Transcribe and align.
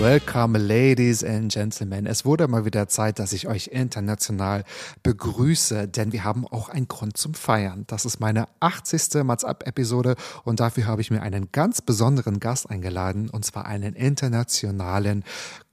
Welcome, 0.00 0.56
Ladies 0.56 1.22
and 1.22 1.52
Gentlemen. 1.52 2.06
Es 2.06 2.24
wurde 2.24 2.48
mal 2.48 2.64
wieder 2.64 2.88
Zeit, 2.88 3.18
dass 3.18 3.34
ich 3.34 3.46
euch 3.46 3.66
international 3.66 4.64
begrüße, 5.02 5.88
denn 5.88 6.14
wir 6.14 6.24
haben 6.24 6.46
auch 6.46 6.70
einen 6.70 6.88
Grund 6.88 7.18
zum 7.18 7.34
Feiern. 7.34 7.84
Das 7.86 8.06
ist 8.06 8.18
meine 8.18 8.48
80. 8.60 9.22
Mats 9.24 9.44
Up-Episode 9.44 10.16
und 10.42 10.58
dafür 10.58 10.86
habe 10.86 11.02
ich 11.02 11.10
mir 11.10 11.20
einen 11.20 11.52
ganz 11.52 11.82
besonderen 11.82 12.40
Gast 12.40 12.70
eingeladen, 12.70 13.28
und 13.28 13.44
zwar 13.44 13.66
einen 13.66 13.92
internationalen 13.94 15.22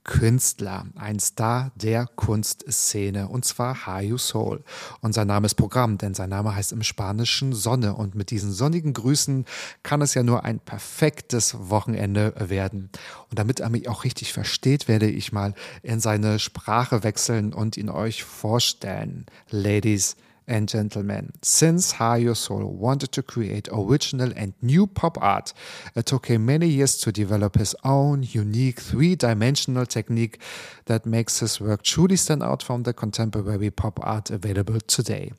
Künstler, 0.08 0.86
ein 0.96 1.20
Star 1.20 1.70
der 1.76 2.06
Kunstszene, 2.06 3.28
und 3.28 3.44
zwar 3.44 3.86
Hayu 3.86 4.16
Soul. 4.16 4.64
Und 5.02 5.12
sein 5.12 5.26
Name 5.26 5.44
ist 5.44 5.56
Programm, 5.56 5.98
denn 5.98 6.14
sein 6.14 6.30
Name 6.30 6.56
heißt 6.56 6.72
im 6.72 6.82
Spanischen 6.82 7.52
Sonne. 7.52 7.94
Und 7.94 8.14
mit 8.14 8.30
diesen 8.30 8.50
sonnigen 8.50 8.94
Grüßen 8.94 9.44
kann 9.82 10.00
es 10.00 10.14
ja 10.14 10.22
nur 10.22 10.46
ein 10.46 10.60
perfektes 10.60 11.68
Wochenende 11.68 12.32
werden. 12.38 12.88
Und 13.28 13.38
damit 13.38 13.60
er 13.60 13.68
mich 13.68 13.86
auch 13.90 14.04
richtig 14.04 14.32
versteht, 14.32 14.88
werde 14.88 15.10
ich 15.10 15.30
mal 15.30 15.52
in 15.82 16.00
seine 16.00 16.38
Sprache 16.38 17.04
wechseln 17.04 17.52
und 17.52 17.76
ihn 17.76 17.90
euch 17.90 18.24
vorstellen. 18.24 19.26
Ladies 19.50 20.16
and 20.48 20.68
gentlemen, 20.68 21.32
since 21.42 21.94
Hayo 21.94 22.36
Soul 22.36 22.64
wanted 22.64 23.12
to 23.12 23.22
create 23.22 23.68
original 23.70 24.32
and 24.34 24.54
new 24.62 24.86
pop 24.86 25.18
art, 25.20 25.52
it 25.94 26.06
took 26.06 26.26
him 26.26 26.46
many 26.46 26.66
years 26.66 26.96
to 26.98 27.12
develop 27.12 27.56
his 27.56 27.76
own 27.84 28.22
unique 28.22 28.80
three 28.80 29.14
dimensional 29.14 29.86
technique 29.86 30.40
that 30.86 31.06
makes 31.06 31.40
his 31.40 31.60
work 31.60 31.82
truly 31.82 32.16
stand 32.16 32.42
out 32.42 32.62
from 32.62 32.82
the 32.82 32.92
contemporary 32.92 33.70
pop 33.70 34.00
art 34.02 34.30
available 34.30 34.80
today. 34.80 35.32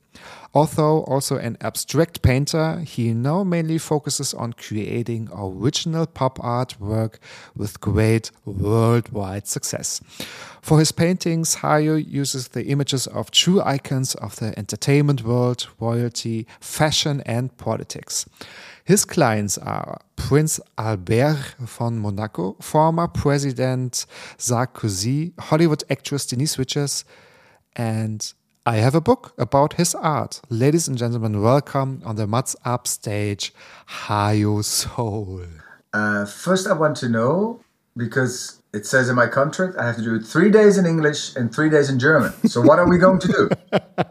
Although 0.54 1.04
also 1.04 1.38
an 1.38 1.58
abstract 1.62 2.22
painter, 2.22 2.80
he 2.80 3.14
now 3.14 3.44
mainly 3.44 3.78
focuses 3.78 4.34
on 4.34 4.54
creating 4.54 5.30
original 5.32 6.08
pop 6.08 6.44
art 6.44 6.80
work 6.80 7.20
with 7.56 7.80
great 7.80 8.32
worldwide 8.46 9.48
success. 9.48 10.02
For 10.62 10.80
his 10.80 10.92
paintings, 10.92 11.58
Hayo 11.58 12.04
uses 12.06 12.50
the 12.50 12.66
images 12.66 13.08
of 13.08 13.32
true 13.32 13.62
icons 13.62 14.16
of 14.16 14.36
the 14.38 14.58
entertainment 14.58 14.99
world, 15.08 15.68
royalty, 15.80 16.46
fashion, 16.60 17.22
and 17.26 17.56
politics. 17.58 18.26
His 18.84 19.06
clients 19.06 19.58
are 19.58 20.02
Prince 20.16 20.60
Albert 20.78 21.56
von 21.60 22.00
Monaco, 22.00 22.56
former 22.60 23.08
President 23.08 24.06
Sarkozy, 24.38 25.34
Hollywood 25.40 25.84
actress 25.90 26.26
Denise 26.26 26.58
Richards, 26.58 27.06
and 27.76 28.34
I 28.66 28.78
have 28.78 28.96
a 28.96 29.02
book 29.02 29.34
about 29.38 29.74
his 29.74 29.96
art. 29.96 30.42
Ladies 30.50 30.88
and 30.88 30.98
gentlemen, 30.98 31.42
welcome 31.42 32.02
on 32.06 32.16
the 32.16 32.28
Mats 32.28 32.56
Up 32.66 32.88
stage, 32.88 33.54
Hayo 34.06 34.64
Soul. 34.64 35.46
Uh, 35.94 36.26
first, 36.26 36.68
I 36.68 36.74
want 36.74 36.98
to 36.98 37.10
know 37.10 37.62
because 37.96 38.62
it 38.74 38.86
says 38.86 39.10
in 39.10 39.16
my 39.16 39.28
contract 39.28 39.78
I 39.78 39.86
have 39.88 39.96
to 39.96 40.04
do 40.04 40.20
three 40.20 40.52
days 40.52 40.78
in 40.78 40.86
English 40.86 41.36
and 41.36 41.54
three 41.54 41.70
days 41.70 41.90
in 41.90 42.00
German. 42.00 42.32
So, 42.48 42.62
what 42.62 42.80
are 42.80 42.88
we 42.88 42.98
going 42.98 43.20
to 43.20 43.28
do? 43.28 43.50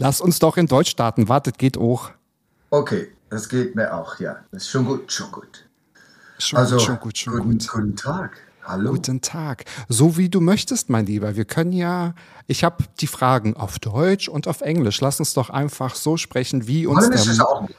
Lass 0.00 0.22
uns 0.22 0.38
doch 0.38 0.56
in 0.56 0.66
Deutsch 0.66 0.90
starten. 0.90 1.28
Wartet, 1.28 1.58
geht 1.58 1.76
auch. 1.76 2.10
Okay, 2.70 3.08
das 3.28 3.50
geht 3.50 3.74
mir 3.74 3.94
auch, 3.94 4.18
ja. 4.18 4.36
Das 4.50 4.62
ist 4.62 4.70
schon 4.70 4.86
gut, 4.86 5.12
schon 5.12 5.30
gut. 5.30 5.68
Schon 6.38 6.58
Also, 6.58 6.76
gut, 6.76 6.84
schon 6.86 7.00
gut, 7.00 7.18
schon 7.18 7.32
guten, 7.34 7.58
gut. 7.58 7.68
guten 7.68 7.96
Tag. 7.96 8.38
Hallo. 8.64 8.92
Guten 8.92 9.20
Tag. 9.20 9.64
So 9.88 10.16
wie 10.16 10.30
du 10.30 10.40
möchtest, 10.40 10.88
mein 10.88 11.04
Lieber. 11.04 11.36
Wir 11.36 11.44
können 11.44 11.72
ja, 11.72 12.14
ich 12.46 12.64
habe 12.64 12.84
die 13.00 13.06
Fragen 13.06 13.56
auf 13.56 13.78
Deutsch 13.78 14.28
und 14.28 14.48
auf 14.48 14.62
Englisch. 14.62 15.02
Lass 15.02 15.18
uns 15.18 15.34
doch 15.34 15.50
einfach 15.50 15.94
so 15.94 16.16
sprechen, 16.16 16.66
wie 16.66 16.86
uns, 16.86 17.00
Holländisch 17.00 17.26
ist 17.26 17.40
auch 17.40 17.66
gut. 17.66 17.74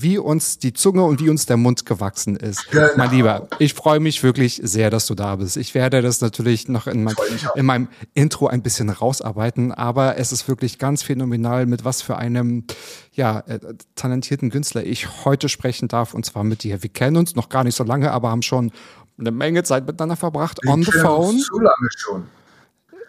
Wie 0.00 0.18
uns 0.18 0.58
die 0.58 0.72
Zunge 0.72 1.04
und 1.04 1.20
wie 1.20 1.30
uns 1.30 1.46
der 1.46 1.56
Mund 1.56 1.86
gewachsen 1.86 2.36
ist. 2.36 2.70
Genau. 2.70 2.88
Mein 2.96 3.10
Lieber, 3.10 3.48
ich 3.58 3.74
freue 3.74 4.00
mich 4.00 4.22
wirklich 4.22 4.60
sehr, 4.62 4.90
dass 4.90 5.06
du 5.06 5.14
da 5.14 5.36
bist. 5.36 5.56
Ich 5.56 5.74
werde 5.74 6.02
das 6.02 6.20
natürlich 6.20 6.68
noch 6.68 6.86
in, 6.86 7.04
mein, 7.04 7.14
in 7.54 7.66
meinem 7.66 7.88
Intro 8.14 8.46
ein 8.46 8.62
bisschen 8.62 8.90
rausarbeiten, 8.90 9.72
aber 9.72 10.18
es 10.18 10.32
ist 10.32 10.48
wirklich 10.48 10.78
ganz 10.78 11.02
phänomenal, 11.02 11.66
mit 11.66 11.84
was 11.84 12.02
für 12.02 12.16
einem 12.16 12.64
ja, 13.12 13.40
äh, 13.40 13.58
talentierten 13.94 14.50
Künstler 14.50 14.84
ich 14.84 15.24
heute 15.24 15.48
sprechen 15.48 15.88
darf, 15.88 16.14
und 16.14 16.24
zwar 16.24 16.44
mit 16.44 16.62
dir. 16.62 16.82
Wir 16.82 16.90
kennen 16.90 17.16
uns 17.16 17.34
noch 17.34 17.48
gar 17.48 17.64
nicht 17.64 17.74
so 17.74 17.84
lange, 17.84 18.12
aber 18.12 18.30
haben 18.30 18.42
schon 18.42 18.72
eine 19.18 19.30
Menge 19.30 19.64
Zeit 19.64 19.86
miteinander 19.86 20.16
verbracht. 20.16 20.60
Wir 20.62 20.72
on 20.72 20.82
the 20.82 20.92
phone. 20.92 21.38
Zu 21.38 21.58
lange 21.58 21.88
schon. 21.96 22.26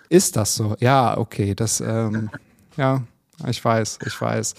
Ist 0.09 0.35
das 0.35 0.55
so? 0.55 0.75
Ja, 0.79 1.17
okay. 1.17 1.53
Das, 1.53 1.81
ähm, 1.81 2.31
ja, 2.77 3.03
ich 3.47 3.63
weiß, 3.63 3.99
ich 4.05 4.19
weiß. 4.19 4.53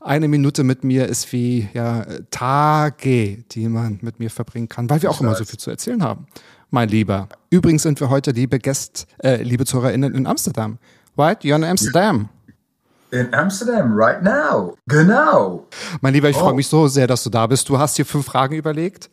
Eine 0.00 0.28
Minute 0.28 0.64
mit 0.64 0.84
mir 0.84 1.06
ist 1.06 1.32
wie 1.32 1.68
ja, 1.74 2.04
Tage, 2.30 3.38
die 3.52 3.68
man 3.68 3.98
mit 4.02 4.18
mir 4.18 4.30
verbringen 4.30 4.68
kann, 4.68 4.88
weil 4.90 5.02
wir 5.02 5.10
auch 5.10 5.20
immer 5.20 5.34
so 5.34 5.44
viel 5.44 5.58
zu 5.58 5.70
erzählen 5.70 6.02
haben. 6.02 6.26
Mein 6.70 6.88
Lieber. 6.88 7.28
Übrigens 7.50 7.82
sind 7.82 8.00
wir 8.00 8.10
heute, 8.10 8.32
liebe 8.32 8.58
Gäste, 8.58 9.06
äh, 9.22 9.42
liebe 9.42 9.64
ZuhörerInnen, 9.64 10.14
in 10.14 10.26
Amsterdam. 10.26 10.78
Right? 11.16 11.42
You're 11.42 11.56
in 11.56 11.64
Amsterdam. 11.64 12.28
In 13.12 13.32
Amsterdam, 13.32 13.92
right 13.94 14.22
now. 14.22 14.76
Genau. 14.88 15.66
Mein 16.00 16.12
Lieber, 16.12 16.28
ich 16.28 16.36
freue 16.36 16.52
Oh. 16.52 16.56
mich 16.56 16.66
so 16.66 16.88
sehr, 16.88 17.06
dass 17.06 17.22
du 17.22 17.30
da 17.30 17.46
bist. 17.46 17.68
Du 17.68 17.78
hast 17.78 17.96
dir 17.96 18.04
fünf 18.04 18.26
Fragen 18.26 18.56
überlegt. 18.56 19.08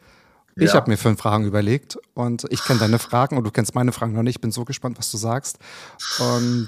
Ich 0.56 0.70
Ja. 0.70 0.74
habe 0.76 0.90
mir 0.92 0.98
fünf 0.98 1.20
Fragen 1.20 1.46
überlegt 1.46 1.98
und 2.14 2.46
ich 2.50 2.64
kenne 2.64 2.80
deine 2.80 3.00
Fragen 3.00 3.38
und 3.38 3.44
du 3.44 3.52
kennst 3.52 3.74
meine 3.76 3.92
Fragen 3.92 4.14
noch 4.14 4.24
nicht. 4.24 4.38
Ich 4.38 4.42
bin 4.42 4.52
so 4.52 4.66
gespannt, 4.66 4.98
was 5.00 5.10
du 5.12 5.18
sagst. 5.18 5.58
Und, 6.20 6.68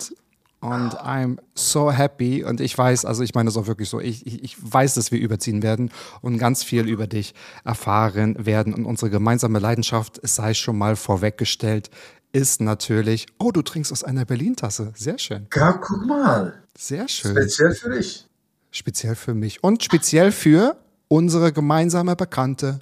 und 0.60 0.96
I'm 1.00 1.38
so 1.54 1.92
happy. 1.92 2.44
Und 2.44 2.60
ich 2.60 2.78
weiß, 2.78 3.06
also 3.06 3.24
ich 3.24 3.36
meine 3.36 3.50
es 3.50 3.58
auch 3.58 3.68
wirklich 3.68 3.90
so, 3.90 4.00
ich, 4.00 4.26
ich, 4.26 4.44
ich 4.44 4.58
weiß, 4.60 4.96
dass 4.96 5.12
wir 5.12 5.20
überziehen 5.20 5.62
werden 5.62 5.92
und 6.22 6.38
ganz 6.38 6.64
viel 6.64 6.88
über 6.88 7.08
dich 7.08 7.34
erfahren 7.64 8.46
werden. 8.46 8.74
Und 8.74 8.86
unsere 8.86 9.12
gemeinsame 9.12 9.60
Leidenschaft, 9.60 10.20
es 10.24 10.36
sei 10.36 10.54
schon 10.54 10.78
mal 10.78 10.96
vorweggestellt, 10.96 11.90
ist 12.32 12.62
natürlich, 12.62 13.28
oh, 13.40 13.52
du 13.52 13.62
trinkst 13.62 13.92
aus 13.92 14.04
einer 14.04 14.26
Berlin-Tasse. 14.26 14.92
Sehr 14.96 15.18
schön. 15.18 15.48
Ja, 15.54 15.74
guck 15.74 16.06
mal. 16.06 16.62
Sehr 16.78 17.08
schön. 17.08 17.32
Speziell 17.32 17.74
für 17.74 17.90
dich. 17.92 18.28
Speziell 18.72 19.16
für 19.16 19.34
mich 19.34 19.64
und 19.64 19.84
speziell 19.84 20.32
für 20.34 20.76
unsere 21.08 21.54
gemeinsame 21.54 22.16
Bekannte, 22.16 22.82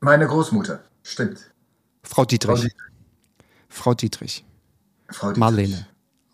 Meine 0.00 0.26
Großmutter. 0.26 0.80
Stimmt. 1.04 1.52
Frau 2.02 2.24
Dietrich. 2.24 2.48
Frau 2.48 2.64
Dietrich. 2.64 2.74
Frau 3.68 3.94
Dietrich. 3.94 4.44
Frau 5.08 5.26
Dietrich. 5.28 5.38
Marlene. 5.38 5.86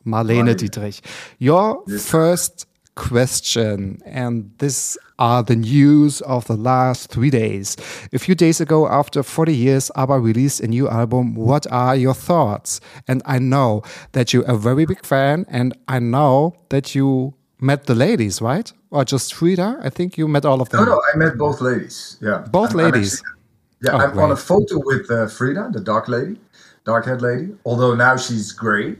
Marlene. 0.09 0.57
Dietrich. 0.57 1.01
Your 1.39 1.83
first 1.99 2.67
question, 2.95 4.01
and 4.05 4.51
this 4.59 4.99
are 5.19 5.43
the 5.43 5.57
news 5.57 6.21
of 6.23 6.47
the 6.47 6.57
last 6.57 7.11
three 7.11 7.31
days. 7.31 7.77
A 8.13 8.19
few 8.19 8.35
days 8.35 8.61
ago, 8.61 8.89
after 8.89 9.23
40 9.23 9.55
years, 9.55 9.91
ABBA 9.97 10.19
released 10.21 10.61
a 10.61 10.67
new 10.69 10.89
album. 10.89 11.35
What 11.35 11.67
are 11.71 11.97
your 11.97 12.15
thoughts? 12.15 12.81
And 13.07 13.23
I 13.25 13.39
know 13.39 13.83
that 14.13 14.33
you're 14.33 14.45
a 14.51 14.57
very 14.57 14.85
big 14.85 15.05
fan, 15.05 15.45
and 15.49 15.77
I 15.87 15.99
know 16.01 16.55
that 16.71 16.95
you 16.95 17.35
met 17.61 17.85
the 17.87 17.95
ladies, 17.95 18.41
right? 18.41 18.73
Or 18.91 19.05
just 19.05 19.35
Frida? 19.35 19.79
I 19.83 19.91
think 19.91 20.17
you 20.19 20.27
met 20.29 20.45
all 20.45 20.61
of 20.61 20.69
them. 20.71 20.85
No, 20.85 20.93
no, 20.95 21.03
I 21.13 21.17
met 21.17 21.37
both 21.39 21.61
ladies. 21.61 22.17
Yeah. 22.21 22.45
Both 22.51 22.71
I'm- 22.71 22.81
I'm 22.81 22.85
ladies. 22.93 23.15
actually- 23.15 23.35
yeah, 23.85 23.93
Oh, 23.93 23.99
I'm 23.99 24.19
on 24.19 24.31
a 24.33 24.37
photo 24.37 24.81
with 24.85 25.09
uh, 25.11 25.29
Frida, 25.29 25.71
the 25.73 25.81
dark 25.81 26.09
lady, 26.09 26.37
dark 26.85 27.05
haired 27.07 27.23
lady. 27.23 27.49
Although 27.65 27.95
now 27.95 28.17
she's 28.17 28.51
grey, 28.51 28.97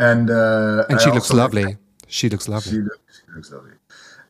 and 0.00 0.30
uh, 0.30 0.86
and 0.88 1.00
she 1.00 1.10
looks 1.10 1.30
also 1.30 1.34
met- 1.34 1.42
lovely. 1.42 1.76
She 2.08 2.28
looks 2.28 2.48
lovely. 2.48 2.72
She 2.72 2.78
looks, 2.78 3.22
she 3.26 3.32
looks 3.32 3.52
lovely. 3.52 3.72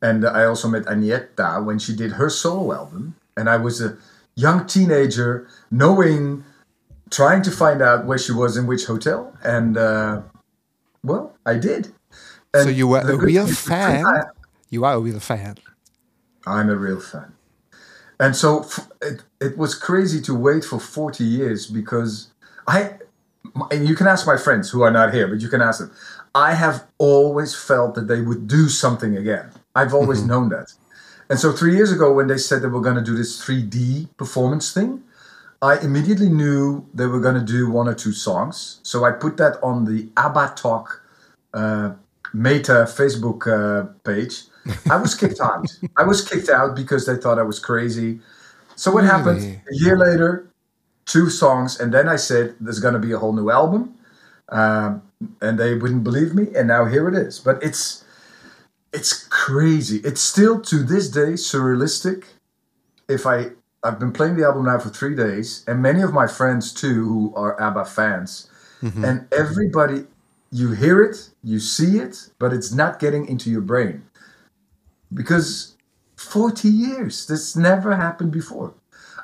And 0.03 0.27
I 0.27 0.45
also 0.45 0.69
met 0.69 0.85
Agneta 0.85 1.65
when 1.65 1.79
she 1.79 1.95
did 1.95 2.13
her 2.13 2.29
solo 2.31 2.75
album, 2.75 3.15
and 3.37 3.49
I 3.49 3.57
was 3.57 3.81
a 3.81 3.97
young 4.35 4.67
teenager, 4.67 5.47
knowing, 5.71 6.45
trying 7.11 7.43
to 7.43 7.51
find 7.51 7.83
out 7.83 8.07
where 8.07 8.19
she 8.19 8.33
was 8.33 8.57
in 8.57 8.67
which 8.67 8.87
hotel, 8.87 9.37
and 9.43 9.77
uh, 9.77 10.23
well, 11.05 11.37
I 11.47 11.55
did. 11.55 11.93
so 12.55 12.69
you 12.69 12.89
were 12.89 13.01
a 13.01 13.17
real 13.17 13.47
thing 13.47 13.49
is 13.49 13.49
with 13.49 13.59
fan. 13.59 14.23
You 14.71 14.85
are 14.85 14.95
a 14.95 15.01
real 15.01 15.21
fan. 15.21 15.57
I'm 16.47 16.69
a 16.71 16.77
real 16.77 17.01
fan. 17.01 17.33
And 18.19 18.37
so 18.37 18.61
f- 18.61 18.89
it, 19.03 19.23
it 19.41 19.57
was 19.57 19.75
crazy 19.75 20.21
to 20.23 20.35
wait 20.35 20.65
for 20.65 20.79
40 20.79 21.25
years 21.25 21.67
because 21.67 22.29
I, 22.67 22.99
and 23.71 23.89
you 23.89 23.95
can 23.95 24.07
ask 24.07 24.27
my 24.27 24.37
friends 24.37 24.71
who 24.71 24.83
are 24.83 24.91
not 24.91 25.13
here, 25.13 25.29
but 25.29 25.41
you 25.41 25.49
can 25.49 25.61
ask 25.61 25.81
them. 25.81 25.93
I 26.35 26.55
have 26.55 26.85
always 26.99 27.55
felt 27.55 27.95
that 27.97 28.07
they 28.09 28.21
would 28.21 28.47
do 28.47 28.69
something 28.69 29.17
again. 29.17 29.51
I've 29.75 29.95
always 29.95 30.23
known 30.25 30.49
that. 30.51 30.73
And 31.29 31.39
so 31.39 31.53
three 31.53 31.77
years 31.77 31.93
ago, 31.93 32.13
when 32.13 32.27
they 32.27 32.39
said 32.39 32.63
they 32.63 32.69
were 32.69 32.81
going 32.81 32.97
to 32.97 33.03
do 33.03 33.17
this 33.17 33.41
3D 33.45 34.09
performance 34.17 34.73
thing, 34.73 35.03
I 35.63 35.79
immediately 35.79 36.29
knew 36.29 36.87
they 36.95 37.07
were 37.07 37.21
going 37.21 37.35
to 37.35 37.45
do 37.45 37.71
one 37.71 37.87
or 37.87 37.95
two 37.95 38.13
songs. 38.13 38.81
So 38.83 39.05
I 39.05 39.13
put 39.13 39.37
that 39.37 39.63
on 39.63 39.85
the 39.85 40.09
ABBA 40.17 40.55
Talk 40.57 41.03
uh, 41.53 41.93
Meta 42.33 42.87
Facebook 42.87 43.47
uh, 43.47 43.93
page. 44.05 44.43
I 44.91 44.97
was 44.97 45.15
kicked 45.15 45.41
out. 45.41 45.67
I 45.97 46.05
was 46.05 46.27
kicked 46.27 46.49
out 46.49 46.75
because 46.75 47.07
they 47.07 47.17
thought 47.17 47.39
I 47.39 47.43
was 47.43 47.59
crazy. 47.59 48.21
So 48.77 48.91
what 48.91 49.05
happened? 49.05 49.61
A 49.71 49.75
year 49.75 49.99
later, 49.99 50.50
two 51.11 51.29
songs, 51.29 51.81
and 51.81 51.93
then 51.93 52.09
I 52.09 52.17
said 52.17 52.55
there's 52.61 52.79
going 52.79 52.95
to 52.95 53.01
be 53.01 53.13
a 53.13 53.19
whole 53.19 53.33
new 53.33 53.51
album, 53.51 53.95
um, 54.49 55.03
and 55.41 55.59
they 55.59 55.75
wouldn't 55.75 56.05
believe 56.05 56.35
me, 56.35 56.49
and 56.57 56.69
now 56.69 56.85
here 56.85 57.09
it 57.09 57.15
is. 57.15 57.41
But 57.41 57.63
it's 57.63 58.05
it's 58.93 59.27
crazy. 59.29 59.99
It's 60.05 60.21
still 60.21 60.61
to 60.63 60.83
this 60.83 61.09
day 61.09 61.33
surrealistic. 61.35 62.25
If 63.09 63.27
I 63.27 63.51
I've 63.83 63.99
been 63.99 64.13
playing 64.13 64.37
the 64.37 64.45
album 64.45 64.67
now 64.67 64.79
for 64.79 64.91
three 64.91 65.17
days, 65.17 65.65
and 65.67 65.83
many 65.83 66.03
of 66.03 66.13
my 66.13 66.27
friends 66.27 66.73
too 66.73 67.05
who 67.05 67.35
are 67.35 67.61
ABBA 67.61 67.87
fans, 67.87 68.49
and 69.05 69.27
everybody 69.33 70.07
you 70.53 70.73
hear 70.73 71.03
it, 71.03 71.31
you 71.43 71.61
see 71.61 71.99
it, 71.99 72.31
but 72.39 72.53
it's 72.53 72.73
not 72.73 72.99
getting 72.99 73.27
into 73.27 73.51
your 73.51 73.61
brain 73.61 74.03
because 75.13 75.77
40 76.17 76.69
years 76.69 77.27
this 77.27 77.57
never 77.57 77.97
happened 77.97 78.33
before. 78.33 78.75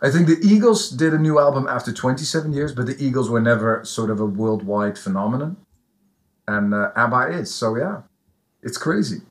I 0.06 0.10
think 0.10 0.28
the 0.28 0.38
Eagles 0.40 0.88
did 0.90 1.12
a 1.12 1.18
new 1.18 1.40
album 1.40 1.66
after 1.66 1.92
27 1.92 2.52
years, 2.52 2.72
but 2.72 2.86
the 2.86 2.96
Eagles 3.04 3.28
were 3.28 3.40
never 3.40 3.84
sort 3.84 4.08
of 4.08 4.20
a 4.20 4.24
worldwide 4.24 4.96
phenomenon, 4.96 5.56
and 6.46 6.72
uh, 6.72 6.92
ABBA 6.94 7.38
is. 7.40 7.52
So 7.52 7.76
yeah, 7.76 8.02
it's 8.62 8.78
crazy. 8.78 9.22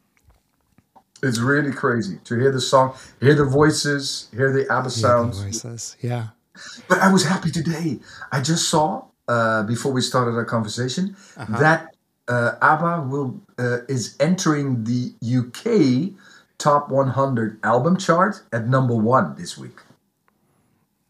It's 1.23 1.39
really 1.39 1.71
crazy 1.71 2.19
to 2.25 2.35
hear 2.37 2.51
the 2.51 2.59
song, 2.59 2.93
hear 3.21 3.35
the 3.35 3.45
voices, 3.45 4.27
hear 4.35 4.51
the 4.51 4.69
ABBA 4.69 4.89
sounds. 4.89 5.41
Voices. 5.41 5.95
Yeah. 6.01 6.27
But 6.89 6.99
I 6.99 7.09
was 7.09 7.23
happy 7.23 7.51
today. 7.51 7.99
I 8.33 8.41
just 8.41 8.67
saw 8.67 9.05
uh, 9.29 9.63
before 9.63 9.93
we 9.93 10.01
started 10.01 10.31
our 10.31 10.43
conversation 10.43 11.15
that 11.47 11.95
uh, 12.27 12.55
ABBA 12.61 13.07
will 13.07 13.39
uh, 13.57 13.77
is 13.87 14.17
entering 14.19 14.83
the 14.83 15.13
UK 15.23 16.19
top 16.57 16.89
100 16.89 17.59
album 17.63 17.95
chart 17.95 18.43
at 18.51 18.67
number 18.67 18.95
one 18.95 19.35
this 19.35 19.57
week. 19.57 19.84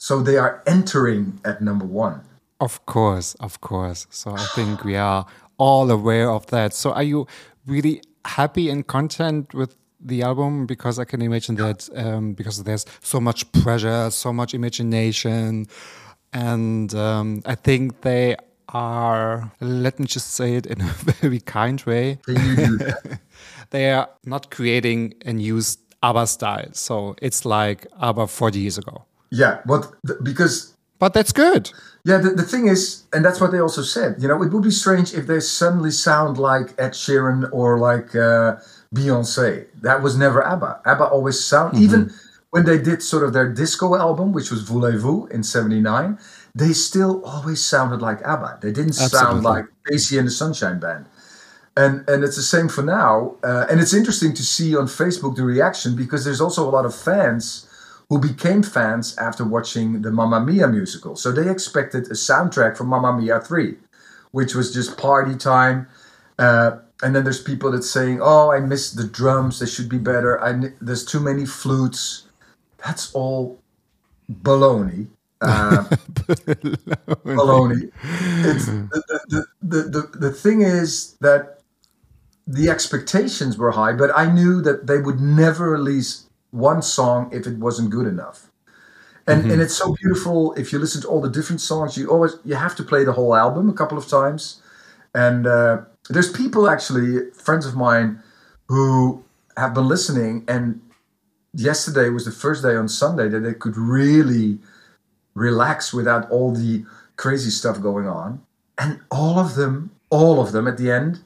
So 0.08 0.22
they 0.22 0.38
are 0.38 0.62
entering 0.68 1.40
at 1.44 1.64
number 1.64 1.84
one. 1.84 2.22
Of 2.60 2.86
course, 2.86 3.34
of 3.40 3.60
course. 3.62 4.06
So 4.12 4.36
I 4.36 4.46
think 4.54 4.84
we 4.84 4.96
are 4.96 5.26
all 5.58 5.90
aware 5.90 6.30
of 6.30 6.46
that. 6.52 6.76
So 6.76 6.92
are 6.92 7.02
you 7.02 7.26
really 7.66 8.04
happy 8.24 8.70
and 8.70 8.86
content 8.86 9.56
with 9.56 9.76
the 10.00 10.22
album? 10.22 10.68
Because 10.68 11.00
I 11.00 11.06
can 11.06 11.24
imagine 11.24 11.56
that 11.56 11.90
um, 11.96 12.34
because 12.34 12.64
there's 12.66 12.86
so 13.02 13.20
much 13.20 13.52
pressure, 13.52 14.12
so 14.12 14.32
much 14.32 14.54
imagination, 14.54 15.66
and 16.32 16.94
um, 16.94 17.42
I 17.48 17.56
think 17.56 18.02
they 18.02 18.36
are. 18.70 19.52
Let 19.60 20.00
me 20.00 20.06
just 20.06 20.34
say 20.34 20.54
it 20.54 20.68
in 20.68 20.82
a 20.82 20.84
very 21.22 21.40
kind 21.40 21.82
way. 21.82 22.20
Can 22.28 22.36
you 22.46 22.56
do 22.56 22.78
that? 22.78 23.22
They 23.72 23.90
are 23.90 24.08
not 24.24 24.52
creating 24.52 25.16
a 25.26 25.34
new 25.34 25.60
ABBA 26.04 26.28
style. 26.28 26.70
So 26.74 27.16
it's 27.24 27.44
like 27.44 27.88
ABBA 28.00 28.28
40 28.28 28.60
years 28.60 28.78
ago. 28.78 29.06
Yeah, 29.36 29.60
but 29.66 29.92
th- 30.08 30.20
because 30.24 30.74
But 30.98 31.14
that's 31.14 31.32
good. 31.32 31.72
Yeah, 32.06 32.20
the, 32.20 32.30
the 32.30 32.44
thing 32.44 32.68
is, 32.68 33.04
and 33.12 33.26
that's 33.26 33.42
what 33.42 33.52
they 33.52 33.60
also 33.60 33.82
said, 33.82 34.16
you 34.20 34.28
know, 34.28 34.42
it 34.44 34.54
would 34.54 34.64
be 34.64 34.72
strange 34.72 35.14
if 35.14 35.26
they 35.28 35.40
suddenly 35.40 35.92
sound 35.92 36.38
like 36.38 36.68
Ed 36.78 36.94
Sheeran 36.94 37.50
or 37.52 37.80
like 37.80 38.16
uh, 38.16 38.58
Beyonce. 38.94 39.66
That 39.82 40.04
was 40.04 40.16
never 40.16 40.46
ABBA. 40.46 40.82
ABBA 40.86 41.06
always 41.06 41.44
sound, 41.44 41.78
even 41.78 42.14
when 42.52 42.66
they 42.66 42.78
did 42.78 43.02
sort 43.02 43.24
of 43.24 43.34
their 43.34 43.52
disco 43.52 43.96
album, 43.96 44.32
which 44.32 44.52
was 44.52 44.62
Voulez-Vous 44.62 45.28
in 45.28 45.44
79, 45.44 46.18
they 46.54 46.74
still 46.74 47.26
always 47.26 47.62
sounded 47.62 48.02
like 48.02 48.22
ABBA. 48.22 48.60
They 48.62 48.72
didn't 48.72 48.94
sound 48.94 49.44
like 49.44 49.66
Casey 49.90 50.18
and 50.18 50.28
the 50.28 50.32
Sunshine 50.32 50.80
Band. 50.80 51.08
And, 51.76 52.08
and 52.08 52.24
it's 52.24 52.38
the 52.38 52.44
same 52.44 52.70
for 52.70 52.84
now. 52.84 53.36
Uh, 53.44 53.66
and 53.70 53.82
it's 53.82 53.94
interesting 53.94 54.34
to 54.36 54.44
see 54.44 54.78
on 54.78 54.86
Facebook 54.86 55.36
the 55.36 55.44
reaction 55.44 55.96
because 55.96 56.24
there's 56.24 56.40
also 56.40 56.64
a 56.64 56.72
lot 56.72 56.86
of 56.86 56.96
fans 56.96 57.65
who 58.10 58.20
became 58.20 58.62
fans 58.62 59.18
after 59.18 59.44
watching 59.44 60.02
the 60.02 60.12
Mamma 60.12 60.40
Mia 60.40 60.68
musical. 60.68 61.16
So 61.16 61.32
they 61.32 61.50
expected 61.50 62.06
a 62.06 62.14
soundtrack 62.14 62.78
from 62.78 62.88
Mamma 62.88 63.20
Mia 63.20 63.40
3, 63.40 63.76
which 64.32 64.54
was 64.54 64.74
just 64.74 64.98
party 64.98 65.36
time. 65.36 65.88
Uh, 66.38 66.78
and 67.02 67.16
then 67.16 67.24
there's 67.24 67.42
people 67.42 67.72
that 67.72 67.84
saying, 67.84 68.20
"Oh, 68.22 68.52
I 68.52 68.60
miss 68.60 68.92
the 68.92 69.04
drums. 69.04 69.60
They 69.60 69.66
should 69.66 69.90
be 69.90 69.98
better. 69.98 70.42
I 70.42 70.72
there's 70.80 71.06
too 71.06 71.20
many 71.20 71.46
flutes." 71.46 72.24
That's 72.86 73.14
all 73.14 73.60
baloney. 74.32 75.08
Uh, 75.42 75.84
baloney. 77.26 77.92
The, 79.28 79.46
the, 79.62 79.82
the, 79.84 80.18
the 80.18 80.32
thing 80.32 80.62
is 80.62 81.18
that 81.20 81.60
the 82.48 82.70
expectations 82.70 83.58
were 83.58 83.72
high, 83.72 83.94
but 83.94 84.12
I 84.16 84.32
knew 84.32 84.62
that 84.62 84.88
they 84.88 85.00
would 85.00 85.20
never 85.20 85.70
release 85.72 86.26
one 86.56 86.82
song 86.82 87.30
if 87.32 87.46
it 87.46 87.58
wasn't 87.58 87.90
good 87.90 88.08
enough. 88.08 88.50
And 89.28 89.52
and 89.52 89.60
it's 89.62 89.76
so 89.76 89.96
beautiful 90.02 90.54
if 90.54 90.72
you 90.72 90.78
listen 90.80 91.02
to 91.02 91.08
all 91.08 91.20
the 91.20 91.30
different 91.30 91.60
songs. 91.60 91.98
You 91.98 92.10
always 92.12 92.38
you 92.46 92.56
have 92.56 92.76
to 92.76 92.84
play 92.84 93.04
the 93.04 93.14
whole 93.14 93.36
album 93.36 93.70
a 93.70 93.74
couple 93.74 93.98
of 93.98 94.08
times. 94.08 94.62
And 95.16 95.48
uh, 95.48 95.82
there's 96.10 96.32
people 96.32 96.70
actually, 96.70 97.32
friends 97.32 97.66
of 97.66 97.76
mine, 97.76 98.22
who 98.68 99.24
have 99.58 99.74
been 99.74 99.88
listening. 99.88 100.44
And 100.48 100.82
yesterday 101.54 102.10
was 102.10 102.26
the 102.26 102.32
first 102.32 102.64
day 102.64 102.76
on 102.76 102.88
Sunday 102.88 103.30
that 103.30 103.40
they 103.40 103.54
could 103.54 103.78
really 103.78 104.60
relax 105.34 105.94
without 105.94 106.30
all 106.30 106.54
the 106.54 106.86
crazy 107.16 107.50
stuff 107.50 107.82
going 107.82 108.08
on. 108.08 108.42
And 108.78 109.00
all 109.10 109.40
of 109.40 109.56
them, 109.56 109.92
all 110.10 110.42
of 110.42 110.52
them 110.52 110.68
at 110.68 110.78
the 110.78 110.92
end 110.92 111.20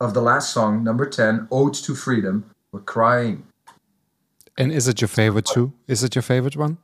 of 0.00 0.14
the 0.14 0.22
last 0.22 0.52
song, 0.52 0.82
number 0.82 1.06
10, 1.06 1.48
Ode 1.50 1.74
to 1.74 1.94
Freedom, 1.94 2.50
were 2.72 2.80
crying. 2.80 3.47
And 4.58 4.72
is 4.72 4.88
it 4.88 5.00
your 5.00 5.08
favorite 5.08 5.46
too? 5.46 5.72
Is 5.86 6.02
it 6.02 6.14
your 6.14 6.22
favorite 6.22 6.56
one? 6.56 6.76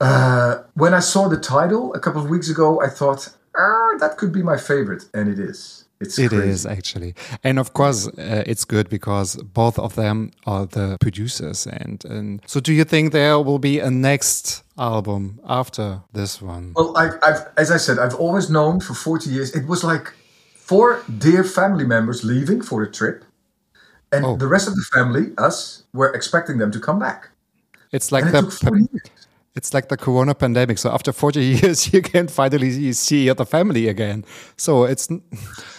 Uh, 0.00 0.62
when 0.74 0.94
I 0.94 1.00
saw 1.00 1.28
the 1.28 1.36
title 1.36 1.94
a 1.94 2.00
couple 2.00 2.22
of 2.22 2.28
weeks 2.30 2.50
ago, 2.50 2.80
I 2.82 2.88
thought, 2.88 3.28
ah, 3.56 3.90
that 4.00 4.16
could 4.18 4.32
be 4.32 4.42
my 4.42 4.56
favorite. 4.56 5.04
And 5.14 5.28
it 5.28 5.38
is. 5.38 5.84
It's 6.00 6.18
It 6.18 6.28
crazy. 6.28 6.48
is 6.50 6.66
actually, 6.66 7.14
and 7.42 7.58
of 7.58 7.72
course, 7.72 8.06
uh, 8.06 8.42
it's 8.46 8.66
good 8.66 8.90
because 8.90 9.36
both 9.54 9.78
of 9.78 9.94
them 9.94 10.30
are 10.46 10.66
the 10.66 10.98
producers. 11.00 11.66
And 11.66 12.04
and 12.04 12.42
so, 12.46 12.60
do 12.60 12.72
you 12.74 12.84
think 12.84 13.12
there 13.12 13.38
will 13.40 13.58
be 13.58 13.80
a 13.80 13.90
next 13.90 14.62
album 14.76 15.40
after 15.48 16.00
this 16.12 16.42
one? 16.42 16.72
Well, 16.76 16.94
I've, 16.98 17.16
I've, 17.22 17.42
as 17.56 17.70
I 17.70 17.78
said, 17.78 17.98
I've 17.98 18.14
always 18.20 18.50
known 18.50 18.80
for 18.80 18.92
40 18.94 19.30
years, 19.30 19.54
it 19.56 19.66
was 19.66 19.82
like 19.84 20.12
four 20.54 21.02
dear 21.18 21.42
family 21.44 21.86
members 21.86 22.22
leaving 22.24 22.60
for 22.62 22.82
a 22.82 22.90
trip. 22.92 23.24
And 24.12 24.24
Oh. 24.24 24.36
the 24.36 24.46
rest 24.46 24.68
of 24.68 24.74
the 24.76 24.82
family, 24.94 25.32
us, 25.38 25.84
were 25.92 26.12
expecting 26.14 26.58
them 26.58 26.70
to 26.70 26.80
come 26.80 26.98
back. 26.98 27.30
It's 27.92 28.12
like 28.12 28.24
And 28.26 28.34
it 28.34 28.44
the 28.44 28.50
40 28.50 28.78
years. 28.92 29.10
it's 29.56 29.72
like 29.74 29.88
the 29.88 29.96
Corona 29.96 30.34
pandemic. 30.34 30.78
So 30.78 30.90
after 30.90 31.12
forty 31.12 31.40
years, 31.56 31.92
you 31.92 32.02
can 32.02 32.28
finally 32.28 32.92
see 32.92 33.28
the 33.32 33.46
family 33.46 33.88
again. 33.88 34.24
So 34.56 34.84
it's 34.84 35.08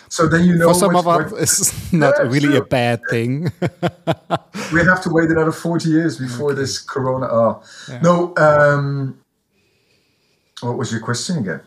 So 0.10 0.28
then 0.28 0.46
you 0.46 0.56
know 0.56 0.70
for 0.70 0.80
some 0.80 0.96
of 0.96 1.08
us, 1.08 1.32
it's 1.44 1.94
not 2.04 2.16
Yeah, 2.18 2.30
really 2.32 2.56
a 2.58 2.64
bad 2.64 3.00
thing. 3.10 3.52
we 4.74 4.80
have 4.84 5.02
to 5.04 5.10
wait 5.12 5.30
another 5.30 5.52
40 5.52 5.90
years 5.90 6.18
before 6.18 6.54
this 6.54 6.80
corona. 6.80 7.28
Oh. 7.30 7.62
No, 8.02 8.34
um, 8.38 9.18
what 10.62 10.78
was 10.78 10.92
your 10.92 11.02
question 11.02 11.38
again? 11.40 11.62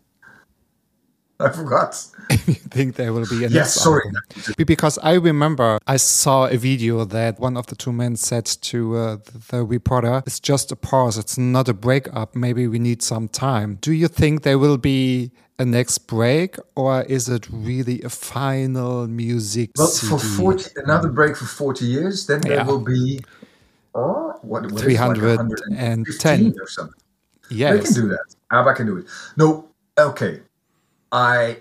I 1.46 1.48
forgot. 1.50 2.06
you 2.46 2.54
think 2.54 2.96
there 2.96 3.12
will 3.12 3.26
be 3.26 3.44
a 3.44 3.48
Yes, 3.48 3.74
sorry. 3.74 4.02
album? 4.06 4.54
Because 4.66 4.98
I 5.02 5.14
remember 5.14 5.78
I 5.86 5.96
saw 5.96 6.46
a 6.46 6.56
video 6.56 7.04
that 7.06 7.40
one 7.40 7.56
of 7.56 7.66
the 7.66 7.74
two 7.76 7.92
men 7.92 8.16
said 8.16 8.46
to 8.70 8.96
uh, 8.96 9.16
the, 9.50 9.64
reporter, 9.64 10.22
"It's 10.26 10.38
just 10.40 10.70
a 10.72 10.76
pause. 10.76 11.18
It's 11.18 11.36
not 11.38 11.68
a 11.68 11.74
breakup. 11.74 12.34
Maybe 12.36 12.66
we 12.68 12.78
need 12.78 13.02
some 13.02 13.28
time." 13.28 13.78
Do 13.80 13.92
you 13.92 14.08
think 14.08 14.42
there 14.42 14.58
will 14.58 14.78
be 14.78 15.30
a 15.58 15.64
next 15.64 15.98
break, 16.06 16.56
or 16.74 17.02
is 17.02 17.28
it 17.28 17.46
really 17.50 18.00
a 18.02 18.08
final 18.08 19.06
music 19.08 19.70
Well, 19.76 19.88
CD? 19.88 20.10
for 20.10 20.18
40, 20.18 20.70
another 20.84 21.08
break 21.08 21.36
for 21.36 21.44
40 21.46 21.84
years, 21.84 22.26
then 22.26 22.40
there 22.40 22.56
Yeah. 22.58 22.64
will 22.66 22.80
be, 22.80 23.20
oh, 23.94 24.38
what, 24.42 24.62
what 24.72 24.72
is 24.72 24.80
it, 24.82 24.84
310. 24.84 25.48
115 25.48 26.54
or 26.60 26.66
something. 26.68 26.94
They 27.50 27.56
yes, 27.56 27.84
can 27.94 28.02
do 28.02 28.08
that. 28.08 28.24
ABBA 28.50 28.74
can 28.74 28.86
do 28.86 28.96
it. 28.98 29.06
No, 29.36 29.68
okay. 29.98 30.40
I 31.12 31.58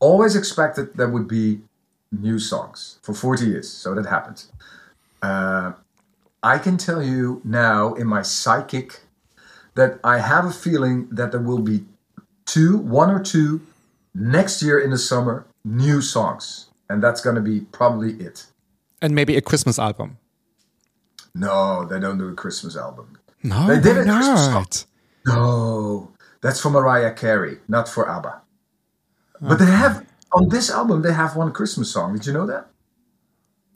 always 0.00 0.36
expected 0.36 0.94
there 0.96 1.08
would 1.08 1.28
be 1.28 1.60
new 2.12 2.38
songs 2.38 2.98
for 3.02 3.14
40 3.14 3.46
years, 3.46 3.70
so 3.70 3.94
that 3.94 4.06
happened. 4.06 4.44
Uh, 5.22 5.72
I 6.42 6.58
can 6.58 6.76
tell 6.76 7.02
you 7.02 7.40
now, 7.44 7.94
in 7.94 8.06
my 8.06 8.22
psychic 8.22 9.00
that 9.74 9.98
I 10.04 10.18
have 10.18 10.44
a 10.44 10.50
feeling 10.52 11.08
that 11.10 11.32
there 11.32 11.40
will 11.40 11.60
be 11.62 11.84
two, 12.44 12.76
one 12.78 13.10
or 13.10 13.20
two 13.20 13.62
next 14.14 14.62
year 14.62 14.78
in 14.78 14.90
the 14.90 14.98
summer, 14.98 15.46
new 15.64 16.00
songs. 16.02 16.66
And 16.90 17.02
that's 17.02 17.22
going 17.22 17.36
to 17.36 17.42
be 17.42 17.60
probably 17.60 18.12
it. 18.14 18.46
And 19.00 19.14
maybe 19.14 19.36
a 19.36 19.40
Christmas 19.40 19.78
album. 19.78 20.18
No, 21.34 21.84
they 21.86 21.98
don't 21.98 22.18
do 22.18 22.28
a 22.28 22.34
Christmas 22.34 22.76
album. 22.76 23.18
No, 23.42 23.66
They 23.66 23.80
did 23.80 23.96
why 23.96 24.02
a 24.02 24.04
Christmas 24.04 24.44
song. 24.44 24.54
not? 24.54 24.84
No, 25.26 26.12
that's 26.42 26.60
for 26.60 26.70
Mariah 26.70 27.12
Carey, 27.12 27.58
not 27.66 27.88
for 27.88 28.08
ABBA. 28.08 28.42
But 29.48 29.58
they 29.58 29.66
have, 29.66 30.04
on 30.32 30.48
this 30.48 30.70
album, 30.70 31.02
they 31.02 31.12
have 31.12 31.36
one 31.36 31.52
Christmas 31.52 31.90
song. 31.90 32.14
Did 32.14 32.26
you 32.26 32.32
know 32.32 32.46
that? 32.46 32.66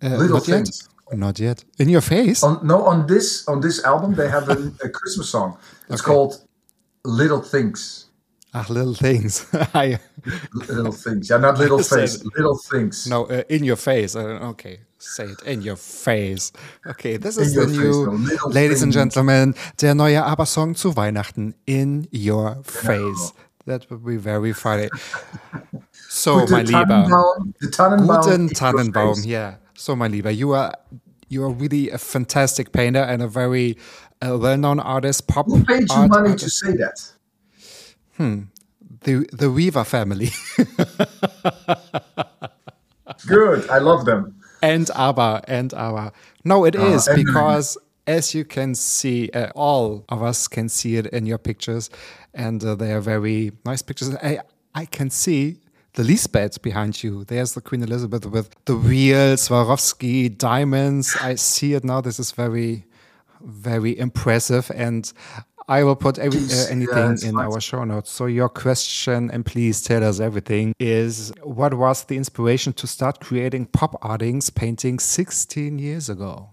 Uh, 0.03 0.17
Little 0.17 0.37
not 0.39 0.49
yet. 0.49 0.55
Things. 0.57 0.89
Not 1.13 1.39
yet. 1.39 1.65
In 1.79 1.89
your 1.89 2.03
face. 2.03 2.43
On, 2.43 2.59
no, 2.67 2.85
on 2.85 3.07
this 3.07 3.49
on 3.49 3.61
this 3.61 3.83
album, 3.85 4.15
they 4.15 4.29
have 4.29 4.49
a, 4.51 4.57
a 4.85 4.89
Christmas 4.91 5.29
song. 5.31 5.57
It's 5.89 6.03
Okay. 6.03 6.13
called 6.13 6.41
Little 7.05 7.41
Things. 7.43 8.05
Ah, 8.55 8.65
little 8.69 8.95
things. 8.95 9.47
I 9.75 9.99
Little 10.69 10.93
Things. 10.93 11.29
Yeah, 11.31 11.39
not 11.39 11.59
Little 11.59 11.79
Face. 11.83 12.23
Little 12.37 12.57
Things. 12.71 13.07
no, 13.07 13.25
uh, 13.27 13.43
in 13.49 13.63
your 13.65 13.77
face. 13.77 14.17
Uh, 14.17 14.51
okay, 14.53 14.81
say 14.99 15.25
it 15.25 15.43
in 15.47 15.63
your 15.63 15.77
face. 15.77 16.53
Okay, 16.87 17.19
this 17.19 17.37
In 17.37 17.43
is 17.45 17.55
the 17.55 17.67
face, 17.67 17.77
new, 17.77 18.07
no, 18.07 18.13
little 18.13 18.51
ladies 18.51 18.83
and 18.83 18.93
gentlemen, 18.93 19.55
der 19.81 19.95
neue 19.95 20.23
ABBA-Song 20.25 20.75
zu 20.77 20.93
Weihnachten. 20.97 21.55
In 21.67 22.07
your 22.11 22.57
face. 22.65 23.33
That 23.69 23.89
would 23.91 24.05
be 24.05 24.17
very 24.17 24.53
funny. 24.53 24.89
So, 26.11 26.41
Put 26.41 26.49
the 26.49 26.57
mein 26.57 26.67
Lieber. 26.67 27.05
Tannenbaum, 27.05 27.55
the 27.61 27.67
Tannenbaum 27.69 28.23
Guten 28.25 28.49
Tannenbaum, 28.49 29.17
yeah. 29.27 29.57
So, 29.75 29.95
mein 29.95 30.11
Lieber, 30.11 30.31
you 30.31 30.53
are 30.53 30.73
you 31.29 31.45
are 31.45 31.51
really 31.51 31.91
a 31.91 31.99
fantastic 31.99 32.73
painter 32.73 33.01
and 33.03 33.21
a 33.23 33.29
very 33.29 33.77
uh, 34.23 34.37
well-known 34.39 34.81
artist, 34.81 35.29
pop 35.29 35.47
Who 35.47 35.63
paid 35.65 35.83
you 35.83 35.95
art 35.95 36.09
money 36.11 36.35
to 36.35 36.49
say 36.51 36.73
that? 36.83 36.97
Hmm. 38.17 38.41
the 39.05 39.27
the 39.33 39.51
Weaver 39.51 39.85
family 39.85 40.31
Good. 43.27 43.69
I 43.71 43.79
love 43.79 44.05
them. 44.07 44.35
and 44.63 44.91
ABBA 44.95 45.43
and 45.47 45.73
ABBA. 45.75 46.13
No, 46.45 46.65
it 46.65 46.75
is 46.75 47.07
and- 47.07 47.25
because 47.25 47.77
as 48.09 48.35
you 48.35 48.45
can 48.45 48.75
see, 48.75 49.31
uh, 49.31 49.51
all 49.55 50.05
of 50.09 50.23
us 50.23 50.49
can 50.49 50.69
see 50.69 50.97
it 50.97 51.07
in 51.09 51.27
your 51.27 51.39
pictures, 51.39 51.91
and 52.35 52.65
uh, 52.65 52.75
they 52.75 52.93
are 52.93 53.01
very 53.01 53.53
nice 53.65 53.83
pictures. 53.83 54.15
I 54.17 54.41
I 54.75 54.87
can 54.87 55.11
see. 55.11 55.59
The 55.95 56.05
Lisbeth 56.05 56.63
behind 56.63 57.03
you. 57.03 57.25
There's 57.25 57.55
the 57.55 57.61
Queen 57.61 57.83
Elizabeth 57.83 58.25
with 58.25 58.49
the 58.67 58.77
wheel, 58.77 59.35
Swarovski, 59.37 60.29
diamonds. 60.39 61.17
I 61.21 61.35
see 61.35 61.75
it 61.75 61.83
now. 61.83 62.01
This 62.01 62.21
is 62.21 62.31
very, 62.31 62.85
very 63.43 63.99
impressive. 63.99 64.71
And 64.77 65.13
I 65.67 65.83
will 65.83 65.97
put 65.97 66.19
every, 66.19 66.39
uh, 66.39 66.43
Please, 66.43 66.67
yeah, 66.67 66.77
anything 66.77 67.29
in 67.29 67.35
fine. 67.35 67.45
our 67.47 67.61
show 67.61 67.83
notes. 67.83 68.13
So 68.13 68.27
your 68.27 68.49
question, 68.49 69.29
and 69.33 69.45
please 69.45 69.83
tell 69.83 70.05
us 70.05 70.21
everything, 70.21 70.73
is 70.79 71.33
what 71.43 71.75
was 71.75 72.05
the 72.05 72.17
inspiration 72.17 72.73
to 72.75 72.87
start 72.87 73.19
creating 73.19 73.67
pop 73.67 74.01
artings 74.01 74.55
painting 74.55 75.01
16 75.01 75.81
years 75.81 76.09
ago? 76.09 76.51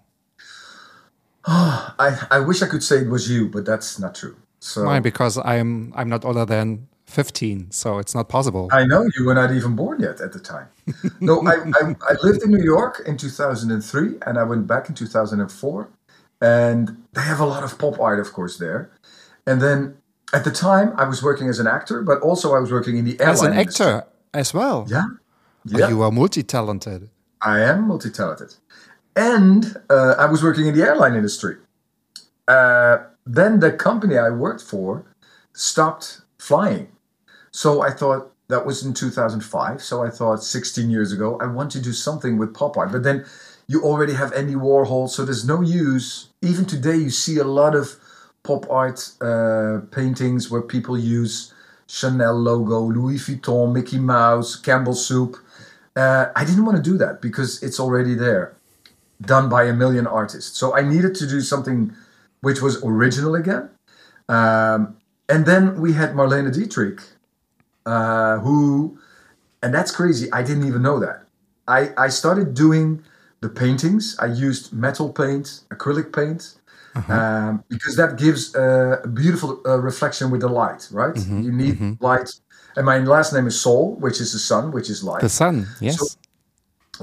I, 1.48 2.28
I 2.32 2.40
wish 2.40 2.62
I 2.62 2.68
could 2.68 2.84
say 2.84 2.98
it 2.98 3.10
was 3.10 3.30
you, 3.30 3.48
but 3.50 3.66
that's 3.66 4.00
not 4.00 4.16
true. 4.16 4.36
So 4.60 4.86
Why? 4.86 5.00
Because 5.00 5.38
I'm 5.38 5.94
I'm 5.96 6.10
not 6.10 6.26
older 6.26 6.46
than 6.46 6.88
15, 7.06 7.72
so 7.72 8.00
it's 8.00 8.16
not 8.16 8.30
possible. 8.30 8.70
I 8.72 8.84
know 8.86 9.08
you 9.16 9.26
were 9.26 9.36
not 9.36 9.52
even 9.52 9.76
born 9.76 10.00
yet 10.00 10.22
at 10.22 10.34
the 10.34 10.40
time. 10.40 10.68
no, 11.22 11.42
I, 11.46 11.56
I, 11.82 11.96
I 12.10 12.16
lived 12.24 12.42
in 12.44 12.50
New 12.50 12.64
York 12.64 13.04
in 13.06 13.16
2003 13.16 14.16
and 14.26 14.40
I 14.40 14.44
went 14.44 14.66
back 14.66 14.90
in 14.90 14.96
2004. 14.96 15.90
And 16.42 17.04
they 17.14 17.22
have 17.22 17.40
a 17.40 17.46
lot 17.46 17.64
of 17.64 17.78
pop 17.78 18.00
art, 18.00 18.20
of 18.20 18.34
course, 18.34 18.58
there. 18.58 18.92
And 19.48 19.62
then 19.62 19.98
at 20.34 20.44
the 20.44 20.52
time, 20.52 20.94
I 20.98 21.06
was 21.06 21.24
working 21.24 21.48
as 21.48 21.60
an 21.60 21.68
actor, 21.68 22.02
but 22.02 22.20
also 22.22 22.56
I 22.56 22.60
was 22.60 22.72
working 22.72 22.98
in 22.98 23.06
the 23.06 23.20
airline 23.22 23.34
As 23.34 23.42
an 23.42 23.54
industry. 23.54 23.86
actor 23.86 24.08
as 24.34 24.54
well. 24.54 24.86
Yeah. 24.90 25.06
Yeah. 25.64 25.90
You 25.90 26.02
are 26.02 26.12
multi-talented. 26.12 27.10
I 27.42 27.62
am 27.62 27.88
multi 27.88 28.10
talented. 28.10 28.56
And 29.16 29.78
uh, 29.90 30.16
I 30.18 30.26
was 30.26 30.44
working 30.44 30.68
in 30.68 30.76
the 30.76 30.84
airline 30.84 31.16
industry. 31.16 31.56
Uh, 32.48 32.98
then 33.26 33.60
the 33.60 33.72
company 33.72 34.18
I 34.18 34.30
worked 34.30 34.62
for 34.62 35.06
stopped 35.54 36.22
flying. 36.38 36.90
So 37.52 37.82
I 37.82 37.92
thought 37.92 38.34
that 38.50 38.66
was 38.66 38.86
in 38.86 38.94
2005. 38.94 39.82
So 39.82 40.04
I 40.04 40.10
thought 40.10 40.44
16 40.44 40.90
years 40.90 41.12
ago, 41.12 41.38
I 41.42 41.48
want 41.48 41.72
to 41.72 41.82
do 41.82 41.94
something 41.94 42.38
with 42.38 42.54
pop 42.54 42.78
art. 42.78 42.92
But 42.92 43.04
then 43.04 43.26
you 43.68 43.82
already 43.82 44.14
have 44.14 44.32
Andy 44.34 44.54
Warhol, 44.54 45.10
so 45.10 45.26
there's 45.26 45.46
no 45.46 45.62
use. 45.62 46.30
Even 46.42 46.66
today, 46.66 46.98
you 46.98 47.10
see 47.10 47.38
a 47.38 47.44
lot 47.44 47.74
of 47.74 47.96
pop 48.44 48.70
art 48.70 49.10
uh, 49.22 49.80
paintings 49.92 50.52
where 50.52 50.62
people 50.62 50.98
use 50.98 51.54
Chanel 51.88 52.36
logo, 52.36 52.82
Louis 52.82 53.18
Vuitton, 53.18 53.74
Mickey 53.74 53.98
Mouse, 53.98 54.56
Campbell 54.56 54.94
Soup. 54.94 55.36
Uh, 55.96 56.28
I 56.36 56.46
didn't 56.46 56.66
want 56.66 56.78
to 56.78 56.84
do 56.84 56.98
that 56.98 57.22
because 57.22 57.64
it's 57.64 57.80
already 57.80 58.14
there, 58.14 58.55
done 59.22 59.50
by 59.50 59.64
a 59.64 59.74
million 59.74 60.08
artists. 60.08 60.58
So 60.58 60.76
I 60.76 60.82
needed 60.82 61.16
to 61.16 61.28
do 61.28 61.42
something 61.42 61.94
which 62.42 62.62
was 62.62 62.84
original 62.84 63.36
again. 63.36 63.70
Um, 64.30 64.98
and 65.30 65.46
then 65.46 65.82
we 65.82 65.94
had 65.94 66.14
Marlene 66.14 66.54
Dietrich, 66.54 67.02
uh, 67.86 68.40
who, 68.40 69.00
and 69.64 69.74
that's 69.74 69.92
crazy. 69.92 70.32
I 70.32 70.44
didn't 70.44 70.68
even 70.68 70.82
know 70.82 71.00
that. 71.00 71.24
I, 71.68 71.90
I 71.98 72.10
started 72.10 72.54
doing 72.54 73.04
the 73.42 73.50
paintings. 73.50 74.16
I 74.20 74.28
used 74.28 74.74
metal 74.74 75.12
paint, 75.12 75.62
acrylic 75.70 76.14
paint, 76.14 76.56
um, 77.10 77.64
because 77.68 77.96
that 77.98 78.18
gives 78.18 78.56
uh, 78.56 79.02
a 79.04 79.08
beautiful 79.08 79.62
uh, 79.66 79.80
reflection 79.80 80.32
with 80.32 80.42
the 80.42 80.48
light, 80.48 80.88
right? 80.92 81.16
you 81.18 81.52
need 81.52 82.02
light. 82.02 82.30
And 82.76 82.86
my 82.86 83.00
last 83.00 83.34
name 83.34 83.48
is 83.48 83.60
Sol, 83.60 83.96
which 83.96 84.20
is 84.22 84.34
the 84.34 84.40
sun, 84.40 84.72
which 84.72 84.90
is 84.90 85.04
light. 85.04 85.22
The 85.22 85.30
sun, 85.30 85.68
yes. 85.80 86.18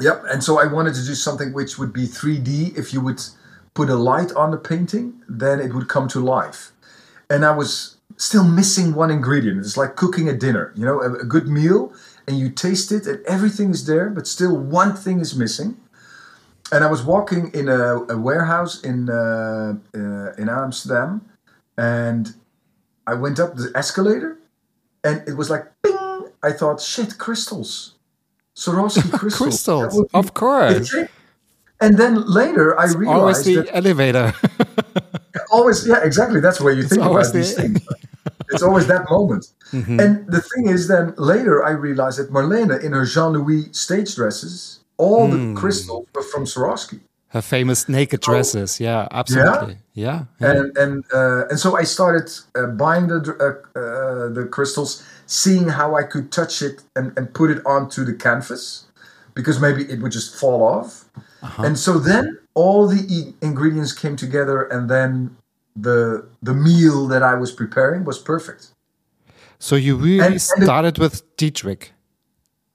Yep. 0.01 0.25
And 0.31 0.43
so 0.43 0.59
I 0.59 0.67
wanted 0.67 0.95
to 0.95 1.05
do 1.05 1.15
something 1.15 1.53
which 1.53 1.79
would 1.79 1.93
be 1.93 2.07
3D. 2.07 2.77
If 2.79 2.93
you 2.93 3.01
would 3.01 3.21
put 3.75 3.89
a 3.91 3.97
light 3.97 4.33
on 4.33 4.51
the 4.51 4.57
painting, 4.57 5.23
then 5.29 5.61
it 5.61 5.75
would 5.75 5.89
come 5.89 6.09
to 6.09 6.21
life. 6.21 6.73
And 7.29 7.45
I 7.45 7.53
was 7.53 7.97
still 8.17 8.45
missing 8.45 8.95
one 8.95 9.11
ingredient. 9.11 9.59
It's 9.59 9.77
like 9.77 9.97
cooking 9.97 10.29
a 10.29 10.37
dinner, 10.37 10.73
you 10.77 10.85
know, 10.85 11.01
a, 11.01 11.21
a 11.21 11.25
good 11.25 11.49
meal, 11.49 11.93
and 12.27 12.39
you 12.39 12.51
taste 12.51 12.93
it, 12.93 13.07
and 13.07 13.25
everything 13.27 13.71
is 13.71 13.87
there, 13.87 14.11
but 14.11 14.27
still 14.27 14.57
one 14.57 14.95
thing 14.95 15.21
is 15.21 15.35
missing. 15.35 15.77
And 16.71 16.85
I 16.85 16.91
was 16.91 17.03
walking 17.03 17.51
in 17.53 17.69
a, 17.69 17.97
a 18.05 18.19
warehouse 18.19 18.81
in 18.83 19.11
uh, 19.11 19.75
uh, 19.95 20.33
in 20.39 20.49
Amsterdam, 20.49 21.23
and 21.77 22.35
I 23.07 23.15
went 23.15 23.39
up 23.41 23.57
the 23.57 23.71
escalator, 23.75 24.39
and 25.05 25.23
it 25.27 25.37
was 25.37 25.51
like 25.51 25.65
ping. 25.83 25.99
I 26.45 26.51
thought, 26.51 26.81
shit, 26.81 27.19
crystals, 27.19 27.95
Swarovski 28.57 29.11
crystals. 29.19 29.61
Crystals, 29.61 30.07
of 30.15 30.35
course. 30.35 30.95
And 31.81 31.99
then 31.99 32.23
later 32.27 32.79
I 32.79 32.83
Always 32.83 32.97
realized 32.97 33.45
the 33.47 33.55
that 33.57 33.75
elevator. 33.77 34.33
always, 35.51 35.87
yeah, 35.87 36.01
exactly. 36.05 36.41
That's 36.41 36.61
where 36.61 36.73
you 36.73 36.83
think 36.85 37.03
about 37.03 37.33
these 37.33 37.55
the- 37.57 37.63
Mm-hmm. 37.63 37.75
things. 37.75 37.87
It's 38.53 38.63
always 38.63 38.87
that 38.89 39.09
moment. 39.11 39.47
And 39.73 40.27
the 40.27 40.43
thing 40.43 40.69
is, 40.69 40.87
then 40.87 41.15
later 41.17 41.65
I 41.65 41.71
realized 41.71 42.19
that 42.19 42.31
Marlene, 42.31 42.83
in 42.85 42.93
her 42.93 43.07
Jean 43.07 43.33
Louis 43.33 43.73
stage 43.73 44.15
dresses, 44.15 44.81
all 44.99 45.27
Hmm. 45.27 45.55
the 45.55 45.61
crystals 45.61 46.07
were 46.15 46.23
from 46.23 46.45
Swarovski. 46.45 47.01
Her 47.29 47.41
famous 47.41 47.89
naked 47.89 48.21
dresses. 48.21 48.79
Yeah, 48.79 49.09
absolutely. 49.11 49.79
Yeah. 49.95 50.25
yeah. 50.39 50.51
and 50.51 50.77
and 50.77 51.05
uh, 51.15 51.49
and 51.49 51.59
so 51.59 51.79
I 51.81 51.85
started 51.85 52.29
uh, 52.55 52.67
buying 52.77 53.07
the 53.09 53.19
uh, 53.25 53.79
uh, 53.81 54.29
the 54.39 54.45
crystals, 54.51 55.03
seeing 55.33 55.69
how 55.79 55.89
I 56.01 56.03
could 56.13 56.31
touch 56.31 56.55
it 56.69 56.83
and, 56.95 57.17
and 57.17 57.33
put 57.33 57.49
it 57.51 57.61
onto 57.65 58.05
the 58.05 58.15
canvas, 58.27 58.85
because 59.35 59.57
maybe 59.61 59.83
it 59.93 59.99
would 60.03 60.13
just 60.13 60.37
fall 60.41 60.61
off. 60.63 60.91
Uh-huh. 61.43 61.63
And 61.67 61.79
so 61.79 61.99
then 61.99 62.39
all 62.55 62.87
the 62.87 63.03
e- 63.09 63.35
ingredients 63.41 63.93
came 64.03 64.15
together, 64.17 64.59
and 64.75 64.91
then 64.91 65.37
the 65.75 65.99
the 66.43 66.55
meal 66.55 67.09
that 67.09 67.23
I 67.23 67.35
was 67.35 67.51
preparing 67.51 68.05
was 68.05 68.19
perfect. 68.19 68.63
So 69.59 69.75
you 69.77 69.97
really 69.97 70.19
And- 70.19 70.35
and 70.55 70.63
it- 70.63 70.67
started 70.67 70.99
with 70.99 71.15
Dietrich. 71.39 71.93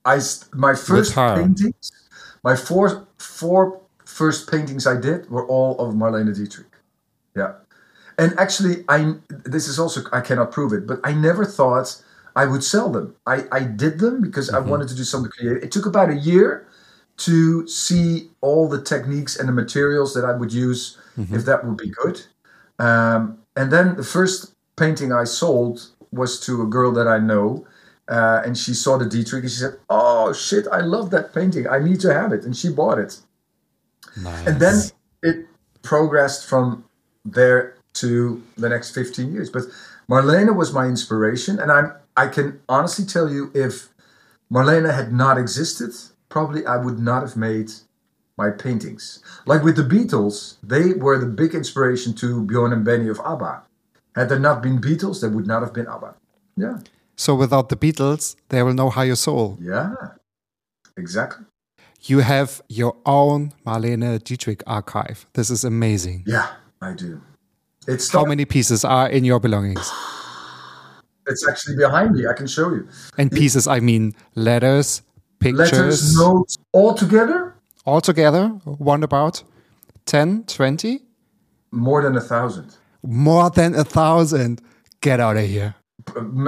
I 0.03 0.17
my 0.53 0.73
first 0.73 1.13
paintings, 1.15 1.91
my 2.43 2.55
four 2.55 2.85
four 3.19 3.61
first 4.05 4.49
paintings 4.51 4.87
I 4.87 4.95
did 5.07 5.29
were 5.29 5.45
all 5.53 5.77
of 5.83 5.93
Marlene 5.93 6.33
Dietrich. 6.33 6.73
Yeah, 7.35 7.51
and 8.17 8.29
actually, 8.39 8.75
I 8.95 8.97
this 9.53 9.67
is 9.67 9.77
also 9.77 9.99
I 10.19 10.21
cannot 10.21 10.51
prove 10.51 10.71
it, 10.77 10.83
but 10.87 10.97
I 11.09 11.13
never 11.13 11.45
thought 11.45 12.01
I 12.37 12.45
would 12.45 12.63
sell 12.63 12.89
them. 12.89 13.15
I 13.25 13.45
I 13.51 13.61
did 13.83 13.99
them 13.99 14.21
because 14.21 14.49
I 14.49 14.59
wanted 14.59 14.87
to 14.89 14.95
do 14.95 15.03
something 15.03 15.31
creative. 15.31 15.63
It 15.63 15.71
took 15.71 15.87
about 15.87 16.09
a 16.09 16.15
year 16.15 16.67
to 17.17 17.67
see 17.67 18.29
all 18.41 18.69
the 18.69 18.81
techniques 18.81 19.37
and 19.37 19.49
the 19.49 19.53
materials 19.53 20.13
that 20.13 20.23
I 20.23 20.33
would 20.39 20.53
use 20.53 20.97
if 21.17 21.45
that 21.45 21.65
would 21.65 21.77
be 21.77 21.89
good. 21.89 22.21
Um, 22.77 23.39
and 23.55 23.71
then 23.71 23.95
the 23.95 24.03
first 24.03 24.53
painting 24.75 25.11
I 25.11 25.23
sold 25.23 25.89
was 26.11 26.39
to 26.41 26.61
a 26.61 26.67
girl 26.67 26.91
that 26.93 27.07
I 27.07 27.17
know. 27.17 27.65
Uh, 28.07 28.41
and 28.45 28.55
she 28.55 28.73
saw 28.73 28.97
the 28.97 29.05
Dietrich 29.05 29.43
and 29.43 29.51
she 29.51 29.57
said, 29.57 29.79
Oh 29.89 30.31
shit, 30.31 30.67
I 30.71 30.81
love 30.81 31.09
that 31.09 31.33
painting. 31.33 31.67
I 31.67 31.79
need 31.79 31.99
to 32.01 32.13
have 32.13 32.31
it. 32.31 32.43
And 32.45 32.55
she 32.55 32.69
bought 32.69 32.99
it. 32.99 33.19
Nice. 34.15 34.47
And 34.47 34.59
then 34.59 34.75
it 35.23 35.47
progressed 35.81 36.47
from 36.47 36.85
there 37.25 37.75
to 37.95 38.41
the 38.57 38.69
next 38.69 38.93
15 38.93 39.33
years. 39.33 39.49
But 39.49 39.63
Marlena 40.09 40.55
was 40.55 40.71
my 40.71 40.85
inspiration, 40.85 41.59
and 41.59 41.71
I'm 41.71 41.91
I 42.17 42.27
can 42.27 42.59
honestly 42.67 43.05
tell 43.05 43.29
you 43.31 43.51
if 43.53 43.89
Marlene 44.51 44.91
had 44.93 45.13
not 45.13 45.37
existed, 45.37 45.91
probably 46.29 46.65
I 46.65 46.77
would 46.77 46.99
not 46.99 47.21
have 47.21 47.37
made 47.37 47.71
my 48.37 48.49
paintings. 48.49 49.19
Like 49.45 49.63
with 49.63 49.75
the 49.75 49.83
Beatles, 49.83 50.57
they 50.63 50.93
were 50.93 51.17
the 51.19 51.25
big 51.27 51.53
inspiration 51.53 52.13
to 52.15 52.41
Bjorn 52.43 52.73
and 52.73 52.83
Benny 52.83 53.07
of 53.07 53.19
ABBA. 53.19 53.63
Had 54.15 54.29
there 54.29 54.39
not 54.39 54.61
been 54.63 54.79
Beatles, 54.81 55.21
there 55.21 55.29
would 55.29 55.47
not 55.47 55.61
have 55.61 55.73
been 55.73 55.87
ABBA. 55.87 56.15
Yeah, 56.55 56.79
So 57.15 57.35
without 57.35 57.69
the 57.69 57.75
Beatles, 57.75 58.35
there 58.49 58.65
will 58.65 58.73
no 58.73 58.89
higher 58.89 59.15
soul. 59.15 59.57
yeah, 59.61 59.93
exactly. 60.97 61.45
You 62.01 62.19
have 62.19 62.61
your 62.69 62.95
own 63.05 63.53
Marlene 63.65 64.23
Dietrich 64.23 64.63
archive. 64.65 65.25
This 65.33 65.49
is 65.49 65.63
amazing. 65.63 66.23
Yeah, 66.25 66.47
I 66.81 66.93
do. 66.93 67.21
It's 67.87 68.11
How 68.11 68.25
many 68.25 68.45
pieces 68.45 68.83
are 68.85 69.09
in 69.09 69.23
your 69.25 69.39
belongings? 69.39 69.91
It's 71.27 71.47
actually 71.47 71.75
behind 71.75 72.13
me. 72.15 72.25
I 72.27 72.33
can 72.33 72.47
show 72.47 72.69
you. 72.71 72.87
And 73.17 73.31
pieces, 73.31 73.67
I 73.67 73.79
mean 73.79 74.13
letters, 74.35 75.01
pictures, 75.39 75.71
Letters, 75.71 76.15
notes, 76.17 76.57
all 76.71 76.93
together, 76.93 77.53
all 77.85 78.01
together, 78.01 78.47
one 78.65 79.03
about 79.03 79.43
10, 80.05 80.43
20, 80.45 81.01
more 81.71 82.01
than 82.01 82.15
a 82.17 82.21
thousand. 82.21 82.75
more 83.03 83.49
than 83.49 83.75
a 83.75 83.83
thousand. 83.83 84.61
Get 85.01 85.19
out 85.19 85.37
of 85.37 85.45
here. 85.45 85.75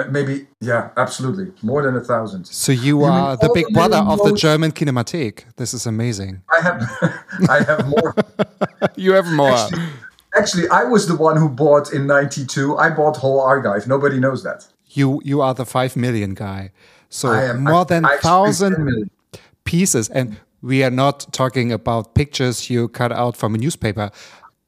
Maybe, 0.10 0.48
yeah, 0.62 0.90
absolutely, 0.96 1.52
more 1.62 1.82
than 1.84 1.96
a 1.98 2.04
thousand. 2.04 2.46
So 2.46 2.72
you 2.72 3.00
mean 3.00 3.10
are 3.10 3.36
the 3.38 3.50
big 3.54 3.66
the 3.68 3.74
brother 3.74 3.98
of 3.98 4.20
the? 4.24 4.34
German 4.34 4.72
Kinemathek. 4.72 5.44
This 5.58 5.74
is 5.74 5.86
amazing. 5.86 6.42
I 6.50 6.62
have, 6.62 6.82
I 7.50 7.64
have 7.64 7.88
more. 7.88 8.16
You 8.96 9.14
have 9.14 9.28
more. 9.28 9.52
Actually, 9.52 9.84
I 10.34 10.84
was 10.86 11.08
the 11.08 11.16
one 11.16 11.38
who 11.38 11.50
bought 11.50 11.92
in 11.94 12.08
'92. 12.08 12.78
I 12.78 12.90
bought 12.90 13.18
whole 13.18 13.42
archive. 13.42 13.88
Nobody 13.88 14.20
knows 14.20 14.44
that. 14.44 14.68
You 14.92 15.22
you 15.24 15.42
are 15.42 15.54
the 15.54 15.66
five 15.66 15.96
million 15.96 16.34
guy. 16.34 16.72
So 17.10 17.30
I 17.30 17.46
am 17.46 17.64
more 17.64 17.82
I- 17.82 17.84
than 17.86 18.06
I 18.06 18.14
actually 18.14 18.54
spent 18.54 18.76
10 18.76 18.86
thousand 18.86 19.10
pieces, 19.64 20.10
and 20.10 20.38
we 20.62 20.84
are 20.84 20.92
not 20.92 21.32
talking 21.34 21.72
about 21.72 22.14
pictures 22.14 22.70
you 22.70 22.88
cut 22.90 23.12
out 23.12 23.36
from 23.38 23.56
a 23.56 23.58
newspaper. 23.58 24.12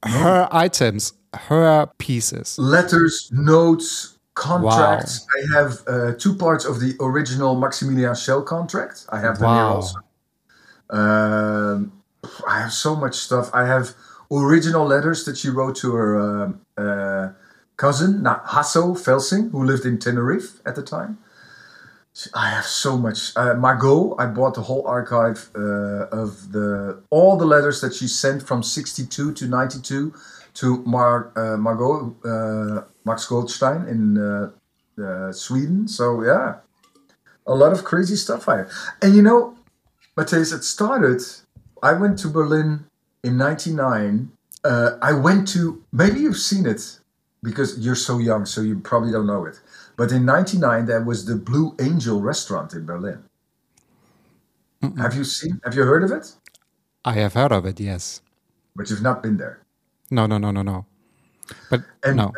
Her 0.03 0.47
items, 0.51 1.13
her 1.33 1.85
pieces. 1.99 2.57
letters, 2.57 3.29
notes, 3.31 4.17
contracts. 4.33 5.27
I 5.37 5.55
have 5.59 5.83
uh, 5.87 6.13
two 6.17 6.35
parts 6.35 6.65
of 6.65 6.79
the 6.79 6.95
original 6.99 7.55
Maximilian 7.55 8.15
Schell 8.15 8.41
contract. 8.41 9.05
I 9.09 9.19
have 9.19 9.37
them 9.37 9.49
here 9.49 9.57
Wow. 9.57 9.75
also. 9.75 9.99
Um, 10.89 11.91
I 12.47 12.59
have 12.61 12.73
so 12.73 12.95
much 12.95 13.15
stuff. 13.15 13.49
I 13.53 13.65
have 13.65 13.93
original 14.39 14.85
letters 14.85 15.25
that 15.25 15.38
she 15.38 15.50
wrote 15.50 15.75
to 15.77 15.93
her 15.93 16.15
um 16.19 16.61
uh, 16.77 17.29
cousin, 17.77 18.23
Hasso 18.23 18.95
Felsing, 18.95 19.51
who 19.51 19.63
lived 19.63 19.85
in 19.85 19.97
Tenerife 19.97 20.61
at 20.65 20.75
the 20.75 20.83
time. 20.83 21.17
I 22.35 22.50
have 22.50 22.65
so 22.65 22.97
much. 22.97 23.35
Uh, 23.35 23.53
Margot, 23.55 24.15
I 24.19 24.25
bought 24.25 24.53
the 24.53 24.61
whole 24.61 24.85
archive 24.85 25.50
uh, 25.55 26.21
of 26.23 26.51
the 26.51 27.01
all 27.09 27.38
the 27.38 27.45
letters 27.45 27.79
that 27.81 27.93
she 27.93 28.07
sent 28.07 28.43
from 28.43 28.61
'62 28.61 29.33
to 29.33 29.47
'92 29.47 30.13
to 30.55 30.83
Mar, 30.83 31.31
uh, 31.35 31.57
Margot 31.57 32.15
uh, 32.25 32.83
Max 33.05 33.25
Goldstein 33.25 33.88
in 33.88 34.17
uh, 34.17 34.51
uh, 35.01 35.31
Sweden. 35.31 35.88
So 35.88 36.21
yeah, 36.23 36.55
a 37.47 37.55
lot 37.55 37.71
of 37.71 37.85
crazy 37.85 38.17
stuff 38.17 38.50
I 38.50 38.57
have. 38.57 38.71
And 39.01 39.15
you 39.15 39.21
know, 39.21 39.55
Matthias, 40.17 40.51
it 40.51 40.63
started. 40.63 41.21
I 41.81 41.93
went 41.93 42.19
to 42.19 42.27
Berlin 42.27 42.85
in 43.23 43.37
'99. 43.37 44.31
Uh, 44.63 44.91
I 45.01 45.13
went 45.13 45.47
to 45.49 45.83
maybe 45.91 46.19
you've 46.19 46.37
seen 46.37 46.65
it 46.65 46.99
because 47.41 47.79
you're 47.79 47.95
so 47.95 48.19
young, 48.19 48.45
so 48.45 48.61
you 48.61 48.79
probably 48.79 49.11
don't 49.11 49.25
know 49.25 49.45
it. 49.45 49.59
But 49.97 50.11
in 50.11 50.25
'99, 50.25 50.85
there 50.85 51.03
was 51.03 51.25
the 51.25 51.35
Blue 51.35 51.75
Angel 51.79 52.21
restaurant 52.21 52.73
in 52.73 52.85
Berlin. 52.85 53.23
Have 54.98 55.15
you 55.15 55.24
seen? 55.24 55.59
Have 55.63 55.75
you 55.75 55.83
heard 55.83 56.03
of 56.03 56.11
it? 56.11 56.33
I 57.05 57.13
have 57.13 57.33
heard 57.33 57.51
of 57.51 57.65
it. 57.65 57.79
Yes. 57.79 58.22
But 58.75 58.89
you've 58.89 59.01
not 59.01 59.22
been 59.22 59.37
there. 59.37 59.59
No, 60.09 60.25
no, 60.25 60.37
no, 60.37 60.51
no, 60.51 60.61
no. 60.61 60.85
But 61.69 61.81
And 62.03 62.17
no. 62.17 62.33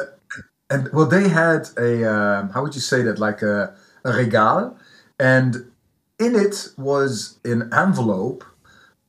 and 0.69 0.91
well, 0.91 1.05
they 1.05 1.29
had 1.29 1.69
a 1.77 2.03
um, 2.09 2.49
how 2.49 2.63
would 2.63 2.75
you 2.75 2.81
say 2.81 3.01
that? 3.03 3.19
Like 3.19 3.41
a, 3.41 3.75
a 4.03 4.13
regal, 4.13 4.77
and 5.19 5.71
in 6.19 6.35
it 6.35 6.69
was 6.77 7.39
an 7.45 7.69
envelope. 7.73 8.43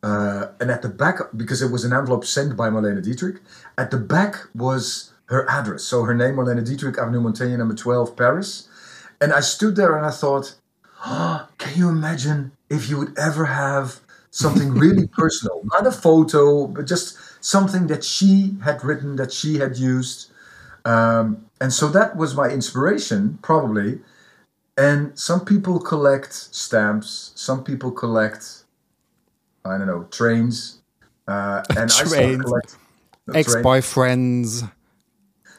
Uh, 0.05 0.49
and 0.61 0.71
at 0.71 0.83
the 0.83 0.89
back, 0.89 1.17
because 1.35 1.63
it 1.63 1.73
was 1.73 1.83
an 1.83 1.93
envelope 1.95 2.27
sent 2.27 2.55
by 2.59 2.69
Marlene 2.69 3.03
Dietrich, 3.03 3.41
at 3.79 3.91
the 3.91 3.97
back 3.97 4.37
was 4.55 5.13
her 5.27 5.49
address. 5.49 5.83
So 5.83 6.03
her 6.03 6.15
name, 6.15 6.35
Marlene 6.35 6.63
Dietrich, 6.63 6.99
Avenue 6.99 7.23
Montaigne, 7.23 7.57
number 7.57 7.75
12, 7.75 8.15
Paris. 8.15 8.69
And 9.23 9.33
I 9.33 9.41
stood 9.41 9.77
there 9.77 9.97
and 9.97 10.05
I 10.05 10.11
thought, 10.11 10.57
oh, 11.07 11.49
can 11.57 11.79
you 11.79 11.89
imagine 11.89 12.53
if 12.69 12.91
you 12.91 12.99
would 12.99 13.19
ever 13.19 13.47
have 13.47 14.01
something 14.31 14.73
really 14.85 15.07
personal? 15.07 15.63
Not 15.73 15.87
a 15.87 15.93
photo, 15.93 16.67
but 16.67 16.87
just 16.87 17.17
something 17.43 17.87
that 17.87 18.05
she 18.05 18.59
had 18.63 18.85
written, 18.85 19.17
that 19.17 19.33
she 19.33 19.57
had 19.57 19.79
used. 19.79 20.31
Um, 20.85 21.47
and 21.63 21.73
so 21.73 21.89
that 21.89 22.19
was 22.19 22.35
my 22.35 22.51
inspiration, 22.51 23.39
probably. 23.41 24.01
And 24.77 25.19
some 25.19 25.47
people 25.47 25.81
collect 25.81 26.35
stamps, 26.35 27.33
some 27.37 27.65
people 27.65 27.91
collect, 27.91 28.64
I 29.65 29.79
don't 29.79 29.87
know, 29.87 30.05
trains. 30.11 30.81
Uh, 31.27 31.63
and 31.71 31.91
I 31.91 32.03
Trains. 32.05 32.43
collect 32.43 32.77
the 33.27 33.33
train- 33.33 33.37
Ex-boyfriends, 33.41 34.71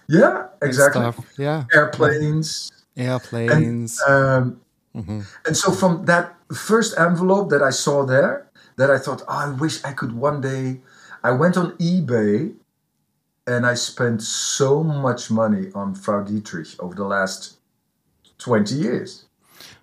Yeah, 0.07 0.47
exactly. 0.61 1.01
Yeah. 1.37 1.63
Airplanes. 1.73 2.71
Airplanes. 2.95 4.01
Um, 4.07 4.61
Mm-hmm. 4.95 5.21
And 5.45 5.57
so 5.57 5.73
from 5.73 6.05
that 6.05 6.35
first 6.55 6.97
envelope 6.97 7.49
that 7.49 7.61
I 7.61 7.69
saw 7.71 8.05
there, 8.05 8.47
that 8.77 8.89
I 8.89 8.97
thought, 8.97 9.23
oh, 9.27 9.33
I 9.45 9.49
wish 9.51 9.83
I 9.83 9.91
could 9.91 10.13
one 10.15 10.39
day. 10.39 10.79
I 11.21 11.31
went 11.31 11.57
on 11.57 11.71
eBay 11.79 12.53
and 13.45 13.65
I 13.65 13.73
spent 13.73 14.21
so 14.23 14.85
much 14.85 15.29
money 15.29 15.69
on 15.75 15.95
Frau 15.95 16.21
Dietrich 16.21 16.79
over 16.79 16.95
the 16.95 17.03
last 17.03 17.57
20 18.37 18.73
years. 18.75 19.24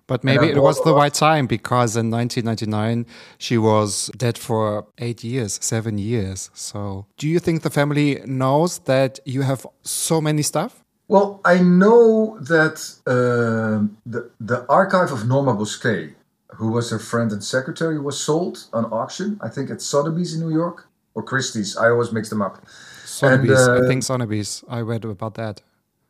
But 0.06 0.24
maybe 0.24 0.48
it 0.48 0.62
was 0.62 0.82
the 0.82 0.94
right 0.94 1.14
time 1.14 1.46
because 1.46 1.96
in 1.96 2.10
1999 2.10 3.06
she 3.38 3.56
was 3.58 4.10
dead 4.16 4.36
for 4.36 4.86
eight 4.98 5.22
years, 5.24 5.58
seven 5.62 5.98
years. 5.98 6.50
So, 6.54 7.06
do 7.16 7.28
you 7.28 7.38
think 7.38 7.62
the 7.62 7.70
family 7.70 8.20
knows 8.26 8.78
that 8.80 9.20
you 9.24 9.42
have 9.42 9.66
so 9.82 10.20
many 10.20 10.42
stuff? 10.42 10.82
Well, 11.08 11.40
I 11.44 11.58
know 11.58 12.38
that 12.40 12.76
um 13.06 13.96
the, 14.06 14.30
the 14.40 14.66
archive 14.68 15.12
of 15.12 15.26
Norma 15.26 15.54
Bosquet, 15.54 16.14
who 16.58 16.72
was 16.72 16.90
her 16.90 16.98
friend 16.98 17.32
and 17.32 17.42
secretary, 17.42 17.98
was 17.98 18.18
sold 18.20 18.66
on 18.72 18.84
auction. 18.86 19.38
I 19.40 19.48
think 19.48 19.70
at 19.70 19.80
Sotheby's 19.80 20.34
in 20.34 20.40
New 20.40 20.54
York 20.54 20.88
or 21.14 21.22
Christie's. 21.22 21.76
I 21.76 21.90
always 21.90 22.12
mix 22.12 22.30
them 22.30 22.42
up. 22.42 22.64
Sotheby's, 23.04 23.68
I 23.68 23.76
uh, 23.76 23.86
think 23.86 24.02
Sotheby's. 24.02 24.64
I 24.68 24.80
read 24.80 25.04
about 25.04 25.34
that. 25.34 25.62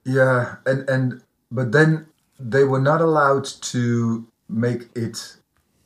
Yeah, 0.04 0.56
and 0.66 0.88
and 0.88 1.22
but 1.50 1.72
then 1.72 2.06
they 2.50 2.64
were 2.64 2.80
not 2.80 3.00
allowed 3.00 3.44
to 3.44 4.26
make 4.48 4.88
it 4.96 5.36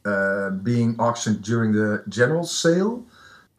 uh, 0.04 0.50
being 0.50 0.98
auctioned 0.98 1.42
during 1.42 1.72
the 1.72 2.02
general 2.08 2.44
sale 2.44 3.04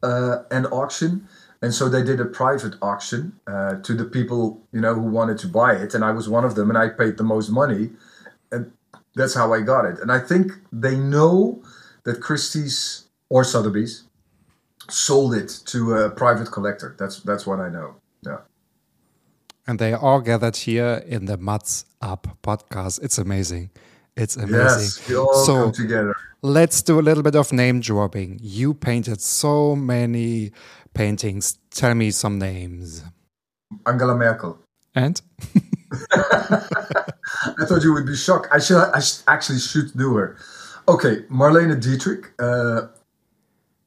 uh, 0.04 0.44
and 0.52 0.66
auction, 0.68 1.28
and 1.62 1.74
so 1.74 1.90
they 1.90 2.04
did 2.04 2.20
a 2.20 2.26
private 2.26 2.76
auction 2.82 3.40
uh, 3.48 3.76
to 3.82 3.94
the 3.94 4.06
people 4.06 4.62
you 4.72 4.82
know 4.82 4.94
who 4.94 5.02
wanted 5.02 5.38
to 5.40 5.48
buy 5.48 5.74
it, 5.74 5.94
and 5.94 6.04
I 6.04 6.12
was 6.12 6.30
one 6.30 6.46
of 6.46 6.56
them, 6.56 6.70
and 6.70 6.78
I 6.78 6.90
paid 6.90 7.18
the 7.18 7.24
most 7.24 7.50
money, 7.50 7.92
and 8.52 8.72
that's 9.16 9.34
how 9.34 9.54
I 9.54 9.62
got 9.62 9.86
it. 9.86 10.00
And 10.00 10.12
I 10.12 10.20
think 10.20 10.54
they 10.72 10.96
know 10.98 11.62
that 12.04 12.22
Christie's 12.22 13.08
or 13.30 13.44
Sotheby's 13.44 14.04
sold 14.90 15.34
it 15.34 15.60
to 15.66 15.94
a 15.96 16.10
private 16.10 16.52
collector. 16.52 16.96
That's 16.98 17.20
that's 17.22 17.46
what 17.46 17.60
I 17.60 17.70
know. 17.70 17.96
Yeah. 18.22 18.38
And 19.68 19.80
they 19.80 19.94
all 19.94 20.22
gathered 20.22 20.56
here 20.56 21.04
in 21.06 21.26
the 21.26 21.38
Mats 21.38 21.86
Up 22.02 22.38
podcast. 22.42 23.04
It's 23.04 23.18
amazing. 23.18 23.70
It's 24.16 24.38
amazing. 24.38 24.60
Yes, 24.60 25.10
we 25.10 25.18
all 25.18 25.46
so, 25.46 25.64
come 25.64 25.72
together. 25.74 26.16
let's 26.42 26.82
do 26.82 27.00
a 27.00 27.02
little 27.02 27.22
bit 27.22 27.36
of 27.36 27.52
name 27.52 27.82
dropping. 27.82 28.40
You 28.42 28.74
painted 28.74 29.22
so 29.22 29.76
many 29.76 30.52
paintings. 30.94 31.60
Tell 31.70 31.94
me 31.94 32.12
some 32.12 32.40
names. 32.40 33.04
Angela 33.86 34.16
Merkel. 34.16 34.58
And 34.96 35.22
I 36.14 37.66
thought 37.66 37.84
you 37.84 37.94
would 37.94 38.06
be 38.06 38.16
shocked. 38.16 38.48
I 38.52 38.60
should. 38.60 38.78
I 38.78 39.00
sh- 39.00 39.22
actually 39.28 39.60
should 39.60 39.96
do 39.98 40.16
her. 40.16 40.38
Okay, 40.88 41.24
Marlene 41.30 41.80
Dietrich. 41.82 42.32
Uh, 42.40 42.88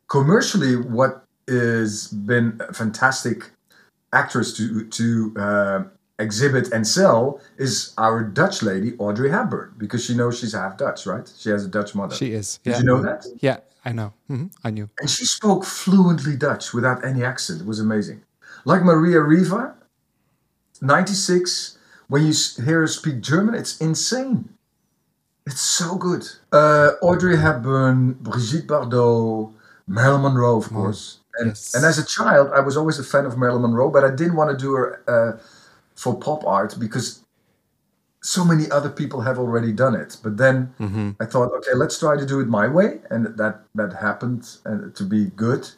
commercially, 0.08 0.76
what 0.76 1.24
has 1.48 2.08
been 2.08 2.60
a 2.68 2.72
fantastic 2.72 3.50
actress 4.12 4.56
to 4.56 4.86
to 4.86 5.34
uh, 5.38 5.82
exhibit 6.18 6.70
and 6.72 6.86
sell 6.86 7.40
is 7.58 7.94
our 7.98 8.22
Dutch 8.22 8.62
lady 8.62 8.94
Audrey 8.98 9.30
Hepburn 9.30 9.74
because 9.78 10.04
she 10.04 10.14
knows 10.14 10.38
she's 10.38 10.52
half 10.52 10.76
Dutch, 10.76 11.06
right? 11.06 11.30
She 11.38 11.50
has 11.50 11.64
a 11.64 11.68
Dutch 11.68 11.94
mother. 11.94 12.14
she 12.14 12.32
is. 12.32 12.58
Did 12.62 12.70
yeah. 12.72 12.78
you 12.78 12.84
know 12.84 13.02
that? 13.02 13.26
Yeah, 13.40 13.58
I 13.84 13.92
know. 13.92 14.12
hmm 14.28 14.46
I 14.62 14.70
knew. 14.70 14.88
And 15.00 15.08
she 15.08 15.24
spoke 15.24 15.64
fluently 15.64 16.36
Dutch 16.36 16.72
without 16.72 17.04
any 17.04 17.24
accent. 17.24 17.62
It 17.62 17.66
was 17.66 17.80
amazing. 17.80 18.22
Like 18.64 18.82
Maria 18.82 19.20
Riva, 19.20 19.74
96, 20.82 21.78
when 22.08 22.26
you 22.26 22.34
hear 22.56 22.80
her 22.80 22.86
speak 22.86 23.20
German, 23.22 23.54
it's 23.54 23.80
insane. 23.80 24.50
It's 25.46 25.60
so 25.60 25.96
good. 25.96 26.28
Uh, 26.52 26.92
Audrey 27.00 27.36
Hepburn, 27.38 28.12
Brigitte 28.14 28.66
Bardot, 28.66 29.52
Marilyn 29.86 30.22
Monroe, 30.22 30.58
of 30.58 30.68
course. 30.68 31.19
And, 31.38 31.48
yes. 31.48 31.74
and 31.74 31.84
as 31.84 31.98
a 31.98 32.04
child, 32.04 32.50
I 32.54 32.60
was 32.60 32.76
always 32.76 32.98
a 32.98 33.04
fan 33.04 33.24
of 33.24 33.38
Marilyn 33.38 33.62
Monroe, 33.62 33.90
but 33.90 34.04
I 34.04 34.10
didn't 34.10 34.36
want 34.36 34.50
to 34.50 34.56
do 34.56 34.72
her 34.72 35.02
uh, 35.06 35.42
for 35.94 36.18
pop 36.18 36.44
art 36.44 36.76
because 36.78 37.24
so 38.22 38.44
many 38.44 38.70
other 38.70 38.90
people 38.90 39.22
have 39.22 39.38
already 39.38 39.72
done 39.72 39.94
it. 39.94 40.18
But 40.22 40.36
then 40.36 40.74
I 41.20 41.24
thought, 41.24 41.52
okay, 41.58 41.74
let's 41.74 41.98
try 41.98 42.16
to 42.16 42.26
do 42.26 42.40
it 42.40 42.48
my 42.48 42.66
way, 42.68 43.00
and 43.10 43.26
that 43.38 43.62
that 43.74 43.94
happened 43.94 44.48
and 44.64 44.94
to 44.94 45.04
be 45.04 45.26
good. 45.36 45.68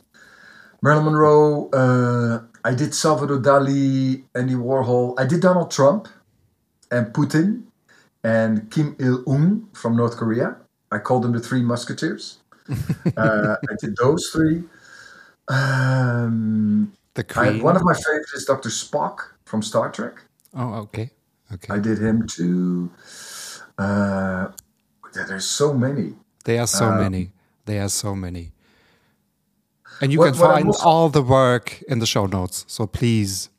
Marilyn 0.82 1.04
Monroe. 1.04 1.70
Uh, 1.70 2.42
I 2.64 2.74
did 2.74 2.94
Salvador 2.94 3.38
Dali, 3.38 4.22
Andy 4.34 4.54
Warhol. 4.54 5.18
I 5.18 5.26
did 5.26 5.40
Donald 5.40 5.70
Trump, 5.70 6.08
and 6.90 7.06
Putin, 7.12 7.64
and 8.22 8.70
Kim 8.70 8.94
Il 9.00 9.24
Sung 9.24 9.68
from 9.72 9.96
North 9.96 10.16
Korea. 10.16 10.56
I 10.92 10.98
called 10.98 11.22
them 11.24 11.32
the 11.32 11.40
Three 11.40 11.62
Musketeers. 11.62 12.38
uh, 13.16 13.56
I 13.68 13.74
did 13.80 13.96
those 13.96 14.28
three. 14.32 14.62
Um, 15.48 16.92
The 17.14 17.24
I, 17.36 17.60
one 17.60 17.76
of 17.76 17.82
my 17.84 17.94
favorites 17.94 18.32
is 18.34 18.44
Dr. 18.44 18.68
Spock 18.70 19.16
from 19.44 19.62
Star 19.62 19.90
Trek. 19.90 20.14
oh, 20.54 20.74
okay. 20.84 21.10
Okay. 21.52 21.74
I 21.74 21.78
did 21.78 21.98
him 21.98 22.26
too. 22.26 22.90
Uh, 23.76 24.48
yeah, 25.14 25.24
there's 25.28 25.44
so 25.44 25.74
many. 25.74 26.14
There 26.44 26.60
are 26.62 26.66
so 26.66 26.90
many. 26.92 27.30
There 27.66 27.82
are 27.84 27.90
so 27.90 28.14
many. 28.16 28.52
And 30.00 30.10
you 30.12 30.18
What- 30.18 30.32
can 30.32 30.34
find 30.40 30.66
also- 30.68 30.84
all 30.88 31.08
the 31.10 31.22
work 31.22 31.82
in 31.82 31.98
the 31.98 32.06
show 32.06 32.24
notes. 32.26 32.64
So 32.68 32.86
please. 32.86 33.50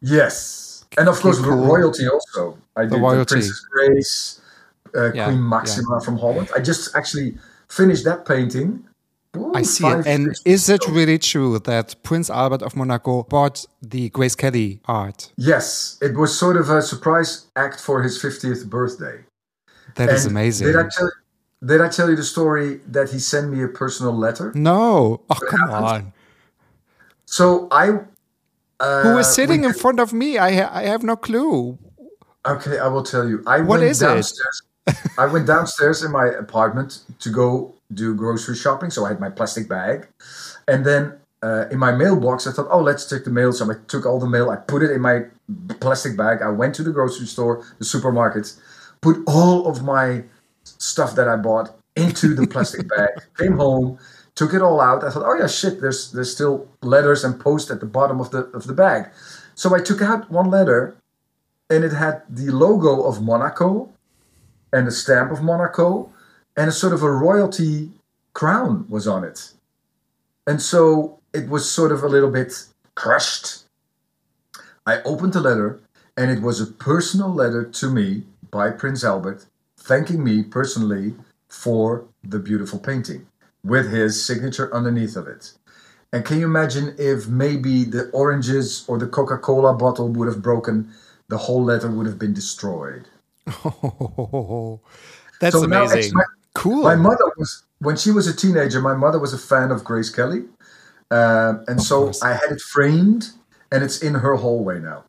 Yes, 0.00 0.84
and 0.98 1.08
of 1.08 1.20
course 1.20 1.38
the 1.38 1.50
royalty 1.50 2.08
also. 2.08 2.58
I 2.76 2.82
did 2.82 2.90
the 2.92 2.98
royalty. 2.98 3.34
Princess 3.36 3.60
Grace, 3.70 4.40
uh, 4.94 5.12
Yeah, 5.14 5.26
Queen 5.26 5.38
yeah. 5.38 5.48
Maxima 5.56 6.00
from 6.00 6.18
Holland. 6.18 6.48
I 6.56 6.60
just 6.60 6.94
actually 6.96 7.38
finished 7.68 8.04
that 8.04 8.26
painting. 8.26 8.84
Ooh, 9.36 9.52
I 9.54 9.62
see 9.62 9.86
it. 9.86 10.06
And 10.06 10.34
is 10.44 10.68
it 10.68 10.86
really 10.88 11.18
true 11.18 11.58
that 11.60 11.94
Prince 12.02 12.30
Albert 12.30 12.62
of 12.62 12.74
Monaco 12.76 13.22
bought 13.24 13.64
the 13.82 14.08
Grace 14.10 14.34
Kelly 14.34 14.80
art? 14.86 15.32
Yes, 15.36 15.98
it 16.00 16.14
was 16.16 16.36
sort 16.38 16.56
of 16.56 16.70
a 16.70 16.82
surprise 16.82 17.46
act 17.56 17.80
for 17.80 18.02
his 18.02 18.18
50th 18.20 18.68
birthday. 18.68 19.24
That 19.96 20.08
is 20.10 20.24
And 20.24 20.32
amazing. 20.32 20.66
Did 20.68 20.76
I 20.76 20.88
tell? 20.88 21.10
Did 21.64 21.80
I 21.80 21.88
tell 21.88 22.10
you 22.10 22.16
the 22.16 22.24
story 22.24 22.80
that 22.88 23.10
he 23.10 23.18
sent 23.18 23.50
me 23.50 23.62
a 23.62 23.68
personal 23.68 24.14
letter? 24.16 24.52
no. 24.54 25.20
Oh, 25.30 25.38
come 25.48 25.70
on. 25.70 26.12
So 27.26 27.68
I. 27.70 28.00
Uh, 28.78 29.14
was 29.16 29.34
sitting 29.34 29.62
we 29.62 29.68
in 29.68 29.72
front 29.72 29.98
of 30.00 30.12
me? 30.12 30.36
I, 30.36 30.52
ha- 30.52 30.70
I 30.70 30.82
have 30.82 31.02
no 31.02 31.16
clue. 31.16 31.78
Okay, 32.46 32.78
I 32.78 32.88
will 32.88 33.02
tell 33.02 33.26
you. 33.26 33.42
I 33.46 33.60
What 33.60 33.80
went 33.80 33.84
is 33.84 34.02
it? 34.02 34.26
I 35.18 35.26
went 35.26 35.46
downstairs 35.46 36.04
in 36.04 36.12
my 36.12 36.26
apartment 36.26 37.00
to 37.20 37.30
go 37.30 37.74
do 37.92 38.14
grocery 38.14 38.56
shopping. 38.56 38.90
So 38.90 39.04
I 39.04 39.08
had 39.08 39.20
my 39.20 39.30
plastic 39.30 39.68
bag, 39.68 40.08
and 40.68 40.84
then 40.84 41.18
uh, 41.42 41.66
in 41.70 41.78
my 41.78 41.92
mailbox, 41.92 42.46
I 42.46 42.52
thought, 42.52 42.68
"Oh, 42.70 42.80
let's 42.80 43.08
check 43.08 43.24
the 43.24 43.30
mail." 43.30 43.52
So 43.52 43.70
I 43.70 43.74
took 43.88 44.06
all 44.06 44.18
the 44.18 44.28
mail. 44.28 44.50
I 44.50 44.56
put 44.56 44.82
it 44.82 44.90
in 44.90 45.00
my 45.00 45.24
plastic 45.80 46.16
bag. 46.16 46.42
I 46.42 46.48
went 46.48 46.74
to 46.76 46.82
the 46.82 46.90
grocery 46.90 47.26
store, 47.26 47.64
the 47.78 47.84
supermarket, 47.84 48.52
put 49.00 49.18
all 49.26 49.66
of 49.68 49.82
my 49.82 50.24
stuff 50.64 51.14
that 51.14 51.28
I 51.28 51.36
bought 51.36 51.76
into 51.94 52.34
the 52.34 52.46
plastic 52.46 52.88
bag. 52.96 53.10
Came 53.38 53.56
home, 53.56 53.98
took 54.34 54.54
it 54.54 54.62
all 54.62 54.80
out. 54.80 55.04
I 55.04 55.10
thought, 55.10 55.24
"Oh 55.24 55.34
yeah, 55.34 55.46
shit. 55.46 55.80
There's 55.80 56.12
there's 56.12 56.32
still 56.32 56.68
letters 56.82 57.24
and 57.24 57.38
post 57.38 57.70
at 57.70 57.80
the 57.80 57.86
bottom 57.86 58.20
of 58.20 58.30
the 58.30 58.44
of 58.54 58.66
the 58.66 58.74
bag." 58.74 59.10
So 59.54 59.74
I 59.74 59.80
took 59.80 60.02
out 60.02 60.30
one 60.30 60.50
letter 60.50 60.96
and 61.70 61.84
it 61.84 61.92
had 61.92 62.22
the 62.28 62.50
logo 62.50 63.02
of 63.02 63.22
Monaco 63.22 63.90
and 64.72 64.86
the 64.86 64.90
stamp 64.90 65.32
of 65.32 65.42
Monaco 65.42 66.12
and 66.56 66.68
a 66.68 66.72
sort 66.72 66.92
of 66.92 67.02
a 67.02 67.10
royalty 67.10 67.90
crown 68.32 68.86
was 68.88 69.06
on 69.06 69.24
it. 69.24 69.52
And 70.46 70.60
so 70.60 71.20
it 71.32 71.48
was 71.48 71.70
sort 71.70 71.92
of 71.92 72.02
a 72.02 72.08
little 72.08 72.30
bit 72.30 72.66
crushed. 72.94 73.64
I 74.86 75.02
opened 75.02 75.32
the 75.32 75.40
letter 75.40 75.80
and 76.16 76.30
it 76.30 76.40
was 76.40 76.60
a 76.60 76.66
personal 76.66 77.32
letter 77.32 77.64
to 77.64 77.90
me 77.90 78.24
by 78.50 78.70
Prince 78.70 79.04
Albert 79.04 79.46
thanking 79.76 80.24
me 80.24 80.42
personally 80.42 81.14
for 81.48 82.04
the 82.24 82.38
beautiful 82.38 82.78
painting 82.78 83.26
with 83.62 83.90
his 83.90 84.24
signature 84.24 84.72
underneath 84.74 85.16
of 85.16 85.26
it. 85.26 85.52
And 86.12 86.24
can 86.24 86.38
you 86.38 86.46
imagine 86.46 86.94
if 86.98 87.26
maybe 87.28 87.84
the 87.84 88.08
oranges 88.10 88.84
or 88.88 88.98
the 88.98 89.06
Coca 89.06 89.38
Cola 89.38 89.74
bottle 89.74 90.08
would 90.08 90.28
have 90.28 90.40
broken, 90.40 90.90
the 91.28 91.36
whole 91.36 91.62
letter 91.62 91.90
would 91.90 92.06
have 92.06 92.18
been 92.18 92.32
destroyed? 92.32 93.08
Oh, 93.64 94.80
that's 95.40 95.54
So 95.54 95.64
amazing. 95.64 96.12
Cool. 96.56 96.82
My 96.82 96.96
mother 96.96 97.30
was, 97.36 97.64
when 97.78 97.96
she 97.96 98.10
was 98.10 98.26
a 98.26 98.34
teenager, 98.34 98.80
my 98.80 98.94
mother 98.94 99.18
was 99.18 99.32
a 99.32 99.38
fan 99.38 99.70
of 99.70 99.84
Grace 99.84 100.10
Kelly. 100.10 100.44
Um, 101.10 101.64
and 101.68 101.80
so. 101.80 102.10
I 102.22 102.32
had 102.32 102.50
it 102.50 102.60
framed 102.60 103.30
and 103.70 103.82
it's 103.84 104.02
in 104.02 104.14
her 104.14 104.36
hallway 104.36 104.80
now. 104.80 105.04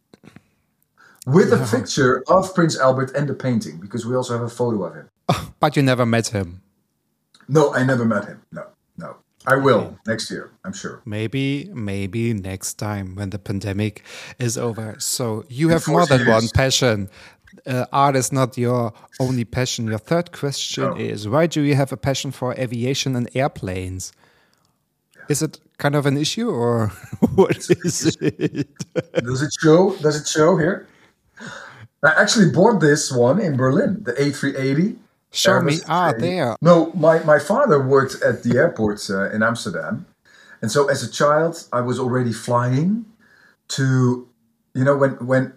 With 1.26 1.52
a 1.52 1.78
picture 1.78 2.24
of 2.28 2.54
Prince 2.56 2.80
Albert 2.80 3.12
and 3.16 3.28
the 3.28 3.34
painting, 3.34 3.80
because 3.80 4.06
we 4.06 4.16
also 4.16 4.34
have 4.34 4.44
a 4.44 4.50
photo 4.50 4.84
of 4.84 4.96
him. 4.96 5.10
but 5.60 5.76
you 5.76 5.84
never 5.84 6.06
met 6.06 6.28
him. 6.28 6.62
No, 7.50 7.74
I 7.74 7.84
never 7.84 8.06
met 8.06 8.26
him. 8.26 8.42
No, 8.52 8.66
no. 8.98 9.18
I 9.46 9.56
will 9.56 9.98
next 10.06 10.32
year, 10.32 10.52
I'm 10.64 10.74
sure. 10.74 11.02
Maybe, 11.06 11.70
maybe 11.74 12.34
next 12.34 12.76
time 12.76 13.16
when 13.16 13.30
the 13.30 13.40
pandemic 13.40 14.04
is 14.40 14.58
over. 14.58 14.96
So 15.00 15.44
you 15.50 15.70
have 15.70 15.88
more 15.88 16.06
than 16.06 16.20
years. 16.20 16.30
one 16.30 16.50
passion. 16.54 17.10
Uh, 17.66 17.86
art 17.92 18.16
is 18.16 18.32
not 18.32 18.58
your 18.58 18.94
only 19.20 19.46
passion. 19.46 19.88
Your 19.88 19.98
third 20.00 20.32
question 20.32 20.84
No. 20.84 20.96
is 20.96 21.28
why 21.28 21.48
do 21.48 21.62
you 21.62 21.76
have 21.76 21.92
a 21.92 21.98
passion 21.98 22.32
for 22.32 22.54
aviation 22.56 23.16
and 23.16 23.30
airplanes? 23.34 24.12
Is 25.30 25.42
it 25.42 25.60
kind 25.78 25.96
of 25.96 26.06
an 26.06 26.18
issue 26.18 26.50
or 26.50 26.88
what 27.36 27.58
is 27.58 28.18
it? 28.22 28.68
Does 29.24 29.42
it 29.42 29.54
show? 29.62 29.96
Does 29.98 30.22
it 30.22 30.28
show 30.28 30.58
here? 30.58 30.88
I 32.04 32.14
actually 32.22 32.52
bought 32.52 32.80
this 32.80 33.12
one 33.12 33.40
in 33.42 33.58
Berlin, 33.58 34.04
the 34.04 34.14
A380. 34.14 34.98
Show 35.32 35.62
me. 35.62 35.80
Ah, 35.88 36.14
there. 36.18 36.56
No, 36.62 36.92
my, 36.94 37.20
my 37.24 37.40
father 37.40 37.82
worked 37.82 38.22
at 38.24 38.44
the 38.44 38.58
airport 38.58 39.10
uh, 39.10 39.30
in 39.32 39.44
Amsterdam. 39.44 40.06
And 40.62 40.72
so 40.72 40.90
as 40.90 41.04
a 41.04 41.12
child, 41.12 41.68
I 41.74 41.82
was 41.82 42.00
already 42.00 42.34
flying 42.34 43.06
to, 43.70 44.28
you 44.74 44.84
know, 44.84 44.96
when, 44.96 45.12
when 45.26 45.54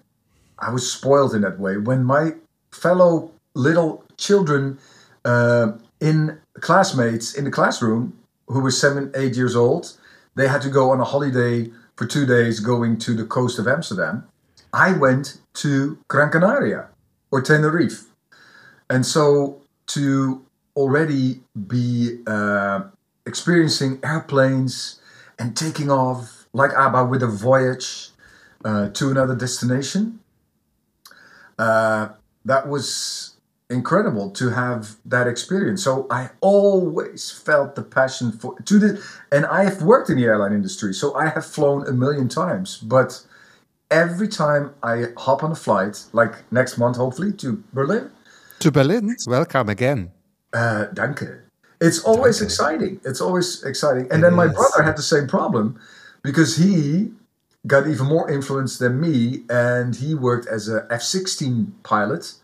I 0.60 0.70
was 0.70 0.90
spoiled 0.90 1.34
in 1.34 1.42
that 1.42 1.58
way, 1.58 1.76
when 1.76 2.04
my 2.04 2.32
fellow 2.72 3.32
little 3.54 4.04
children 4.16 4.78
uh, 5.24 5.72
in 6.00 6.38
classmates 6.60 7.34
in 7.34 7.44
the 7.44 7.50
classroom 7.50 8.18
who 8.46 8.60
were 8.60 8.70
seven, 8.70 9.10
eight 9.14 9.36
years 9.36 9.56
old, 9.56 9.96
they 10.34 10.48
had 10.48 10.62
to 10.62 10.70
go 10.70 10.90
on 10.90 11.00
a 11.00 11.04
holiday 11.04 11.70
for 11.96 12.06
two 12.06 12.26
days 12.26 12.60
going 12.60 12.98
to 12.98 13.14
the 13.14 13.24
coast 13.24 13.58
of 13.58 13.66
Amsterdam. 13.68 14.24
I 14.72 14.92
went 14.92 15.38
to 15.54 15.98
Gran 16.08 16.30
Canaria 16.30 16.88
or 17.30 17.42
Tenerife. 17.42 18.04
And 18.88 19.04
so 19.04 19.60
to 19.88 20.44
already 20.76 21.40
be 21.66 22.20
uh, 22.26 22.82
experiencing 23.26 23.98
airplanes 24.04 25.00
and 25.38 25.56
taking 25.56 25.90
off 25.90 26.46
like 26.52 26.72
ABBA 26.72 27.04
with 27.04 27.22
a 27.22 27.26
voyage 27.26 28.10
uh, 28.64 28.88
to 28.90 29.10
another 29.10 29.34
destination, 29.34 30.20
uh, 31.64 32.04
that 32.50 32.62
was 32.74 32.84
incredible 33.68 34.26
to 34.40 34.50
have 34.50 34.96
that 35.14 35.26
experience. 35.34 35.80
So 35.88 35.92
I 36.10 36.22
always 36.40 37.30
felt 37.46 37.68
the 37.78 37.82
passion 37.98 38.32
for 38.40 38.50
to 38.70 38.76
the 38.84 38.90
and 39.34 39.42
I 39.58 39.60
have 39.68 39.78
worked 39.92 40.08
in 40.12 40.16
the 40.20 40.26
airline 40.32 40.54
industry, 40.60 40.92
so 41.00 41.06
I 41.24 41.26
have 41.36 41.46
flown 41.56 41.80
a 41.92 41.92
million 42.04 42.28
times, 42.28 42.68
but 42.96 43.10
every 43.90 44.28
time 44.28 44.64
I 44.82 44.94
hop 45.24 45.42
on 45.46 45.52
a 45.52 45.60
flight, 45.66 45.94
like 46.20 46.34
next 46.50 46.78
month 46.78 46.96
hopefully 46.96 47.32
to 47.42 47.48
Berlin, 47.72 48.04
To 48.64 48.70
Berlin. 48.70 49.04
Welcome 49.26 49.68
again. 49.76 50.00
uh, 50.52 50.86
danke. 50.98 51.28
It's 51.80 52.00
always 52.04 52.42
exciting. 52.42 53.00
It's 53.08 53.20
always 53.26 53.48
exciting. 53.64 54.06
And 54.12 54.18
then 54.24 54.34
my 54.34 54.46
is. 54.46 54.52
brother 54.58 54.82
had 54.88 54.96
the 54.96 55.08
same 55.14 55.26
problem 55.26 55.80
because 56.22 56.50
he 56.62 57.10
got 57.66 57.86
even 57.86 58.06
more 58.06 58.30
influence 58.30 58.78
than 58.78 59.00
me, 59.00 59.42
and 59.50 59.94
he 59.96 60.14
worked 60.14 60.46
as 60.46 60.68
a 60.68 60.86
F 60.90 61.02
sixteen 61.02 61.74
pilot 61.82 62.34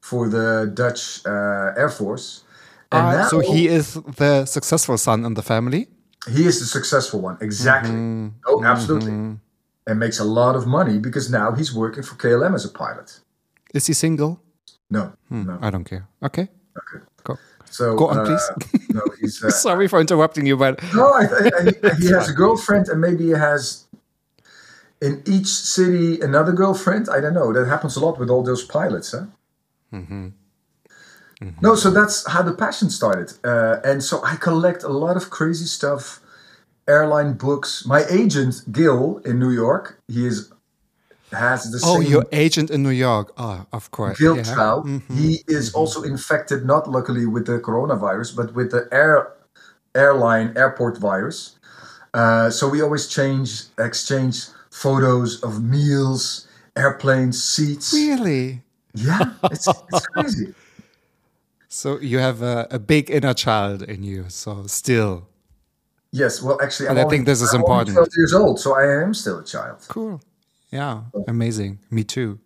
for 0.00 0.28
the 0.28 0.70
Dutch 0.74 1.24
uh, 1.26 1.72
Air 1.76 1.88
Force. 1.90 2.44
And 2.90 3.18
now 3.18 3.28
so 3.28 3.40
he 3.40 3.68
is 3.68 3.94
the 3.94 4.44
successful 4.44 4.98
son 4.98 5.24
in 5.24 5.34
the 5.34 5.42
family. 5.42 5.88
he 6.28 6.44
is 6.44 6.60
the 6.60 6.66
successful 6.66 7.20
one, 7.20 7.38
exactly. 7.40 7.90
Mm-hmm. 7.90 8.28
Oh, 8.46 8.62
absolutely. 8.64 9.38
And 9.86 9.98
makes 9.98 10.20
a 10.20 10.24
lot 10.24 10.54
of 10.54 10.66
money 10.66 10.98
because 10.98 11.30
now 11.30 11.52
he's 11.52 11.74
working 11.74 12.02
for 12.04 12.14
KLM 12.16 12.54
as 12.54 12.64
a 12.64 12.68
pilot. 12.68 13.18
Is 13.74 13.86
he 13.86 13.94
single? 13.94 14.40
No, 14.90 15.14
no. 15.30 15.58
I 15.62 15.70
don't 15.70 15.84
care. 15.84 16.06
Okay. 16.22 16.48
Okay. 16.76 17.04
Go. 17.24 17.38
So 17.64 17.96
Go 17.96 18.08
on, 18.08 18.18
uh, 18.18 18.24
please. 18.26 18.88
no, 18.90 19.02
he's 19.18 19.42
uh, 19.42 19.50
Sorry 19.66 19.88
for 19.88 19.98
interrupting 20.00 20.44
you, 20.46 20.56
but 20.58 20.80
No, 20.94 21.06
I, 21.12 21.22
I, 21.22 21.50
I, 21.82 21.94
he 21.98 22.10
has 22.12 22.28
a 22.28 22.34
girlfriend, 22.34 22.88
and 22.88 23.00
maybe 23.00 23.24
he 23.24 23.30
has. 23.30 23.81
In 25.02 25.22
each 25.26 25.48
city 25.48 26.20
another 26.20 26.52
girlfriend. 26.52 27.08
I 27.10 27.20
don't 27.20 27.34
know. 27.34 27.52
That 27.52 27.66
happens 27.66 27.96
a 27.96 28.00
lot 28.00 28.18
with 28.18 28.30
all 28.30 28.42
those 28.42 28.64
pilots, 28.64 29.10
huh? 29.12 29.26
Mm-hmm. 29.92 30.28
Mm-hmm. 31.42 31.60
No, 31.60 31.74
so 31.74 31.90
that's 31.90 32.16
how 32.30 32.42
the 32.42 32.54
passion 32.54 32.88
started. 32.88 33.32
Uh, 33.44 33.80
and 33.84 34.02
so 34.02 34.22
I 34.24 34.36
collect 34.36 34.84
a 34.84 34.94
lot 35.04 35.16
of 35.16 35.28
crazy 35.30 35.66
stuff, 35.66 36.20
airline 36.86 37.32
books. 37.34 37.84
My 37.84 38.04
agent, 38.08 38.62
Gil, 38.70 39.18
in 39.24 39.40
New 39.40 39.50
York, 39.50 39.98
he 40.06 40.24
is 40.26 40.52
has 41.32 41.70
the 41.72 41.80
Oh, 41.82 42.00
same 42.00 42.10
your 42.10 42.26
agent 42.30 42.70
in 42.70 42.82
New 42.82 42.96
York. 43.08 43.32
Oh, 43.36 43.66
of 43.72 43.90
course. 43.90 44.18
Gil 44.18 44.36
yeah. 44.36 44.54
Trout. 44.54 44.84
Mm-hmm. 44.84 45.16
He 45.16 45.42
is 45.48 45.74
also 45.74 46.02
infected, 46.02 46.64
not 46.64 46.88
luckily 46.88 47.26
with 47.26 47.46
the 47.46 47.58
coronavirus, 47.58 48.36
but 48.36 48.54
with 48.54 48.70
the 48.70 48.86
air 48.92 49.32
airline 49.94 50.52
airport 50.56 50.98
virus. 50.98 51.58
Uh, 52.14 52.50
so 52.50 52.68
we 52.68 52.82
always 52.82 53.08
change, 53.08 53.64
exchange 53.78 54.46
photos 54.72 55.40
of 55.42 55.62
meals, 55.62 56.48
airplanes, 56.74 57.42
seats. 57.42 57.92
Really? 57.92 58.62
Yeah, 58.94 59.32
it's, 59.44 59.68
it's 59.68 60.06
crazy. 60.08 60.54
So 61.68 62.00
you 62.00 62.18
have 62.18 62.42
a, 62.42 62.66
a 62.70 62.78
big 62.78 63.10
inner 63.10 63.34
child 63.34 63.82
in 63.82 64.02
you. 64.02 64.26
So 64.28 64.66
still 64.66 65.28
Yes, 66.12 66.42
well, 66.42 66.60
actually, 66.60 66.90
I'm 66.90 66.98
I 66.98 67.04
think 67.08 67.24
this 67.24 67.40
is 67.40 67.54
I'm 67.54 67.60
important. 67.60 67.96
12 67.96 68.08
years 68.16 68.34
old, 68.34 68.60
so 68.60 68.76
I 68.76 69.02
am 69.02 69.14
still 69.14 69.38
a 69.38 69.44
child. 69.44 69.78
cool. 69.88 70.20
Yeah, 70.70 71.02
amazing. 71.26 71.78
Me 71.90 72.04
too. 72.04 72.38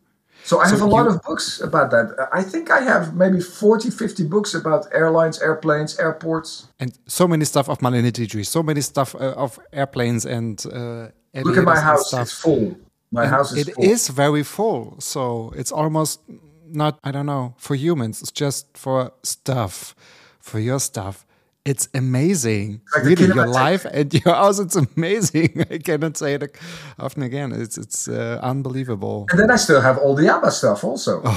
So 0.45 0.61
I 0.61 0.69
have 0.69 0.81
a 0.81 0.87
lot 0.87 1.09
of 1.09 1.21
books 1.23 1.61
about 1.61 1.91
that. 1.91 2.29
I 2.33 2.43
think 2.43 2.71
I 2.71 2.81
have 2.81 3.17
maybe 3.17 3.41
40, 3.41 3.91
50 3.91 4.25
books 4.25 4.55
about 4.55 4.87
airlines, 4.93 5.41
airplanes, 5.41 5.99
airports. 5.99 6.69
And 6.79 6.97
so 7.07 7.27
many 7.27 7.45
stuff 7.45 7.69
of 7.69 7.81
Dietrich, 7.81 8.45
so 8.47 8.63
many 8.63 8.81
stuff 8.81 9.17
uh, 9.17 9.33
of 9.33 9.59
airplanes 9.73 10.25
and 10.25 10.65
uh, 10.73 11.09
Look 11.45 11.57
at 11.59 11.65
my 11.65 11.79
house; 11.81 12.13
it's 12.13 12.33
full. 12.33 12.77
My 13.13 13.25
And 13.25 13.31
house 13.31 13.53
is 13.53 13.69
It 13.69 13.75
full. 13.75 13.85
is 13.85 14.09
very 14.09 14.43
full. 14.45 14.97
So 15.01 15.53
it's 15.57 15.73
almost 15.73 16.21
not, 16.67 16.99
I 17.05 17.13
don't 17.13 17.27
know, 17.27 17.55
for 17.59 17.75
humans. 17.77 18.23
It's 18.23 18.33
just 18.33 18.77
for 18.77 19.13
stuff, 19.23 19.95
for 20.41 20.61
your 20.61 20.81
stuff. 20.81 21.26
It's 21.67 21.89
amazing. 21.95 22.81
Like 22.95 23.05
really, 23.05 23.27
your 23.27 23.49
life 23.49 23.85
and 23.93 24.15
your 24.15 24.35
house, 24.35 24.61
it's 24.61 24.77
amazing. 24.77 25.65
I 25.71 25.79
cannot 25.79 26.17
say 26.17 26.35
it 26.35 26.57
often 26.97 27.25
again. 27.25 27.51
It's 27.51 27.77
it's 27.77 28.07
uh, 28.07 28.39
unbelievable. 28.41 29.27
And 29.31 29.41
then 29.41 29.51
I 29.51 29.57
still 29.57 29.81
have 29.81 29.99
all 29.99 30.15
the 30.15 30.29
ABBA 30.29 30.53
stuff 30.53 30.85
also. 30.85 31.23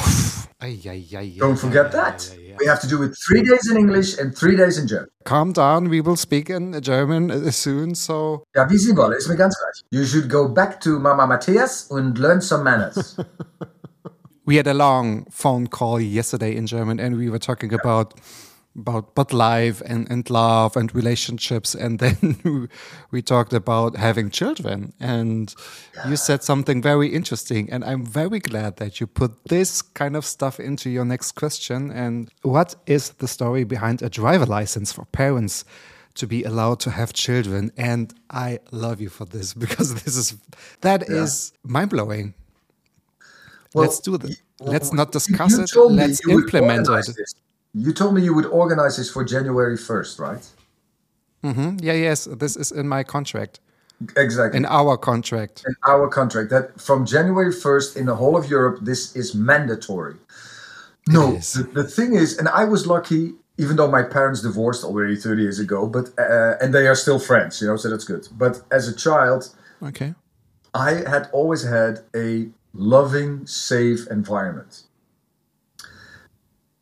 Ay, 0.62 0.78
ay, 0.86 1.06
ay, 1.16 1.36
Don't 1.38 1.58
forget 1.58 1.90
that. 1.94 2.36
We 2.60 2.66
have 2.68 2.82
to 2.82 2.88
do 2.88 3.02
it 3.04 3.16
three 3.26 3.44
days 3.44 3.72
in 3.72 3.78
English 3.78 4.20
and 4.20 4.38
three 4.38 4.58
days 4.58 4.78
in 4.78 4.88
German. 4.88 5.08
Calm 5.24 5.54
down. 5.54 5.88
We 5.88 6.02
will 6.02 6.18
speak 6.18 6.50
in 6.50 6.80
German 6.82 7.32
uh, 7.32 7.50
soon. 7.52 7.96
So 7.96 8.44
Ja, 8.54 8.70
wie 8.70 8.78
Sie 8.78 8.96
wollen, 8.96 9.18
ist 9.18 9.30
mir 9.30 9.38
ganz 9.38 9.56
gleich. 9.58 9.84
You 9.90 10.06
should 10.06 10.30
go 10.30 10.50
back 10.50 10.82
to 10.82 11.00
Mama 11.00 11.26
Matthias 11.26 11.90
and 11.90 12.18
learn 12.20 12.42
some 12.42 12.64
manners. 12.64 13.16
we 14.46 14.58
had 14.58 14.68
a 14.68 14.74
long 14.74 15.26
phone 15.32 15.68
call 15.68 16.00
yesterday 16.02 16.54
in 16.54 16.68
German, 16.68 17.00
and 17.00 17.18
we 17.18 17.30
were 17.30 17.40
talking 17.40 17.74
about 17.74 18.14
about 18.76 19.16
but 19.16 19.34
life 19.34 19.82
and, 19.86 20.10
and 20.10 20.30
love 20.30 20.78
and 20.78 20.94
relationships, 20.94 21.76
and 21.76 22.00
then 22.00 22.70
we 23.12 23.22
talked 23.22 23.54
about 23.54 23.98
having 23.98 24.30
children. 24.30 24.94
And 25.00 25.54
you 26.08 26.16
said 26.16 26.44
something 26.44 26.82
very 26.82 27.08
interesting, 27.08 27.70
and 27.72 27.84
I'm 27.84 28.06
very 28.06 28.40
glad 28.40 28.78
that 28.78 29.00
you 29.00 29.08
put 29.08 29.46
this 29.46 29.82
kind 29.82 30.16
of 30.16 30.26
stuff 30.26 30.60
into 30.60 30.90
your 30.90 31.06
next 31.06 31.34
question. 31.34 31.92
And 31.92 32.30
what 32.42 32.76
is 32.86 33.12
the 33.12 33.28
story 33.28 33.64
behind 33.64 34.02
a 34.02 34.10
driver 34.10 34.46
license 34.46 34.92
for 34.92 35.06
parents? 35.06 35.66
To 36.16 36.28
be 36.28 36.44
allowed 36.44 36.82
to 36.82 36.92
have 36.92 37.14
children, 37.14 37.72
and 37.78 38.14
I 38.30 38.60
love 38.72 39.00
you 39.00 39.08
for 39.08 39.24
this 39.24 39.54
because 39.64 40.04
this 40.04 40.18
is 40.18 40.36
that 40.82 41.04
is 41.04 41.54
mind 41.64 41.92
blowing. 41.92 42.34
Well, 43.74 43.86
Let's 43.86 44.00
do 44.02 44.18
this. 44.18 44.42
Let's 44.60 44.92
not 44.92 45.12
discuss 45.14 45.58
it. 45.58 45.72
Let's 45.76 46.28
implement 46.28 46.90
it. 46.90 47.06
You 47.74 47.94
told 47.94 48.16
me 48.16 48.22
you 48.24 48.34
would 48.34 48.46
organize 48.48 48.98
this 48.98 49.10
for 49.12 49.24
January 49.24 49.78
1st, 49.78 50.20
right? 50.20 50.46
Yeah, 51.82 51.94
yes, 51.94 52.26
this 52.26 52.56
is 52.58 52.72
in 52.72 52.88
my 52.88 53.04
contract, 53.04 53.60
Exactly. 54.18 54.58
in 54.58 54.66
our 54.66 54.98
contract. 54.98 55.64
in 55.68 55.76
our 55.88 56.08
contract 56.10 56.50
that 56.50 56.80
from 56.82 57.06
January 57.06 57.54
1st 57.54 57.96
in 57.96 58.06
the 58.08 58.16
whole 58.16 58.36
of 58.36 58.50
Europe, 58.50 58.80
this 58.82 59.16
is 59.16 59.34
mandatory. 59.36 60.16
No, 61.08 61.36
is. 61.36 61.54
the, 61.54 61.64
the 61.64 61.84
thing 61.84 62.14
is, 62.16 62.38
and 62.38 62.48
I 62.50 62.66
was 62.66 62.86
lucky, 62.86 63.34
even 63.58 63.78
though 63.78 63.90
my 63.90 64.04
parents 64.04 64.42
divorced 64.42 64.84
already 64.84 65.16
30 65.16 65.42
years 65.42 65.60
ago, 65.60 65.88
but 65.88 66.10
uh, 66.20 66.56
and 66.62 66.74
they 66.74 66.88
are 66.88 66.96
still 66.96 67.20
friends, 67.20 67.62
you 67.62 67.68
know, 67.68 67.78
so 67.78 67.90
that's 67.90 68.04
good. 68.06 68.28
But 68.38 68.62
as 68.72 68.88
a 68.88 68.96
child, 68.96 69.56
Okay. 69.82 70.14
I 70.74 70.92
had 71.10 71.30
always 71.32 71.64
had 71.64 72.02
a 72.16 72.50
loving, 72.74 73.48
safe 73.48 74.08
environment. 74.12 74.84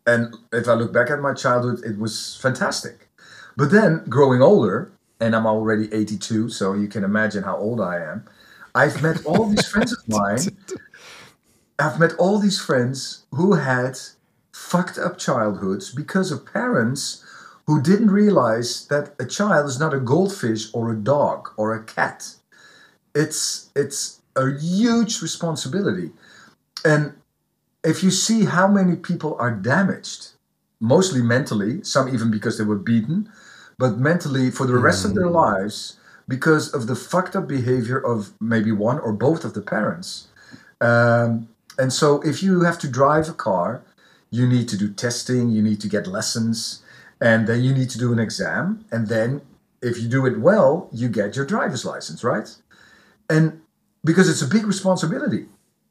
And 0.07 0.35
if 0.51 0.67
I 0.67 0.73
look 0.73 0.91
back 0.91 1.11
at 1.11 1.19
my 1.19 1.33
childhood, 1.33 1.83
it 1.85 1.99
was 1.99 2.37
fantastic. 2.41 3.09
But 3.55 3.71
then 3.71 4.05
growing 4.09 4.41
older, 4.41 4.91
and 5.19 5.35
I'm 5.35 5.45
already 5.45 5.93
82, 5.93 6.49
so 6.49 6.73
you 6.73 6.87
can 6.87 7.03
imagine 7.03 7.43
how 7.43 7.57
old 7.57 7.81
I 7.81 7.97
am, 7.97 8.25
I've 8.73 9.03
met 9.03 9.25
all 9.25 9.45
these 9.45 9.67
friends 9.67 9.91
of 9.91 10.07
mine. 10.07 10.39
I've 11.77 11.99
met 11.99 12.13
all 12.17 12.39
these 12.39 12.59
friends 12.59 13.25
who 13.31 13.53
had 13.53 13.99
fucked 14.53 14.97
up 14.97 15.17
childhoods 15.19 15.93
because 15.93 16.31
of 16.31 16.51
parents 16.51 17.23
who 17.67 17.81
didn't 17.81 18.09
realize 18.09 18.87
that 18.87 19.13
a 19.19 19.25
child 19.25 19.67
is 19.67 19.79
not 19.79 19.93
a 19.93 19.99
goldfish 19.99 20.73
or 20.73 20.91
a 20.91 20.95
dog 20.95 21.49
or 21.57 21.75
a 21.75 21.83
cat 21.83 22.37
it's 23.17 23.71
it's 23.75 24.21
a 24.35 24.51
huge 24.59 25.21
responsibility 25.21 26.11
and 26.85 27.13
if 27.87 28.03
you 28.03 28.11
see 28.11 28.45
how 28.45 28.67
many 28.67 28.95
people 28.97 29.35
are 29.39 29.51
damaged 29.51 30.31
mostly 30.79 31.21
mentally 31.21 31.81
some 31.83 32.13
even 32.13 32.29
because 32.29 32.57
they 32.57 32.63
were 32.63 32.75
beaten 32.75 33.29
but 33.79 33.97
mentally 33.97 34.51
for 34.51 34.65
the 34.67 34.77
rest 34.77 35.05
of 35.05 35.15
their 35.15 35.29
lives 35.29 35.97
because 36.27 36.73
of 36.73 36.87
the 36.87 36.95
fucked 36.95 37.35
up 37.35 37.47
behavior 37.47 37.97
of 37.97 38.33
maybe 38.41 38.71
one 38.71 38.99
or 38.99 39.13
both 39.13 39.45
of 39.45 39.53
the 39.53 39.61
parents. 39.61 40.27
Um, 40.81 41.47
and 41.77 41.93
so 41.93 42.21
if 42.21 42.43
you 42.43 42.61
have 42.61 42.77
to 42.79 42.87
drive 42.87 43.29
a 43.29 43.33
car 43.33 43.81
you 44.29 44.45
need 44.45 44.67
to 44.69 44.77
do 44.77 44.91
testing 44.91 45.49
you 45.49 45.61
need 45.61 45.79
to 45.81 45.87
get 45.87 46.05
lessons 46.05 46.83
and 47.21 47.47
then 47.47 47.63
you 47.63 47.73
need 47.73 47.89
to 47.91 47.97
do 47.97 48.11
an 48.11 48.19
exam 48.19 48.85
and 48.91 49.07
then 49.07 49.41
if 49.81 49.99
you 49.99 50.07
do 50.09 50.25
it 50.25 50.39
well 50.39 50.89
you 50.91 51.07
get 51.07 51.35
your 51.35 51.45
driver's 51.45 51.85
license 51.85 52.23
right? 52.23 52.49
And 53.29 53.61
because 54.03 54.29
it's 54.29 54.41
a 54.41 54.47
big 54.47 54.65
responsibility 54.65 55.47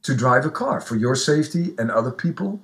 to 0.06 0.14
drive 0.14 0.46
a 0.46 0.50
car 0.50 0.80
for 0.80 0.96
your 0.96 1.16
safety 1.16 1.74
and 1.78 1.90
other 1.90 2.12
people. 2.12 2.60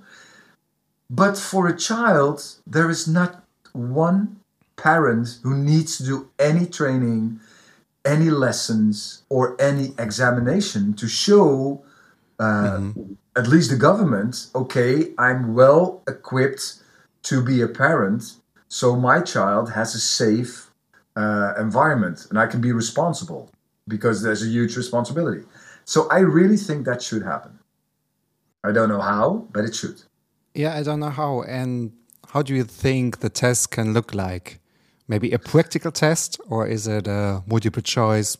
But 1.10 1.36
for 1.36 1.66
a 1.66 1.76
child, 1.76 2.36
there 2.66 2.88
is 2.88 3.06
not 3.06 3.44
one 3.72 4.36
parent 4.76 5.38
who 5.42 5.54
needs 5.56 5.98
to 5.98 6.04
do 6.04 6.30
any 6.38 6.66
training, 6.66 7.40
any 8.04 8.30
lessons, 8.30 9.22
or 9.28 9.60
any 9.60 9.92
examination 9.98 10.94
to 10.94 11.08
show 11.08 11.84
uh, 12.38 12.80
at 13.36 13.46
least 13.46 13.70
the 13.70 13.76
government 13.76 14.48
okay, 14.54 15.12
I'm 15.18 15.54
well 15.54 16.02
equipped 16.08 16.82
to 17.24 17.42
be 17.42 17.60
a 17.60 17.68
parent, 17.68 18.34
so 18.68 18.96
my 18.96 19.20
child 19.20 19.72
has 19.72 19.94
a 19.94 20.00
safe 20.00 20.70
uh, 21.16 21.54
environment 21.58 22.26
and 22.30 22.38
I 22.38 22.46
can 22.46 22.60
be 22.60 22.72
responsible 22.72 23.50
because 23.86 24.22
there's 24.22 24.42
a 24.42 24.46
huge 24.46 24.76
responsibility. 24.76 25.44
So 25.84 26.08
I 26.10 26.20
really 26.20 26.56
think 26.56 26.86
that 26.86 27.02
should 27.02 27.22
happen. 27.22 27.58
I 28.64 28.72
don't 28.72 28.88
know 28.88 29.00
how, 29.00 29.48
but 29.52 29.64
it 29.64 29.74
should. 29.74 30.02
Yeah, 30.54 30.76
I 30.76 30.82
don't 30.82 31.00
know 31.00 31.10
how. 31.10 31.42
And 31.42 31.92
how 32.28 32.42
do 32.42 32.54
you 32.54 32.64
think 32.64 33.18
the 33.20 33.28
test 33.28 33.70
can 33.70 33.92
look 33.92 34.14
like? 34.14 34.60
Maybe 35.08 35.32
a 35.32 35.38
practical 35.38 35.90
test, 35.90 36.40
or 36.48 36.66
is 36.66 36.86
it 36.86 37.06
a 37.06 37.42
multiple 37.46 37.82
choice 37.82 38.36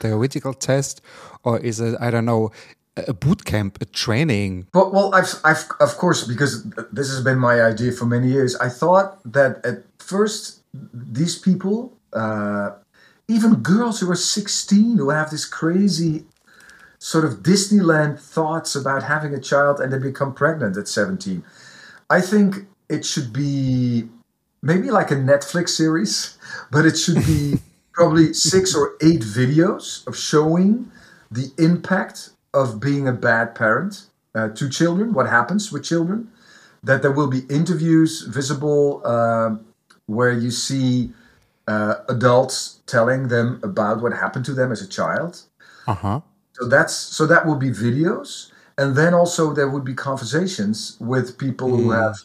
theoretical 0.00 0.54
test, 0.54 1.00
or 1.44 1.58
is 1.58 1.80
it, 1.80 1.96
I 2.00 2.10
don't 2.10 2.24
know, 2.24 2.50
a 2.96 3.12
boot 3.12 3.44
camp, 3.44 3.78
a 3.80 3.84
training? 3.84 4.66
Well, 4.74 4.90
well, 4.90 5.14
I've, 5.14 5.34
I've, 5.44 5.64
of 5.80 5.96
course, 5.96 6.24
because 6.24 6.64
this 6.92 7.10
has 7.10 7.22
been 7.22 7.38
my 7.38 7.62
idea 7.62 7.92
for 7.92 8.06
many 8.06 8.28
years. 8.28 8.56
I 8.56 8.68
thought 8.68 9.20
that 9.30 9.64
at 9.64 9.84
first 9.98 10.60
these 10.72 11.38
people, 11.38 11.96
uh, 12.12 12.70
even 13.28 13.56
girls 13.56 14.00
who 14.00 14.10
are 14.10 14.16
16, 14.16 14.96
who 14.96 15.10
have 15.10 15.30
this 15.30 15.44
crazy 15.44 16.24
sort 16.98 17.24
of 17.24 17.42
Disneyland 17.42 18.18
thoughts 18.18 18.74
about 18.74 19.04
having 19.04 19.34
a 19.34 19.40
child 19.40 19.80
and 19.80 19.92
they 19.92 19.98
become 19.98 20.34
pregnant 20.34 20.76
at 20.76 20.88
17. 20.88 21.44
I 22.10 22.20
think 22.20 22.66
it 22.88 23.04
should 23.04 23.32
be 23.32 24.08
maybe 24.62 24.90
like 24.90 25.10
a 25.10 25.14
Netflix 25.14 25.70
series, 25.70 26.38
but 26.70 26.84
it 26.84 26.96
should 26.96 27.24
be 27.26 27.58
probably 27.92 28.32
six 28.32 28.74
or 28.74 28.96
eight 29.02 29.20
videos 29.20 30.06
of 30.06 30.16
showing 30.16 30.90
the 31.30 31.52
impact 31.58 32.30
of 32.54 32.80
being 32.80 33.06
a 33.06 33.12
bad 33.12 33.54
parent 33.54 34.06
uh, 34.34 34.48
to 34.48 34.68
children, 34.68 35.12
what 35.12 35.28
happens 35.28 35.70
with 35.70 35.84
children. 35.84 36.30
That 36.82 37.02
there 37.02 37.10
will 37.10 37.28
be 37.28 37.40
interviews 37.50 38.22
visible 38.22 39.04
um 39.06 39.64
where 40.06 40.32
you 40.32 40.50
see 40.50 41.12
uh, 41.66 41.96
adults 42.08 42.80
telling 42.86 43.28
them 43.28 43.60
about 43.62 44.00
what 44.00 44.12
happened 44.12 44.44
to 44.46 44.54
them 44.54 44.72
as 44.72 44.80
a 44.80 44.88
child 44.88 45.42
Uh 45.86 45.94
huh. 45.94 46.20
So 46.60 46.68
that's 46.68 46.94
so 46.94 47.26
that 47.26 47.46
would 47.46 47.58
be 47.58 47.70
videos, 47.70 48.50
and 48.76 48.96
then 48.96 49.14
also 49.14 49.52
there 49.52 49.68
would 49.68 49.84
be 49.84 49.94
conversations 49.94 50.96
with 51.00 51.38
people 51.38 51.68
who 51.68 51.90
have 51.90 52.16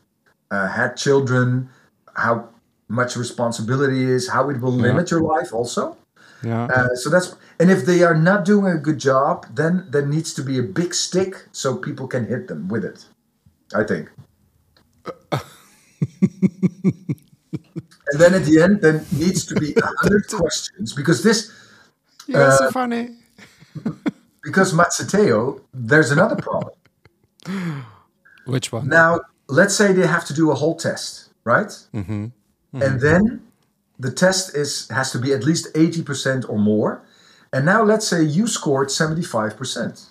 uh, 0.49 0.67
had 0.69 0.97
children, 0.97 1.69
how 2.15 2.49
much 2.87 3.15
responsibility 3.15 4.03
is, 4.03 4.29
how 4.29 4.49
it 4.49 4.59
will 4.61 4.71
limit 4.71 5.11
your 5.11 5.21
life 5.21 5.53
also. 5.53 5.97
Yeah. 6.43 6.65
Uh, 6.65 6.95
so 6.95 7.09
that's 7.09 7.35
and 7.59 7.71
if 7.71 7.85
they 7.85 8.03
are 8.03 8.15
not 8.15 8.43
doing 8.43 8.73
a 8.73 8.77
good 8.77 8.99
job, 8.99 9.45
then 9.53 9.85
there 9.89 10.05
needs 10.05 10.33
to 10.33 10.41
be 10.41 10.57
a 10.59 10.63
big 10.63 10.93
stick 10.93 11.45
so 11.51 11.77
people 11.77 12.07
can 12.07 12.25
hit 12.25 12.47
them 12.47 12.67
with 12.67 12.83
it. 12.83 13.05
I 13.73 13.83
think. 13.83 14.09
and 15.31 15.41
then 18.19 18.33
at 18.33 18.45
the 18.45 18.61
end, 18.61 18.81
there 18.81 19.03
needs 19.11 19.45
to 19.45 19.55
be 19.55 19.73
a 19.73 19.85
hundred 20.01 20.27
questions 20.31 20.93
because 20.93 21.23
this 21.23 21.51
You're 22.27 22.41
uh, 22.41 22.57
so 22.57 22.71
funny. 22.71 23.09
Because 24.43 24.73
Matsuteo, 24.73 25.61
there's 25.73 26.11
another 26.11 26.35
problem. 26.35 26.73
Which 28.45 28.71
one? 28.71 28.87
Now, 28.89 29.21
let's 29.47 29.75
say 29.75 29.93
they 29.93 30.07
have 30.07 30.25
to 30.25 30.33
do 30.33 30.51
a 30.51 30.55
whole 30.55 30.75
test, 30.75 31.29
right? 31.43 31.67
Mm-hmm. 31.93 32.27
And 32.73 33.01
then 33.01 33.41
the 33.99 34.11
test 34.11 34.55
is 34.55 34.87
has 34.89 35.11
to 35.11 35.19
be 35.19 35.33
at 35.33 35.43
least 35.43 35.73
80% 35.73 36.49
or 36.49 36.57
more. 36.57 37.03
And 37.51 37.65
now 37.65 37.83
let's 37.83 38.07
say 38.07 38.23
you 38.23 38.47
scored 38.47 38.89
75%. 38.89 40.07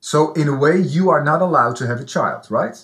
So 0.00 0.32
in 0.34 0.48
a 0.48 0.56
way, 0.56 0.78
you 0.78 1.08
are 1.08 1.24
not 1.24 1.40
allowed 1.40 1.76
to 1.76 1.86
have 1.86 2.00
a 2.00 2.04
child, 2.04 2.50
right? 2.50 2.76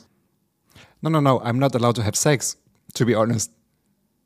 No, 1.03 1.11
no, 1.11 1.21
no. 1.21 1.41
I'm 1.41 1.59
not 1.59 1.75
allowed 1.75 1.97
to 1.97 2.03
have 2.03 2.17
sex. 2.17 2.57
To 2.95 3.05
be 3.05 3.15
honest. 3.15 3.53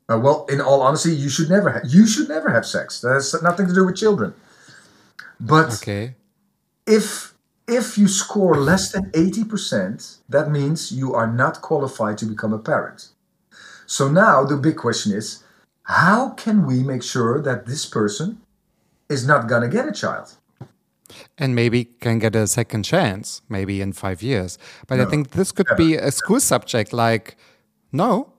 Uh, 0.09 0.19
well, 0.19 0.45
in 0.49 0.61
all 0.61 0.81
honesty, 0.81 1.11
you 1.11 1.29
should 1.29 1.49
never 1.49 1.69
ha- 1.69 1.85
you 1.85 2.07
should 2.07 2.29
never 2.29 2.49
have 2.49 2.65
sex. 2.65 3.01
That 3.01 3.13
has 3.13 3.35
nothing 3.43 3.67
to 3.67 3.73
do 3.73 3.85
with 3.85 3.95
children. 3.95 4.33
But 5.39 5.73
Okay. 5.73 6.15
if 6.85 7.33
if 7.67 7.97
you 7.97 8.07
score 8.07 8.55
less 8.55 8.91
than 8.91 9.09
80%, 9.13 10.17
that 10.29 10.51
means 10.51 10.91
you 10.91 11.15
are 11.15 11.25
not 11.25 11.61
qualified 11.61 12.17
to 12.19 12.25
become 12.25 12.53
a 12.53 12.59
parent. 12.59 13.09
So 13.87 14.07
now 14.07 14.43
the 14.45 14.55
big 14.55 14.75
question 14.77 15.11
is, 15.11 15.43
how 15.83 16.29
can 16.29 16.65
we 16.65 16.83
make 16.83 17.01
sure 17.01 17.41
that 17.41 17.65
this 17.65 17.85
person 17.85 18.37
is 19.09 19.25
not 19.25 19.47
going 19.47 19.63
to 19.63 19.67
get 19.67 19.87
a 19.87 19.91
child? 19.91 20.37
And 21.37 21.55
maybe 21.55 21.85
can 21.85 22.19
get 22.19 22.35
a 22.35 22.47
second 22.47 22.83
chance, 22.83 23.41
maybe 23.49 23.81
in 23.81 23.93
five 23.93 24.21
years. 24.21 24.57
But 24.87 24.99
I 24.99 25.05
think 25.05 25.31
this 25.31 25.51
could 25.51 25.69
be 25.77 25.95
a 25.95 26.11
school 26.11 26.39
subject. 26.39 26.93
Like, 26.93 27.35
no, 27.91 28.33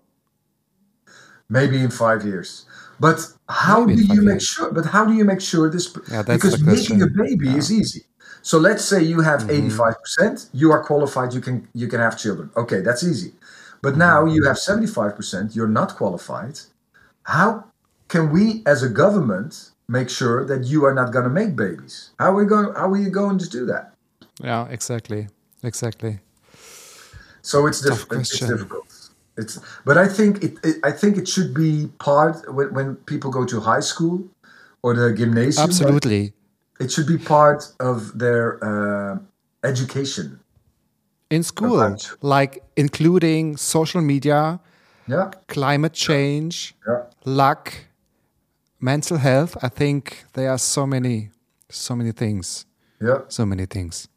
Maybe 1.48 1.80
in 1.80 1.90
5 1.90 2.24
years. 2.24 2.65
But 2.98 3.18
how 3.48 3.84
Maybe 3.84 4.06
do 4.06 4.14
you 4.14 4.22
make 4.22 4.34
years. 4.34 4.46
sure? 4.46 4.70
But 4.72 4.86
how 4.86 5.04
do 5.04 5.12
you 5.12 5.24
make 5.24 5.40
sure 5.40 5.70
this? 5.70 5.86
Yeah, 6.10 6.22
because 6.22 6.62
making 6.62 7.02
a 7.02 7.06
baby 7.06 7.50
is 7.56 7.70
easy. 7.72 8.04
So 8.42 8.58
let's 8.58 8.84
say 8.84 9.02
you 9.02 9.20
have 9.20 9.40
Mm-hmm. 9.40 9.66
85 9.66 9.94
percent, 10.02 10.48
you 10.52 10.70
are 10.72 10.82
qualified. 10.82 11.34
You 11.34 11.40
can 11.40 11.56
you 11.74 11.88
can 11.88 12.00
have 12.00 12.16
children. 12.18 12.50
Okay, 12.56 12.80
that's 12.80 13.02
easy. 13.04 13.32
But 13.82 13.90
Mm-hmm. 13.90 13.98
now 13.98 14.24
you 14.34 14.44
have 14.44 14.58
75 14.58 15.14
percent. 15.16 15.54
You're 15.56 15.74
not 15.80 15.96
qualified. 15.96 16.56
How 17.24 17.64
can 18.08 18.30
we, 18.32 18.62
as 18.66 18.82
a 18.82 18.88
government, 18.88 19.70
make 19.88 20.08
sure 20.08 20.44
that 20.46 20.64
you 20.64 20.84
are 20.86 20.94
not 20.94 21.12
going 21.12 21.24
to 21.24 21.34
make 21.40 21.56
babies? 21.56 22.10
How 22.18 22.30
are 22.32 22.34
we 22.42 22.46
going? 22.46 22.72
How 22.74 22.88
are 22.94 22.96
you 23.06 23.10
going 23.10 23.38
to 23.38 23.48
do 23.48 23.66
that? 23.66 23.92
yeah, 24.42 24.66
exactly, 24.68 25.28
exactly. 25.62 26.20
So 27.42 27.66
it's, 27.68 27.80
diff- 27.80 28.06
it's 28.10 28.38
difficult. 28.40 28.85
It's, 29.36 29.58
but 29.84 29.98
I 29.98 30.08
think 30.08 30.42
it, 30.42 30.54
it. 30.64 30.76
I 30.82 30.92
think 30.92 31.18
it 31.18 31.28
should 31.28 31.52
be 31.52 31.88
part 31.98 32.52
when, 32.52 32.72
when 32.72 32.96
people 32.96 33.30
go 33.30 33.44
to 33.44 33.60
high 33.60 33.80
school 33.80 34.24
or 34.82 34.94
the 34.94 35.12
gymnasium. 35.12 35.68
Absolutely. 35.68 36.32
It 36.80 36.90
should 36.90 37.06
be 37.06 37.18
part 37.18 37.72
of 37.80 38.18
their 38.18 38.58
uh, 38.64 39.18
education. 39.64 40.40
In 41.30 41.42
school, 41.42 41.96
like 42.22 42.62
including 42.76 43.56
social 43.56 44.00
media, 44.00 44.60
Yeah, 45.08 45.30
climate 45.46 45.92
change, 45.92 46.74
yeah, 46.86 47.02
luck, 47.24 47.72
mental 48.80 49.18
health. 49.18 49.56
I 49.62 49.68
think 49.68 50.24
there 50.32 50.50
are 50.50 50.58
so 50.58 50.86
many, 50.86 51.30
so 51.68 51.94
many 51.94 52.12
things, 52.12 52.66
yeah. 53.00 53.20
so 53.28 53.46
many 53.46 53.66
things. 53.66 54.08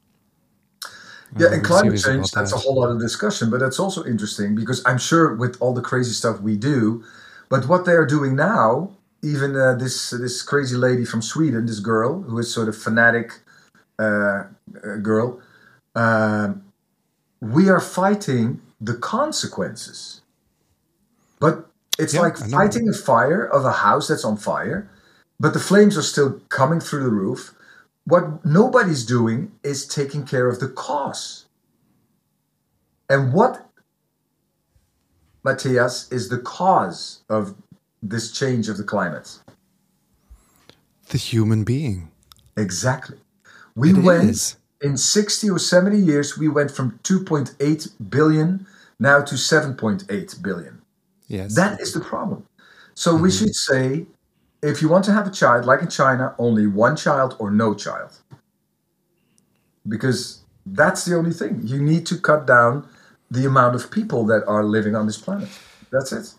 Yeah, 1.37 1.47
I'm 1.51 1.53
and 1.53 1.63
climate 1.63 1.97
change, 1.97 2.31
that's 2.31 2.51
a 2.53 2.57
that. 2.57 2.59
whole 2.59 2.83
other 2.83 2.99
discussion, 2.99 3.49
but 3.49 3.59
that's 3.59 3.79
also 3.79 4.03
interesting 4.05 4.55
because 4.55 4.83
I'm 4.85 4.97
sure 4.97 5.35
with 5.35 5.57
all 5.61 5.73
the 5.73 5.81
crazy 5.81 6.11
stuff 6.11 6.41
we 6.41 6.57
do, 6.57 7.03
but 7.49 7.67
what 7.67 7.85
they 7.85 7.93
are 7.93 8.05
doing 8.05 8.35
now, 8.35 8.91
even 9.23 9.55
uh, 9.55 9.75
this 9.75 10.09
this 10.11 10.41
crazy 10.41 10.75
lady 10.75 11.05
from 11.05 11.21
Sweden, 11.21 11.65
this 11.67 11.79
girl 11.79 12.21
who 12.23 12.37
is 12.39 12.53
sort 12.53 12.67
of 12.67 12.75
fanatic 12.77 13.39
uh, 13.99 14.43
uh, 14.83 14.97
girl, 15.01 15.41
um, 15.95 16.63
we 17.41 17.69
are 17.69 17.81
fighting 17.81 18.61
the 18.81 18.95
consequences. 18.95 20.21
But 21.39 21.67
it's 21.97 22.13
Yeah, 22.13 22.21
like 22.21 22.37
fighting 22.37 22.87
a 22.89 22.93
fire 22.93 23.45
of 23.45 23.65
a 23.65 23.71
house 23.71 24.07
that's 24.07 24.25
on 24.25 24.37
fire, 24.37 24.89
but 25.39 25.53
the 25.53 25.59
flames 25.59 25.97
are 25.97 26.01
still 26.03 26.39
coming 26.49 26.79
through 26.79 27.03
the 27.03 27.09
roof. 27.11 27.53
What 28.09 28.43
nobody's 28.43 29.05
doing 29.05 29.51
is 29.63 29.87
taking 29.87 30.25
care 30.25 30.49
of 30.49 30.59
the 30.59 30.67
cause. 30.67 31.45
And 33.07 33.33
what, 33.33 33.69
Matthias, 35.43 36.11
is 36.11 36.29
the 36.29 36.39
cause 36.39 37.21
of 37.29 37.55
this 38.01 38.31
change 38.31 38.67
of 38.67 38.77
the 38.77 38.83
climate? 38.83 39.37
The 41.09 41.19
human 41.19 41.63
being. 41.63 42.09
Exactly. 42.57 43.17
We 43.75 43.91
It 43.91 43.97
went 43.97 44.31
is. 44.31 44.57
in 44.81 44.97
60 44.97 45.49
or 45.51 45.59
70 45.59 45.99
years, 45.99 46.35
we 46.35 46.47
went 46.47 46.71
from 46.71 46.99
2.8 47.03 48.09
billion 48.09 48.65
now 48.99 49.21
to 49.21 49.35
7.8 49.35 50.41
billion. 50.41 50.81
Yes. 51.27 51.53
That 51.53 51.79
is 51.79 51.93
the 51.93 51.99
problem. 51.99 52.47
So 52.95 53.13
we 53.13 53.29
mm-hmm. 53.29 53.37
should 53.37 53.55
say 53.55 54.07
if 54.61 54.81
you 54.81 54.89
want 54.89 55.05
to 55.05 55.13
have 55.13 55.27
a 55.27 55.31
child, 55.31 55.65
like 55.65 55.81
in 55.81 55.89
China, 55.89 56.35
only 56.37 56.67
one 56.67 56.95
child 56.95 57.35
or 57.39 57.49
no 57.51 57.73
child. 57.73 58.11
Because 59.87 60.41
that's 60.65 61.05
the 61.05 61.15
only 61.15 61.31
thing. 61.31 61.61
You 61.63 61.81
need 61.81 62.05
to 62.07 62.17
cut 62.17 62.45
down 62.45 62.87
the 63.31 63.45
amount 63.45 63.75
of 63.75 63.89
people 63.91 64.25
that 64.25 64.43
are 64.47 64.63
living 64.63 64.95
on 64.95 65.05
this 65.05 65.17
planet. 65.17 65.49
That's 65.91 66.11
it. 66.11 66.33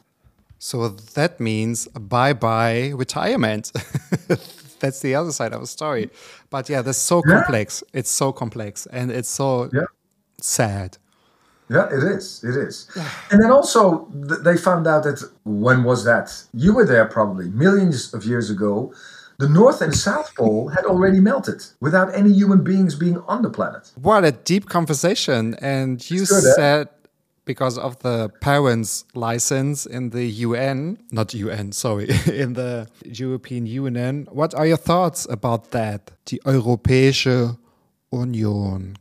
So 0.59 0.89
that 0.89 1.41
means 1.41 1.89
bye 1.89 2.35
bye 2.35 2.93
retirement. 2.95 3.73
That's 4.81 5.01
the 5.01 5.15
other 5.15 5.33
side 5.33 5.53
of 5.53 5.61
the 5.61 5.67
story. 5.67 6.11
But 6.49 6.69
yeah, 6.71 6.81
that's 6.83 6.97
so 6.99 7.23
Yeah. 7.27 7.35
complex. 7.35 7.83
It's 7.93 8.11
so 8.11 8.33
complex 8.33 8.87
and 8.87 9.11
it's 9.11 9.29
so 9.29 9.69
Yeah. 9.73 9.85
sad. 10.41 10.97
Yeah, 11.71 11.87
it 11.87 12.03
is. 12.03 12.43
It 12.43 12.57
is. 12.57 12.89
And 13.31 13.41
then 13.41 13.53
also, 13.53 14.07
th- 14.29 14.41
they 14.43 14.57
found 14.57 14.89
out 14.89 15.05
that 15.05 15.23
when 15.45 15.85
was 15.85 16.05
that? 16.05 16.29
You 16.53 16.75
were 16.75 16.85
there 16.85 17.07
probably 17.07 17.49
millions 17.49 18.13
of 18.13 18.25
years 18.25 18.51
ago. 18.51 18.93
The 19.39 19.49
North 19.49 19.81
and 19.81 19.95
South 19.95 20.35
Pole 20.37 20.69
had 20.69 20.85
already 20.85 21.21
melted 21.21 21.63
without 21.81 22.15
any 22.15 22.33
human 22.33 22.63
beings 22.63 22.95
being 22.97 23.19
on 23.27 23.43
the 23.43 23.51
planet. 23.51 23.91
What 23.95 24.25
a 24.25 24.33
deep 24.33 24.69
conversation. 24.69 25.55
And 25.63 25.99
you 26.11 26.23
It's 26.23 26.31
good, 26.31 26.45
eh? 26.51 26.55
said 26.57 26.89
because 27.45 27.79
of 27.79 27.99
the 28.01 28.31
parents' 28.41 29.05
license 29.15 29.87
in 29.87 30.11
the 30.11 30.27
UN, 30.47 30.99
not 31.11 31.33
UN, 31.35 31.73
sorry, 31.73 32.09
in 32.45 32.53
the 32.55 32.89
European 33.05 33.67
Union. 33.67 34.27
What 34.31 34.55
are 34.55 34.67
your 34.67 34.77
thoughts 34.77 35.27
about 35.31 35.71
that? 35.71 36.11
Die 36.27 36.39
Europäische 36.45 37.57
Union. 38.13 38.97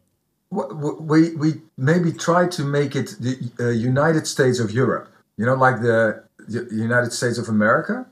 We, 0.52 1.36
we 1.36 1.62
maybe 1.78 2.12
try 2.12 2.48
to 2.48 2.64
make 2.64 2.96
it 2.96 3.16
the 3.20 3.38
uh, 3.60 3.70
United 3.70 4.26
States 4.26 4.60
of 4.60 4.72
Europe, 4.72 5.08
you 5.38 5.46
know, 5.46 5.54
like 5.56 5.82
the, 5.82 6.24
the 6.48 6.68
United 6.72 7.14
States 7.14 7.38
of 7.38 7.50
America. 7.50 8.06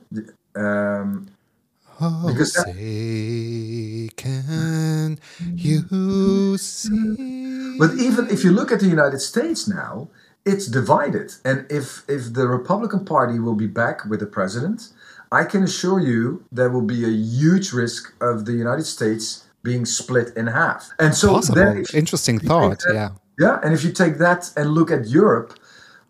Um, 0.56 1.28
Oh, 2.00 2.28
Because 2.28 2.54
that- 2.54 2.66
say, 2.76 4.10
can 4.16 5.18
you 5.56 6.56
see? 6.60 7.76
But 7.80 7.96
even 7.96 8.30
if 8.30 8.44
you 8.44 8.52
look 8.52 8.72
at 8.72 8.80
the 8.82 8.88
United 8.88 9.20
States 9.20 9.68
now, 9.68 10.08
it's 10.46 10.68
divided. 10.68 11.34
And 11.44 11.66
if 11.72 12.04
if 12.08 12.34
the 12.34 12.48
Republican 12.48 13.04
Party 13.04 13.40
will 13.40 13.56
be 13.56 13.66
back 13.66 14.06
with 14.06 14.20
the 14.20 14.28
president, 14.28 14.90
I 15.32 15.44
can 15.44 15.64
assure 15.64 16.00
you 16.00 16.44
there 16.52 16.70
will 16.70 16.86
be 16.86 17.04
a 17.04 17.10
huge 17.10 17.74
risk 17.74 18.14
of 18.22 18.46
the 18.46 18.54
United 18.54 18.86
States 18.86 19.46
being 19.70 19.86
split 19.86 20.28
in 20.40 20.46
half. 20.62 20.82
And 21.04 21.12
so 21.22 21.28
Possible. 21.34 21.56
then 21.62 21.86
Interesting 21.94 22.38
thought. 22.50 22.80
that- 22.88 22.94
Yeah. 23.00 23.10
Yeah, 23.46 23.56
and 23.64 23.72
if 23.78 23.82
you 23.86 23.92
take 24.04 24.16
that 24.28 24.42
and 24.58 24.66
look 24.80 24.90
at 24.98 25.04
Europe, 25.22 25.50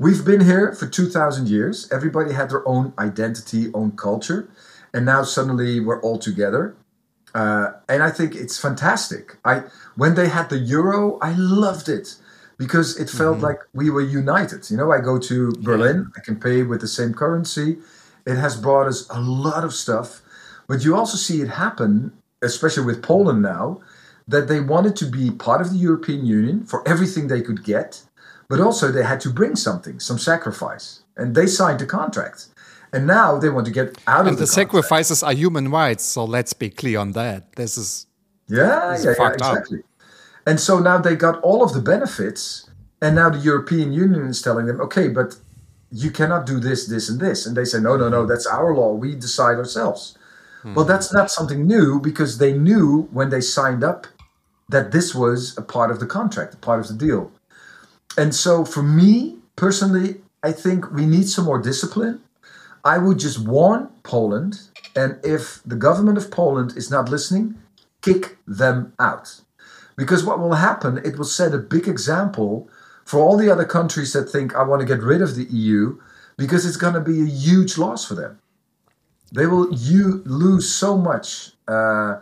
we've 0.06 0.24
been 0.32 0.44
here 0.52 0.66
for 0.80 0.86
2000 1.00 1.50
years. 1.56 1.76
Everybody 1.98 2.32
had 2.40 2.48
their 2.52 2.64
own 2.74 2.86
identity, 3.10 3.64
own 3.80 3.92
culture, 4.06 4.42
and 4.94 5.02
now 5.14 5.22
suddenly 5.24 5.72
we're 5.86 6.02
all 6.08 6.20
together. 6.30 6.64
Uh, 7.42 7.68
and 7.94 8.00
I 8.10 8.12
think 8.18 8.30
it's 8.44 8.58
fantastic. 8.68 9.24
I 9.52 9.56
when 10.02 10.14
they 10.20 10.30
had 10.38 10.46
the 10.54 10.60
euro, 10.78 11.00
I 11.30 11.32
loved 11.66 11.88
it 11.98 12.08
because 12.64 12.90
it 13.04 13.10
felt 13.22 13.38
like 13.48 13.60
we 13.80 13.88
were 13.96 14.06
united. 14.22 14.62
You 14.72 14.78
know, 14.80 14.90
I 14.98 15.00
go 15.12 15.16
to 15.30 15.36
Berlin, 15.70 15.98
I 16.18 16.22
can 16.28 16.36
pay 16.48 16.58
with 16.70 16.80
the 16.86 16.92
same 17.00 17.12
currency. 17.24 17.70
It 18.32 18.38
has 18.46 18.54
brought 18.66 18.88
us 18.94 19.00
a 19.20 19.20
lot 19.48 19.64
of 19.68 19.72
stuff, 19.74 20.10
but 20.70 20.78
you 20.86 20.92
also 21.00 21.18
see 21.28 21.38
it 21.46 21.50
happen 21.66 21.94
especially 22.42 22.86
with 22.86 23.02
Poland 23.02 23.42
now, 23.42 23.80
that 24.28 24.48
they 24.48 24.60
wanted 24.60 24.96
to 24.98 25.06
be 25.06 25.32
part 25.32 25.62
of 25.62 25.72
the 25.72 25.78
European 25.78 26.26
Union 26.26 26.66
for 26.66 26.88
everything 26.88 27.28
they 27.28 27.42
could 27.42 27.64
get, 27.64 28.04
but 28.50 28.60
also 28.60 28.92
they 28.92 29.04
had 29.04 29.22
to 29.22 29.30
bring 29.30 29.56
something, 29.56 30.00
some 30.00 30.18
sacrifice. 30.20 31.02
And 31.16 31.36
they 31.36 31.48
signed 31.48 31.80
the 31.80 31.86
contract. 31.86 32.48
And 32.94 33.08
now 33.08 33.38
they 33.38 33.50
want 33.50 33.66
to 33.68 33.72
get 33.72 33.98
out 34.08 34.28
And 34.28 34.30
of 34.30 34.38
the 34.38 34.46
the, 34.46 34.48
contract. 34.48 34.72
sacrifices 34.72 35.24
are 35.24 35.34
human 35.34 35.70
rights, 35.72 36.04
so 36.04 36.26
let's 36.26 36.54
be 36.54 36.70
clear 36.70 37.00
on 37.00 37.14
that. 37.14 37.54
This 37.56 37.78
is 37.78 38.06
Yeah, 38.48 38.94
It's 38.94 39.04
yeah, 39.04 39.12
yeah, 39.12 39.16
fucked 39.18 39.42
up. 39.42 39.58
exactly. 39.58 39.84
And 40.46 40.60
so 40.60 40.80
now 40.80 40.98
they 40.98 41.16
got 41.16 41.42
all 41.42 41.64
of 41.64 41.74
the 41.74 41.82
benefits, 41.82 42.70
and 43.02 43.16
now 43.16 43.30
the 43.30 43.40
European 43.40 43.92
Union 43.94 44.28
is 44.28 44.42
telling 44.42 44.66
them, 44.66 44.80
okay, 44.82 45.10
but 45.10 45.36
you 45.92 46.12
cannot 46.12 46.46
do 46.46 46.60
this, 46.60 46.88
this, 46.88 47.10
and 47.10 47.20
this. 47.20 47.46
And 47.46 47.56
they 47.56 47.66
say, 47.66 47.80
no, 47.80 47.98
no, 47.98 48.10
no, 48.10 48.26
that's 48.26 48.46
our 48.48 48.74
law. 48.74 48.94
We 48.94 49.16
decide 49.16 49.58
ourselves. 49.58 50.17
Well, 50.64 50.86
that's 50.86 51.14
not 51.14 51.32
something 51.32 51.66
new 51.66 52.00
because 52.00 52.40
they 52.40 52.52
knew 52.52 53.08
when 53.12 53.30
they 53.30 53.42
signed 53.42 53.84
up 53.84 54.08
that 54.68 54.92
this 54.92 55.16
was 55.16 55.58
a 55.58 55.62
part 55.62 55.92
of 55.92 56.00
the 56.00 56.06
contract, 56.06 56.56
a 56.56 56.58
part 56.58 56.80
of 56.82 56.88
the 56.88 56.94
deal. 56.94 57.32
And 58.18 58.36
so 58.36 58.66
for 58.66 58.84
me 58.84 59.38
personally, 59.56 60.22
I 60.44 60.52
think 60.52 60.92
we 60.92 61.06
need 61.06 61.30
some 61.30 61.46
more 61.46 61.62
discipline. 61.62 62.22
I 62.84 62.98
would 62.98 63.20
just 63.20 63.40
warn 63.40 63.90
Poland, 64.04 64.62
and 64.96 65.20
if 65.24 65.62
the 65.66 65.76
government 65.76 66.18
of 66.18 66.32
Poland 66.32 66.78
is 66.78 66.90
not 66.90 67.10
listening, 67.10 67.56
kick 68.02 68.38
them 68.48 68.94
out. 69.00 69.42
Because 69.96 70.24
what 70.24 70.40
will 70.40 70.54
happen, 70.54 70.98
it 71.04 71.18
will 71.18 71.26
set 71.26 71.54
a 71.54 71.58
big 71.58 71.88
example 71.88 72.70
for 73.04 73.20
all 73.20 73.36
the 73.36 73.50
other 73.50 73.66
countries 73.66 74.14
that 74.14 74.30
think, 74.30 74.56
I 74.56 74.64
want 74.64 74.80
to 74.82 74.86
get 74.86 75.02
rid 75.02 75.22
of 75.22 75.36
the 75.36 75.46
EU, 75.46 76.00
because 76.38 76.66
it's 76.66 76.78
going 76.78 76.94
to 76.94 77.02
be 77.02 77.22
a 77.22 77.26
huge 77.26 77.78
loss 77.78 78.06
for 78.06 78.16
them. 78.16 78.40
They 79.32 79.46
will 79.46 79.74
you 79.74 80.22
lose 80.26 80.72
so 80.74 80.98
much 80.98 81.52
uh, 81.68 82.20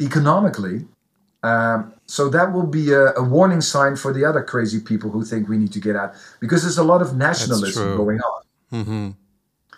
economically. 0.00 0.86
Um, 1.42 1.92
so 2.06 2.28
that 2.28 2.52
will 2.52 2.66
be 2.66 2.92
a, 2.92 3.14
a 3.14 3.22
warning 3.22 3.60
sign 3.60 3.96
for 3.96 4.12
the 4.12 4.24
other 4.24 4.42
crazy 4.42 4.78
people 4.78 5.10
who 5.10 5.24
think 5.24 5.48
we 5.48 5.58
need 5.58 5.72
to 5.72 5.80
get 5.80 5.96
out, 5.96 6.14
because 6.40 6.62
there's 6.62 6.78
a 6.78 6.84
lot 6.84 7.02
of 7.02 7.16
nationalism 7.16 7.96
going 7.96 8.20
on. 8.20 9.16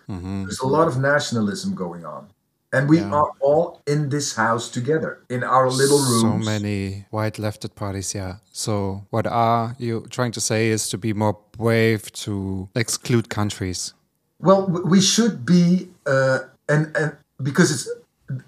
There's 0.08 0.60
a 0.60 0.66
lot 0.66 0.88
of 0.88 0.98
nationalism 0.98 1.74
going 1.74 2.04
on. 2.04 2.28
And 2.72 2.88
we 2.88 3.00
are 3.00 3.30
all 3.40 3.80
in 3.86 4.08
this 4.08 4.34
house 4.34 4.68
together, 4.68 5.20
in 5.30 5.44
our 5.44 5.70
little 5.70 5.98
rooms. 5.98 6.44
so 6.44 6.50
many 6.52 7.06
white 7.10 7.38
lefted 7.38 7.76
parties, 7.76 8.12
yeah. 8.16 8.38
So 8.52 9.06
what 9.10 9.28
are 9.28 9.76
you 9.78 10.04
trying 10.10 10.32
to 10.32 10.40
say 10.40 10.70
is 10.70 10.88
to 10.88 10.98
be 10.98 11.12
more 11.12 11.38
brave 11.56 12.10
to 12.24 12.68
exclude 12.74 13.28
countries? 13.28 13.94
Well, 14.40 14.66
we 14.66 15.00
should 15.00 15.46
be, 15.46 15.88
uh, 16.04 16.40
and 16.68 16.96
and 16.96 17.16
because 17.42 17.70
it's, 17.70 17.88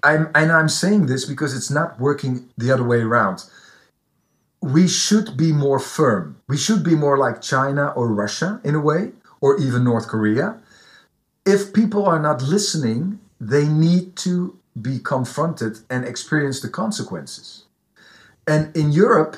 I'm 0.03 0.29
and 0.35 0.51
I'm 0.51 0.69
saying 0.69 1.05
this 1.07 1.25
because 1.25 1.55
it's 1.55 1.69
not 1.69 1.99
working 1.99 2.49
the 2.57 2.71
other 2.71 2.83
way 2.83 3.01
around. 3.01 3.43
We 4.61 4.87
should 4.87 5.37
be 5.37 5.51
more 5.53 5.79
firm. 5.79 6.37
We 6.47 6.57
should 6.57 6.83
be 6.83 6.95
more 6.95 7.17
like 7.17 7.41
China 7.41 7.93
or 7.95 8.07
Russia 8.07 8.59
in 8.63 8.73
a 8.75 8.79
way, 8.79 9.11
or 9.39 9.57
even 9.59 9.83
North 9.83 10.07
Korea. 10.07 10.57
If 11.45 11.73
people 11.73 12.05
are 12.05 12.19
not 12.19 12.41
listening, 12.41 13.19
they 13.39 13.67
need 13.67 14.15
to 14.17 14.57
be 14.81 14.99
confronted 14.99 15.79
and 15.89 16.05
experience 16.05 16.59
the 16.61 16.69
consequences. 16.69 17.63
And 18.47 18.75
in 18.75 18.91
Europe, 18.91 19.37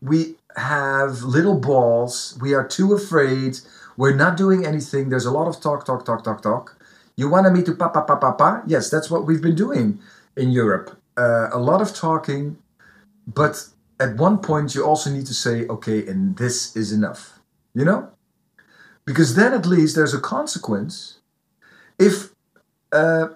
we 0.00 0.36
have 0.56 1.22
little 1.22 1.58
balls. 1.58 2.38
We 2.40 2.54
are 2.54 2.66
too 2.66 2.92
afraid. 2.92 3.58
We're 3.96 4.14
not 4.14 4.36
doing 4.36 4.64
anything. 4.64 5.08
There's 5.08 5.26
a 5.26 5.30
lot 5.30 5.48
of 5.48 5.60
talk, 5.60 5.84
talk, 5.84 6.04
talk, 6.04 6.24
talk, 6.24 6.42
talk. 6.42 6.79
You 7.20 7.28
wanted 7.28 7.52
me 7.52 7.62
to 7.64 7.74
pa 7.76 7.88
pa 7.88 8.00
pa 8.08 8.16
pa 8.16 8.32
pa? 8.32 8.62
Yes, 8.66 8.88
that's 8.88 9.10
what 9.10 9.26
we've 9.26 9.42
been 9.42 9.54
doing 9.54 10.00
in 10.38 10.48
Europe. 10.50 10.96
Uh, 11.18 11.48
a 11.52 11.58
lot 11.58 11.82
of 11.82 11.92
talking, 11.92 12.56
but 13.26 13.68
at 14.00 14.16
one 14.16 14.38
point 14.38 14.74
you 14.74 14.86
also 14.86 15.10
need 15.10 15.26
to 15.26 15.34
say, 15.34 15.66
okay, 15.68 16.06
and 16.06 16.38
this 16.38 16.74
is 16.74 16.92
enough. 16.92 17.38
You 17.74 17.84
know, 17.84 18.08
because 19.04 19.34
then 19.34 19.52
at 19.52 19.66
least 19.66 19.96
there's 19.96 20.14
a 20.14 20.20
consequence. 20.36 21.20
If 21.98 22.32
uh, 22.90 23.28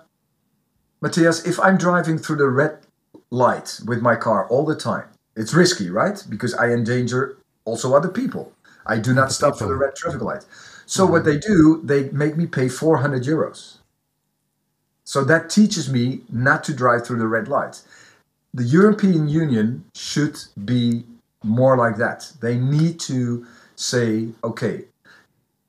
Matthias, 1.03 1.45
if 1.45 1.61
I'm 1.61 1.77
driving 1.77 2.17
through 2.17 2.37
the 2.37 2.49
red 2.49 2.79
light 3.29 3.81
with 3.85 4.01
my 4.01 4.17
car 4.17 4.49
all 4.49 4.65
the 4.65 4.77
time, 4.77 5.09
it's 5.37 5.53
risky, 5.53 5.91
right? 5.91 6.25
Because 6.31 6.55
I 6.55 6.71
endanger 6.71 7.37
also 7.67 7.95
other 7.95 8.09
people. 8.09 8.51
I 8.87 8.97
do 8.97 9.13
not 9.13 9.31
stop 9.31 9.59
for 9.59 9.67
the 9.69 9.77
red 9.77 9.95
traffic 9.95 10.23
light. 10.23 10.47
So 10.87 11.05
what 11.05 11.27
they 11.27 11.37
do, 11.37 11.83
they 11.85 12.09
make 12.11 12.39
me 12.39 12.47
pay 12.47 12.69
400 12.71 13.25
euros. 13.25 13.74
So 15.05 15.23
that 15.25 15.51
teaches 15.51 15.91
me 15.91 16.23
not 16.33 16.65
to 16.65 16.75
drive 16.75 17.07
through 17.07 17.19
the 17.19 17.27
red 17.27 17.49
light. 17.49 17.83
The 18.55 18.65
European 18.65 19.29
Union 19.29 19.85
should 19.95 20.39
be 20.65 21.05
more 21.43 21.77
like 21.77 21.97
that. 21.99 22.33
They 22.41 22.57
need 22.57 22.99
to 23.01 23.47
say, 23.77 24.29
okay. 24.43 24.85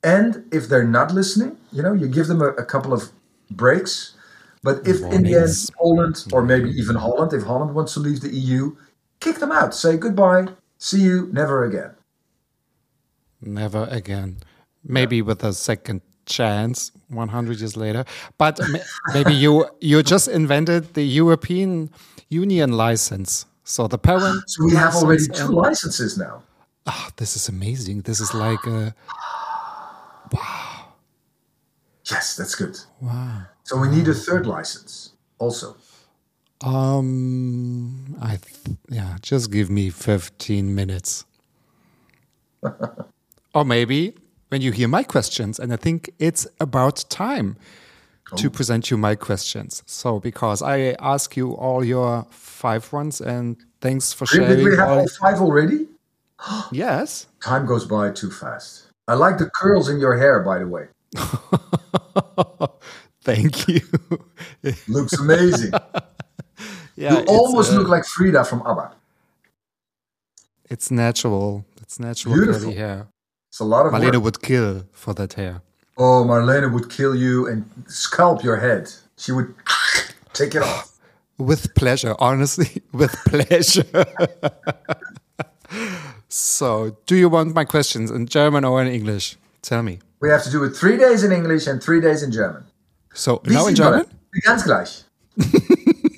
And 0.03 0.45
if 0.53 0.69
they're 0.69 0.87
not 0.87 1.11
listening, 1.11 1.57
you 1.71 1.81
know, 1.81 1.93
you 1.93 2.07
give 2.07 2.27
them 2.27 2.41
a, 2.41 2.49
a 2.49 2.65
couple 2.65 2.93
of 2.93 3.11
breaks. 3.51 4.15
But 4.63 4.87
if 4.87 5.01
in 5.01 5.23
the 5.23 5.35
end 5.35 5.53
Poland 5.77 6.25
or 6.31 6.41
maybe 6.41 6.69
even 6.71 6.95
Holland, 6.95 7.33
if 7.33 7.43
Holland 7.43 7.75
wants 7.75 7.93
to 7.95 7.99
leave 7.99 8.21
the 8.21 8.33
EU, 8.33 8.75
kick 9.19 9.37
them 9.37 9.51
out. 9.51 9.75
Say 9.75 9.97
goodbye, 9.97 10.47
see 10.77 11.01
you, 11.01 11.29
never 11.31 11.63
again. 11.63 11.91
Never 13.41 13.87
again. 13.91 14.37
Maybe 14.83 15.21
with 15.21 15.43
a 15.43 15.53
second 15.53 16.01
chance 16.25 16.91
100 17.09 17.59
years 17.59 17.77
later. 17.77 18.05
But 18.37 18.59
maybe 19.13 19.33
you 19.33 19.65
you 19.81 20.03
just 20.03 20.27
invented 20.27 20.93
the 20.93 21.03
European 21.03 21.89
Union 22.29 22.71
license. 22.73 23.45
So 23.63 23.87
the 23.87 23.97
parent. 23.97 24.43
So 24.47 24.65
we 24.65 24.75
have 24.75 24.95
already 24.95 25.27
two 25.27 25.47
licenses 25.47 26.17
now. 26.17 26.43
Ah, 26.87 27.09
this 27.17 27.35
is 27.35 27.49
amazing. 27.49 28.01
This 28.01 28.19
is 28.19 28.33
like 28.33 28.65
a 28.67 28.93
wow. 30.31 30.93
Yes, 32.11 32.35
that's 32.35 32.53
good. 32.55 32.77
Wow. 33.01 33.41
So 33.63 33.77
we 33.77 33.87
need 33.89 34.07
a 34.07 34.13
third 34.13 34.45
license 34.45 35.13
also. 35.39 35.75
um 36.63 38.15
I 38.21 38.37
th- 38.37 38.77
yeah, 38.89 39.17
just 39.21 39.51
give 39.51 39.69
me 39.69 39.89
15 39.89 40.73
minutes. 40.75 41.25
or 43.53 43.65
maybe 43.65 44.13
when 44.55 44.61
you 44.61 44.71
hear 44.71 44.87
my 44.87 45.03
questions 45.03 45.59
and 45.59 45.73
I 45.73 45.75
think 45.75 46.09
it's 46.17 46.47
about 46.61 47.03
time 47.09 47.57
to 48.37 48.49
present 48.49 48.89
you 48.89 48.95
my 48.97 49.13
questions. 49.13 49.83
So 49.85 50.21
because 50.21 50.61
I 50.61 50.95
ask 51.13 51.35
you 51.35 51.51
all 51.57 51.83
your 51.83 52.25
five 52.31 52.93
ones 52.93 53.19
and 53.19 53.57
thanks 53.81 54.13
for 54.13 54.23
Did, 54.23 54.31
sharing 54.35 54.55
did 54.55 54.63
we 54.63 54.77
have 54.77 54.87
all- 54.91 54.99
all 54.99 55.07
five 55.19 55.41
already? 55.41 55.89
Yes. 56.71 57.27
Time 57.43 57.65
goes 57.65 57.83
by 57.85 58.11
too 58.11 58.31
fast. 58.31 58.87
I 59.09 59.15
like 59.15 59.37
the 59.39 59.49
curls 59.49 59.89
in 59.89 59.99
your 59.99 60.15
hair, 60.15 60.39
by 60.39 60.59
the 60.59 60.67
way. 60.75 60.85
Thank 63.23 63.67
you. 63.67 63.81
Looks 64.87 65.13
amazing. 65.19 65.73
yeah, 66.95 67.19
you 67.19 67.25
almost 67.27 67.73
uh, 67.73 67.75
look 67.77 67.89
like 67.89 68.05
Frida 68.05 68.45
from 68.45 68.61
ABBA. 68.65 68.93
it's 70.69 70.89
natural. 70.91 71.65
It's 71.81 71.99
natural 71.99 72.35
Beautiful. 72.35 72.61
curly 72.61 72.75
hair. 72.75 73.07
It's 73.55 73.61
a 73.61 73.63
lot 73.63 73.85
of 73.85 73.93
Marlene 73.93 74.15
work. 74.15 74.23
would 74.23 74.41
kill 74.41 74.83
for 74.91 75.13
that 75.13 75.35
hair. 75.35 75.61
Oh, 75.97 76.25
Marlene 76.27 76.73
would 76.73 76.89
kill 76.89 77.15
you 77.15 77.47
and 77.47 77.63
scalp 77.87 78.43
your 78.43 78.57
head. 78.57 78.91
She 79.15 79.31
would 79.31 79.55
take 80.33 80.55
it 80.55 80.61
off. 80.61 80.91
With 81.37 81.73
pleasure, 81.73 82.15
honestly, 82.19 82.83
with 82.91 83.15
pleasure. 83.23 83.85
so, 86.27 86.97
do 87.05 87.15
you 87.15 87.29
want 87.29 87.55
my 87.55 87.63
questions 87.63 88.11
in 88.11 88.25
German 88.27 88.65
or 88.65 88.81
in 88.81 88.89
English? 88.89 89.37
Tell 89.61 89.83
me. 89.83 89.99
We 90.19 90.29
have 90.31 90.43
to 90.43 90.51
do 90.51 90.61
it 90.65 90.75
three 90.75 90.97
days 90.97 91.23
in 91.23 91.31
English 91.31 91.65
and 91.65 91.81
three 91.81 92.01
days 92.01 92.23
in 92.23 92.33
German. 92.33 92.65
So, 93.13 93.39
Wie 93.45 93.53
now 93.53 93.67
in 93.67 93.75
German? 93.75 94.05
Ganz 94.43 94.63
gleich. 94.63 95.05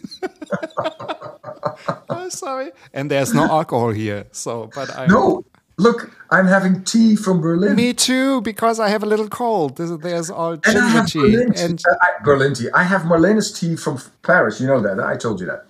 Oh, 2.10 2.30
sorry. 2.30 2.72
And 2.94 3.10
there's 3.12 3.34
no 3.34 3.44
alcohol 3.44 3.92
here. 3.92 4.26
So, 4.32 4.70
but 4.76 4.90
I. 4.98 5.06
No, 5.08 5.46
look, 5.78 6.12
I'm 6.30 6.48
having 6.48 6.84
tea 6.84 7.16
from 7.16 7.40
Berlin. 7.42 7.76
Me 7.76 7.94
too, 7.94 8.42
because 8.42 8.80
I 8.80 8.90
have 8.90 9.04
a 9.04 9.06
little 9.06 9.28
cold. 9.30 9.78
There's, 9.78 9.98
there's 10.00 10.30
all 10.30 10.54
and 10.54 10.62
I 10.66 10.72
ginger 10.72 10.88
have 10.90 11.08
tea. 11.08 11.20
Berlin 11.20 11.54
tea. 11.54 11.62
And 11.64 11.82
Uh, 11.90 11.96
I, 12.02 12.24
Berlin 12.24 12.54
tea. 12.54 12.70
I 12.74 12.84
have 12.84 13.02
Marlene's 13.04 13.52
tea 13.58 13.76
from 13.76 14.00
Paris. 14.24 14.60
You 14.60 14.68
know 14.68 14.82
that. 14.82 15.00
I 15.00 15.16
told 15.16 15.40
you 15.40 15.46
that. 15.48 15.66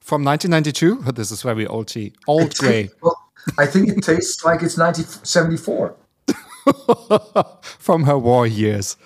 from 0.00 0.24
1992, 0.24 1.04
oh, 1.06 1.12
this 1.18 1.30
is 1.30 1.42
very 1.42 1.66
old 1.66 1.88
tea. 1.88 2.12
Old 2.26 2.54
grey. 2.56 2.90
Well, 3.02 3.16
I 3.58 3.66
think 3.66 3.88
it 3.88 4.02
tastes 4.02 4.44
like 4.44 4.62
it's 4.62 4.76
1974. 4.76 5.94
from 7.78 8.04
her 8.04 8.18
war 8.18 8.46
years. 8.46 8.96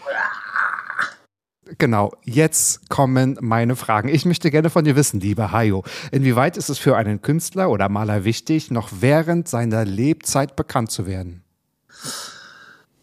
Genau, 1.78 2.12
jetzt 2.22 2.88
kommen 2.88 3.36
meine 3.40 3.74
Fragen. 3.76 4.08
Ich 4.08 4.24
möchte 4.24 4.50
gerne 4.50 4.70
von 4.70 4.84
dir 4.84 4.96
wissen, 4.96 5.20
lieber 5.20 5.50
Hayo, 5.52 5.82
inwieweit 6.12 6.56
ist 6.56 6.68
es 6.68 6.78
für 6.78 6.96
einen 6.96 7.22
Künstler 7.22 7.70
oder 7.70 7.88
Maler 7.88 8.24
wichtig, 8.24 8.70
noch 8.70 8.90
während 9.00 9.48
seiner 9.48 9.84
Lebzeit 9.84 10.56
bekannt 10.56 10.90
zu 10.90 11.06
werden? 11.06 11.42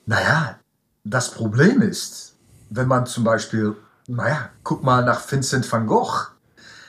Naja, 0.05 0.59
das 1.03 1.32
Problem 1.32 1.82
ist, 1.82 2.36
wenn 2.69 2.88
man 2.88 3.05
zum 3.05 3.24
Beispiel, 3.24 3.76
naja, 4.07 4.49
guck 4.63 4.84
mal 4.84 5.03
nach 5.03 5.22
Vincent 5.32 5.69
van 5.72 5.88
Gogh. 5.88 6.28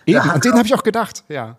Eben, 0.07 0.21
an 0.21 0.41
den 0.41 0.55
habe 0.55 0.67
ich 0.67 0.75
auch 0.75 0.83
gedacht, 0.83 1.25
ja. 1.29 1.59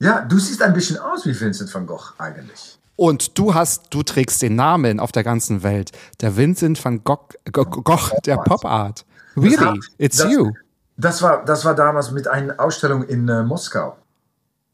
Ja, 0.00 0.20
du 0.24 0.38
siehst 0.38 0.62
ein 0.62 0.72
bisschen 0.74 0.98
aus 0.98 1.26
wie 1.26 1.38
Vincent 1.38 1.72
van 1.74 1.86
Gogh 1.86 2.12
eigentlich. 2.18 2.78
Und 2.96 3.38
du 3.38 3.54
hast, 3.54 3.86
du 3.90 4.02
trägst 4.02 4.42
den 4.42 4.56
Namen 4.56 4.98
auf 4.98 5.12
der 5.12 5.24
ganzen 5.24 5.62
Welt. 5.62 5.92
Der 6.20 6.36
Vincent 6.36 6.84
van 6.84 7.04
Gogh, 7.04 7.28
Go- 7.52 7.64
Gogh 7.64 8.10
der 8.26 8.36
Pop 8.38 8.64
Art. 8.64 9.04
Really? 9.36 9.56
hat- 9.56 9.78
It's 9.98 10.18
das- 10.18 10.32
you. 10.32 10.52
Das 10.96 11.22
war, 11.22 11.44
das 11.44 11.64
war 11.64 11.74
damals 11.76 12.10
mit 12.10 12.26
einer 12.26 12.58
Ausstellung 12.58 13.04
in 13.04 13.28
äh, 13.28 13.42
Moskau. 13.44 13.96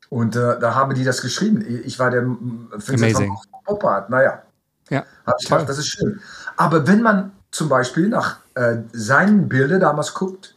Und 0.09 0.37
äh, 0.37 0.59
da 0.59 0.75
haben 0.75 0.95
die 0.95 1.05
das 1.05 1.21
geschrieben. 1.21 1.63
Ich 1.85 1.99
war 1.99 2.11
der 2.11 2.23
Amazing. 2.23 3.37
Pop 3.65 3.85
Art. 3.85 4.09
Naja, 4.11 4.43
Ja. 4.89 5.05
habe 5.27 5.37
ich 5.41 5.49
gedacht, 5.49 5.69
das 5.69 5.79
ist 5.79 5.89
schön. 5.89 6.21
Aber 6.57 6.87
wenn 6.87 7.03
man 7.03 7.33
zum 7.51 7.69
Beispiel 7.69 8.09
nach 8.09 8.39
äh, 8.55 8.77
seinen 8.93 9.49
Bildern 9.49 9.81
damals 9.81 10.15
guckt, 10.15 10.57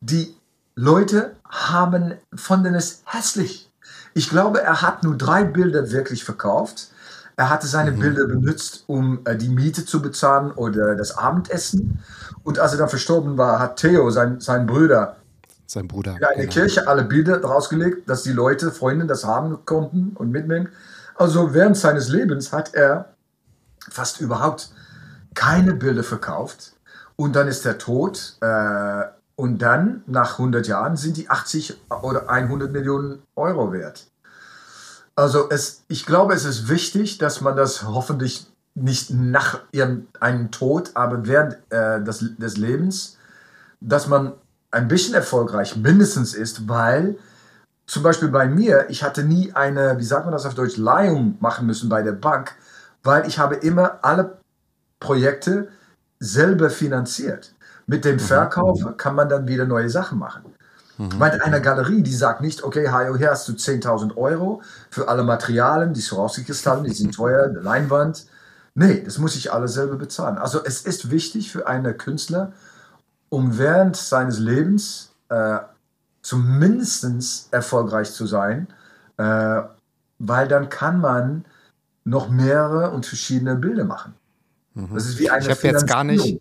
die 0.00 0.36
Leute 0.74 1.36
haben, 1.48 2.14
fanden 2.34 2.74
es 2.74 3.02
hässlich. 3.06 3.70
Ich 4.14 4.28
glaube, 4.28 4.60
er 4.62 4.82
hat 4.82 5.02
nur 5.02 5.16
drei 5.16 5.44
Bilder 5.44 5.90
wirklich 5.92 6.24
verkauft. 6.24 6.90
Er 7.36 7.48
hatte 7.48 7.66
seine 7.66 7.92
Bilder 7.92 8.26
benutzt, 8.26 8.84
um 8.86 9.20
äh, 9.24 9.36
die 9.36 9.48
Miete 9.48 9.84
zu 9.84 10.02
bezahlen 10.02 10.50
oder 10.52 10.94
das 10.94 11.16
Abendessen. 11.16 12.00
Und 12.42 12.58
als 12.58 12.72
er 12.72 12.78
dann 12.78 12.88
verstorben 12.88 13.38
war, 13.38 13.58
hat 13.58 13.76
Theo, 13.76 14.10
sein, 14.10 14.40
sein 14.40 14.66
Bruder, 14.66 15.16
Sein 15.66 15.88
Bruder. 15.88 16.16
in 16.16 16.24
eine 16.24 16.42
genau. 16.42 16.52
Kirche 16.52 16.86
alle 16.86 17.04
Bilder 17.04 17.38
drausgelegt, 17.38 18.08
dass 18.08 18.22
die 18.22 18.32
Leute, 18.32 18.70
Freunde 18.70 19.06
das 19.06 19.24
haben 19.24 19.64
konnten 19.64 20.12
und 20.16 20.30
mitnehmen. 20.30 20.68
Also 21.14 21.54
während 21.54 21.76
seines 21.76 22.08
Lebens 22.08 22.52
hat 22.52 22.74
er 22.74 23.14
fast 23.90 24.20
überhaupt 24.20 24.70
keine 25.34 25.74
Bilder 25.74 26.02
verkauft. 26.02 26.72
Und 27.16 27.36
dann 27.36 27.48
ist 27.48 27.66
er 27.66 27.78
tot. 27.78 28.36
Äh, 28.40 29.04
und 29.36 29.62
dann, 29.62 30.02
nach 30.06 30.32
100 30.32 30.66
Jahren, 30.66 30.96
sind 30.96 31.16
die 31.16 31.30
80 31.30 31.78
oder 32.02 32.28
100 32.28 32.72
Millionen 32.72 33.22
Euro 33.36 33.72
wert. 33.72 34.09
Also 35.20 35.50
es, 35.50 35.84
ich 35.88 36.06
glaube, 36.06 36.32
es 36.32 36.46
ist 36.46 36.70
wichtig, 36.70 37.18
dass 37.18 37.42
man 37.42 37.54
das 37.54 37.82
hoffentlich 37.82 38.46
nicht 38.74 39.10
nach 39.10 39.60
einem 40.18 40.50
Tod, 40.50 40.92
aber 40.94 41.26
während 41.26 41.58
äh, 41.68 42.02
des, 42.02 42.24
des 42.38 42.56
Lebens, 42.56 43.18
dass 43.82 44.06
man 44.06 44.32
ein 44.70 44.88
bisschen 44.88 45.12
erfolgreich 45.12 45.76
mindestens 45.76 46.32
ist, 46.32 46.70
weil 46.70 47.18
zum 47.86 48.02
Beispiel 48.02 48.28
bei 48.28 48.46
mir, 48.46 48.88
ich 48.88 49.02
hatte 49.02 49.22
nie 49.22 49.52
eine, 49.52 49.98
wie 49.98 50.04
sagt 50.04 50.24
man 50.24 50.32
das 50.32 50.46
auf 50.46 50.54
Deutsch, 50.54 50.78
Leihung 50.78 51.36
machen 51.38 51.66
müssen 51.66 51.90
bei 51.90 52.00
der 52.00 52.12
Bank, 52.12 52.52
weil 53.02 53.26
ich 53.26 53.38
habe 53.38 53.56
immer 53.56 53.98
alle 54.00 54.38
Projekte 55.00 55.68
selber 56.18 56.70
finanziert. 56.70 57.54
Mit 57.86 58.06
dem 58.06 58.18
Verkauf 58.18 58.96
kann 58.96 59.16
man 59.16 59.28
dann 59.28 59.46
wieder 59.46 59.66
neue 59.66 59.90
Sachen 59.90 60.18
machen. 60.18 60.44
Bei 61.18 61.42
einer 61.42 61.60
Galerie, 61.60 62.02
die 62.02 62.14
sagt 62.14 62.42
nicht, 62.42 62.62
okay, 62.62 62.88
Hajo, 62.88 63.16
hier 63.16 63.30
hast 63.30 63.48
du 63.48 63.52
10.000 63.52 64.16
Euro 64.16 64.60
für 64.90 65.08
alle 65.08 65.22
Materialien, 65.22 65.94
die 65.94 66.00
Swarovski-Kristallen, 66.00 66.84
die 66.84 66.92
sind 66.92 67.14
teuer, 67.14 67.48
die 67.48 67.56
Leinwand. 67.56 68.26
Nee, 68.74 69.02
das 69.02 69.16
muss 69.18 69.34
ich 69.34 69.52
alles 69.52 69.72
selber 69.72 69.96
bezahlen. 69.96 70.36
Also 70.36 70.62
es 70.62 70.82
ist 70.82 71.10
wichtig 71.10 71.50
für 71.50 71.66
einen 71.66 71.96
Künstler, 71.96 72.52
um 73.30 73.56
während 73.56 73.96
seines 73.96 74.38
Lebens 74.38 75.12
äh, 75.30 75.58
zumindest 76.20 77.50
erfolgreich 77.50 78.12
zu 78.12 78.26
sein, 78.26 78.68
äh, 79.16 79.62
weil 80.18 80.48
dann 80.48 80.68
kann 80.68 81.00
man 81.00 81.46
noch 82.04 82.28
mehrere 82.28 82.90
und 82.90 83.06
verschiedene 83.06 83.56
Bilder 83.56 83.84
machen. 83.84 84.14
Das 84.74 85.06
ist 85.06 85.18
wie 85.18 85.30
eine 85.30 85.42
Ich 85.42 85.50
habe 85.50 85.66
jetzt 85.66 85.86
gar 85.86 86.04
nicht. 86.04 86.40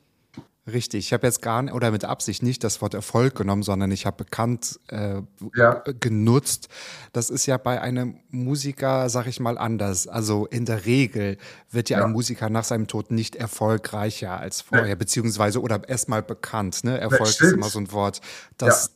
Richtig, 0.73 1.05
ich 1.07 1.13
habe 1.13 1.27
jetzt 1.27 1.41
gar 1.41 1.61
nicht, 1.61 1.73
oder 1.73 1.91
mit 1.91 2.05
Absicht 2.05 2.43
nicht 2.43 2.63
das 2.63 2.81
Wort 2.81 2.93
Erfolg 2.93 3.35
genommen, 3.35 3.63
sondern 3.63 3.91
ich 3.91 4.05
habe 4.05 4.23
bekannt 4.23 4.79
äh, 4.87 5.21
Ja. 5.55 5.83
genutzt. 5.99 6.67
Das 7.13 7.29
ist 7.29 7.45
ja 7.45 7.57
bei 7.57 7.81
einem 7.81 8.17
Musiker, 8.29 9.09
sag 9.09 9.27
ich 9.27 9.39
mal, 9.39 9.57
anders. 9.57 10.07
Also 10.07 10.45
in 10.47 10.65
der 10.65 10.85
Regel 10.85 11.37
wird 11.71 11.89
ja, 11.89 11.99
Ja. 11.99 12.05
ein 12.05 12.11
Musiker 12.11 12.49
nach 12.49 12.63
seinem 12.63 12.87
Tod 12.87 13.11
nicht 13.11 13.35
erfolgreicher 13.35 14.39
als 14.39 14.61
vorher, 14.61 14.95
beziehungsweise 14.95 15.61
oder 15.61 15.87
erstmal 15.87 16.21
bekannt. 16.23 16.83
Ne? 16.83 16.97
Erfolg 16.99 17.29
ist 17.29 17.41
immer 17.41 17.69
so 17.69 17.79
ein 17.79 17.91
Wort. 17.91 18.21
Das 18.57 18.91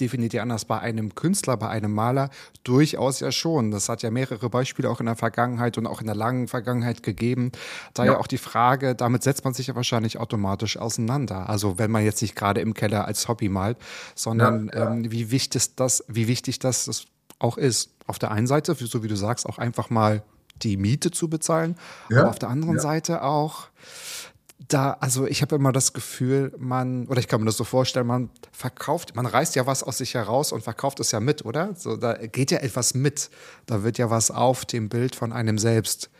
definiert 0.00 0.32
ja 0.32 0.42
anders 0.42 0.64
bei 0.64 0.78
einem 0.78 1.14
Künstler, 1.14 1.56
bei 1.56 1.68
einem 1.68 1.92
Maler 1.92 2.30
durchaus 2.64 3.20
ja 3.20 3.32
schon. 3.32 3.70
Das 3.70 3.88
hat 3.88 4.02
ja 4.02 4.10
mehrere 4.10 4.48
Beispiele 4.50 4.88
auch 4.90 5.00
in 5.00 5.06
der 5.06 5.16
Vergangenheit 5.16 5.78
und 5.78 5.86
auch 5.86 6.00
in 6.00 6.06
der 6.06 6.16
langen 6.16 6.48
Vergangenheit 6.48 7.02
gegeben. 7.02 7.52
Daher 7.94 8.12
Ja. 8.12 8.18
auch 8.18 8.26
die 8.26 8.38
Frage, 8.38 8.94
damit 8.94 9.22
setzt 9.22 9.44
man 9.44 9.54
sich 9.54 9.66
ja 9.68 9.74
wahrscheinlich 9.76 10.18
automatisch 10.18 10.76
auseinander. 10.76 11.48
Also 11.48 11.78
wenn 11.78 11.90
man 11.90 12.04
jetzt 12.04 12.22
nicht 12.22 12.36
gerade 12.36 12.60
im 12.60 12.74
Keller 12.74 13.04
als 13.06 13.28
Hobby 13.28 13.48
malt, 13.48 13.76
sondern 14.14 14.70
Ja, 14.72 14.78
ja. 14.84 14.90
Ähm, 14.92 15.10
wie 15.10 15.30
wichtig 15.30 15.74
das, 15.76 16.04
wie 16.08 16.28
wichtig 16.28 16.58
das, 16.58 16.84
das 16.86 17.04
auch 17.38 17.56
ist. 17.58 17.90
Auf 18.06 18.18
der 18.18 18.30
einen 18.30 18.46
Seite, 18.46 18.74
so 18.74 19.02
wie 19.02 19.08
du 19.08 19.16
sagst, 19.16 19.46
auch 19.46 19.58
einfach 19.58 19.90
mal 19.90 20.22
die 20.62 20.76
Miete 20.76 21.10
zu 21.12 21.28
bezahlen, 21.28 21.76
Ja, 22.10 22.20
aber 22.22 22.30
auf 22.30 22.38
der 22.38 22.48
anderen. 22.48 22.80
Seite 22.80 23.22
auch 23.22 23.68
da, 24.66 24.96
also 25.00 25.26
ich 25.26 25.40
habe 25.42 25.54
immer 25.54 25.72
das 25.72 25.92
Gefühl, 25.92 26.52
man, 26.58 27.06
oder 27.06 27.20
ich 27.20 27.28
kann 27.28 27.40
mir 27.40 27.46
das 27.46 27.56
so 27.56 27.64
vorstellen, 27.64 28.06
man 28.06 28.30
verkauft, 28.50 29.14
man 29.14 29.26
reißt 29.26 29.54
ja 29.54 29.66
was 29.66 29.82
aus 29.82 29.98
sich 29.98 30.14
heraus 30.14 30.52
und 30.52 30.62
verkauft 30.62 30.98
es 31.00 31.12
ja 31.12 31.20
mit, 31.20 31.44
oder? 31.44 31.74
So, 31.76 31.96
da 31.96 32.14
geht 32.14 32.50
ja 32.50 32.58
etwas 32.58 32.94
mit. 32.94 33.30
Da 33.66 33.84
wird 33.84 33.98
ja 33.98 34.10
was 34.10 34.30
auf 34.30 34.64
dem 34.64 34.88
Bild 34.88 35.14
von 35.14 35.32
einem 35.32 35.58
selbst. 35.58 36.10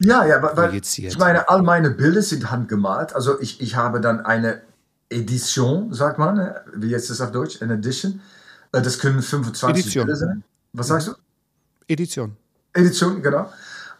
Ja, 0.00 0.24
ja, 0.26 0.42
weil, 0.56 0.74
ich 0.74 1.18
meine, 1.18 1.48
all 1.48 1.62
meine 1.62 1.90
Bilder 1.90 2.22
sind 2.22 2.50
handgemalt. 2.50 3.14
Also 3.14 3.40
ich, 3.40 3.60
ich 3.60 3.76
habe 3.76 4.00
dann 4.00 4.20
eine 4.20 4.62
Edition, 5.08 5.92
sagt 5.94 6.18
man, 6.18 6.38
äh, 6.38 6.54
wie 6.74 6.88
jetzt 6.88 7.04
ist 7.04 7.20
das 7.20 7.28
auf 7.28 7.32
Deutsch, 7.32 7.62
eine 7.62 7.74
Edition. 7.74 8.20
Äh, 8.72 8.82
Das 8.82 8.98
können 8.98 9.22
25 9.22 9.84
Edition. 9.84 10.06
Bilder 10.06 10.18
sein. 10.18 10.44
Was 10.72 10.88
sagst 10.88 11.08
du? 11.08 11.12
Edition. 11.86 12.36
Edition, 12.72 13.22
genau. 13.22 13.48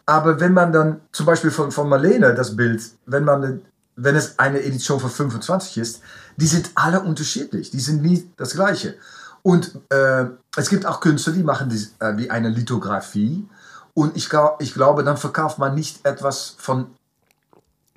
Aber 0.06 0.38
wenn 0.40 0.52
man 0.52 0.72
dann 0.72 1.00
zum 1.12 1.26
Beispiel 1.26 1.50
von, 1.50 1.72
von 1.72 1.88
Marlene 1.88 2.34
das 2.34 2.56
Bild, 2.56 2.82
wenn 3.06 3.24
man 3.24 3.62
wenn 3.96 4.16
es 4.16 4.38
eine 4.38 4.60
Edition 4.62 5.00
von 5.00 5.10
25 5.10 5.78
ist, 5.78 6.00
die 6.36 6.46
sind 6.46 6.70
alle 6.74 7.00
unterschiedlich. 7.00 7.70
Die 7.70 7.80
sind 7.80 8.02
nie 8.02 8.28
das 8.36 8.54
gleiche. 8.54 8.96
Und 9.42 9.78
äh, 9.90 10.24
es 10.56 10.68
gibt 10.68 10.86
auch 10.86 11.00
Künstler, 11.00 11.32
die 11.32 11.42
machen 11.42 11.68
dies, 11.68 11.94
äh, 12.00 12.16
wie 12.16 12.30
eine 12.30 12.48
Lithografie. 12.48 13.46
Und 13.92 14.16
ich, 14.16 14.28
ich 14.58 14.74
glaube, 14.74 15.04
dann 15.04 15.16
verkauft 15.16 15.58
man 15.58 15.74
nicht 15.74 16.04
etwas 16.04 16.56
von 16.58 16.86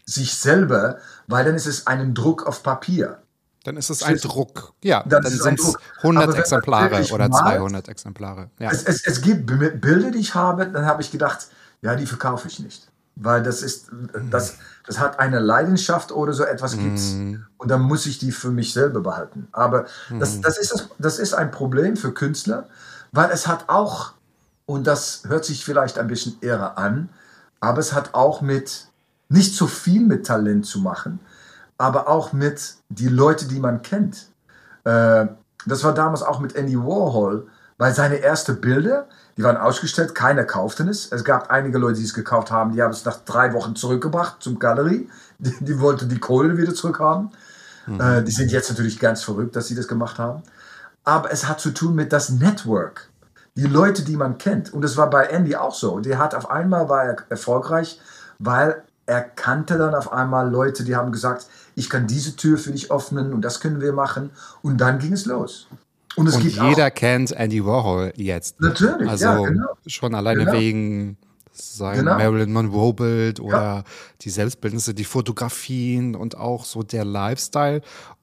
sich 0.05 0.36
selber, 0.36 0.97
weil 1.26 1.45
dann 1.45 1.55
ist 1.55 1.66
es 1.66 1.88
einen 1.88 2.14
Ein 2.14 2.45
auf 2.45 2.64
Papier. 2.64 3.20
Dann 3.64 3.76
ist 3.76 3.89
es 3.89 4.03
ein 4.03 4.18
Druck. 4.18 4.74
Ja, 4.84 5.03
Dann 5.03 5.24
dann, 5.24 5.32
sind 5.32 5.60
es 5.60 5.66
Druck. 5.66 5.82
100 5.97 6.24
Aber 6.24 6.34
wenn 6.34 6.38
man 6.38 6.39
Exemplare 6.39 7.05
oder 7.12 7.30
malt, 7.30 7.58
200 7.58 7.88
Exemplare. 7.89 8.49
Ja. 8.60 8.72
Es, 8.72 8.84
es, 8.84 9.05
es 9.05 9.22
gibt 9.22 9.45
Bilder, 9.45 10.12
die 10.12 10.20
ich 10.20 10.36
habe, 10.36 10.68
dann 10.68 10.86
habe 10.86 11.01
ich 11.01 11.12
gedacht, 11.12 11.47
ja, 11.82 11.95
die 11.95 12.05
verkaufe 12.05 12.47
ich 12.47 12.59
nicht. 12.59 12.89
Weil 13.15 13.41
das 13.41 13.63
ist, 13.63 13.89
das, 14.30 14.57
das 14.86 14.99
hat 14.99 15.19
eine 15.19 15.39
Leidenschaft 15.39 16.11
oder 16.11 16.34
so 16.34 16.43
etwas 16.43 16.78
gibt's. 16.78 17.15
Und 17.57 17.71
dann 17.71 17.82
muss 17.82 18.05
ich 18.05 18.19
die 18.19 18.32
für 18.32 18.51
mich 18.51 18.73
selber 18.73 19.01
behalten. 19.01 19.47
Aber 19.51 19.86
das, 20.19 20.39
das, 20.41 20.57
ist, 20.59 20.71
das, 20.71 20.89
das 20.99 21.19
ist 21.19 21.34
ein 21.34 21.49
Problem 21.49 21.97
für 21.97 22.13
Künstler, 22.13 22.67
weil 23.11 23.32
es 23.32 23.47
hat 23.47 23.69
auch, 23.69 24.13
und 24.67 24.86
das 24.86 25.23
hört 25.28 25.45
sich 25.45 25.65
vielleicht 25.65 25.97
ein 25.97 26.07
bisschen 26.07 26.38
irre 26.41 26.78
an, 26.78 27.09
aber 27.59 27.80
es 27.80 27.93
hat 27.93 28.13
auch 28.13 28.41
mit, 28.41 28.88
nicht 29.30 29.55
so 29.55 29.65
viel 29.65 30.05
mit 30.05 30.28
Talent 30.28 30.67
zu 30.67 30.80
machen, 30.80 31.19
aber 31.80 32.07
auch 32.07 32.34
mit 32.34 32.75
die 32.89 33.07
Leute, 33.07 33.47
die 33.47 33.59
man 33.59 33.82
kennt. 33.82 34.28
Äh, 34.84 35.28
das 35.65 35.84
war 35.84 35.93
damals 35.93 36.21
auch 36.21 36.39
mit 36.39 36.55
Andy 36.55 36.78
Warhol, 36.78 37.47
weil 37.78 37.93
seine 37.93 38.21
ersten 38.21 38.59
Bilder, 38.59 39.07
die 39.38 39.43
waren 39.43 39.57
ausgestellt, 39.57 40.15
keiner 40.15 40.43
kaufte 40.43 40.84
es. 40.84 41.11
Es 41.11 41.23
gab 41.23 41.51
einige 41.51 41.78
Leute, 41.78 41.99
die 41.99 42.05
es 42.05 42.13
gekauft 42.13 42.51
haben, 42.51 42.73
die 42.73 42.82
haben 42.82 42.91
es 42.91 43.05
nach 43.05 43.17
drei 43.23 43.53
Wochen 43.53 43.75
zurückgebracht 43.75 44.38
zum 44.39 44.59
Galerie. 44.59 45.09
Die, 45.39 45.53
die 45.59 45.80
wollten 45.80 46.09
die 46.09 46.17
Kohle 46.17 46.57
wieder 46.57 46.73
zurückhaben. 46.73 47.30
Äh, 47.88 48.23
die 48.23 48.32
sind 48.32 48.51
jetzt 48.51 48.69
natürlich 48.69 48.99
ganz 48.99 49.21
verrückt, 49.21 49.55
dass 49.55 49.67
sie 49.67 49.75
das 49.75 49.88
gemacht 49.88 50.17
haben. 50.17 50.41
Aber 51.03 51.32
es 51.32 51.47
hat 51.47 51.59
zu 51.59 51.71
tun 51.71 51.93
mit 51.93 52.11
das 52.11 52.30
Network. 52.30 53.09
Die 53.55 53.67
Leute, 53.67 54.03
die 54.03 54.17
man 54.17 54.39
kennt. 54.39 54.73
Und 54.73 54.84
es 54.84 54.97
war 54.97 55.09
bei 55.09 55.25
Andy 55.25 55.55
auch 55.55 55.73
so. 55.73 55.99
Der 55.99 56.17
hat 56.17 56.36
auf 56.36 56.49
einmal 56.49 56.89
war 56.89 57.05
er 57.05 57.17
erfolgreich, 57.30 58.01
weil 58.39 58.84
er 59.05 59.21
kannte 59.21 59.78
dann 59.78 59.95
auf 59.95 60.11
einmal 60.11 60.49
Leute, 60.49 60.84
die 60.84 60.95
haben 60.95 61.11
gesagt, 61.11 61.47
ich 61.75 61.89
kann 61.89 62.07
diese 62.07 62.36
Tür 62.36 62.57
für 62.57 62.71
dich 62.71 62.91
öffnen 62.91 63.34
und 63.34 63.41
das 63.41 63.61
können 63.61 63.80
wir 63.80 63.93
machen. 63.93 64.32
Und 64.61 64.82
dann 64.82 64.99
ging 64.99 65.13
es 65.13 65.25
los. 65.25 65.67
Und 66.18 66.34
Und 66.34 66.43
jeder 66.43 66.88
auch, 66.88 66.93
kennt 66.93 67.32
Andy 67.32 67.63
Warhol 67.65 68.11
jetzt. 68.15 68.59
Natürlich, 68.59 69.07
Also 69.07 69.26
ja, 69.26 69.38
genau. 69.47 69.68
schon 69.86 70.15
alleine 70.15 70.45
Genau. 70.45 70.57
wegen 70.57 71.18
sein 71.53 71.99
Genau. 71.99 72.18
Marilyn 72.18 72.51
Monroe 72.51 72.93
Bild 72.93 73.39
oder 73.39 73.84
die 74.22 74.30
Selbstbildnisse, 74.30 74.93
die 74.93 75.03
Fotografien 75.05 76.15
und 76.15 76.36
auch 76.38 76.65
so 76.65 76.84
der 76.84 77.05
Lifestyle. 77.05 77.82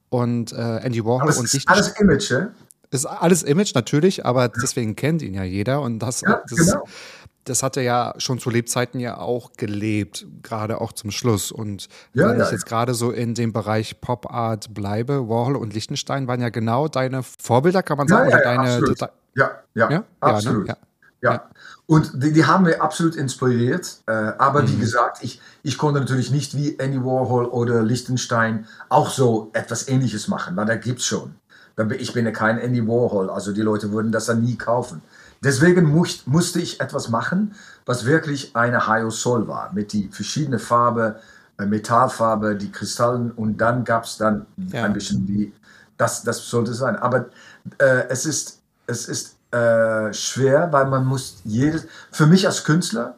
Und 0.09 0.53
äh, 0.53 0.79
Andy 0.79 1.05
Warhol 1.05 1.31
und 1.33 1.45
ist 1.45 1.55
dich 1.55 1.69
alles 1.69 1.89
Image, 1.99 2.31
ja? 2.31 2.49
ist 2.91 3.07
alles 3.07 3.43
Image 3.43 3.75
natürlich, 3.75 4.25
aber 4.25 4.49
deswegen 4.49 4.95
kennt 4.95 5.23
ihn 5.23 5.35
ja 5.35 5.43
jeder 5.43 5.81
und 5.81 5.99
das, 5.99 6.21
Ja, 6.21 6.43
das 6.49 6.59
genau. 6.59 6.85
Das 7.45 7.63
hat 7.63 7.77
er 7.77 7.83
ja 7.83 8.15
schon 8.19 8.39
zu 8.39 8.51
Lebzeiten 8.51 9.01
ja 9.01 9.19
auch 9.19 9.53
gelebt, 9.57 10.27
gerade 10.43 10.81
auch 10.81 10.93
zum 10.93 11.11
Schluss. 11.11 11.53
Und 11.53 11.89
Ja, 12.13 12.29
wenn 12.29 12.39
ja, 12.39 12.47
ich 12.47 12.53
jetzt 12.53 12.67
gerade 12.67 12.95
so 12.95 13.11
in 13.11 13.35
dem 13.35 13.53
Bereich 13.53 14.01
Pop 14.01 14.33
Art 14.33 14.73
bleibe, 14.75 15.29
Warhol 15.29 15.57
und 15.57 15.75
Lichtenstein 15.75 16.27
waren 16.27 16.41
ja 16.41 16.49
genau 16.49 16.89
deine 16.89 17.23
Vorbilder, 17.23 17.83
kann 17.83 17.99
man 17.99 18.09
sagen, 18.09 18.29
oder 18.29 18.41
deine. 18.43 18.61
absolut. 18.61 19.01
de- 19.01 19.09
ja, 19.37 19.51
ja, 19.75 19.91
Ja? 19.91 19.91
Ja, 19.91 19.99
ne? 19.99 20.05
absolut. 20.21 20.69
Ja. 20.69 20.77
Ja. 21.23 21.33
Ja. 21.33 21.51
Und 21.87 22.23
die, 22.23 22.33
die 22.33 22.45
haben 22.45 22.65
mir 22.65 22.83
absolut 22.83 23.15
inspiriert. 23.17 23.99
Äh, 24.07 24.13
aber 24.13 24.63
Mhm. 24.63 24.73
wie 24.73 24.77
gesagt, 24.79 25.19
ich, 25.23 25.41
ich 25.63 25.79
konnte 25.79 26.01
natürlich 26.01 26.31
nicht 26.31 26.55
wie 26.57 26.79
Andy 26.79 26.99
Warhol 27.03 27.47
oder 27.47 27.83
Liechtenstein 27.83 28.67
auch 28.91 29.09
so 29.11 29.51
etwas 29.55 29.89
ähnliches 29.89 30.29
machen, 30.29 30.55
weil 30.57 30.67
da 30.67 30.77
gibt's 30.77 31.07
schon. 31.07 31.35
Da 31.77 31.85
bin- 31.85 31.99
Ich 32.01 32.13
bin 32.13 32.25
ja 32.25 32.31
kein 32.31 32.59
Andy 32.59 32.87
Warhol, 32.87 33.31
also 33.31 33.53
die 33.53 33.63
Leute 33.63 33.91
würden 33.93 34.13
das 34.13 34.27
dann 34.27 34.43
nie 34.43 34.57
kaufen. 34.57 35.03
Deswegen 35.43 35.85
much, 35.85 36.23
musste 36.27 36.61
ich 36.61 36.81
etwas 36.81 37.09
machen, 37.09 37.55
was 37.85 38.05
wirklich 38.07 38.55
eine 38.57 38.87
Hayo 38.87 39.11
Sol 39.11 39.47
war, 39.49 39.73
mit 39.73 39.93
die 39.93 40.09
verschiedene 40.09 40.59
Farbe, 40.59 41.17
äh, 41.59 41.67
Metallfarbe, 41.67 42.55
die 42.57 42.71
Kristallen 42.73 43.31
und 43.33 43.59
dann 43.59 43.85
gab's 43.85 44.17
dann 44.17 44.47
Ja. 44.73 44.85
ein 44.85 44.93
bisschen 44.93 45.27
wie, 45.29 45.53
das, 45.99 46.23
das 46.23 46.49
sollte 46.49 46.73
sein. 46.75 46.97
Aber 46.97 47.27
äh, 47.79 48.09
es 48.09 48.25
ist, 48.25 48.61
es 48.87 49.07
ist 49.09 49.37
äh, 49.53 50.13
schwer, 50.13 50.73
weil 50.73 50.87
man 50.87 51.05
muss 51.05 51.39
jedes, 51.45 51.87
für 52.11 52.27
mich 52.27 52.47
als 52.47 52.65
Künstler, 52.65 53.15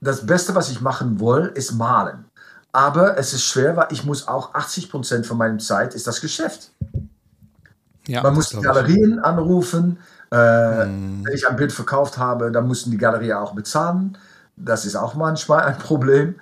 das 0.00 0.26
Beste, 0.26 0.54
was 0.54 0.70
ich 0.70 0.80
machen 0.80 1.20
will, 1.20 1.50
ist 1.54 1.72
malen. 1.72 2.26
Aber 2.72 3.16
es 3.16 3.32
ist 3.32 3.44
schwer, 3.44 3.76
weil 3.76 3.88
ich 3.90 4.04
muss 4.04 4.28
auch 4.28 4.54
80 4.54 4.90
Prozent 4.90 5.26
von 5.26 5.38
meiner 5.38 5.58
Zeit 5.58 5.94
ist 5.94 6.06
das 6.06 6.20
Geschäft. 6.20 6.70
Ja, 8.06 8.22
Man 8.22 8.34
muss 8.34 8.50
die. 8.50 8.60
Galerien 8.60 9.18
anrufen. 9.18 9.98
Äh, 10.30 10.36
Wenn 10.36 11.24
ich 11.32 11.48
ein 11.48 11.56
Bild 11.56 11.72
verkauft 11.72 12.18
habe, 12.18 12.50
dann 12.50 12.66
müssen 12.66 12.90
die 12.90 12.98
Galerien 12.98 13.36
auch 13.36 13.54
bezahlen. 13.54 14.16
Das 14.56 14.84
ist 14.84 14.96
auch 14.96 15.14
manchmal 15.14 15.62
ein 15.64 15.78
Problem. 15.78 16.36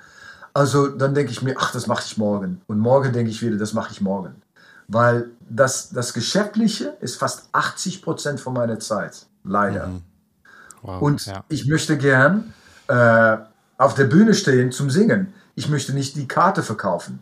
Also 0.53 0.89
dann 0.89 1.15
denke 1.15 1.33
ich 1.33 1.43
mir, 1.43 1.57
ach, 1.59 1.73
das 1.73 1.87
mache 1.87 2.05
ich 2.07 2.17
morgen. 2.17 2.61
Und 2.67 2.79
morgen 2.79 3.13
denke 3.13 3.31
ich 3.31 3.43
wieder, 3.43 3.57
das 3.57 3.73
mache 3.73 3.91
ich 3.93 4.01
morgen. 4.01 4.37
Weil 4.87 5.31
das, 5.49 5.91
das 5.91 6.13
Geschäftliche 6.13 6.97
ist 7.01 7.17
fast 7.17 7.49
80 7.53 8.03
Prozent 8.03 8.41
von 8.41 8.55
meiner 8.55 8.79
Zeit. 8.79 9.27
Leider. 9.43 9.91
Wow, 10.83 11.03
Und 11.03 11.27
ja. 11.27 11.45
ich 11.49 11.67
möchte 11.67 11.97
gern 11.99 12.53
äh, 12.89 13.37
auf 13.79 13.95
der 13.95 14.05
Bühne 14.05 14.35
stehen 14.35 14.71
zum 14.73 14.91
Singen. 14.91 15.33
Ich 15.55 15.69
möchte 15.69 15.93
nicht 15.93 16.17
die 16.17 16.29
Karte 16.29 16.63
verkaufen. 16.63 17.21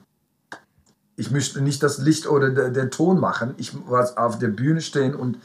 Ich 1.17 1.31
möchte 1.31 1.61
nicht 1.61 1.83
das 1.83 1.99
Licht 1.99 2.27
oder 2.27 2.51
de- 2.51 2.71
den 2.73 2.91
Ton 2.91 3.19
machen. 3.21 3.55
Ich 3.59 3.73
muss 3.75 4.17
auf 4.17 4.39
der 4.39 4.49
Bühne 4.49 4.81
stehen 4.81 5.15
und 5.15 5.39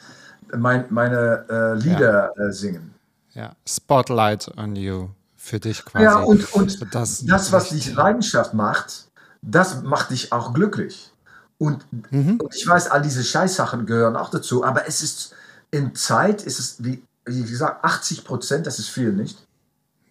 mein, 0.56 0.86
meine 0.90 1.46
äh, 1.50 1.74
Lieder 1.76 2.32
äh, 2.38 2.52
singen. 2.52 2.94
ja. 3.34 3.54
Spotlight 3.68 4.50
on 4.58 4.76
you 4.76 5.10
für 5.36 5.60
dich 5.60 5.84
quasi. 5.86 6.06
Ja, 6.06 6.18
und, 6.20 6.52
und 6.54 6.94
das, 6.96 7.26
das, 7.26 7.52
was 7.52 7.70
dich 7.70 7.94
Leidenschaft 7.94 8.54
macht, 8.54 9.08
das 9.42 9.82
macht 9.84 10.10
dich 10.12 10.32
auch 10.32 10.54
glücklich. 10.54 11.12
Und, 11.58 11.84
Mhm. 12.12 12.40
und 12.40 12.56
ich 12.56 12.66
weiß, 12.68 12.90
all 12.92 13.02
diese 13.02 13.24
Scheißsachen 13.24 13.86
gehören 13.86 14.16
auch 14.16 14.30
dazu, 14.30 14.64
aber 14.64 14.88
es 14.88 15.02
ist 15.02 15.34
in 15.72 15.96
Zeit, 15.96 16.44
ist 16.44 16.60
es, 16.60 16.84
wie, 16.84 17.04
wie 17.26 17.42
gesagt, 17.44 17.84
80 17.84 18.24
Prozent, 18.24 18.68
das 18.68 18.80
ist 18.80 18.90
viel, 18.90 19.12
nicht? 19.12 19.46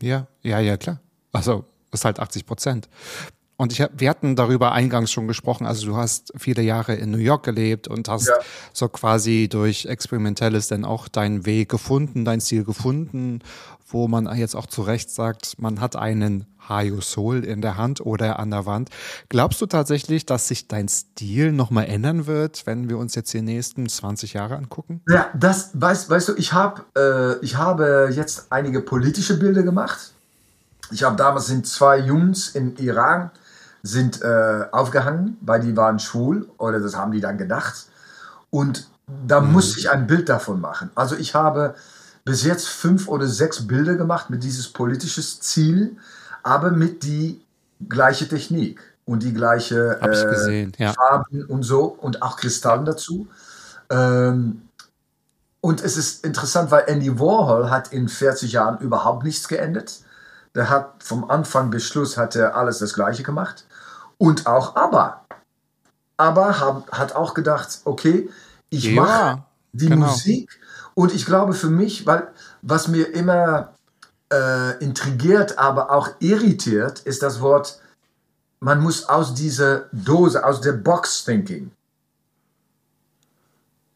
Ja, 0.03 0.27
ja, 0.43 0.59
ja, 0.59 0.77
klar. 0.77 0.99
Also, 1.33 1.65
ist 1.93 2.05
halt 2.05 2.19
80 2.21 2.45
Prozent. 2.47 2.89
Und 3.59 3.73
ich 3.73 3.81
hab, 3.81 3.99
wir 3.99 4.11
hatten 4.11 4.37
darüber 4.37 4.73
eingangs 4.73 5.11
schon 5.11 5.27
gesprochen. 5.27 5.67
Also, 5.67 5.87
du 5.87 5.97
hast 5.97 6.33
viele 6.37 6.63
Jahre 6.63 6.95
in 6.95 7.11
New 7.11 7.19
York 7.19 7.43
gelebt 7.43 7.89
und 7.89 8.09
hast 8.09 8.29
Ja. 8.29 8.35
so 8.73 8.89
quasi 8.89 9.49
durch 9.51 9.87
Experimentelles 9.87 10.69
dann 10.69 10.85
auch 10.85 11.09
deinen 11.09 11.47
Weg 11.47 11.71
gefunden, 11.71 12.25
dein 12.25 12.41
Stil 12.41 12.65
gefunden, 12.65 13.41
wo 13.89 14.09
man 14.09 14.27
jetzt 14.37 14.55
auch 14.57 14.67
zu 14.67 14.83
Recht 14.83 15.11
sagt, 15.11 15.59
man 15.59 15.81
hat 15.81 15.97
einen 15.97 16.47
Hayo 16.69 17.01
Soul 17.01 17.45
in 17.45 17.63
der 17.63 17.77
Hand 17.77 18.01
oder 18.05 18.39
an 18.41 18.51
der 18.51 18.67
Wand. 18.67 18.91
Glaubst 19.29 19.61
du 19.61 19.67
tatsächlich, 19.67 20.27
dass 20.27 20.49
sich 20.49 20.67
dein 20.69 20.89
Stil 20.89 21.53
nochmal 21.53 21.87
ändern 21.87 22.27
wird, 22.27 22.67
wenn 22.67 22.89
wir 22.89 22.99
uns 22.99 23.15
jetzt 23.15 23.33
die 23.33 23.41
nächsten 23.43 23.89
20 23.89 24.33
Jahre 24.35 24.57
angucken? 24.57 25.01
Ja, 25.09 25.29
das, 25.35 25.71
weißt, 25.75 26.11
weißt 26.11 26.29
du, 26.29 26.35
ich, 26.37 26.53
hab, 26.53 26.85
äh, 26.99 27.39
ich 27.39 27.57
habe 27.57 28.11
jetzt 28.13 28.49
einige 28.51 28.81
politische 28.81 29.39
Bilder 29.39 29.63
gemacht. 29.63 30.13
Ich 30.91 31.05
habe 31.05 31.17
damals 31.17 31.47
sind 31.47 31.67
zwei 31.67 31.99
Jungs 31.99 32.49
in 32.49 32.77
Iran 32.77 33.31
sind 33.87 34.23
äh, 34.23 34.65
aufgehangen, 34.73 35.37
weil 35.41 35.61
die 35.61 35.77
waren 35.77 35.99
schwul 35.99 36.49
oder 36.59 36.81
das 36.81 36.97
haben 36.97 37.13
die 37.13 37.21
dann 37.21 37.39
gedacht. 37.39 37.87
Und 38.51 38.89
da 39.27 39.41
musste 39.41 39.79
ich 39.79 39.91
ein 39.91 40.07
Bild 40.07 40.29
davon 40.29 40.61
machen. 40.61 40.91
Also 40.95 41.17
ich 41.17 41.35
habe 41.35 41.75
bis 42.25 42.43
jetzt 42.43 42.69
fünf 42.69 43.09
oder 43.09 43.27
sechs 43.27 43.67
Bilder 43.67 43.95
gemacht 43.95 44.31
mit 44.31 44.43
dieses 44.43 44.69
politisches 44.69 45.41
Ziel, 45.41 45.97
aber 46.43 46.71
mit 46.71 47.05
die 47.05 47.41
gleiche 47.89 48.29
Technik 48.29 48.81
und 49.05 49.23
die 49.23 49.33
gleiche 49.33 50.01
äh, 50.01 50.29
gesehen, 50.29 50.73
ja. 50.79 50.93
Farben 50.93 51.45
und 51.45 51.63
so 51.63 51.85
und 51.85 52.23
auch 52.23 52.37
Kristallen 52.37 52.85
dazu. 52.85 53.29
Ähm, 53.91 54.63
und 55.61 55.83
es 55.83 55.97
ist 55.97 56.25
interessant, 56.25 56.71
weil 56.71 56.85
Andy 56.87 57.19
Warhol 57.19 57.71
hat 57.71 57.93
in 57.93 58.09
40 58.09 58.53
Jahren 58.53 58.79
überhaupt 58.79 59.25
nichts 59.25 59.47
geändert. 59.49 60.01
Der 60.57 60.71
hat 60.71 61.03
vom 61.05 61.31
Anfang 61.31 61.71
bis 61.71 61.85
Schluss 61.85 62.17
hat 62.17 62.35
er 62.35 62.57
alles 62.57 62.79
das 62.79 62.95
Gleiche 62.95 63.23
gemacht. 63.23 63.67
Und 64.19 64.47
auch 64.47 64.75
ABBA. 64.75 65.25
ABBA 66.17 66.59
hat, 66.61 66.93
hat 66.93 67.15
auch 67.15 67.35
gedacht, 67.35 67.81
okay, 67.85 68.31
ich 68.71 68.85
Ja, 68.85 69.03
mache 69.03 69.43
die 69.73 69.91
genau. 69.91 70.07
Musik. 70.07 70.59
Und 70.95 71.13
ich 71.15 71.27
glaube 71.27 71.53
für 71.53 71.69
mich, 71.69 72.07
weil 72.07 72.29
was 72.63 72.89
mir 72.89 73.13
immer 73.15 73.75
äh, 74.33 74.83
intrigiert, 74.83 75.59
aber 75.59 75.91
auch 75.91 76.09
irritiert, 76.21 77.01
ist 77.01 77.23
das 77.23 77.41
Wort, 77.43 77.79
man 78.61 78.81
muss 78.81 79.09
aus 79.09 79.35
dieser 79.35 79.91
Dose, 79.93 80.43
aus 80.45 80.63
der 80.63 80.73
Box 80.73 81.25
thinking. 81.25 81.71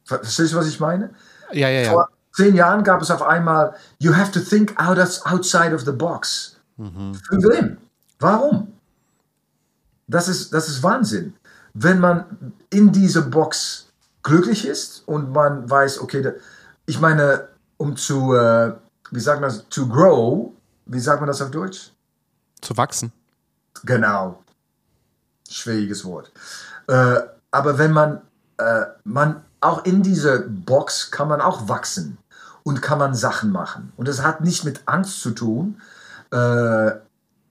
Ver- 0.04 0.18
Verstehst 0.18 0.52
du, 0.52 0.56
was 0.58 0.66
ich 0.66 0.78
meine? 0.78 1.14
Ja, 1.52 1.68
ja, 1.70 1.80
ja. 1.80 1.90
Vor 1.90 2.08
zehn 2.32 2.54
Jahren 2.54 2.84
gab 2.84 3.02
es 3.02 3.10
auf 3.10 3.22
einmal, 3.22 3.74
you 3.98 4.14
have 4.14 4.30
to 4.32 4.40
think 4.40 4.78
out 4.78 4.98
of, 4.98 5.20
outside 5.24 5.74
of 5.74 5.82
the 5.82 5.92
box. 5.92 6.56
Für 6.76 7.42
wen? 7.42 7.78
Warum? 8.18 8.72
Das 10.06 10.28
ist, 10.28 10.52
das 10.52 10.68
ist 10.68 10.82
Wahnsinn. 10.82 11.34
Wenn 11.74 12.00
man 12.00 12.54
in 12.70 12.90
dieser 12.90 13.22
Box 13.22 13.88
glücklich 14.22 14.66
ist 14.66 15.06
und 15.06 15.32
man 15.32 15.68
weiß, 15.68 16.00
okay, 16.00 16.22
da, 16.22 16.32
ich 16.86 17.00
meine, 17.00 17.48
um 17.76 17.96
zu, 17.96 18.34
äh, 18.34 18.74
wie 19.10 19.20
sagt 19.20 19.40
man 19.40 19.50
das, 19.50 19.68
to 19.68 19.86
grow, 19.86 20.52
wie 20.86 21.00
sagt 21.00 21.20
man 21.20 21.28
das 21.28 21.40
auf 21.40 21.50
Deutsch? 21.50 21.92
Zu 22.60 22.76
wachsen. 22.76 23.12
Genau. 23.84 24.42
Schwieriges 25.48 26.04
Wort. 26.04 26.32
Äh, 26.88 27.20
aber 27.50 27.78
wenn 27.78 27.92
man, 27.92 28.20
äh, 28.58 28.86
man, 29.04 29.44
auch 29.60 29.84
in 29.84 30.02
dieser 30.02 30.38
Box 30.40 31.10
kann 31.10 31.28
man 31.28 31.40
auch 31.40 31.68
wachsen 31.68 32.18
und 32.62 32.82
kann 32.82 32.98
man 32.98 33.14
Sachen 33.14 33.50
machen. 33.50 33.92
Und 33.96 34.08
das 34.08 34.22
hat 34.22 34.40
nicht 34.42 34.64
mit 34.64 34.82
Angst 34.86 35.20
zu 35.20 35.30
tun. 35.30 35.80
Äh, 36.30 36.92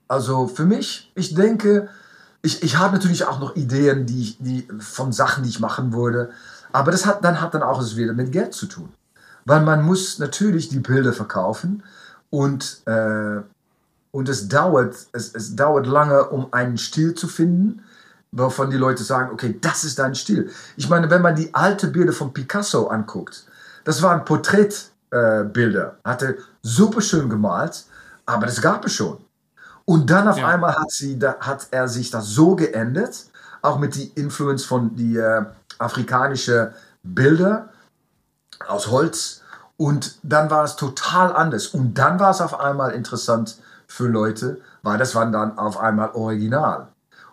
also 0.07 0.47
für 0.47 0.65
mich, 0.65 1.11
ich 1.15 1.35
denke, 1.35 1.89
ich, 2.41 2.63
ich 2.63 2.77
habe 2.77 2.93
natürlich 2.93 3.25
auch 3.25 3.39
noch 3.39 3.55
Ideen, 3.55 4.05
die, 4.05 4.21
ich- 4.21 4.37
die 4.39 4.67
von 4.79 5.11
Sachen, 5.11 5.43
die 5.43 5.49
ich 5.49 5.59
machen 5.59 5.93
würde. 5.93 6.29
Aber 6.71 6.91
das 6.91 7.05
hat 7.05 7.23
dann 7.23 7.41
hat 7.41 7.53
dann 7.53 7.63
auch 7.63 7.81
es 7.81 7.95
wieder 7.95 8.13
mit 8.13 8.31
Geld 8.31 8.53
zu 8.53 8.65
tun. 8.67 8.89
Weil 9.45 9.61
man 9.61 9.83
muss 9.83 10.19
natürlich 10.19 10.69
die 10.69 10.79
Bilder 10.79 11.13
verkaufen 11.13 11.83
und 12.29 12.81
äh, 12.85 13.41
und 14.11 14.27
es 14.27 14.47
dauert, 14.47 14.95
es, 15.11 15.35
es 15.35 15.55
dauert 15.55 15.85
lange, 15.85 16.29
um 16.29 16.51
einen 16.51 16.77
Stil 16.79 17.13
zu 17.13 17.27
finden, 17.27 17.83
wovon 18.31 18.69
die 18.69 18.77
Leute 18.77 19.03
sagen, 19.03 19.31
okay, 19.33 19.57
das 19.61 19.83
ist 19.83 19.99
dein 19.99 20.15
Stil. 20.15 20.49
Ich 20.77 20.89
meine, 20.89 21.09
wenn 21.09 21.21
man 21.21 21.35
die 21.35 21.53
alte 21.53 21.87
Bilder 21.87 22.13
von 22.13 22.33
Picasso 22.33 22.87
anguckt, 22.87 23.45
das 23.85 24.01
waren 24.01 24.23
Porträtbilder, 24.25 25.41
äh, 25.41 25.43
Bilder. 25.45 25.97
hat 26.03 26.21
er 26.21 26.35
super 26.61 27.01
schön 27.01 27.29
gemalt, 27.29 27.85
aber 28.25 28.45
das 28.45 28.61
gab 28.61 28.85
es 28.85 28.93
schon. 28.93 29.17
Und 29.85 30.09
dann 30.11 30.27
auf 30.27 30.37
Ja. 30.37 30.47
einmal 30.47 30.75
hat, 30.75 30.91
sie, 30.91 31.17
da, 31.17 31.37
hat 31.39 31.67
er 31.71 31.87
sich 31.87 32.11
das 32.11 32.27
so 32.27 32.55
geändert, 32.55 33.25
auch 33.63 33.79
mit 33.79 33.95
die 33.95 34.09
Influence 34.09 34.63
von 34.63 34.95
die 34.95 35.17
äh, 35.17 35.43
afrikanische 35.79 36.73
Bilder 37.01 37.69
aus 38.67 38.87
Holz. 38.91 39.41
Und 39.77 40.19
dann 40.21 40.51
war 40.51 40.63
es 40.65 40.75
total 40.75 41.33
anders. 41.35 41.67
Und 41.67 41.95
dann 41.97 42.19
war 42.19 42.31
es 42.31 42.41
auf 42.41 42.59
einmal 42.59 42.91
interessant 42.91 43.57
für 43.87 44.07
Leute, 44.07 44.61
weil 44.83 44.97
das 44.99 45.15
war 45.15 45.25
dann 45.31 45.57
auf 45.57 45.79
einmal 45.79 46.11
original. 46.13 46.88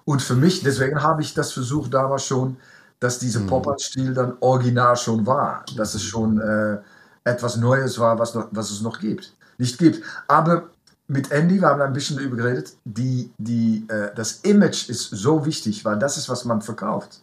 Und 0.06 0.22
für 0.22 0.36
mich, 0.36 0.62
deswegen 0.62 1.02
habe 1.02 1.20
ich 1.20 1.34
das 1.34 1.52
versucht 1.52 1.92
damals 1.92 2.24
schon, 2.24 2.56
dass 3.00 3.18
dieser 3.18 3.40
Pop-Art-Stil 3.40 4.14
dann 4.14 4.36
original 4.40 4.96
schon 4.96 5.26
war. 5.26 5.64
Dass 5.76 5.94
es 5.94 6.02
schon 6.02 6.40
äh, 6.40 6.78
etwas 7.24 7.56
Neues 7.56 7.98
war, 7.98 8.18
was, 8.18 8.34
noch, 8.34 8.46
was 8.52 8.70
es 8.70 8.80
noch 8.80 9.00
gibt. 9.00 9.34
Nicht 9.58 9.78
gibt. 9.78 10.02
Aber 10.28 10.70
mit 11.08 11.30
Andy, 11.32 11.60
wir 11.60 11.68
haben 11.68 11.82
ein 11.82 11.92
bisschen 11.92 12.16
darüber 12.16 12.36
geredet, 12.36 12.74
die, 12.84 13.32
die, 13.36 13.84
äh, 13.88 14.14
das 14.14 14.40
Image 14.42 14.88
ist 14.88 15.10
so 15.10 15.44
wichtig, 15.44 15.84
weil 15.84 15.98
das 15.98 16.16
ist, 16.16 16.28
was 16.28 16.44
man 16.44 16.62
verkauft. 16.62 17.20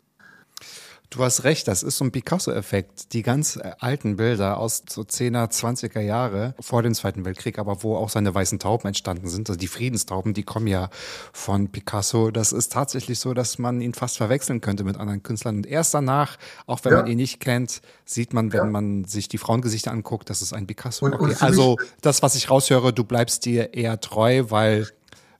Du 1.13 1.23
hast 1.23 1.43
recht, 1.43 1.67
das 1.67 1.83
ist 1.83 1.97
so 1.97 2.05
ein 2.05 2.11
Picasso-Effekt. 2.11 3.13
Die 3.13 3.21
ganz 3.21 3.57
äh, 3.57 3.71
alten 3.79 4.15
Bilder 4.15 4.57
aus 4.57 4.81
so 4.89 5.01
10er, 5.03 5.47
20er 5.51 5.99
Jahre 5.99 6.55
vor 6.59 6.81
dem 6.81 6.95
Zweiten 6.95 7.23
Weltkrieg, 7.23 7.59
aber 7.59 7.83
wo 7.83 7.95
auch 7.95 8.09
seine 8.09 8.33
weißen 8.33 8.57
Tauben 8.57 8.87
entstanden 8.87 9.29
sind, 9.29 9.47
also 9.47 9.59
die 9.59 9.67
Friedenstauben, 9.67 10.33
die 10.33 10.41
kommen 10.41 10.65
ja 10.65 10.89
von 11.31 11.69
Picasso. 11.69 12.31
Das 12.31 12.51
ist 12.51 12.71
tatsächlich 12.73 13.19
so, 13.19 13.35
dass 13.35 13.59
man 13.59 13.79
ihn 13.79 13.93
fast 13.93 14.17
verwechseln 14.17 14.59
könnte 14.59 14.83
mit 14.83 14.97
anderen 14.97 15.21
Künstlern. 15.21 15.57
Und 15.57 15.67
erst 15.67 15.93
danach, 15.93 16.37
auch 16.65 16.83
wenn 16.83 16.93
Ja. 16.93 17.01
man 17.01 17.07
ihn 17.11 17.17
nicht 17.17 17.39
kennt, 17.39 17.81
sieht 18.05 18.33
man, 18.33 18.51
wenn 18.51 18.59
Ja. 18.59 18.65
man 18.65 19.05
sich 19.05 19.27
die 19.27 19.37
Frauengesichter 19.37 19.91
anguckt, 19.91 20.31
das 20.31 20.41
ist 20.41 20.51
ein 20.53 20.65
Picasso. 20.65 21.05
Und- 21.05 21.13
und 21.13 21.21
okay, 21.29 21.35
für 21.35 21.45
also 21.45 21.77
das, 22.01 22.23
was 22.23 22.33
ich 22.33 22.49
raushöre, 22.49 22.91
du 22.91 23.03
bleibst 23.03 23.45
dir 23.45 23.75
eher 23.75 23.99
treu, 24.01 24.45
weil 24.49 24.87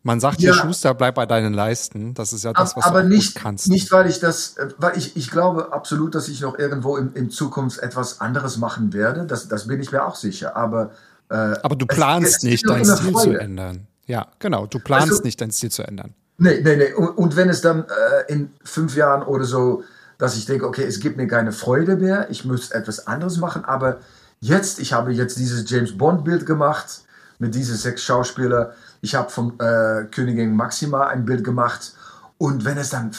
man 0.04 0.20
sagt 0.20 0.42
Ja. 0.42 0.52
dir, 0.52 0.58
Schuster, 0.60 0.94
bleib 0.94 1.16
bei 1.16 1.26
deinen 1.26 1.54
Leisten. 1.54 2.14
Das 2.14 2.34
ist 2.34 2.44
ja 2.44 2.54
das, 2.54 2.76
was 2.76 2.84
aber 2.86 3.04
du 3.04 3.10
nicht, 3.10 3.36
kannst. 3.36 3.70
nicht, 3.70 3.92
weil 3.92 4.08
ich 4.10 4.20
das, 4.20 4.58
äh, 4.58 4.68
weil 4.78 4.98
ich, 4.98 5.16
ich 5.16 5.32
glaube 5.32 5.72
absolut, 5.74 6.14
dass 6.14 6.28
ich 6.28 6.42
noch 6.42 6.60
irgendwo 6.60 6.98
in, 6.98 7.14
in 7.14 7.30
Zukunft 7.30 7.80
etwas 7.80 8.22
anderes 8.22 8.58
machen 8.58 8.94
werde. 8.94 9.26
Das, 9.26 9.48
das 9.48 9.68
bin 9.68 9.80
ich 9.82 9.92
mir 9.92 10.06
auch 10.06 10.16
sicher. 10.16 10.56
Aber, 10.56 10.92
äh, 11.30 11.36
Aber 11.36 11.76
du 11.76 11.86
planst 11.86 12.38
es 12.38 12.44
nicht, 12.44 12.66
immer 12.66 12.84
Stil 12.84 13.14
zu 13.14 13.32
ändern. 13.40 13.88
Ja, 14.06 14.28
genau. 14.40 14.66
Du 14.68 14.80
planst 14.80 15.10
Also- 15.10 15.24
nicht, 15.24 15.40
deinen 15.40 15.52
Stil 15.52 15.72
zu 15.72 15.84
ändern. 15.84 16.14
Nee, 16.38 16.62
nee, 16.64 16.76
nee. 16.76 16.94
Und, 16.94 17.10
und 17.10 17.36
wenn 17.36 17.48
es 17.48 17.62
dann 17.62 17.84
äh, 17.84 18.32
in 18.34 18.52
fünf 18.64 18.96
Jahren 18.96 19.22
oder 19.24 19.46
so, 19.46 19.84
dass 20.18 20.36
ich 20.36 20.46
denke, 20.46 20.66
okay, 20.68 20.84
es 20.84 21.00
gibt 21.00 21.16
mir 21.16 21.28
keine 21.28 21.52
Freude 21.52 21.96
mehr, 21.96 22.30
ich 22.30 22.44
muss 22.44 22.72
etwas 22.72 23.08
anderes 23.08 23.38
machen, 23.38 23.64
aber 23.66 23.98
jetzt, 24.42 24.80
ich 24.80 24.92
habe 24.94 25.12
jetzt 25.14 25.38
dieses 25.38 25.70
James 25.70 25.98
Bond 25.98 26.24
Bild 26.26 26.46
gemacht 26.46 27.04
mit 27.40 27.56
diesen 27.56 27.76
sechs 27.78 28.04
Schauspielern. 28.04 28.68
Ich 29.04 29.16
habe 29.16 29.30
von 29.30 29.60
äh, 29.60 30.06
Königin 30.10 30.56
Maxima 30.56 31.08
ein 31.08 31.26
Bild 31.26 31.44
gemacht 31.44 31.94
und 32.38 32.66
wenn 32.66 32.78
es 32.78 32.90
dann 32.90 33.12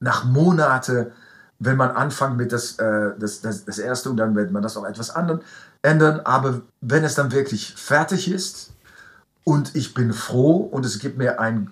nach 0.00 0.24
Monaten, 0.24 1.12
wenn 1.58 1.76
man 1.76 1.90
anfängt 1.90 2.36
mit 2.38 2.52
das, 2.52 2.78
äh, 2.78 3.10
das, 3.18 3.42
das, 3.42 3.64
das 3.64 3.78
erste 3.78 4.10
und 4.10 4.16
dann 4.16 4.34
wird 4.34 4.50
man 4.50 4.62
das 4.62 4.76
auch 4.76 4.86
etwas 4.86 5.10
anderen 5.10 5.42
ändern, 5.82 6.20
aber 6.24 6.62
wenn 6.80 7.04
es 7.04 7.14
dann 7.14 7.30
wirklich 7.32 7.74
fertig 7.76 8.30
ist, 8.30 8.70
und 9.44 9.74
ich 9.74 9.94
bin 9.94 10.12
froh 10.12 10.56
und 10.56 10.84
es 10.84 10.98
gibt 10.98 11.18
mir 11.18 11.40
ein, 11.40 11.70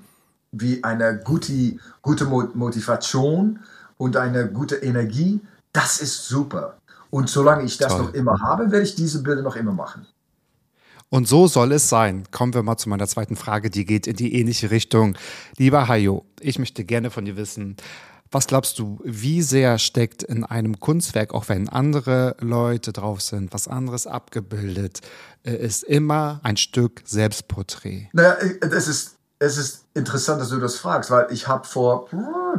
wie 0.53 0.83
eine 0.85 1.19
gute, 1.19 1.77
gute 2.03 2.25
Mo- 2.25 2.51
Motivation 2.55 3.61
und 3.99 4.17
eine 4.17 4.49
gute 4.49 4.77
Energie. 4.77 5.41
Das 5.73 6.01
ist 6.01 6.27
super. 6.27 6.79
Und 7.11 7.29
solange 7.29 7.65
ich 7.65 7.79
das 7.79 7.93
Toll. 7.93 8.07
noch 8.07 8.15
immer 8.15 8.41
habe, 8.41 8.71
werde 8.71 8.85
ich 8.85 8.95
diese 8.95 9.23
Bilder 9.23 9.43
noch 9.43 9.57
immer 9.57 9.73
machen. 9.73 10.07
Und 11.11 11.27
so 11.27 11.47
soll 11.49 11.73
es 11.73 11.89
sein. 11.89 12.25
Kommen 12.31 12.53
wir 12.53 12.63
mal 12.63 12.77
zu 12.77 12.89
meiner 12.89 13.07
zweiten 13.07 13.37
Frage, 13.37 13.71
die 13.71 13.87
geht 13.87 14.07
in 14.07 14.17
die 14.17 14.35
ähnliche 14.35 14.71
Richtung. 14.71 15.17
Lieber 15.57 15.89
Hayo, 15.89 16.27
ich 16.41 16.59
möchte 16.59 16.85
gerne 16.85 17.11
von 17.11 17.25
dir 17.25 17.37
wissen, 17.37 17.77
was 18.31 18.47
glaubst 18.47 18.79
du, 18.79 19.01
wie 19.05 19.41
sehr 19.41 19.79
steckt 19.79 20.23
in 20.23 20.45
einem 20.45 20.81
Kunstwerk, 20.81 21.33
auch 21.33 21.49
wenn 21.49 21.71
andere 21.71 22.37
Leute 22.41 22.93
drauf 22.93 23.23
sind, 23.23 23.55
was 23.55 23.69
anderes 23.69 24.07
abgebildet, 24.07 25.01
äh, 25.45 25.55
ist 25.55 25.83
immer 25.83 26.41
ein 26.43 26.59
Stück 26.59 27.03
Selbstporträt. 27.07 28.09
Naja, 28.13 28.37
es 28.61 28.87
ist, 28.87 29.17
es 29.39 29.57
ist 29.57 29.85
interessant, 29.95 30.43
dass 30.43 30.51
du 30.51 30.59
das 30.59 30.77
fragst, 30.77 31.11
weil 31.11 31.29
ich 31.31 31.49
habe 31.49 31.67
vor 31.67 32.09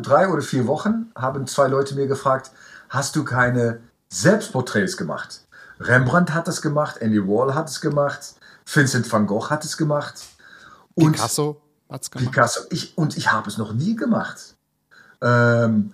drei 0.02 0.28
oder 0.28 0.42
vier 0.42 0.66
Wochen, 0.66 1.12
haben 1.16 1.46
zwei 1.46 1.68
Leute 1.68 1.94
mir 1.94 2.08
gefragt, 2.08 2.50
hast 2.90 3.16
du 3.16 3.24
keine 3.24 3.80
Selbstporträts 4.10 4.98
gemacht? 4.98 5.42
Rembrandt 5.80 6.34
hat 6.34 6.48
das 6.48 6.64
gemacht, 6.64 6.98
Andy 6.98 7.26
Wall 7.26 7.54
hat 7.54 7.70
es 7.70 7.80
gemacht, 7.80 8.36
Vincent 8.72 9.12
van 9.12 9.26
Gogh 9.28 9.50
hat 9.50 9.64
es 9.66 9.78
gemacht. 9.78 10.16
Und 10.96 11.14
Picasso 11.14 11.62
hat's 11.90 12.12
gemacht. 12.12 12.32
Picasso. 12.32 12.62
Ich, 12.70 12.98
und 12.98 13.18
ich 13.18 13.32
habe 13.32 13.50
es 13.50 13.58
noch 13.58 13.74
nie 13.74 13.96
gemacht. 13.96 14.56
Ähm, 15.22 15.92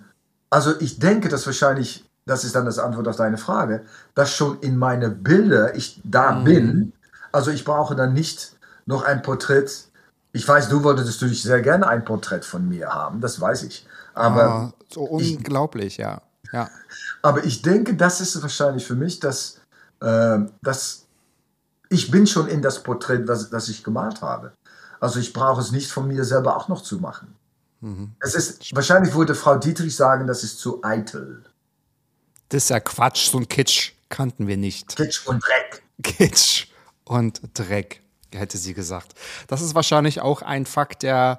also 0.50 0.78
ich 0.80 0.98
denke, 0.98 1.28
dass 1.28 1.46
wahrscheinlich, 1.46 2.04
das 2.26 2.44
ist 2.44 2.54
dann 2.54 2.64
das 2.66 2.78
Antwort 2.78 3.08
auf 3.08 3.16
deine 3.16 3.38
Frage, 3.38 3.84
dass 4.14 4.34
schon 4.34 4.60
in 4.60 4.76
meine 4.76 5.10
Bilder 5.10 5.74
ich 5.74 6.00
da 6.04 6.32
bin. 6.32 6.92
Also 7.32 7.50
ich 7.50 7.64
brauche 7.64 7.94
dann 7.94 8.12
nicht 8.12 8.56
noch 8.86 9.04
ein 9.04 9.22
Porträt. 9.22 9.66
Ich 10.32 10.46
weiß, 10.46 10.68
du 10.68 10.82
wolltest 10.82 11.08
natürlich 11.08 11.42
sehr 11.42 11.62
gerne 11.62 11.86
ein 11.88 12.04
Porträt 12.04 12.42
von 12.42 12.68
mir 12.68 12.88
haben, 12.94 13.20
das 13.20 13.40
weiß 13.40 13.62
ich. 13.64 13.86
Aber, 14.14 14.44
Ah, 14.44 14.72
so 14.92 15.02
unglaublich, 15.02 15.96
ja. 15.96 16.20
Ja. 16.52 16.68
aber 17.22 17.44
ich 17.44 17.62
denke, 17.62 17.96
das 17.96 18.20
ist 18.20 18.40
wahrscheinlich 18.40 18.86
für 18.86 18.94
mich, 18.94 19.18
dass, 19.18 19.60
ähm, 20.00 20.50
dass 20.62 21.05
ich 21.88 22.10
bin 22.10 22.26
schon 22.26 22.48
in 22.48 22.62
das 22.62 22.82
Porträt, 22.82 23.24
das, 23.24 23.50
das 23.50 23.68
ich 23.68 23.84
gemalt 23.84 24.22
habe. 24.22 24.52
Also 25.00 25.20
ich 25.20 25.32
brauche 25.32 25.60
es 25.60 25.72
nicht 25.72 25.90
von 25.90 26.08
mir 26.08 26.24
selber 26.24 26.56
auch 26.56 26.68
noch 26.68 26.82
zu 26.82 26.98
machen. 26.98 27.34
Es 28.20 28.34
ist, 28.34 28.74
wahrscheinlich 28.74 29.14
würde 29.14 29.34
Frau 29.34 29.56
Dietrich 29.56 29.94
sagen, 29.94 30.26
das 30.26 30.42
ist 30.42 30.58
zu 30.58 30.82
eitel. 30.82 31.44
Das 32.48 32.64
ist 32.64 32.70
ja 32.70 32.80
Quatsch, 32.80 33.30
so 33.30 33.38
ein 33.38 33.48
Kitsch 33.48 33.92
kannten 34.08 34.46
wir 34.46 34.56
nicht. 34.56 34.96
Kitsch 34.96 35.26
und 35.26 35.42
Dreck. 35.44 35.82
Kitsch 36.02 36.66
und 37.04 37.40
Dreck, 37.54 38.02
hätte 38.32 38.58
sie 38.58 38.74
gesagt. 38.74 39.14
Das 39.46 39.62
ist 39.62 39.74
wahrscheinlich 39.74 40.20
auch 40.20 40.42
ein 40.42 40.66
Fakt, 40.66 41.02
der, 41.02 41.38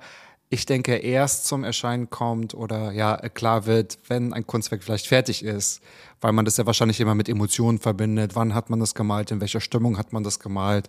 ich 0.50 0.66
denke, 0.66 0.95
erst 0.95 1.45
zum 1.45 1.64
Erscheinen 1.64 2.10
kommt 2.10 2.54
oder 2.54 2.91
ja, 2.91 3.18
klar 3.30 3.66
wird, 3.66 3.98
wenn 4.08 4.32
ein 4.34 4.48
Kunstwerk 4.48 4.84
vielleicht 4.84 5.08
fertig 5.08 5.43
ist, 5.43 5.82
weil 6.22 6.32
man 6.32 6.45
das 6.45 6.58
ja 6.58 6.66
wahrscheinlich 6.66 7.00
immer 7.02 7.16
mit 7.16 7.28
Emotionen 7.28 7.80
verbindet. 7.80 8.36
Wann 8.36 8.54
hat 8.54 8.70
man 8.70 8.80
das 8.80 8.95
gemalt? 8.95 9.32
In 9.32 9.41
welcher 9.41 9.60
Stimmung 9.60 9.98
hat 9.98 10.14
man 10.14 10.24
das 10.24 10.39
gemalt? 10.39 10.88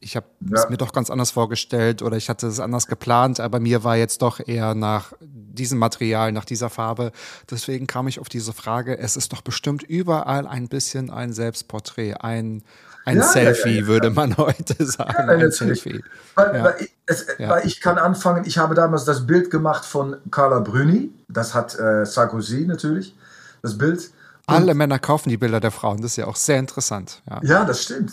Ich 0.00 0.16
habe 0.16 0.26
es 0.52 0.64
Ja. 0.64 0.70
mir 0.70 0.78
doch 0.78 0.92
ganz 0.92 1.10
anders 1.10 1.30
vorgestellt 1.30 2.02
oder 2.02 2.16
ich 2.16 2.28
hatte 2.28 2.46
es 2.48 2.58
anders 2.60 2.86
geplant, 2.88 3.40
aber 3.40 3.60
mir 3.60 3.84
war 3.84 3.96
jetzt 3.96 4.22
doch 4.22 4.40
eher 4.44 4.74
nach 4.74 5.12
diesem 5.20 5.78
Material, 5.78 6.32
nach 6.32 6.44
dieser 6.46 6.70
Farbe. 6.70 7.12
Deswegen 7.50 7.86
kam 7.86 8.08
ich 8.08 8.18
auf 8.18 8.28
diese 8.28 8.52
Frage. 8.52 8.98
Es 8.98 9.16
ist 9.16 9.32
doch 9.32 9.42
bestimmt 9.42 9.82
überall 9.82 10.46
ein 10.46 10.68
bisschen 10.68 11.10
ein 11.10 11.32
Selbstporträt, 11.32 12.14
ein, 12.14 12.64
ein 13.04 13.18
Ja, 13.18 13.22
Selfie, 13.22 13.80
ja, 13.80 13.86
würde 13.86 14.10
man 14.10 14.36
heute 14.36 14.84
sagen. 14.84 15.28
Ein. 15.28 15.50
Selfie. 15.50 16.02
Weil, 16.34 16.62
weil, 16.62 16.74
ich, 16.80 16.96
es, 17.06 17.26
weil 17.38 17.66
ich 17.66 17.80
kann 17.80 17.98
anfangen, 17.98 18.44
ich 18.46 18.58
habe 18.58 18.74
damals 18.74 19.04
das 19.04 19.26
Bild 19.26 19.50
gemacht 19.50 19.84
von 19.84 20.16
Carla 20.30 20.60
Bruni, 20.60 21.10
das 21.28 21.54
hat 21.54 21.78
äh, 21.78 22.04
Sarkozy 22.06 22.66
natürlich, 22.66 23.14
das 23.62 23.76
Bild. 23.76 24.10
Alle 24.46 24.74
Männer 24.74 24.98
kaufen 24.98 25.28
die 25.28 25.36
Bilder 25.36 25.60
der 25.60 25.70
Frauen. 25.70 25.98
Das 25.98 26.12
ist 26.12 26.16
ja 26.16 26.26
auch 26.26 26.36
sehr 26.36 26.58
interessant. 26.58 27.22
Ja. 27.42 27.64
Das 27.64 27.82
stimmt. 27.82 28.12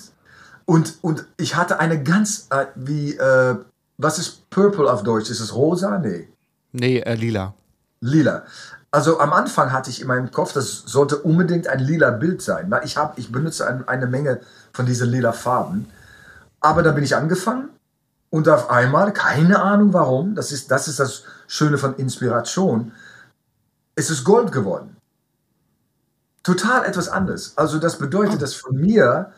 Und, 0.66 1.00
und 1.02 1.26
ich 1.38 1.56
hatte 1.56 1.80
eine 1.80 2.02
ganz, 2.04 2.48
äh, 2.52 2.66
wie, 2.76 3.16
äh, 3.16 3.56
was 3.98 4.20
ist 4.20 4.50
Purple 4.52 4.92
auf 4.92 5.04
Deutsch? 5.04 5.30
Ist 5.30 5.40
es 5.40 5.56
rosa? 5.56 5.98
Nee. 5.98 6.30
Nee, 6.72 7.00
äh, 7.00 7.16
lila. 7.16 7.54
Lila. 8.02 8.44
Also 8.92 9.20
am 9.20 9.34
Anfang 9.34 9.72
hatte 9.72 9.90
ich 9.90 10.02
in 10.02 10.08
meinem 10.08 10.32
Kopf, 10.32 10.54
das 10.54 10.84
sollte 10.86 11.18
unbedingt 11.18 11.68
ein 11.68 11.80
lila 11.80 12.12
Bild 12.12 12.42
sein. 12.42 12.74
Ich, 12.84 12.98
hab, 12.98 13.18
ich 13.20 13.32
benutze 13.32 13.68
ein, 13.68 13.88
eine 13.88 14.08
Menge 14.08 14.42
von 14.74 14.86
diesen 14.86 15.10
lila 15.10 15.32
Farben. 15.32 15.90
Aber 16.60 16.84
da 16.84 16.92
bin 16.92 17.04
ich 17.04 17.16
angefangen 17.16 17.70
und 18.30 18.48
auf 18.48 18.70
einmal, 18.70 19.14
keine 19.14 19.62
Ahnung 19.62 19.94
warum, 19.94 20.36
das 20.36 20.52
ist 20.52 20.70
das, 20.72 20.88
ist 20.88 21.00
das 21.00 21.24
Schöne 21.48 21.78
von 21.78 21.96
Inspiration, 21.96 22.92
es 23.96 24.10
ist 24.10 24.24
Gold 24.24 24.52
geworden. 24.52 24.98
Total 26.44 26.86
etwas 26.86 27.10
anderes. 27.10 27.58
Also 27.58 27.80
das 27.80 27.98
bedeutet, 27.98 28.42
dass 28.42 28.54
von 28.54 28.76
mir, 28.76 29.32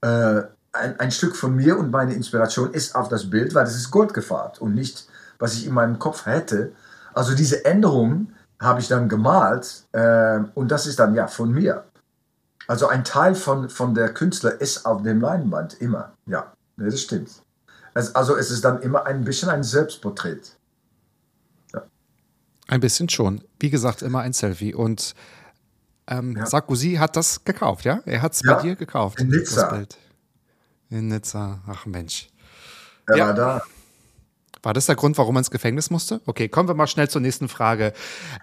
äh, 0.00 0.42
ein, 0.72 1.00
ein 1.00 1.10
Stück 1.10 1.36
von 1.36 1.54
mir 1.54 1.78
und 1.78 1.90
meine 1.90 2.14
Inspiration 2.14 2.72
ist 2.72 2.94
auf 2.94 3.08
das 3.08 3.30
Bild, 3.30 3.54
weil 3.54 3.66
es 3.66 3.76
ist 3.76 3.90
Gold 3.90 4.14
gefarbt 4.14 4.60
und 4.60 4.74
nicht, 4.74 5.08
was 5.38 5.54
ich 5.54 5.66
in 5.66 5.74
meinem 5.74 5.98
Kopf 5.98 6.26
hätte. 6.26 6.72
Also 7.14 7.34
diese 7.34 7.64
Änderung 7.64 8.32
habe 8.60 8.80
ich 8.80 8.88
dann 8.88 9.08
gemalt 9.08 9.84
äh, 9.92 10.40
und 10.54 10.70
das 10.70 10.86
ist 10.86 10.98
dann 10.98 11.14
ja 11.14 11.26
von 11.26 11.50
mir. 11.50 11.84
Also 12.68 12.88
ein 12.88 13.04
Teil 13.04 13.34
von, 13.34 13.68
von 13.68 13.94
der 13.94 14.12
Künstler 14.12 14.60
ist 14.60 14.86
auf 14.86 15.02
dem 15.02 15.20
Leinwand 15.20 15.74
immer. 15.80 16.12
Ja, 16.26 16.52
das 16.76 17.00
stimmt. 17.00 17.30
Es, 17.94 18.14
also 18.14 18.36
es 18.36 18.50
ist 18.50 18.64
dann 18.64 18.82
immer 18.82 19.06
ein 19.06 19.24
bisschen 19.24 19.48
ein 19.48 19.62
Selbstporträt. 19.62 20.40
Ein 22.68 22.80
bisschen 22.80 23.08
schon. 23.08 23.42
Wie 23.60 23.70
gesagt, 23.70 24.02
immer 24.02 24.20
ein 24.22 24.32
Selfie. 24.32 24.74
Und 24.74 25.14
ähm, 26.08 26.36
Ja. 26.36 26.46
Sarkozy 26.46 26.94
hat 26.96 27.14
das 27.14 27.44
gekauft, 27.44 27.84
ja? 27.84 28.00
Er 28.06 28.22
hat 28.22 28.32
es 28.32 28.42
Ja, 28.42 28.54
bei 28.54 28.62
dir 28.62 28.74
gekauft. 28.76 29.20
in 29.20 29.28
Nizza. 29.28 29.84
In 30.90 31.06
Nizza. 31.08 31.60
Ach 31.68 31.86
Mensch. 31.86 32.28
Er 33.06 33.16
Ja. 33.16 33.26
war 33.26 33.34
da. 33.34 33.62
War 34.64 34.74
das 34.74 34.86
der 34.86 34.96
Grund, 34.96 35.16
warum 35.16 35.36
er 35.36 35.40
ins 35.40 35.50
Gefängnis 35.52 35.90
musste? 35.90 36.20
Okay, 36.26 36.48
kommen 36.48 36.68
wir 36.68 36.74
mal 36.74 36.88
schnell 36.88 37.08
zur 37.08 37.20
nächsten 37.20 37.48
Frage. 37.48 37.92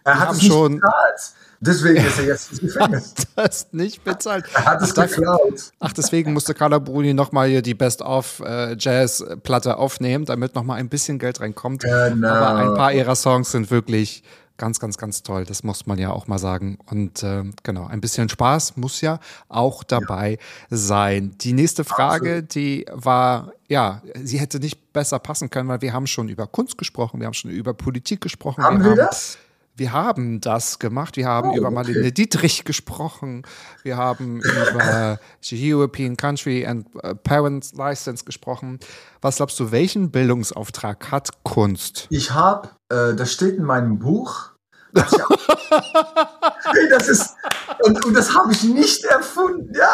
Er 0.06 0.14
Wir 0.16 0.20
hat 0.22 0.32
es 0.32 0.38
nicht 0.38 0.48
schon 0.48 0.76
bezahlt. 0.80 1.20
Deswegen 1.66 2.06
ist 2.06 2.20
er 2.20 2.26
jetzt 2.26 2.52
ins 2.52 2.62
Gefängnis. 2.62 3.14
das 3.36 3.68
nicht 3.72 4.04
bezahlt. 4.04 4.46
Er 4.54 4.66
hat 4.66 4.82
es 4.82 4.94
geklaut. 4.94 5.72
Ach, 5.80 5.94
deswegen 5.94 6.34
musste 6.34 6.54
Carla 6.54 6.80
Bruni 6.80 7.14
nochmal 7.14 7.48
hier 7.48 7.62
die 7.62 7.74
Best-of-Jazz-Platte 7.74 9.78
aufnehmen, 9.78 10.26
damit 10.26 10.56
nochmal 10.56 10.80
ein 10.80 10.90
bisschen 10.90 11.20
Geld 11.20 11.40
reinkommt. 11.40 11.84
Genau. 11.84 12.28
Aber 12.28 12.60
ein 12.60 12.74
paar 12.76 12.92
ihrer 12.92 13.16
Songs 13.16 13.52
sind 13.52 13.72
wirklich 13.72 14.24
ganz, 14.58 14.80
ganz, 14.80 14.98
ganz 14.98 15.24
toll. 15.24 15.46
Das 15.46 15.64
muss 15.64 15.86
man 15.86 15.98
ja 15.98 16.12
auch 16.12 16.28
mal 16.28 16.38
sagen. 16.38 16.78
Und 16.90 17.24
ähm, 17.24 17.54
genau, 17.64 17.88
ein 17.88 18.02
bisschen 18.02 18.30
Spaß 18.30 18.78
muss 18.78 19.02
ja 19.02 19.20
auch 19.48 19.84
dabei 19.84 20.38
sein. 20.70 21.36
Die 21.42 21.54
nächste 21.54 21.84
Frage, 21.84 22.44
die 22.44 22.86
war, 22.92 23.54
ja, 23.68 24.02
sie 24.22 24.40
hätte 24.40 24.60
nicht 24.60 24.94
besser 24.94 25.20
passen 25.20 25.50
können, 25.50 25.70
weil 25.70 25.82
wir 25.82 25.94
haben 25.94 26.08
schon 26.08 26.30
über 26.30 26.46
Kunst 26.46 26.78
gesprochen, 26.78 27.20
wir 27.20 27.28
haben 27.28 27.34
schon 27.34 27.52
über 27.52 27.74
Politik 27.74 28.22
gesprochen. 28.22 28.64
Haben 28.64 28.84
wir 28.84 28.92
wir 28.92 29.06
das? 29.06 29.38
Wir 29.76 29.92
haben 29.92 30.40
das 30.40 30.78
gemacht. 30.78 31.18
Wir 31.18 31.28
haben 31.28 31.50
Oh, 31.50 31.56
über 31.56 31.68
okay. 31.68 31.76
Marlene 31.76 32.12
Dietrich 32.12 32.64
gesprochen. 32.64 33.42
Wir 33.82 33.98
haben 33.98 34.40
über 34.42 35.20
the 35.42 35.74
European 35.74 36.16
Country 36.16 36.66
and 36.66 36.88
äh, 37.02 37.16
Parents 37.16 37.74
License 37.74 38.24
gesprochen. 38.24 38.80
Was 39.22 39.38
glaubst 39.38 39.60
du, 39.60 39.72
welchen 39.72 40.12
Bildungsauftrag 40.12 41.12
hat 41.12 41.44
Kunst? 41.44 42.08
Ich 42.12 42.32
habe, 42.32 42.70
äh, 42.90 43.16
das 43.16 43.34
steht 43.34 43.56
in 43.56 43.64
meinem 43.64 43.98
Buch. 43.98 44.52
Das, 44.94 45.12
ja, 45.12 45.26
das 46.92 47.08
ist, 47.10 47.36
und, 47.82 48.06
und 48.06 48.14
das 48.14 48.36
habe 48.36 48.52
ich 48.52 48.64
nicht 48.64 49.04
erfunden. 49.06 49.74
Ja, 49.76 49.90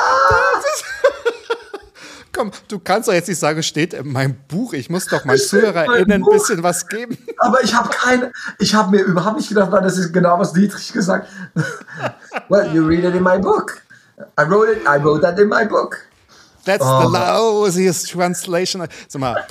Komm, 2.32 2.52
du 2.68 2.80
kannst 2.80 3.08
doch 3.10 3.14
jetzt 3.14 3.28
nicht 3.28 3.40
sagen, 3.40 3.62
steht 3.64 3.94
in 3.94 4.12
meinem 4.12 4.36
Buch. 4.48 4.74
Ich 4.74 4.90
muss 4.90 5.06
doch 5.08 5.26
meinen 5.26 5.40
ZuhörerInnen 5.40 6.24
ein 6.24 6.26
bisschen 6.32 6.62
was 6.64 6.88
geben. 6.88 7.18
aber 7.38 7.64
ich 7.64 7.74
habe 7.74 7.90
keine, 7.90 8.32
ich 8.60 8.74
habe 8.74 8.92
mir 8.96 9.04
überhaupt 9.04 9.38
nicht 9.38 9.50
gedacht, 9.50 9.72
weil 9.72 9.82
das 9.82 9.98
ist 9.98 10.14
genau 10.14 10.38
was 10.40 10.54
Dietrich 10.54 10.94
gesagt. 10.94 11.28
well, 12.50 12.68
you 12.74 12.86
read 12.86 13.04
it 13.04 13.16
in 13.16 13.24
my 13.24 13.38
book. 13.38 13.82
I 14.40 14.44
wrote 14.44 14.70
it, 14.72 14.82
I 14.88 14.98
wrote 15.02 15.22
that 15.22 15.40
in 15.40 15.48
my 15.50 15.66
book. 15.66 15.98
That's 16.66 16.84
Oh. 16.86 17.02
the 17.10 17.18
lousiest 17.18 18.10
translation. 18.12 18.86
Sag 19.08 19.22
mal, 19.22 19.46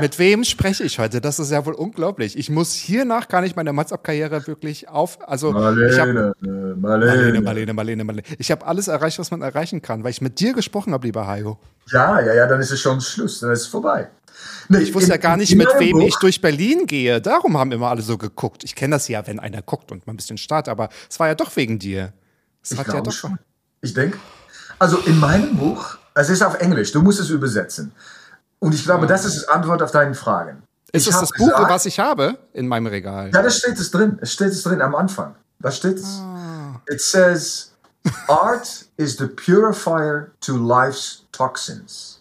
mit 0.00 0.18
wem 0.18 0.44
spreche 0.44 0.84
ich 0.84 0.98
heute? 0.98 1.20
Das 1.20 1.38
ist 1.38 1.50
ja 1.50 1.64
wohl 1.66 1.74
unglaublich. 1.74 2.38
Ich 2.38 2.50
muss 2.50 2.72
hiernach 2.74 3.28
gar 3.28 3.40
nicht 3.42 3.56
meine 3.56 3.72
Matz-Up-Karriere 3.72 4.46
wirklich 4.46 4.88
auf. 4.88 5.18
Also, 5.28 5.50
ich 5.50 5.98
habe 5.98 6.34
Marlene, 6.40 6.76
Marlene, 6.76 6.76
Marlene. 6.76 7.40
Marlene, 7.42 7.72
Marlene, 7.74 8.04
Marlene. 8.04 8.26
Ich 8.38 8.50
habe 8.50 8.66
alles 8.66 8.88
erreicht, 8.88 9.18
was 9.18 9.30
man 9.30 9.42
erreichen 9.42 9.82
kann, 9.82 10.02
weil 10.04 10.10
ich 10.10 10.20
mit 10.20 10.40
dir 10.40 10.52
gesprochen 10.52 10.92
habe, 10.92 11.06
lieber 11.06 11.26
Hajo. 11.26 11.58
Ja, 11.90 12.20
ja, 12.20 12.34
ja, 12.34 12.46
dann 12.46 12.60
ist 12.60 12.70
es 12.70 12.80
schon 12.80 13.00
Schluss, 13.00 13.40
dann 13.40 13.50
ist 13.52 13.62
es 13.62 13.66
vorbei. 13.66 14.08
Nee, 14.68 14.78
Ich 14.78 14.94
wusste 14.94 15.08
in- 15.08 15.10
ja 15.12 15.16
gar 15.18 15.36
nicht, 15.36 15.54
mit 15.56 15.68
wem 15.78 15.98
Buch- 15.98 16.08
ich 16.08 16.16
durch 16.16 16.40
Berlin 16.40 16.86
gehe. 16.86 17.20
Darum 17.20 17.58
haben 17.58 17.70
immer 17.72 17.88
alle 17.88 18.02
so 18.02 18.16
geguckt. 18.16 18.64
Ich 18.64 18.74
kenne 18.74 18.96
das 18.96 19.08
ja, 19.08 19.26
wenn 19.26 19.38
einer 19.38 19.62
guckt 19.62 19.92
und 19.92 20.06
mal 20.06 20.14
ein 20.14 20.16
bisschen 20.16 20.38
starrt, 20.38 20.68
aber 20.68 20.88
es 21.10 21.20
war 21.20 21.28
ja 21.28 21.34
doch 21.34 21.54
wegen 21.56 21.78
dir. 21.78 22.12
Es 22.62 22.72
Ich 22.72 22.78
hat 22.78 22.86
ja 22.86 22.92
glaube 22.94 23.10
doch 23.10 23.16
schon. 23.16 23.38
Ich 23.82 23.92
denke. 23.94 24.16
Also 24.78 24.98
in 24.98 25.18
meinem 25.20 25.56
Buch, 25.56 25.96
es 26.14 26.28
ist 26.30 26.42
auf 26.42 26.60
Englisch, 26.60 26.92
du 26.92 27.02
musst 27.02 27.20
es 27.20 27.30
übersetzen. 27.30 27.92
Und 28.62 28.74
ich 28.74 28.84
glaube, 28.84 29.08
das 29.08 29.24
ist 29.24 29.42
die 29.42 29.48
Antwort 29.48 29.82
auf 29.82 29.90
deine 29.90 30.14
Fragen. 30.14 30.62
Ist 30.92 31.08
ich 31.08 31.12
es 31.14 31.18
das 31.20 31.30
Buch, 31.30 31.48
gesagt- 31.48 31.68
was 31.70 31.84
ich 31.86 31.98
habe 31.98 32.38
in 32.52 32.68
meinem 32.68 32.86
Regal? 32.86 33.30
Ja, 33.34 33.42
da 33.42 33.50
steht 33.50 33.76
es 33.78 33.90
drin. 33.90 34.18
Es 34.20 34.32
steht 34.32 34.52
es 34.52 34.62
drin 34.62 34.80
am 34.80 34.94
Anfang. 34.94 35.34
Da 35.58 35.70
steht 35.72 35.96
es. 35.96 36.20
Ah. 36.20 36.80
It 36.88 37.00
says, 37.00 37.72
Art 38.28 38.86
is 38.98 39.16
the 39.16 39.26
purifier 39.26 40.30
to 40.42 40.56
life's 40.56 41.24
toxins. 41.32 42.20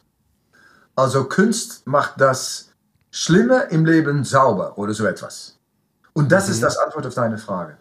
Also 0.95 1.25
Kunst 1.25 1.85
macht 1.85 2.19
das 2.19 2.69
Schlimme 3.11 3.67
im 3.69 3.85
Leben 3.85 4.23
sauber 4.23 4.75
oder 4.79 4.93
so 4.95 5.05
etwas. 5.05 5.57
Und 6.13 6.31
das 6.31 6.47
Mhm. 6.47 6.53
ist 6.53 6.63
das 6.63 6.77
Antwort 6.77 7.05
auf 7.05 7.13
deine 7.13 7.37
Frage. 7.37 7.77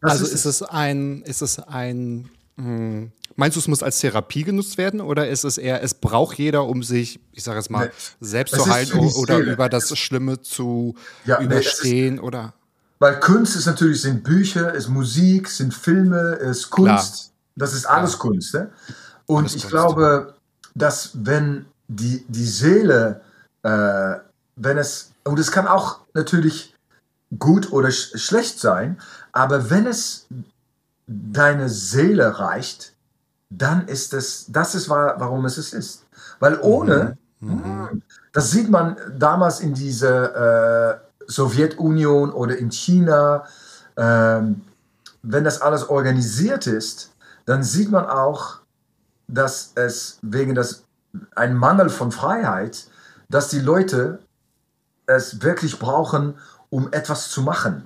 Das 0.00 0.10
Also 0.12 0.26
ist 0.26 0.44
es 0.44 0.62
ein, 0.62 1.22
ist 1.22 1.40
es 1.42 1.58
ein, 1.58 2.28
hm, 2.56 3.12
meinst 3.38 3.56
du, 3.56 3.60
es 3.60 3.68
muss 3.68 3.82
als 3.82 4.00
Therapie 4.00 4.42
genutzt 4.44 4.76
werden 4.78 5.00
oder 5.00 5.28
ist 5.28 5.44
es 5.44 5.56
eher, 5.58 5.82
es 5.82 5.94
braucht 5.94 6.38
jeder, 6.38 6.66
um 6.66 6.82
sich, 6.82 7.20
ich 7.32 7.42
sage 7.44 7.58
jetzt 7.58 7.70
mal, 7.70 7.86
Nee, 7.86 7.92
selbst 8.20 8.54
zu 8.54 8.60
o- 8.62 9.20
oder 9.20 9.36
Seele. 9.38 9.52
über 9.52 9.68
das 9.68 9.96
Schlimme 9.96 10.40
zu 10.42 10.94
Ja, 11.24 11.40
nee, 11.40 11.46
das 11.48 11.58
ist- 11.58 11.64
überstehen 11.80 12.18
oder? 12.20 12.52
Weil 12.98 13.20
Kunst 13.20 13.54
ist 13.56 13.66
natürlich, 13.66 14.02
sind 14.02 14.24
Bücher, 14.24 14.74
ist 14.74 14.88
Musik, 14.88 15.48
sind 15.48 15.72
Filme, 15.72 16.32
ist 16.40 16.68
Kunst. 16.70 17.14
Klar. 17.14 17.32
Das 17.54 17.72
ist 17.74 17.86
alles 17.86 18.18
Kunst. 18.18 18.54
Ne? 18.54 18.70
Und 19.26 19.38
Alles 19.44 19.54
ich 19.54 19.62
Kunst. 19.62 19.72
glaube, 19.72 20.34
dass 20.74 21.10
wenn 21.14 21.66
die, 21.86 22.24
die 22.28 22.46
Seele, 22.46 23.20
äh, 23.62 24.14
wenn 24.56 24.78
es, 24.78 25.12
und 25.24 25.38
es 25.38 25.52
kann 25.52 25.66
auch 25.68 26.00
natürlich 26.14 26.74
gut 27.38 27.70
oder 27.72 27.90
sch 27.92 28.16
schlecht 28.18 28.58
sein, 28.58 28.98
aber 29.32 29.70
wenn 29.70 29.86
es 29.86 30.26
deine 31.06 31.68
Seele 31.68 32.38
reicht, 32.38 32.92
dann 33.50 33.86
ist 33.88 34.12
es, 34.14 34.46
das 34.48 34.74
ist, 34.74 34.88
wa- 34.88 35.14
warum 35.18 35.44
es 35.46 35.58
es 35.58 35.72
ist. 35.72 36.04
Weil 36.40 36.58
ohne, 36.60 37.16
Mhm. 37.40 38.02
das 38.32 38.50
sieht 38.50 38.68
man 38.68 38.96
damals 39.16 39.60
in 39.60 39.72
dieser 39.74 40.94
äh, 40.94 40.98
Sowjetunion 41.28 42.32
oder 42.32 42.56
in 42.58 42.70
China, 42.70 43.44
ähm, 43.96 44.62
wenn 45.22 45.44
das 45.44 45.60
alles 45.62 45.88
organisiert 45.88 46.66
ist, 46.66 47.12
dann 47.46 47.62
sieht 47.62 47.90
man 47.90 48.06
auch, 48.06 48.58
dass 49.28 49.72
es 49.76 50.18
wegen 50.22 50.54
des 50.54 50.84
ein 51.34 51.56
Mangel 51.56 51.88
von 51.90 52.12
Freiheit, 52.12 52.86
dass 53.28 53.48
die 53.48 53.60
Leute 53.60 54.18
es 55.06 55.40
wirklich 55.42 55.78
brauchen, 55.78 56.34
um 56.70 56.92
etwas 56.92 57.30
zu 57.30 57.42
machen, 57.42 57.82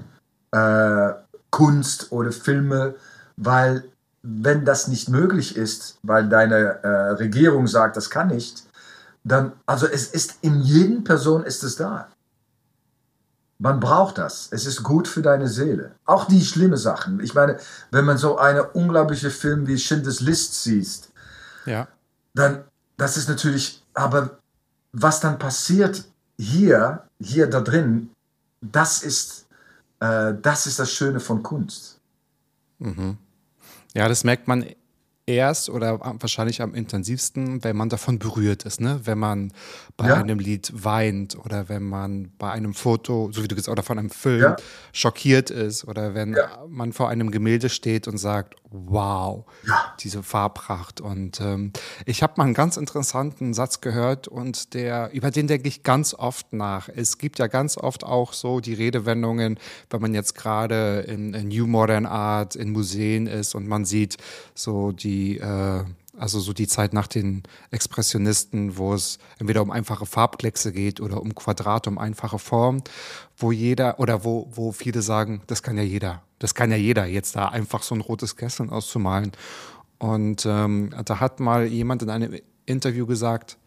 äh, 0.53 1.13
Kunst 1.51 2.11
oder 2.11 2.33
Filme, 2.33 2.95
weil 3.37 3.85
wenn 4.23 4.65
das 4.65 4.89
nicht 4.89 5.09
möglich 5.09 5.57
ist, 5.57 5.99
weil 6.03 6.29
deine 6.29 6.83
äh, 6.83 6.89
Regierung 7.13 7.67
sagt, 7.67 7.97
das 7.97 8.09
kann 8.09 8.29
nicht, 8.29 8.65
dann, 9.25 9.53
also 9.67 9.87
es 9.87 10.07
ist 10.09 10.39
in 10.43 10.61
jedem 10.63 11.05
Person 11.05 11.45
ist 11.45 11.63
es 11.63 11.77
da. 11.77 12.09
Man 13.59 13.79
braucht 13.79 14.19
das. 14.19 14.49
Es 14.51 14.67
ist 14.67 14.83
gut 14.83 15.07
für 15.07 15.23
deine 15.23 15.47
Seele. 15.47 15.93
Auch 16.05 16.25
die 16.25 16.45
schlimme 16.45 16.77
Sachen. 16.77 17.21
Ich 17.21 17.33
meine, 17.35 17.59
wenn 17.93 18.05
man 18.05 18.19
so 18.19 18.37
eine 18.37 18.65
unglaubliche 18.71 19.31
Film 19.31 19.69
wie 19.69 19.79
Schindlers 19.79 20.21
List 20.21 20.63
sieht, 20.65 21.09
Ja. 21.65 21.87
dann, 22.35 22.65
das 22.97 23.17
ist 23.17 23.29
natürlich, 23.29 23.85
aber 23.95 24.39
was 24.93 25.21
dann 25.21 25.39
passiert 25.39 26.05
hier, 26.37 27.05
hier 27.21 27.47
da 27.49 27.61
drin, 27.61 28.11
das 28.61 29.03
ist, 29.05 29.47
äh, 30.01 30.35
das 30.43 30.67
ist 30.67 30.81
das 30.81 30.91
Schöne 30.91 31.21
von 31.21 31.43
Kunst. 31.45 32.01
Ja, 33.95 34.09
das 34.09 34.25
merkt 34.25 34.49
man 34.49 34.65
erst 35.27 35.71
oder 35.71 36.01
wahrscheinlich 36.21 36.63
am 36.63 36.75
intensivsten, 36.75 37.63
wenn 37.63 37.77
man 37.77 37.89
davon 37.89 38.19
berührt 38.19 38.65
ist, 38.65 38.81
ne? 38.81 39.01
Wenn 39.05 39.19
man 39.19 39.53
bei 39.97 40.09
Ja. 40.09 40.15
einem 40.17 40.39
Lied 40.41 40.73
weint 40.75 41.37
oder 41.39 41.69
wenn 41.69 41.85
man 41.85 42.33
bei 42.39 42.51
einem 42.51 42.75
Foto, 42.75 43.31
so 43.33 43.43
wie 43.43 43.49
du 43.49 43.55
gesagt 43.55 43.69
hast, 43.69 43.73
oder 43.73 43.83
von 43.85 43.99
einem 43.99 44.11
Film 44.11 44.41
Ja. 44.43 44.57
schockiert 44.93 45.51
ist 45.51 45.85
oder 45.87 46.15
wenn 46.15 46.35
Ja. 46.35 46.65
man 46.69 46.93
vor 46.93 47.09
einem 47.09 47.31
Gemälde 47.31 47.69
steht 47.69 48.09
und 48.09 48.19
sagt, 48.19 48.57
wow, 48.71 49.45
diese 50.01 50.23
Farbpracht. 50.23 51.01
Und 51.01 51.41
ähm, 51.41 51.73
ich 52.07 52.23
habe 52.23 52.35
mal 52.39 52.45
einen 52.45 52.55
ganz 52.55 52.77
interessanten 52.77 53.53
Satz 53.55 53.81
gehört 53.81 54.27
und 54.29 54.73
der, 54.75 55.11
über 55.13 55.31
den 55.31 55.47
denke 55.47 55.69
ich 55.69 55.83
ganz 55.83 56.15
oft 56.15 56.53
nach. 56.53 56.89
Es 56.89 57.19
gibt 57.19 57.39
ja 57.39 57.47
ganz 57.49 57.77
oft 57.77 58.03
auch 58.03 58.33
so 58.33 58.61
die 58.61 58.75
Redewendungen, 58.75 59.59
wenn 59.91 60.01
man 60.01 60.15
jetzt 60.15 60.35
gerade 60.35 61.01
in, 61.07 61.35
in 61.35 61.49
New 61.49 61.67
Modern 61.67 62.07
Art 62.07 62.57
in 62.57 62.71
Museen 62.73 63.27
ist 63.27 63.55
und 63.55 63.69
man 63.69 63.85
sieht 63.85 64.17
so 64.55 64.91
die 64.91 65.12
äh, 65.39 65.85
also 66.19 66.41
so 66.41 66.53
die 66.53 66.67
Zeit 66.69 66.93
nach 66.93 67.07
den 67.07 67.43
Expressionisten, 67.71 68.77
wo 68.77 68.95
es 68.95 69.19
entweder 69.39 69.63
um 69.63 69.71
einfache 69.71 70.07
Farbkleckse 70.07 70.73
geht 70.73 71.01
oder 71.01 71.21
um 71.23 71.35
Quadrate, 71.35 71.89
um 71.91 71.99
einfache 71.99 72.39
Formen, 72.39 72.83
wo 73.37 73.51
jeder 73.53 73.99
oder 73.99 74.25
wo, 74.25 74.49
wo 74.53 74.73
viele 74.73 75.03
sagen, 75.03 75.43
das 75.47 75.63
kann 75.63 75.77
ja 75.77 75.83
jeder. 75.83 76.23
Das 76.39 76.55
kann 76.55 76.71
ja 76.71 76.77
jeder, 76.77 77.07
jetzt 77.07 77.37
da 77.37 77.49
einfach 77.49 77.83
so 77.83 77.95
ein 77.95 78.01
rotes 78.01 78.37
Kästchen 78.37 78.71
auszumalen. 78.71 79.33
Und 79.99 80.45
ähm, 80.47 80.91
da 81.05 81.21
hat 81.21 81.39
mal 81.41 81.65
jemand 81.67 82.03
in 82.03 82.11
einem 82.11 82.39
Interview 82.67 83.07
gesagt, 83.07 83.59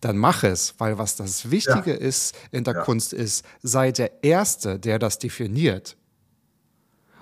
dann 0.00 0.16
mach 0.18 0.42
es, 0.42 0.74
weil 0.78 0.98
was 0.98 1.16
das 1.16 1.50
Wichtige 1.50 1.92
Ja. 1.92 1.96
ist 1.96 2.34
in 2.50 2.64
der 2.64 2.74
Ja. 2.74 2.80
Kunst 2.82 3.12
ist, 3.12 3.44
sei 3.62 3.92
der 3.92 4.24
Erste, 4.24 4.78
der 4.78 4.98
das 4.98 5.18
definiert. 5.18 5.96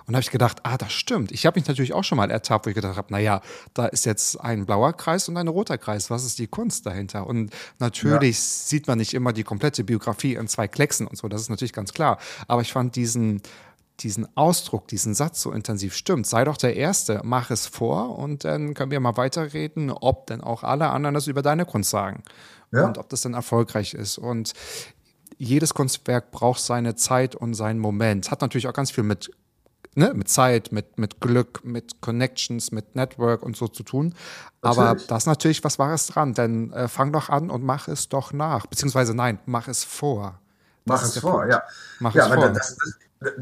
Und 0.07 0.13
da 0.13 0.17
habe 0.17 0.23
ich 0.23 0.31
gedacht, 0.31 0.59
ah, 0.63 0.77
das 0.77 0.93
stimmt. 0.93 1.31
Ich 1.31 1.45
habe 1.45 1.59
mich 1.59 1.67
natürlich 1.67 1.93
auch 1.93 2.03
schon 2.03 2.17
mal 2.17 2.29
ertappt, 2.29 2.65
wo 2.65 2.69
ich 2.69 2.75
gedacht 2.75 2.97
habe, 2.97 3.11
naja, 3.11 3.41
da 3.73 3.87
ist 3.87 4.05
jetzt 4.05 4.39
ein 4.39 4.65
blauer 4.65 4.93
Kreis 4.93 5.27
und 5.29 5.37
ein 5.37 5.47
roter 5.47 5.77
Kreis. 5.77 6.09
Was 6.11 6.23
ist 6.23 6.37
die 6.37 6.47
Kunst 6.47 6.85
dahinter? 6.85 7.25
Und 7.25 7.51
natürlich 7.79 8.39
sieht 8.39 8.87
man 8.87 8.99
nicht 8.99 9.13
immer 9.15 9.33
die 9.33 9.43
komplette 9.43 9.83
Biografie 9.83 10.35
in 10.35 10.47
zwei 10.47 10.67
Klecksen 10.67 11.07
und 11.07 11.17
so, 11.17 11.27
das 11.27 11.41
ist 11.41 11.49
natürlich 11.49 11.73
ganz 11.73 11.91
klar. 11.91 12.19
Aber 12.47 12.61
ich 12.61 12.71
fand 12.71 12.95
diesen, 12.95 13.41
diesen 14.01 14.27
Ausdruck, 14.37 14.87
diesen 14.87 15.15
Satz 15.15 15.41
so 15.41 15.51
intensiv 15.51 15.95
stimmt. 15.95 16.27
Sei 16.27 16.43
doch 16.43 16.57
der 16.57 16.75
Erste, 16.75 17.21
mach 17.23 17.49
es 17.49 17.65
vor 17.65 18.19
und 18.19 18.43
dann 18.43 18.73
können 18.75 18.91
wir 18.91 18.99
mal 18.99 19.17
weiterreden, 19.17 19.89
ob 19.89 20.27
denn 20.27 20.41
auch 20.41 20.63
alle 20.63 20.89
anderen 20.89 21.15
das 21.15 21.27
über 21.27 21.41
deine 21.41 21.65
Kunst 21.65 21.89
sagen. 21.89 22.23
Ja. 22.71 22.85
Und 22.85 22.97
ob 22.97 23.09
das 23.09 23.21
dann 23.21 23.33
erfolgreich 23.33 23.93
ist. 23.93 24.17
Und 24.17 24.53
jedes 25.37 25.73
Kunstwerk 25.73 26.31
braucht 26.31 26.61
seine 26.61 26.95
Zeit 26.95 27.35
und 27.35 27.53
seinen 27.53 27.79
Moment. 27.79 28.31
Hat 28.31 28.41
natürlich 28.41 28.67
auch 28.67 28.73
ganz 28.73 28.91
viel 28.91 29.03
mit, 29.03 29.31
ne, 29.95 30.13
mit 30.13 30.29
Zeit, 30.29 30.71
mit, 30.71 30.99
mit 30.99 31.19
Glück, 31.21 31.63
mit 31.63 32.01
Connections, 32.01 32.71
mit 32.71 32.95
Network 32.95 33.43
und 33.43 33.57
so 33.57 33.67
zu 33.67 33.83
tun. 33.83 34.13
Aber 34.61 34.85
Natürlich. 34.85 35.07
da 35.07 35.17
ist 35.17 35.25
natürlich 35.25 35.63
was 35.63 35.79
Wahres 35.79 36.07
dran, 36.07 36.33
denn 36.33 36.71
äh, 36.73 36.87
fang 36.87 37.11
doch 37.11 37.29
an 37.29 37.49
und 37.49 37.63
mach 37.63 37.87
es 37.87 38.09
doch 38.09 38.33
nach. 38.33 38.65
Beziehungsweise 38.67 39.13
nein, 39.15 39.39
mach 39.45 39.67
es 39.67 39.83
vor. 39.83 40.39
Das 40.85 41.01
Mach 41.01 41.03
es 41.03 41.17
vor, 41.17 41.31
Punkt. 41.39 41.51
ja. 41.51 41.63
Mach 41.99 42.13
ja, 42.13 42.25
es 42.25 42.31
aber 42.31 42.41
vor. 42.41 42.51
Das, 42.51 42.75
das, 42.75 42.93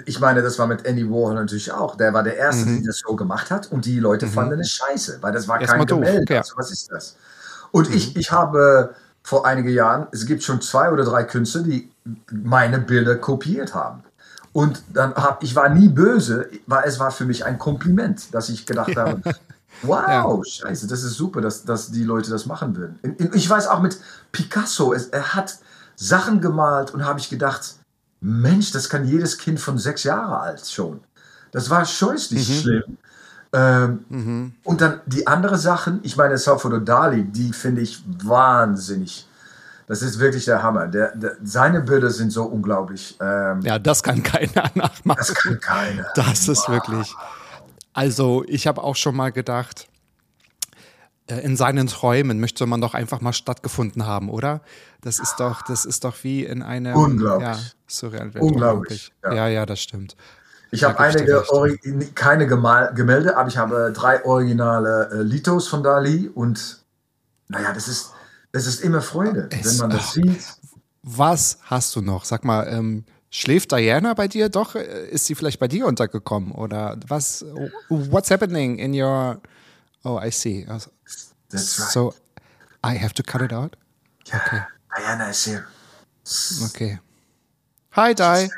ich 0.05 0.19
meine, 0.19 0.41
das 0.41 0.57
war 0.59 0.67
mit 0.67 0.85
Andy 0.85 1.09
Warhol 1.09 1.33
natürlich 1.33 1.71
auch. 1.71 1.97
Der 1.97 2.13
war 2.13 2.23
der 2.23 2.37
Erste, 2.37 2.65
der 2.65 2.81
das 2.85 2.99
so 3.05 3.15
gemacht 3.15 3.51
hat 3.51 3.71
und 3.71 3.85
die 3.85 3.99
Leute 3.99 4.27
fanden 4.27 4.59
es 4.59 4.71
scheiße, 4.71 5.17
weil 5.21 5.33
das 5.33 5.47
war 5.47 5.59
Erst 5.59 5.73
kein 5.73 5.85
Gemälde. 5.85 6.33
ja. 6.33 6.39
Also, 6.41 6.55
was 6.57 6.71
ist 6.71 6.91
das? 6.91 7.17
Und 7.71 7.93
ich, 7.93 8.15
ich 8.15 8.31
habe 8.31 8.95
vor 9.23 9.45
einigen 9.45 9.69
Jahren, 9.69 10.07
es 10.11 10.25
gibt 10.25 10.43
schon 10.43 10.61
zwei 10.61 10.91
oder 10.91 11.03
drei 11.03 11.23
Künstler, 11.23 11.63
die 11.63 11.91
meine 12.31 12.79
Bilder 12.79 13.15
kopiert 13.15 13.73
haben. 13.73 14.03
Und 14.53 14.83
dann 14.93 15.15
hab, 15.15 15.43
ich 15.43 15.55
war 15.55 15.69
nie 15.69 15.89
böse, 15.89 16.49
weil 16.67 16.83
es 16.85 16.99
war 16.99 17.11
für 17.11 17.25
mich 17.25 17.43
ein 17.43 17.57
Kompliment, 17.57 18.33
dass 18.33 18.49
ich 18.49 18.65
gedacht 18.65 18.95
habe, 18.95 19.21
wow, 19.81 20.45
scheiße, 20.45 20.87
das 20.87 21.03
ist 21.03 21.15
super, 21.15 21.41
dass, 21.41 21.65
dass 21.65 21.91
die 21.91 22.03
Leute 22.03 22.29
das 22.29 22.45
machen 22.45 22.75
würden. 22.75 22.99
Ich 23.33 23.49
weiß 23.49 23.67
auch 23.67 23.81
mit 23.81 23.97
Picasso, 24.31 24.93
es, 24.93 25.07
er 25.07 25.33
hat 25.33 25.57
Sachen 25.95 26.39
gemalt 26.39 26.91
und 26.91 27.03
habe 27.03 27.19
ich 27.19 27.29
gedacht, 27.29 27.75
Mensch, 28.21 28.71
das 28.71 28.89
kann 28.89 29.05
jedes 29.05 29.37
Kind 29.37 29.59
von 29.59 29.77
sechs 29.77 30.03
Jahre 30.03 30.39
alt 30.39 30.65
schon. 30.67 31.01
Das 31.51 31.69
war 31.69 31.83
scheußlich 31.85 32.61
schlimm. 32.61 32.97
Ähm, 33.53 34.53
Und 34.63 34.81
dann 34.81 35.01
die 35.05 35.27
andere 35.27 35.57
Sachen, 35.57 35.99
ich 36.03 36.15
meine, 36.17 36.37
Salvador 36.37 36.79
Dali, 36.79 37.23
die 37.23 37.53
finde 37.53 37.81
ich 37.81 38.03
wahnsinnig. 38.23 39.27
Das 39.93 40.01
ist 40.01 40.17
wirklich 40.17 40.45
der 40.45 40.63
Hammer. 40.63 40.87
Der, 40.87 41.15
der, 41.15 41.37
seine 41.43 41.81
Bilder 41.81 42.09
sind 42.09 42.31
so 42.31 42.45
unglaublich. 42.45 43.15
Ähm, 43.21 43.61
Ja, 43.61 43.77
das 43.77 44.01
kann 44.01 44.23
keiner 44.23 44.71
nachmachen. 44.73 45.19
Das 45.19 45.35
kann 45.35 45.59
keiner. 45.59 46.07
Das 46.15 46.47
ist 46.47 46.67
wirklich. 46.67 47.13
Also, 47.93 48.43
ich 48.47 48.65
habe 48.65 48.81
auch 48.81 48.95
schon 48.95 49.15
mal 49.15 49.31
gedacht, 49.31 49.87
äh, 51.27 51.41
in 51.41 51.55
seinen 51.55 51.85
Träumen 51.85 52.39
möchte 52.39 52.65
man 52.65 52.81
doch 52.81 52.95
einfach 52.95 53.21
mal 53.21 53.33
stattgefunden 53.33 54.07
haben, 54.07 54.31
oder? 54.31 54.61
Das 55.01 55.19
ist 55.19 55.35
doch, 55.39 55.61
das 55.61 55.85
ist 55.85 56.03
doch 56.03 56.15
wie 56.23 56.43
in 56.43 56.63
einem 56.63 56.95
Unglaublich. 56.95 57.47
Ja, 57.47 57.57
surreal 57.85 58.31
Unglaublich, 58.39 59.13
Ja. 59.23 59.33
ja. 59.33 59.47
ja, 59.47 59.65
das 59.67 59.79
stimmt. 59.79 60.15
Ich 60.71 60.83
habe 60.83 60.99
einige, 60.99 61.43
keine 62.15 62.47
Gemal 62.47 62.95
Gemälde, 62.95 63.37
aber 63.37 63.47
ich 63.47 63.59
habe 63.59 63.93
drei 63.95 64.25
originale 64.25 65.11
äh, 65.11 65.21
Litos 65.21 65.67
von 65.67 65.83
Dali 65.83 66.31
und 66.33 66.83
naja, 67.47 67.73
das 67.73 67.87
ist, 67.87 68.12
das 68.53 68.65
ist 68.67 68.81
immer 68.81 69.01
Freude, 69.01 69.49
Es- 69.51 69.65
wenn 69.81 69.89
man 69.89 69.97
das 69.97 70.13
sieht. 70.13 70.41
Was 71.01 71.57
hast 71.63 71.95
du 71.97 72.01
noch? 72.01 72.23
Sag 72.23 72.45
mal, 72.45 72.65
ähm, 72.69 73.03
schläft 73.29 73.73
Diana 73.73 74.13
bei 74.13 74.29
dir? 74.29 74.47
Doch, 74.47 74.75
äh, 74.75 75.09
ist 75.09 75.25
sie 75.25 75.35
vielleicht 75.35 75.59
bei 75.59 75.67
dir 75.67 75.85
untergekommen? 75.85 76.53
Oder 76.53 76.97
was? 77.07 77.43
What's 77.89 78.31
happening 78.31 78.77
in 78.79 78.93
your. 78.93 79.41
Oh, 80.05 80.17
I 80.23 80.31
see. 80.31 80.65
Also, 80.69 80.91
That's 81.49 81.77
right. 81.79 81.91
So, 81.91 82.13
I 82.85 82.97
have 82.97 83.13
to 83.15 83.23
cut 83.23 83.41
it 83.41 83.51
out? 83.51 83.75
yeah. 84.27 84.67
Diana 84.95 85.29
is 85.29 85.45
here. 85.45 85.65
Okay. 86.65 86.99
Hi, 87.95 88.13
Di. 88.13 88.49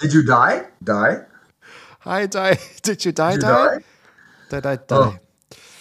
Did 0.00 0.12
you 0.12 0.22
die? 0.22 0.62
Die? 0.80 1.24
Hi, 2.04 2.26
Di. 2.28 2.56
Did 2.82 3.04
you 3.04 3.12
die, 3.12 3.32
Did 3.32 3.42
Di? 3.42 3.46
you 3.48 3.52
die? 3.52 3.84
Die, 4.50 4.60
die, 4.60 4.76
die. 4.86 4.94
Oh. 4.94 5.14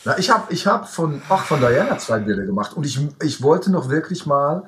Na, 0.06 0.18
ich 0.18 0.30
habe 0.30 0.52
ich 0.54 0.68
hab 0.68 0.90
von, 0.90 1.22
ach, 1.30 1.46
von 1.46 1.60
Diana 1.62 1.98
zwei 1.98 2.20
Bilder 2.20 2.44
gemacht 2.46 2.74
und 2.74 2.86
ich, 2.86 3.00
ich 3.22 3.42
wollte 3.42 3.72
noch 3.72 3.90
wirklich 3.90 4.26
mal, 4.26 4.64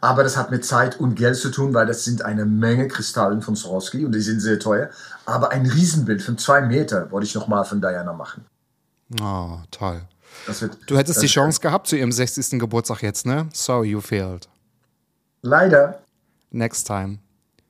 aber 0.00 0.22
das 0.22 0.36
hat 0.36 0.50
mit 0.50 0.64
Zeit 0.64 0.98
und 1.00 1.14
Geld 1.16 1.36
zu 1.36 1.50
tun, 1.50 1.74
weil 1.74 1.86
das 1.86 2.04
sind 2.04 2.22
eine 2.24 2.46
Menge 2.46 2.86
Kristallen 2.88 3.42
von 3.42 3.56
Swarovski 3.56 4.04
und 4.06 4.12
die 4.12 4.20
sind 4.20 4.40
sehr 4.40 4.58
teuer. 4.58 4.90
Aber 5.26 5.50
ein 5.50 5.66
Riesenbild 5.66 6.22
von 6.22 6.38
zwei 6.38 6.60
Meter 6.62 7.10
wollte 7.10 7.26
ich 7.26 7.34
noch 7.34 7.48
mal 7.48 7.64
von 7.64 7.80
Diana 7.80 8.12
machen. 8.12 8.44
Oh, 9.20 9.58
toll. 9.70 10.02
Wird, 10.46 10.78
Du 10.86 10.96
hättest 10.96 11.20
die 11.20 11.26
Chance 11.26 11.60
gehabt 11.60 11.86
zu 11.88 11.96
ihrem 11.96 12.12
60. 12.12 12.58
Geburtstag 12.60 13.02
jetzt, 13.02 13.26
ne? 13.26 13.48
So, 13.52 13.82
you 13.82 14.00
failed. 14.00 14.48
Leider, 15.42 16.00
Next 16.52 16.86
time. 16.86 17.18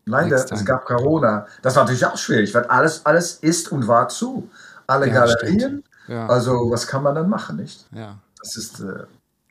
leider, 0.05 0.29
Next 0.37 0.49
time. 0.49 0.61
es 0.61 0.67
gab 0.67 0.85
Corona. 0.85 1.47
Das 1.63 1.77
war 1.77 1.85
natürlich 1.85 2.05
auch 2.07 2.17
schwierig, 2.17 2.55
weil 2.55 2.65
alles, 2.65 3.05
alles 3.07 3.35
ist 3.37 3.73
und 3.73 3.89
war 3.89 4.09
zu. 4.09 4.49
Alle 4.87 5.07
Ja, 5.09 5.15
Galerien. 5.15 5.59
stimmt. 5.61 5.85
Ja. 6.11 6.27
Also, 6.27 6.71
was 6.71 6.89
kann 6.89 7.05
man 7.05 7.15
dann 7.15 7.29
machen, 7.29 7.57
nicht? 7.57 7.87
Ja. 7.93 8.19
Das 8.41 8.57
ist, 8.57 8.81
äh, 8.81 9.05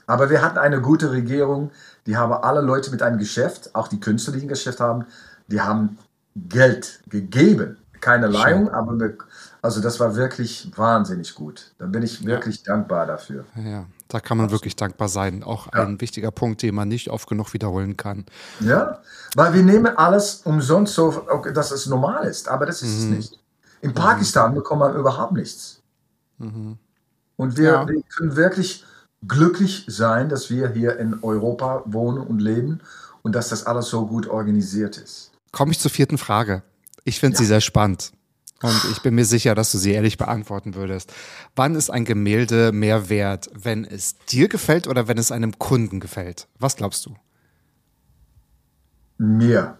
aber 0.05 0.29
wir 0.29 0.41
hatten 0.41 0.57
eine 0.57 0.81
gute 0.81 1.11
Regierung, 1.11 1.71
die 2.05 2.17
haben 2.17 2.33
alle 2.33 2.61
Leute 2.61 2.91
mit 2.91 3.01
einem 3.01 3.17
Geschäft, 3.17 3.73
auch 3.75 3.87
die 3.87 3.99
Künstler, 3.99 4.33
die 4.33 4.41
ein 4.41 4.47
Geschäft 4.47 4.79
haben, 4.81 5.05
die 5.47 5.61
haben 5.61 5.97
Geld 6.35 7.01
gegeben. 7.07 7.77
Keine 8.01 8.27
Leihung, 8.27 8.69
aber 8.69 8.97
wir, 8.97 9.17
also 9.61 9.81
das 9.81 9.99
war 9.99 10.15
wirklich 10.15 10.71
wahnsinnig 10.75 11.35
gut. 11.35 11.73
Da 11.79 11.85
bin 11.85 12.01
ich 12.01 12.25
wirklich 12.25 12.63
dankbar 12.63 13.05
dafür. 13.05 13.45
Ja, 13.55 13.85
da 14.07 14.19
kann 14.19 14.37
man 14.37 14.51
wirklich 14.51 14.75
dankbar 14.75 15.09
sein. 15.09 15.43
Auch 15.43 15.67
ein 15.67 15.99
wichtiger 15.99 16.31
Punkt, 16.31 16.61
den 16.61 16.75
man 16.75 16.87
nicht 16.87 17.09
oft 17.09 17.27
genug 17.27 17.53
wiederholen 17.53 17.97
kann. 17.97 18.25
Ja, 18.61 18.99
weil 19.35 19.53
wir 19.53 19.63
nehmen 19.63 19.97
alles 19.97 20.41
umsonst 20.45 20.93
so, 20.93 21.27
dass 21.53 21.71
es 21.71 21.87
normal 21.87 22.25
ist, 22.25 22.47
aber 22.47 22.65
das 22.65 22.81
ist 22.81 22.97
es 22.97 23.03
nicht. 23.03 23.39
In 23.81 23.93
Pakistan 23.93 24.53
bekommt 24.53 24.79
man 24.79 24.95
überhaupt 24.95 25.33
nichts. 25.33 25.78
Und 26.39 27.57
wir, 27.57 27.63
Ja. 27.63 27.87
wir 27.87 28.01
können 28.15 28.35
wirklich 28.35 28.85
glücklich 29.27 29.85
sein, 29.87 30.29
dass 30.29 30.49
wir 30.49 30.69
hier 30.69 30.97
in 30.97 31.19
Europa 31.21 31.83
wohnen 31.85 32.19
und 32.19 32.39
leben 32.39 32.79
und 33.21 33.35
dass 33.35 33.49
das 33.49 33.65
alles 33.65 33.89
so 33.89 34.05
gut 34.07 34.27
organisiert 34.27 34.97
ist. 34.97 35.31
Komme 35.51 35.71
ich 35.71 35.79
zur 35.79 35.91
vierten 35.91 36.17
Frage. 36.17 36.63
Ich 37.03 37.19
finde 37.19 37.37
sie 37.37 37.45
sehr 37.45 37.61
spannend. 37.61 38.11
Und 38.61 38.81
ich 38.91 39.01
bin 39.01 39.15
mir 39.15 39.23
sicher, 39.25 39.55
dass 39.55 39.71
du 39.71 39.77
sie 39.77 39.93
ehrlich 39.93 40.17
beantworten 40.17 40.75
würdest. 40.75 41.13
Wann 41.55 41.75
ist 41.75 41.89
ein 41.89 42.03
Gemälde 42.03 42.73
mehr 42.73 43.09
wert, 43.09 43.49
wenn 43.53 43.85
es 43.85 44.17
dir 44.19 44.49
gefällt 44.49 44.85
oder 44.87 45.07
wenn 45.07 45.17
es 45.17 45.31
einem 45.31 45.57
Kunden 45.57 46.01
gefällt? 46.01 46.47
Was 46.59 46.75
glaubst 46.75 47.05
du? 47.05 47.15
Mir. 49.17 49.77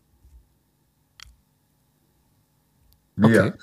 Mir. 3.16 3.28
Okay. 3.28 3.54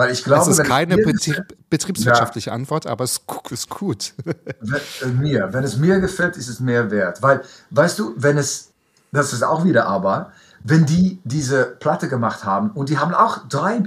Weil 0.00 0.12
ich 0.12 0.24
glaube, 0.24 0.38
Das 0.40 0.48
ist 0.48 0.58
es 0.60 0.66
keine 0.66 0.96
mir 0.96 1.04
betrie 1.04 1.34
betriebswirtschaftliche 1.68 2.52
Antwort, 2.52 2.86
aber 2.86 3.04
es 3.04 3.20
ist 3.50 3.68
gut. 3.68 4.14
Wenn, 4.24 4.80
äh, 5.02 5.06
mir, 5.12 5.52
wenn 5.52 5.62
es 5.62 5.76
mir 5.76 6.00
gefällt, 6.00 6.38
ist 6.38 6.48
es 6.48 6.58
mehr 6.58 6.90
wert. 6.90 7.20
Weil, 7.20 7.42
weißt 7.68 7.98
du, 7.98 8.14
wenn 8.16 8.38
es, 8.38 8.70
das 9.12 9.34
ist 9.34 9.42
auch 9.42 9.62
wieder 9.62 9.84
aber, 9.84 10.32
wenn 10.64 10.86
die 10.86 11.20
diese 11.24 11.66
Platte 11.66 12.08
gemacht 12.08 12.44
haben 12.44 12.70
und 12.70 12.88
die 12.88 12.96
haben 12.96 13.12
auch 13.12 13.46
drei, 13.46 13.82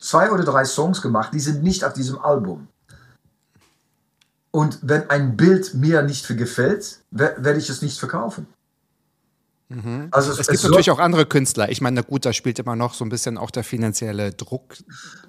zwei 0.00 0.32
oder 0.32 0.42
drei 0.42 0.64
Songs 0.64 1.00
gemacht, 1.00 1.32
die 1.32 1.38
sind 1.38 1.62
nicht 1.62 1.84
auf 1.84 1.92
diesem 1.92 2.18
Album. 2.18 2.66
Und 4.50 4.80
wenn 4.82 5.08
ein 5.10 5.36
Bild 5.36 5.74
mir 5.74 6.02
nicht 6.02 6.26
gefällt, 6.36 6.98
wer- 7.12 7.36
werde 7.44 7.60
ich 7.60 7.70
es 7.70 7.82
nicht 7.82 8.00
verkaufen. 8.00 8.48
Also 10.10 10.32
Mhm. 10.32 10.40
Es 10.40 10.46
gibt 10.46 10.58
soll- 10.60 10.70
natürlich 10.70 10.90
auch 10.90 10.98
andere 10.98 11.26
Künstler. 11.26 11.68
Ich 11.70 11.80
meine, 11.80 11.96
na 11.96 12.02
gut, 12.02 12.24
da 12.24 12.32
spielt 12.32 12.58
immer 12.58 12.76
noch 12.76 12.94
so 12.94 13.04
ein 13.04 13.08
bisschen 13.08 13.38
auch 13.38 13.50
der 13.50 13.64
finanzielle 13.64 14.32
Druck. 14.32 14.74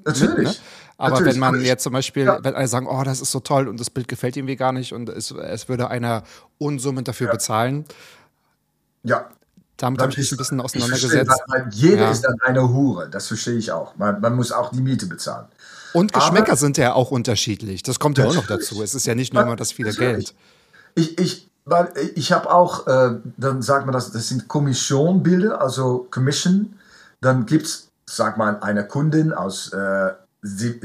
Natürlich. 0.06 0.36
Mit, 0.38 0.44
ne? 0.48 0.54
Aber 0.98 1.10
Natürlich. 1.12 1.34
wenn 1.34 1.40
man 1.40 1.50
Aber 1.56 1.58
ich- 1.60 1.68
jetzt 1.68 1.84
zum 1.84 1.94
Beispiel, 1.94 2.26
Ja. 2.26 2.40
wenn 2.44 2.54
alle 2.56 2.68
sagen, 2.68 2.88
oh, 2.88 3.04
das 3.04 3.22
ist 3.22 3.32
so 3.32 3.40
toll 3.40 3.68
und 3.68 3.80
das 3.80 3.90
Bild 3.90 4.08
gefällt 4.08 4.38
irgendwie 4.38 4.56
gar 4.56 4.72
nicht 4.72 4.94
und 4.94 5.10
es, 5.10 5.32
es 5.32 5.68
würde 5.70 5.90
einer 5.90 6.24
Unsummen 6.60 7.04
dafür 7.04 7.30
bezahlen, 7.32 7.86
Ja. 9.04 9.30
damit 9.78 10.02
habe 10.02 10.12
ich 10.12 10.18
mich 10.18 10.32
ein 10.32 10.38
bisschen 10.38 10.60
verstehe, 10.60 10.82
auseinandergesetzt. 10.84 11.42
weil 11.48 11.68
jeder 11.72 12.04
Ja. 12.04 12.12
ist 12.12 12.22
dann 12.22 12.36
eine 12.42 12.70
Hure, 12.70 13.10
das 13.10 13.28
verstehe 13.28 13.56
ich 13.56 13.72
auch. 13.72 13.96
Man, 13.98 14.22
man 14.22 14.36
muss 14.36 14.52
auch 14.52 14.72
die 14.72 14.82
Miete 14.82 15.08
bezahlen. 15.08 15.48
Und 15.94 16.12
Geschmäcker 16.14 16.50
Aber- 16.54 16.56
sind 16.58 16.78
ja 16.78 16.94
auch 16.94 17.12
unterschiedlich. 17.12 17.84
Das 17.84 18.00
kommt 18.00 18.18
ja 18.18 18.26
auch 18.26 18.34
noch 18.34 18.48
Natürlich. 18.50 18.70
dazu. 18.70 18.82
Es 18.84 18.96
ist 18.96 19.06
ja 19.06 19.14
nicht 19.16 19.34
nur 19.34 19.44
immer 19.44 19.56
das 19.56 19.72
viele 19.72 19.90
Natürlich. 19.90 20.28
Geld. 20.28 20.36
Ich, 20.96 21.20
ich, 21.20 21.50
weil 21.66 21.90
ich 22.16 22.32
habe 22.32 22.52
auch, 22.52 22.88
äh, 22.88 23.18
dann 23.38 23.62
sagt 23.62 23.86
man 23.86 23.94
das, 23.94 24.12
das 24.12 24.28
sind 24.28 24.48
Kommissionbilder, 24.48 25.62
also 25.62 26.08
Commission. 26.12 26.78
Dann 27.22 27.46
gibt 27.46 27.66
es, 27.66 27.90
sag 28.06 28.38
mal, 28.38 28.60
eine 28.62 28.86
Kundin 28.88 29.32
aus, 29.34 29.72
äh, 29.72 30.12
sie, 30.42 30.80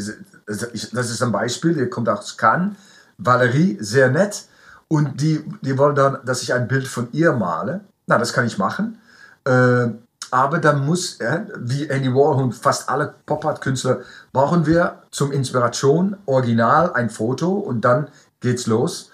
ich- 0.73 0.91
das 0.91 1.11
ist 1.11 1.23
ein 1.23 1.33
Beispiel, 1.33 1.75
die 1.75 1.87
kommt 1.89 2.09
aus 2.09 2.37
Cannes, 2.37 2.77
Valerie, 3.19 3.77
sehr 3.81 4.11
nett. 4.11 4.47
Und 4.87 5.21
die, 5.21 5.45
die 5.61 5.77
wollen 5.77 5.95
dann, 5.97 6.19
dass 6.25 6.43
ich 6.43 6.55
ein 6.55 6.67
Bild 6.69 6.89
von 6.89 7.09
ihr 7.13 7.33
male. 7.33 7.81
Na, 8.07 8.17
das 8.17 8.33
kann 8.33 8.47
ich 8.47 8.57
machen. 8.57 8.99
Äh, 9.45 9.89
aber 10.31 10.59
dann 10.59 10.87
muss, 10.87 11.21
äh, 11.21 11.41
wie 11.59 11.89
Andy 11.89 12.09
Warhol 12.15 12.45
und 12.45 12.55
fast 12.55 12.89
alle 12.89 13.15
Pop-Art-Künstler, 13.27 14.01
brauchen 14.33 14.65
wir 14.67 15.03
zum 15.11 15.33
Inspiration 15.33 16.17
original 16.27 16.93
ein 16.93 17.11
Foto 17.11 17.51
und 17.53 17.83
dann 17.83 18.09
geht's 18.41 18.67
los. 18.67 19.11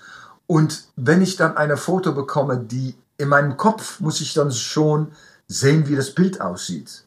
Und 0.47 0.85
wenn 0.97 1.23
ich 1.23 1.37
dann 1.37 1.57
eine 1.57 1.77
Foto 1.77 2.13
bekomme, 2.13 2.59
die 2.59 2.95
in 3.17 3.29
meinem 3.29 3.57
Kopf 3.57 4.01
muss 4.01 4.21
ich 4.21 4.35
dann 4.35 4.53
schon 4.53 5.13
sehen, 5.49 5.89
wie 5.89 5.97
das 5.97 6.11
Bild 6.15 6.41
aussieht. 6.41 7.05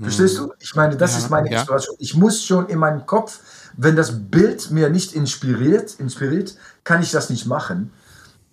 Verstehst 0.00 0.38
du? 0.38 0.52
Ich 0.58 0.74
meine, 0.74 0.96
das 0.96 1.12
Ja, 1.12 1.18
ist 1.18 1.30
meine 1.30 1.50
ja. 1.50 1.58
Inspiration. 1.58 1.96
Ich 1.98 2.14
muss 2.16 2.42
schon 2.42 2.68
in 2.68 2.78
meinem 2.78 3.04
Kopf, 3.04 3.40
wenn 3.76 3.96
das 3.96 4.12
Bild 4.30 4.70
mir 4.70 4.88
nicht 4.88 5.12
inspiriert, 5.12 5.94
inspiriert, 6.00 6.56
kann 6.84 7.02
ich 7.02 7.10
das 7.10 7.28
nicht 7.28 7.46
machen. 7.46 7.92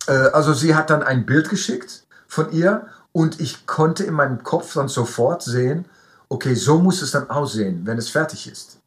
Äh, 0.07 0.11
also 0.11 0.53
sie 0.53 0.75
hat 0.75 0.89
dann 0.89 1.03
ein 1.03 1.25
Bild 1.25 1.49
geschickt 1.49 2.05
von 2.27 2.51
ihr 2.51 2.87
und 3.13 3.39
ich 3.39 3.65
konnte 3.65 4.03
in 4.03 4.13
meinem 4.13 4.43
Kopf 4.43 4.73
dann 4.73 4.89
sofort 4.89 5.41
sehen, 5.41 5.85
okay, 6.29 6.53
so 6.53 6.79
muss 6.79 7.01
es 7.01 7.11
dann 7.11 7.29
aussehen, 7.29 7.81
wenn 7.85 7.97
es 7.97 8.09
fertig 8.09 8.51
ist. 8.51 8.77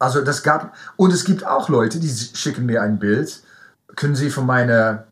Also 0.00 0.20
das 0.22 0.42
gab, 0.42 0.74
und 0.96 1.12
es 1.12 1.24
gibt 1.24 1.46
auch 1.46 1.68
Leute, 1.68 2.00
die 2.00 2.10
schicken 2.10 2.66
mir 2.66 2.82
ein 2.82 2.98
Bild, 2.98 3.42
können 3.96 4.14
sie 4.16 4.30
von 4.30 4.46
meiner, 4.46 5.04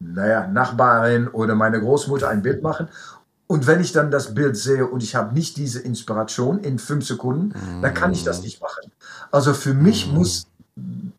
naja, 0.00 0.46
Nachbarin 0.48 1.28
oder 1.28 1.54
meiner 1.54 1.80
Großmutter 1.80 2.28
ein 2.28 2.42
Bild 2.42 2.62
machen. 2.62 2.88
Und 3.46 3.66
wenn 3.66 3.80
ich 3.80 3.92
dann 3.92 4.10
das 4.10 4.34
Bild 4.34 4.56
sehe 4.56 4.86
und 4.86 5.02
ich 5.02 5.14
habe 5.14 5.34
nicht 5.34 5.56
diese 5.56 5.80
Inspiration 5.80 6.60
in 6.60 6.78
fünf 6.78 7.06
Sekunden, 7.06 7.52
dann 7.82 7.92
kann 7.92 8.12
ich 8.12 8.24
das 8.24 8.42
nicht 8.42 8.62
machen. 8.62 8.90
Also 9.30 9.52
für 9.52 9.74
mich 9.74 10.10
muss 10.10 10.46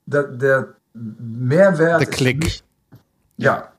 der, 0.06 0.24
der 0.24 0.70
Mehrwert. 0.93 2.01
Der 2.01 2.08
Klick. 2.08 2.64
Ja. 3.38 3.70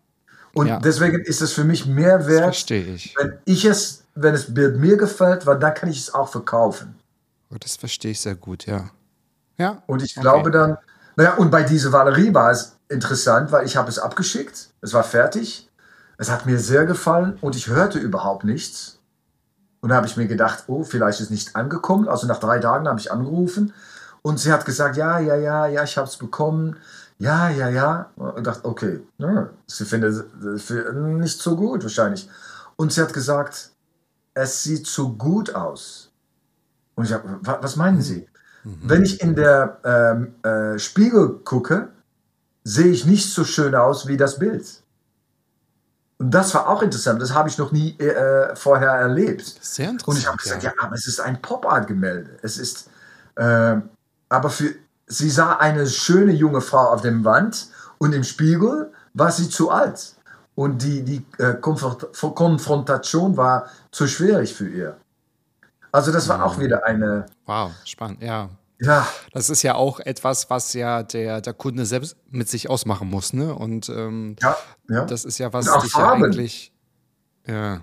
Und 0.53 0.68
Ja. 0.68 0.79
deswegen 0.79 1.20
ist 1.20 1.43
es 1.43 1.53
für 1.53 1.64
mich 1.64 1.87
mehr 1.87 2.18
Das 2.18 2.29
wert, 2.29 2.45
verstehe 2.45 2.95
ich. 2.95 3.14
wenn 3.18 3.39
ich 3.45 3.64
es 3.64 4.05
wenn 4.14 4.33
das 4.33 4.53
Bild 4.55 4.77
mir 4.77 4.97
gefällt, 4.97 5.47
weil 5.47 5.59
dann 5.59 5.75
kann 5.75 5.89
ich 5.89 5.99
es 5.99 6.14
auch 6.14 6.29
verkaufen. 6.29 6.95
Oh, 7.53 7.57
das 7.59 7.77
verstehe 7.77 8.12
ich 8.12 8.20
sehr 8.20 8.37
gut, 8.37 8.66
ja. 8.66 8.91
Ja. 9.59 9.83
Und 9.87 10.03
ich 10.03 10.12
okay. 10.16 10.20
glaube 10.22 10.51
dann, 10.51 10.77
naja, 11.16 11.35
und 11.35 11.51
bei 11.51 11.62
dieser 11.62 11.93
Valerie 11.93 12.33
war 12.33 12.51
es 12.51 12.74
interessant, 12.89 13.53
weil 13.53 13.66
ich 13.66 13.76
habe 13.76 13.89
es 13.89 13.99
abgeschickt, 13.99 14.70
es 14.80 14.93
war 14.93 15.05
fertig, 15.05 15.70
es 16.18 16.30
hat 16.30 16.47
mir 16.47 16.59
sehr 16.59 16.87
gefallen 16.87 17.39
und 17.41 17.57
ich 17.57 17.68
hörte 17.68 17.99
überhaupt 17.99 18.45
nichts. 18.45 18.99
Und 19.80 19.91
da 19.91 19.97
habe 19.97 20.07
ich 20.07 20.16
mir 20.16 20.26
gedacht, 20.26 20.64
oh, 20.66 20.85
vielleicht 20.85 21.20
ist 21.20 21.26
es 21.26 21.30
nicht 21.30 21.57
angekommen. 21.57 22.09
Also 22.09 22.26
nach 22.26 22.41
drei 22.41 22.59
Tagen 22.59 22.89
habe 22.89 23.01
ich 23.01 23.12
angerufen 23.12 23.74
und 24.22 24.41
sie 24.41 24.53
hat 24.53 24.64
gesagt, 24.64 24.97
ja, 24.97 25.18
ja, 25.18 25.37
ja, 25.37 25.66
ja, 25.66 25.82
ich 25.82 25.99
habe 25.99 26.09
es 26.09 26.16
bekommen. 26.16 26.76
Ja, 27.18 27.51
ja, 27.51 27.68
ja. 27.68 28.11
Und 28.16 28.47
dachte, 28.47 28.64
okay, 28.64 29.01
ja, 29.18 29.51
sie 29.66 29.85
findet 29.85 30.24
es 30.43 30.70
nicht 30.70 31.41
so 31.41 31.57
gut 31.57 31.82
wahrscheinlich. 31.82 32.28
Und 32.76 32.93
sie 32.93 33.03
hat 33.03 33.12
gesagt, 33.12 33.70
es 34.32 34.62
sieht 34.62 34.87
so 34.87 35.12
gut 35.12 35.55
aus. 35.55 36.11
Und 36.95 37.05
ich 37.05 37.12
habe, 37.12 37.39
was 37.43 37.76
meinen 37.76 38.01
Sie? 38.01 38.26
Mhm. 38.64 38.80
Wenn 38.82 39.03
ich 39.03 39.20
in 39.20 39.35
der 39.35 39.78
ähm, 39.85 40.35
äh, 40.43 40.78
Spiegel 40.78 41.41
gucke, 41.45 41.89
sehe 42.64 42.88
ich 42.88 43.06
nicht 43.06 43.30
so 43.30 43.44
schön 43.44 43.74
aus 43.74 44.08
wie 44.08 44.16
das 44.16 44.38
Bild. 44.38 44.64
Und 46.18 46.30
das 46.30 46.54
war 46.54 46.68
auch 46.68 46.82
interessant. 46.82 47.20
Das 47.20 47.34
habe 47.34 47.48
ich 47.48 47.58
noch 47.58 47.72
nie 47.72 47.98
äh, 47.98 48.56
vorher 48.56 48.92
erlebt. 48.92 49.44
Sehr 49.60 49.90
interessant. 49.90 50.08
Und 50.08 50.18
ich 50.18 50.26
habe 50.26 50.36
gesagt, 50.38 50.62
ja. 50.62 50.72
ja, 50.74 50.82
aber 50.82 50.94
es 50.94 51.06
ist 51.06 51.20
ein 51.20 51.40
Pop-Art-Gemälde. 51.42 52.38
Es 52.42 52.56
ist, 52.56 52.88
äh, 53.36 53.76
aber 54.28 54.50
für, 54.50 54.74
sie 55.06 55.30
sah 55.30 55.56
eine 55.56 55.86
schöne 55.86 56.32
junge 56.32 56.60
Frau 56.60 56.88
auf 56.88 57.02
dem 57.02 57.24
Wand 57.24 57.68
und 57.98 58.12
im 58.14 58.24
Spiegel 58.24 58.92
war 59.12 59.30
sie 59.30 59.48
zu 59.50 59.70
alt. 59.70 60.14
Und 60.54 60.82
die, 60.82 61.02
die 61.02 61.26
äh, 61.38 61.54
Konfrontation 61.54 63.36
war 63.36 63.68
zu 63.90 64.06
schwierig 64.06 64.54
für 64.54 64.68
ihr. 64.68 64.96
Also 65.90 66.12
das 66.12 66.28
war 66.28 66.44
auch 66.44 66.58
wieder 66.58 66.84
eine. 66.84 67.26
Wow, 67.46 67.72
spannend, 67.84 68.22
ja. 68.22 68.48
Ja. 68.81 69.07
Das 69.33 69.51
ist 69.51 69.62
ja 69.62 69.75
auch 69.75 70.01
etwas, 70.01 70.51
was 70.51 70.72
ja 70.72 71.03
der, 71.03 71.41
der 71.41 71.55
Kunde 71.55 71.87
selbst 71.87 72.16
mit 72.31 72.49
sich 72.49 72.68
ausmachen 72.68 73.09
muss, 73.09 73.33
ne? 73.33 73.55
Und 73.55 73.89
ähm, 73.89 74.37
ja, 74.41 74.57
ja. 74.89 75.05
das 75.05 75.25
ist 75.25 75.39
ja 75.39 75.53
was 75.53 75.66
dich 75.83 75.95
ja 75.95 76.12
eigentlich. 76.12 76.72
Ja. 77.47 77.83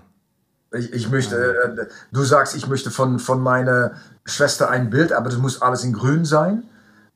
Ich, 0.72 0.92
ich 0.92 1.10
möchte, 1.10 1.36
äh, 1.36 1.86
du 2.12 2.22
sagst, 2.24 2.56
ich 2.56 2.66
möchte 2.66 2.90
von, 2.90 3.18
von 3.18 3.40
meiner 3.40 3.92
Schwester 4.24 4.70
ein 4.70 4.90
Bild, 4.90 5.12
aber 5.12 5.28
das 5.28 5.38
muss 5.38 5.60
alles 5.60 5.84
in 5.84 5.92
grün 5.92 6.24
sein. 6.24 6.64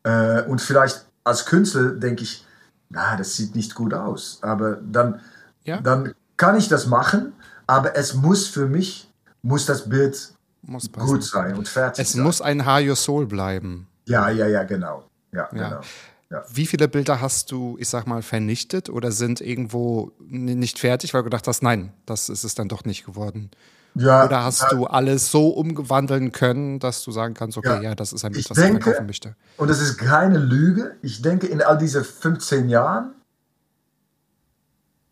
Äh, 0.03 0.43
und 0.43 0.61
vielleicht 0.61 1.07
als 1.25 1.47
Künstler 1.47 1.91
denke 1.91 2.23
ich, 2.23 2.47
na, 2.89 3.17
das 3.17 3.35
sieht 3.35 3.55
nicht 3.55 3.75
gut 3.75 3.95
aus. 3.95 4.39
Aber 4.43 4.77
dann, 4.77 5.21
ja. 5.65 5.81
dann 5.81 6.15
kann 6.37 6.57
ich 6.57 6.69
das 6.69 6.87
machen, 6.87 7.33
aber 7.67 7.97
es 7.97 8.15
muss 8.15 8.47
für 8.47 8.67
mich, 8.67 9.11
muss 9.43 9.67
das 9.67 9.89
Bild 9.89 10.36
muss 10.67 10.91
gut 10.93 11.23
sein 11.25 11.57
und 11.57 11.69
fertig 11.69 12.03
Es 12.05 12.13
sein. 12.13 12.23
muss 12.23 12.41
ein 12.41 12.65
High 12.67 12.89
Your 12.89 12.97
Soul 12.97 13.27
bleiben. 13.27 13.87
Ja, 14.07 14.29
ja, 14.31 14.47
ja, 14.47 14.63
genau. 14.65 15.05
Ja, 15.33 15.49
Ja. 15.53 15.69
genau. 15.69 15.81
Ja. 16.29 16.43
Wie 16.53 16.67
viele 16.67 16.89
Bilder 16.89 17.21
hast 17.21 17.53
du, 17.53 17.77
ich 17.79 17.89
sag 17.89 18.07
mal, 18.09 18.21
vernichtet 18.21 18.89
oder 18.91 19.13
sind 19.13 19.41
irgendwo 19.41 20.11
nicht 20.27 20.81
fertig, 20.81 21.15
weil 21.15 21.21
du 21.21 21.27
gedacht 21.27 21.47
hast, 21.47 21.63
nein, 21.63 21.93
das 22.05 22.29
ist 22.29 22.43
es 22.43 22.57
dann 22.57 22.69
doch 22.69 22.85
nicht 22.85 23.07
geworden? 23.07 23.51
Ja, 23.95 24.25
Oder 24.27 24.43
hast 24.45 24.61
ja, 24.63 24.69
du 24.71 24.87
alles 24.87 25.31
so 25.31 25.49
umwandeln 25.51 26.31
können, 26.33 26.81
dass 26.81 27.03
du 27.05 27.13
sagen 27.13 27.33
kannst, 27.33 27.57
okay, 27.57 27.83
Ja. 27.83 27.95
das 27.95 28.13
ist 28.13 28.25
ein 28.27 28.33
Bild, 28.33 28.45
Ich 28.45 28.51
was 28.51 28.59
ich 28.59 28.65
denke- 28.65 28.83
verkaufen 28.83 29.07
möchte? 29.07 29.37
Und 29.57 29.69
das 29.71 29.81
ist 29.81 29.97
keine 29.99 30.39
Lüge. 30.39 30.97
Ich 31.01 31.23
denke, 31.23 31.47
in 31.47 31.63
all 31.63 31.79
diese 31.79 32.03
15 32.05 32.69
Jahren, 32.69 33.15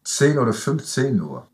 10 0.02 0.38
oder 0.38 0.52
15 0.52 1.16
nur. 1.16 1.46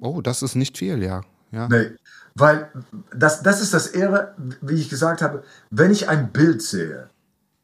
Oh, 0.00 0.20
das 0.20 0.42
ist 0.42 0.54
nicht 0.54 0.76
viel, 0.76 1.02
ja. 1.02 1.22
ja. 1.52 1.68
Nee, 1.68 1.92
weil 2.36 2.70
das, 3.14 3.42
das 3.42 3.62
ist 3.62 3.72
das 3.72 3.88
Ehre, 3.88 4.34
wie 4.60 4.74
ich 4.74 4.90
gesagt 4.90 5.22
habe, 5.22 5.42
wenn 5.70 5.90
ich 5.90 6.08
ein 6.08 6.32
Bild 6.32 6.62
sehe 6.62 7.08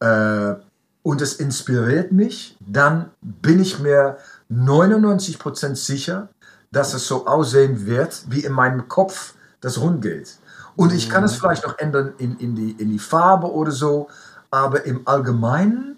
äh, 0.01 0.55
und 1.03 1.21
es 1.21 1.35
inspiriert 1.35 2.11
mich, 2.13 2.57
dann 2.61 3.11
bin 3.21 3.61
ich 3.61 3.79
mir 3.79 4.17
99% 4.51 5.77
sicher, 5.77 6.29
dass 6.71 6.95
es 6.95 7.07
so 7.07 7.27
aussehen 7.27 7.87
wird, 7.87 8.25
wie 8.29 8.41
in 8.41 8.53
meinem 8.53 8.89
Kopf 8.89 9.35
das 9.61 9.79
rund 9.79 10.01
geht. 10.01 10.39
Und 10.75 10.95
ich 10.95 11.11
kann 11.11 11.23
es 11.23 11.37
vielleicht 11.37 11.67
noch 11.67 11.79
ändern 11.79 12.15
in, 12.17 12.39
in, 12.39 12.57
die, 12.57 12.71
in 12.73 12.91
die 12.91 12.99
Farbe 12.99 13.53
oder 13.53 13.73
so, 13.73 14.09
aber 14.51 14.87
im 14.87 15.07
Allgemeinen, 15.07 15.97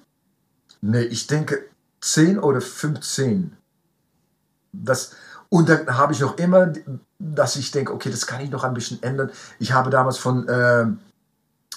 nee, 0.81 1.03
ich 1.03 1.29
denke 1.29 1.64
10 2.01 2.41
oder 2.41 2.61
15 2.61 3.57
das, 4.83 5.12
und 5.55 5.69
dann 5.69 5.87
habe 5.87 6.13
ich 6.13 6.19
noch 6.19 6.37
immer, 6.39 6.73
dass 7.21 7.55
ich 7.55 7.71
denke, 7.71 7.95
okay, 7.95 8.11
das 8.11 8.27
kann 8.27 8.41
ich 8.41 8.51
noch 8.51 8.65
ein 8.65 8.75
bisschen 8.75 9.01
ändern. 9.05 9.31
Ich 9.61 9.73
habe 9.73 9.89
damals 9.89 10.19
von 10.19 10.49
äh, 10.49 10.83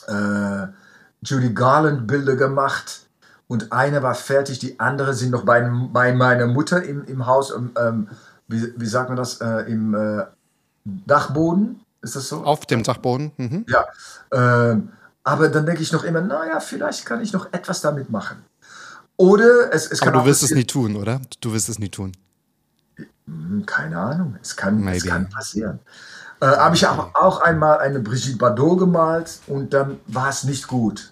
äh, 0.07 0.67
Judy 1.21 1.53
Garland 1.53 2.07
Bilder 2.07 2.36
gemacht 2.36 3.01
und 3.45 3.71
eine 3.71 4.01
war 4.01 4.15
fertig, 4.15 4.57
die 4.57 4.80
andere 4.80 5.13
sind 5.13 5.30
noch 5.30 5.45
bei, 5.45 5.61
bei 5.93 6.11
meiner 6.11 6.47
Mutter 6.47 6.82
im, 6.84 7.05
im 7.05 7.28
Haus, 7.28 7.53
ähm, 7.55 7.69
ähm, 7.78 8.07
wie, 8.47 8.73
wie 8.78 8.88
sagt 8.88 9.09
man 9.09 9.15
das, 9.15 9.41
äh, 9.41 9.71
im 9.71 9.93
äh, 9.93 10.25
Dachboden, 10.84 11.80
ist 12.01 12.15
das 12.15 12.30
so? 12.30 12.43
Auf 12.43 12.65
dem 12.65 12.82
Dachboden. 12.82 13.32
Mhm. 13.38 13.65
Ja, 13.69 13.86
ähm, 14.32 14.89
aber 15.23 15.49
dann 15.49 15.67
denke 15.67 15.84
ich 15.84 15.91
noch 15.91 16.03
immer, 16.03 16.21
naja, 16.21 16.61
vielleicht 16.61 17.05
kann 17.05 17.21
ich 17.21 17.32
noch 17.32 17.53
etwas 17.53 17.82
damit 17.82 18.09
machen. 18.09 18.43
Oder 19.17 19.71
es, 19.71 19.91
es 19.91 19.99
kann 19.99 20.09
Aber 20.15 20.21
du 20.21 20.25
wirst 20.25 20.41
es 20.41 20.49
nie 20.49 20.65
tun, 20.65 20.95
oder? 20.95 21.21
Du 21.41 21.53
wirst 21.53 21.69
es 21.69 21.78
nie 21.78 21.89
tun. 21.89 22.13
Hm, 23.28 23.65
Keine 23.65 23.99
Ahnung, 23.99 24.38
es 24.41 24.55
kann, 24.55 24.88
es 24.88 25.05
kann 25.05 25.30
passieren. 25.30 25.80
Äh, 26.39 26.45
aber 26.45 26.75
ich 26.75 26.84
habe 26.86 27.09
auch 27.15 27.41
einmal 27.41 27.80
eine 27.80 27.99
Brigitte 27.99 28.38
Bardot 28.38 28.80
gemalt 28.80 29.39
und 29.47 29.73
dann 29.73 29.99
war 30.07 30.30
es 30.30 30.43
nicht 30.43 30.67
gut. 30.67 31.11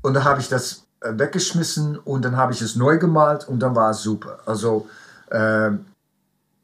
Und 0.00 0.14
dann 0.14 0.24
habe 0.24 0.40
ich 0.40 0.48
das 0.48 0.84
äh, 1.00 1.12
weggeschmissen 1.16 1.98
und 1.98 2.24
dann 2.24 2.36
habe 2.36 2.52
ich 2.52 2.62
es 2.62 2.76
neu 2.76 2.98
gemalt 2.98 3.46
und 3.46 3.60
dann 3.60 3.74
war 3.74 3.90
es 3.90 4.02
super. 4.02 4.38
Also 4.46 4.88
ähm, 5.30 5.86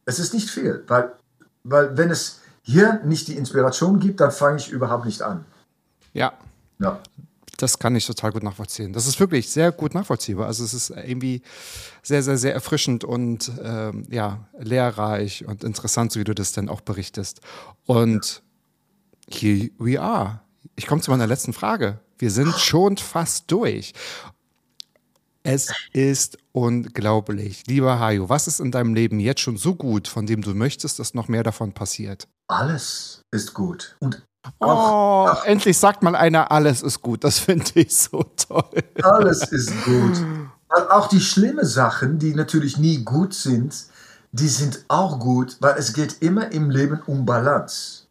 es 0.07 0.19
ist 0.19 0.35
nicht 0.35 0.51
viel, 0.51 0.83
weil, 0.87 1.13
weil 1.63 1.97
wenn 1.97 2.11
es 2.11 2.41
hier 2.63 3.01
nicht 3.05 3.29
die 3.29 3.37
Inspiration 3.37 4.01
gibt, 4.01 4.21
dann 4.21 4.31
fange 4.31 4.57
ich 4.57 4.71
überhaupt 4.71 5.05
nicht 5.05 5.23
an. 5.23 5.45
Ja, 6.15 6.33
Ja. 6.79 6.99
Das 7.65 7.79
kann 7.79 7.97
ich 7.97 8.07
total 8.07 8.31
gut 8.31 8.43
nachvollziehen. 8.43 8.93
Das 8.93 9.07
ist 9.07 9.19
wirklich 9.19 9.49
sehr 9.49 9.73
gut 9.73 9.95
nachvollziehbar. 9.95 10.47
Also 10.47 10.63
es 10.65 10.75
ist 10.75 10.91
irgendwie 10.91 11.41
sehr, 12.03 12.23
sehr, 12.23 12.37
sehr 12.37 12.53
erfrischend 12.53 13.05
und 13.05 13.51
ähm, 13.63 14.07
ja, 14.11 14.47
lehrreich 14.59 15.47
und 15.47 15.65
interessant, 15.65 16.13
so 16.13 16.21
wie 16.21 16.25
du 16.25 16.35
das 16.35 16.53
dann 16.53 16.69
auch 16.69 16.83
berichtest. 16.83 17.41
Und 17.87 18.43
here 19.31 19.71
we 19.79 19.99
are. 19.99 20.43
Ich 20.77 20.87
komme 20.87 21.01
zu 21.01 21.11
meiner 21.11 21.27
letzten 21.27 21.55
Frage. 21.55 22.01
Wir 22.19 22.31
sind 22.31 22.55
schon 22.59 22.99
fast 22.99 23.51
durch. 23.51 23.95
Es 25.43 25.73
ist 25.93 26.37
unglaublich. 26.53 27.67
Lieber 27.67 27.99
Hajo, 27.99 28.29
was 28.29 28.47
ist 28.47 28.61
in 28.61 28.73
deinem 28.73 28.95
Leben 28.95 29.21
jetzt 29.21 29.41
schon 29.41 29.57
so 29.57 29.75
gut, 29.75 30.07
von 30.07 30.27
dem 30.27 30.43
du 30.43 30.55
möchtest, 30.55 30.99
dass 30.99 31.15
noch 31.15 31.29
mehr 31.29 31.43
davon 31.43 31.73
passiert? 31.73 32.29
Alles 32.47 33.23
ist 33.31 33.55
gut. 33.55 33.97
Und 34.01 34.23
Oh, 34.59 35.29
endlich 35.45 35.79
sagt 35.79 36.03
mal 36.03 36.15
einer, 36.15 36.51
alles 36.51 36.83
ist 36.83 37.01
gut. 37.03 37.25
Das 37.25 37.39
finde 37.39 37.71
ich 37.75 37.95
so 37.97 38.25
toll. 38.37 38.65
Alles 39.03 39.51
ist 39.53 39.73
gut. 39.85 40.25
Auch 40.91 41.09
die 41.09 41.21
schlimmen 41.21 41.65
Sachen, 41.65 42.19
die 42.19 42.35
natürlich 42.35 42.79
nie 42.79 43.05
gut 43.05 43.33
sind, 43.33 43.75
die 44.33 44.49
sind 44.49 44.85
auch 44.89 45.21
gut, 45.21 45.57
weil 45.61 45.77
es 45.79 45.93
geht 45.93 46.21
immer 46.21 46.51
im 46.51 46.69
Leben 46.69 47.01
um 47.07 47.25
Balance. 47.25 48.07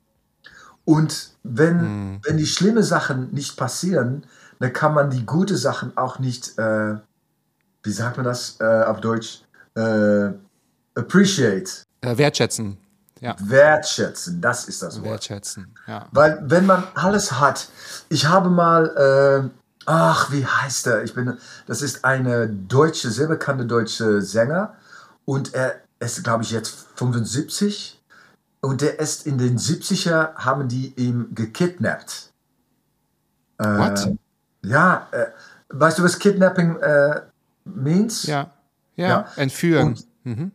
Und 0.85 1.31
wenn, 1.43 2.21
wenn 2.23 2.37
die 2.37 2.45
schlimmen 2.45 2.83
Sachen 2.83 3.33
nicht 3.33 3.57
passieren, 3.57 4.25
dann 4.59 4.71
kann 4.71 4.93
man 4.93 5.09
die 5.09 5.25
guten 5.25 5.57
Sachen 5.57 5.97
auch 5.97 6.19
nicht, 6.19 6.57
äh, 6.57 6.95
wie 7.83 7.91
sagt 7.91 8.15
man 8.15 8.25
das 8.25 8.55
äh, 8.61 8.83
auf 8.83 9.01
Deutsch, 9.01 9.41
äh, 9.75 10.29
appreciate, 10.95 11.83
Äh, 11.99 12.17
wertschätzen. 12.17 12.77
Ja, 13.23 13.35
wertschätzen. 13.39 14.41
Das 14.41 14.65
ist 14.67 14.81
das 14.81 14.97
Wort. 14.97 15.11
wertschätzen. 15.11 15.73
Ja. 15.87 16.07
Weil 16.11 16.39
wenn 16.43 16.65
man 16.65 16.83
alles 16.93 17.31
hat, 17.39 17.69
ich 18.09 18.25
habe 18.27 18.49
mal, 18.49 19.49
äh, 19.49 19.49
ach, 19.85 20.29
wie 20.31 20.45
heißt 20.45 20.87
er? 20.87 21.03
Ich 21.03 21.13
bin, 21.13 21.37
das 21.65 21.81
ist 21.81 22.03
eine 22.03 22.49
deutsche, 22.49 23.09
sehr 23.09 23.27
bekannte 23.27 23.65
deutsche 23.65 24.21
Sänger 24.21 24.75
und 25.23 25.53
er 25.53 25.75
ist, 25.99 26.21
glaube 26.25 26.43
ich, 26.43 26.51
jetzt 26.51 26.85
75 26.95 28.01
und 28.59 28.81
der 28.81 28.99
ist 28.99 29.25
in 29.25 29.37
den 29.37 29.57
70er, 29.57 30.35
haben 30.35 30.67
die 30.67 30.93
ihn 30.97 31.33
gekidnappt. 31.33 32.31
Äh, 33.57 33.63
What? 33.65 34.11
Ja, 34.65 35.07
äh, 35.11 35.27
weißt 35.69 35.99
du, 35.99 36.03
was 36.03 36.19
Kidnapping 36.19 36.75
äh, 36.81 37.21
means? 37.63 38.23
Ja. 38.23 38.51
Ja, 38.97 39.07
Ja. 39.07 39.27
entführen. 39.37 39.87
Und- 39.87 40.07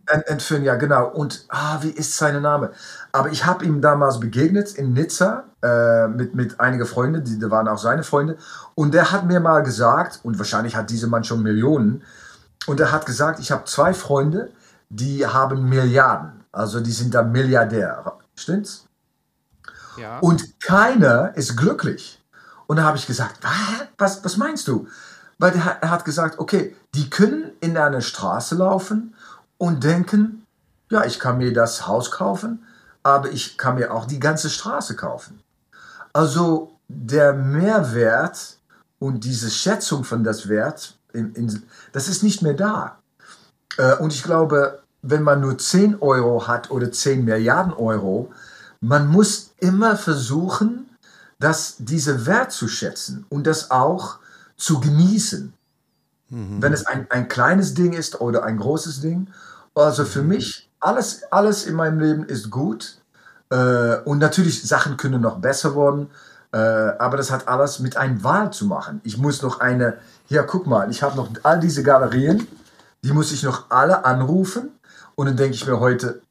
Ent, 0.06 0.26
entführen, 0.26 0.64
ja, 0.64 0.76
genau. 0.76 1.08
Und, 1.08 1.44
ah, 1.48 1.78
wie 1.82 1.90
ist 1.90 2.16
sein 2.16 2.40
Name? 2.40 2.72
Aber 3.12 3.30
ich 3.30 3.44
habe 3.44 3.64
ihm 3.64 3.80
damals 3.80 4.18
begegnet 4.18 4.74
in 4.74 4.94
Nizza 4.94 5.44
äh, 5.62 6.08
mit, 6.08 6.34
mit 6.34 6.58
einigen 6.58 6.86
Freunden, 6.86 7.22
die, 7.24 7.38
die 7.38 7.50
waren 7.50 7.68
auch 7.68 7.78
seine 7.78 8.02
Freunde. 8.02 8.38
Und 8.74 8.94
der 8.94 9.12
hat 9.12 9.26
mir 9.26 9.40
mal 9.40 9.62
gesagt, 9.62 10.20
und 10.22 10.38
wahrscheinlich 10.38 10.74
hat 10.74 10.88
dieser 10.90 11.08
Mann 11.08 11.24
schon 11.24 11.42
Millionen, 11.42 12.02
und 12.66 12.80
er 12.80 12.92
hat 12.92 13.06
gesagt, 13.06 13.40
ich 13.40 13.50
habe 13.50 13.64
zwei 13.64 13.94
Freunde, 13.94 14.50
die 14.88 15.26
haben 15.26 15.68
Milliarden. 15.68 16.44
Also 16.52 16.80
die 16.80 16.92
sind 16.92 17.14
da 17.14 17.22
Milliardär. 17.22 18.18
Stimmt's? 18.34 18.86
Ja. 19.98 20.18
Und 20.20 20.60
keiner 20.60 21.36
ist 21.36 21.56
glücklich. 21.56 22.22
Und 22.66 22.76
da 22.76 22.84
habe 22.84 22.96
ich 22.96 23.06
gesagt, 23.06 23.40
was, 23.96 24.24
was 24.24 24.36
meinst 24.36 24.68
du? 24.68 24.86
Weil 25.38 25.54
er, 25.54 25.90
hat 25.90 26.04
gesagt, 26.04 26.38
okay, 26.38 26.74
die 26.94 27.10
können 27.10 27.52
in 27.60 27.76
eine 27.76 28.02
Straße 28.02 28.54
laufen 28.56 29.14
und 29.58 29.84
denken, 29.84 30.46
ja, 30.90 31.04
ich 31.04 31.18
kann 31.18 31.38
mir 31.38 31.52
das 31.52 31.86
Haus 31.86 32.10
kaufen, 32.10 32.64
aber 33.02 33.30
ich 33.30 33.58
kann 33.58 33.74
mir 33.74 33.92
auch 33.92 34.06
die 34.06 34.20
ganze 34.20 34.48
Straße 34.48 34.96
kaufen. 34.96 35.40
Also 36.12 36.72
der 36.88 37.34
Mehrwert 37.34 38.56
und 38.98 39.24
diese 39.24 39.50
Schätzung 39.50 40.04
von 40.04 40.24
das 40.24 40.48
Wert, 40.48 40.96
in, 41.12 41.32
in, 41.34 41.62
das 41.92 42.08
ist 42.08 42.22
nicht 42.22 42.42
mehr 42.42 42.54
da. 42.54 42.98
Äh, 43.76 43.96
und 43.96 44.12
ich 44.12 44.22
glaube, 44.22 44.82
wenn 45.02 45.22
man 45.22 45.40
nur 45.40 45.58
10 45.58 46.00
Euro 46.00 46.46
hat 46.46 46.70
oder 46.70 46.90
10 46.90 47.24
Milliarden 47.24 47.72
Euro, 47.72 48.32
man 48.80 49.08
muss 49.08 49.52
immer 49.58 49.96
versuchen, 49.96 50.88
das, 51.38 51.76
diese 51.78 52.26
Wert 52.26 52.52
zu 52.52 52.68
schätzen 52.68 53.24
und 53.28 53.46
das 53.46 53.70
auch 53.70 54.18
zu 54.56 54.80
genießen. 54.80 55.52
Mhm. 56.30 56.62
Wenn 56.62 56.72
es 56.72 56.86
ein, 56.86 57.06
ein 57.10 57.28
kleines 57.28 57.74
Ding 57.74 57.92
ist 57.92 58.20
oder 58.20 58.44
ein 58.44 58.58
großes 58.58 59.00
Ding. 59.00 59.28
Also 59.74 60.04
für 60.04 60.22
mhm. 60.22 60.28
mich, 60.28 60.70
alles, 60.80 61.22
alles 61.30 61.66
in 61.66 61.74
meinem 61.74 62.00
Leben 62.00 62.24
ist 62.24 62.50
gut. 62.50 62.98
Äh, 63.50 63.96
und 64.04 64.18
natürlich, 64.18 64.66
Sachen 64.66 64.96
können 64.96 65.20
noch 65.20 65.38
besser 65.38 65.74
werden. 65.74 66.10
Äh, 66.52 66.58
aber 66.58 67.16
das 67.16 67.30
hat 67.30 67.48
alles 67.48 67.78
mit 67.78 67.96
einer 67.96 68.22
Wahl 68.22 68.52
zu 68.52 68.66
machen. 68.66 69.00
Ich 69.04 69.18
muss 69.18 69.42
noch 69.42 69.60
eine, 69.60 69.98
ja, 70.28 70.42
guck 70.42 70.66
mal, 70.66 70.90
ich 70.90 71.02
habe 71.02 71.16
noch 71.16 71.28
all 71.42 71.60
diese 71.60 71.82
Galerien, 71.82 72.46
die 73.04 73.12
muss 73.12 73.32
ich 73.32 73.42
noch 73.42 73.70
alle 73.70 74.04
anrufen. 74.04 74.70
Und 75.14 75.26
dann 75.26 75.36
denke 75.36 75.54
ich 75.54 75.66
mir 75.66 75.80
heute, 75.80 76.22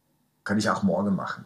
kann 0.44 0.58
ich 0.58 0.70
auch 0.70 0.84
morgen 0.84 1.16
machen. 1.16 1.46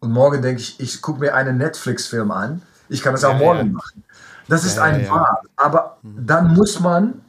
Und 0.00 0.12
morgen 0.12 0.42
denke 0.42 0.60
ich, 0.60 0.78
ich 0.80 1.02
gucke 1.02 1.20
mir 1.20 1.34
einen 1.34 1.56
Netflix-Film 1.58 2.30
an. 2.30 2.62
Ich 2.88 3.02
kann 3.02 3.14
das 3.14 3.24
auch 3.24 3.32
ja, 3.32 3.38
morgen 3.38 3.66
ja. 3.66 3.72
machen. 3.72 4.04
Das 4.48 4.64
ist 4.64 4.76
ja, 4.76 4.84
eine 4.84 5.08
Wahl. 5.10 5.40
Aber 5.56 5.98
dann 6.02 6.54
muss 6.54 6.80
man 6.80 7.20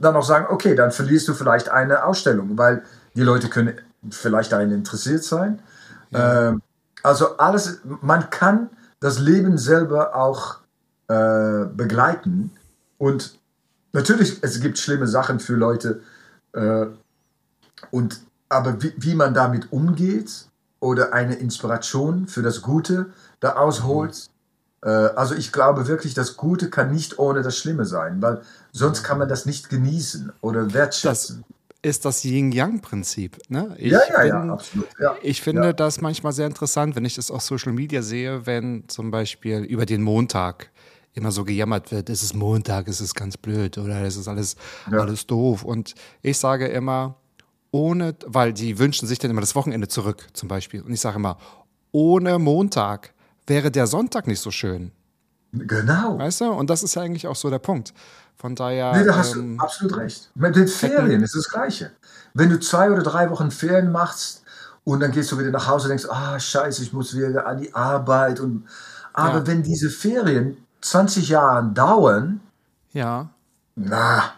dann 0.00 0.16
auch 0.16 0.24
sagen, 0.24 0.46
okay, 0.48 0.74
dann 0.74 0.90
verlierst 0.90 1.28
du 1.28 1.34
vielleicht 1.34 1.68
eine 1.68 2.04
Ausstellung, 2.04 2.56
weil 2.58 2.82
die 3.14 3.22
Leute 3.22 3.48
können 3.48 3.74
vielleicht 4.10 4.52
daran 4.52 4.72
interessiert 4.72 5.22
sein. 5.22 5.60
Ähm, 6.12 6.62
also 7.02 7.36
alles, 7.36 7.80
man 7.84 8.30
kann 8.30 8.70
das 9.00 9.18
Leben 9.18 9.58
selber 9.58 10.14
auch 10.14 10.58
äh, 11.08 11.66
begleiten. 11.66 12.52
Und 12.98 13.38
natürlich, 13.92 14.42
es 14.42 14.60
gibt 14.60 14.78
schlimme 14.78 15.06
Sachen 15.06 15.40
für 15.40 15.54
Leute. 15.54 16.00
Äh, 16.52 16.86
und, 17.90 18.20
aber 18.48 18.82
wie, 18.82 18.92
wie 18.96 19.14
man 19.14 19.34
damit 19.34 19.72
umgeht 19.72 20.46
oder 20.80 21.12
eine 21.12 21.34
Inspiration 21.34 22.26
für 22.26 22.42
das 22.42 22.62
Gute 22.62 23.06
da 23.40 23.56
ausholt, 23.56 24.16
äh, 24.16 24.30
also 24.88 25.34
ich 25.34 25.52
glaube 25.52 25.88
wirklich, 25.88 26.14
das 26.14 26.36
Gute 26.36 26.70
kann 26.70 26.90
nicht 26.90 27.18
ohne 27.18 27.42
das 27.42 27.58
Schlimme 27.58 27.84
sein, 27.84 28.22
weil 28.22 28.40
sonst 28.72 29.02
kann 29.02 29.18
man 29.18 29.28
das 29.28 29.46
nicht 29.46 29.68
genießen 29.68 30.32
oder 30.40 30.72
wertschätzen. 30.72 31.44
Das 31.48 31.56
ist 31.82 32.04
das 32.04 32.24
Yin-Yang-Prinzip. 32.24 33.38
Ne? 33.48 33.74
Ich 33.78 33.92
ja, 33.92 34.00
ja, 34.10 34.18
bin, 34.20 34.28
ja, 34.28 34.52
absolut. 34.52 34.88
Ja, 34.98 35.16
ich 35.22 35.40
finde 35.42 35.64
ja. 35.64 35.72
das 35.72 36.00
manchmal 36.00 36.32
sehr 36.32 36.46
interessant, 36.46 36.96
wenn 36.96 37.04
ich 37.04 37.14
das 37.14 37.30
auf 37.30 37.42
Social 37.42 37.72
Media 37.72 38.02
sehe, 38.02 38.46
wenn 38.46 38.84
zum 38.88 39.10
Beispiel 39.10 39.60
über 39.60 39.86
den 39.86 40.02
Montag 40.02 40.70
immer 41.14 41.32
so 41.32 41.44
gejammert 41.44 41.90
wird, 41.90 42.08
es 42.08 42.22
ist 42.22 42.34
Montag, 42.34 42.86
es 42.88 43.00
ist 43.00 43.14
ganz 43.14 43.36
blöd 43.36 43.78
oder 43.78 44.02
es 44.02 44.16
ist 44.16 44.28
alles, 44.28 44.56
ja. 44.90 44.98
alles 44.98 45.26
doof. 45.26 45.64
Und 45.64 45.94
ich 46.22 46.38
sage 46.38 46.68
immer, 46.68 47.16
ohne, 47.70 48.14
weil 48.26 48.52
die 48.52 48.78
wünschen 48.78 49.06
sich 49.06 49.18
dann 49.18 49.30
immer 49.30 49.40
das 49.40 49.54
Wochenende 49.54 49.88
zurück 49.88 50.28
zum 50.32 50.48
Beispiel. 50.48 50.82
Und 50.82 50.92
ich 50.92 51.00
sage 51.00 51.16
immer, 51.16 51.38
ohne 51.92 52.38
Montag 52.38 53.12
wäre 53.50 53.70
der 53.70 53.86
Sonntag 53.86 54.26
nicht 54.26 54.40
so 54.40 54.50
schön. 54.50 54.92
Genau. 55.52 56.18
Weißt 56.18 56.40
du? 56.40 56.52
Und 56.52 56.70
das 56.70 56.82
ist 56.82 56.94
ja 56.94 57.02
eigentlich 57.02 57.26
auch 57.26 57.36
so 57.36 57.50
der 57.50 57.58
Punkt. 57.58 57.92
Von 58.36 58.54
daher. 58.54 58.96
Nee, 58.96 59.04
da 59.04 59.16
hast 59.16 59.34
ähm, 59.34 59.58
du 59.58 59.62
absolut 59.62 59.96
recht. 59.98 60.30
Mit 60.34 60.56
den 60.56 60.68
Ferien 60.68 61.22
ist 61.22 61.34
das 61.34 61.48
Gleiche. 61.48 61.90
Wenn 62.32 62.48
du 62.48 62.58
zwei 62.58 62.90
oder 62.90 63.02
drei 63.02 63.28
Wochen 63.28 63.50
Ferien 63.50 63.92
machst 63.92 64.44
und 64.84 65.00
dann 65.00 65.12
gehst 65.12 65.30
du 65.32 65.38
wieder 65.38 65.50
nach 65.50 65.66
Hause 65.68 65.84
und 65.84 65.88
denkst, 65.90 66.06
ah, 66.08 66.38
scheiße, 66.38 66.82
ich 66.82 66.92
muss 66.94 67.14
wieder 67.14 67.46
an 67.46 67.60
die 67.60 67.74
Arbeit. 67.74 68.40
Und, 68.40 68.66
aber 69.12 69.40
ja. 69.40 69.46
wenn 69.46 69.62
diese 69.62 69.90
Ferien 69.90 70.56
20 70.80 71.28
Jahre 71.28 71.66
dauern, 71.74 72.40
ja. 72.92 73.28
na, 73.74 74.32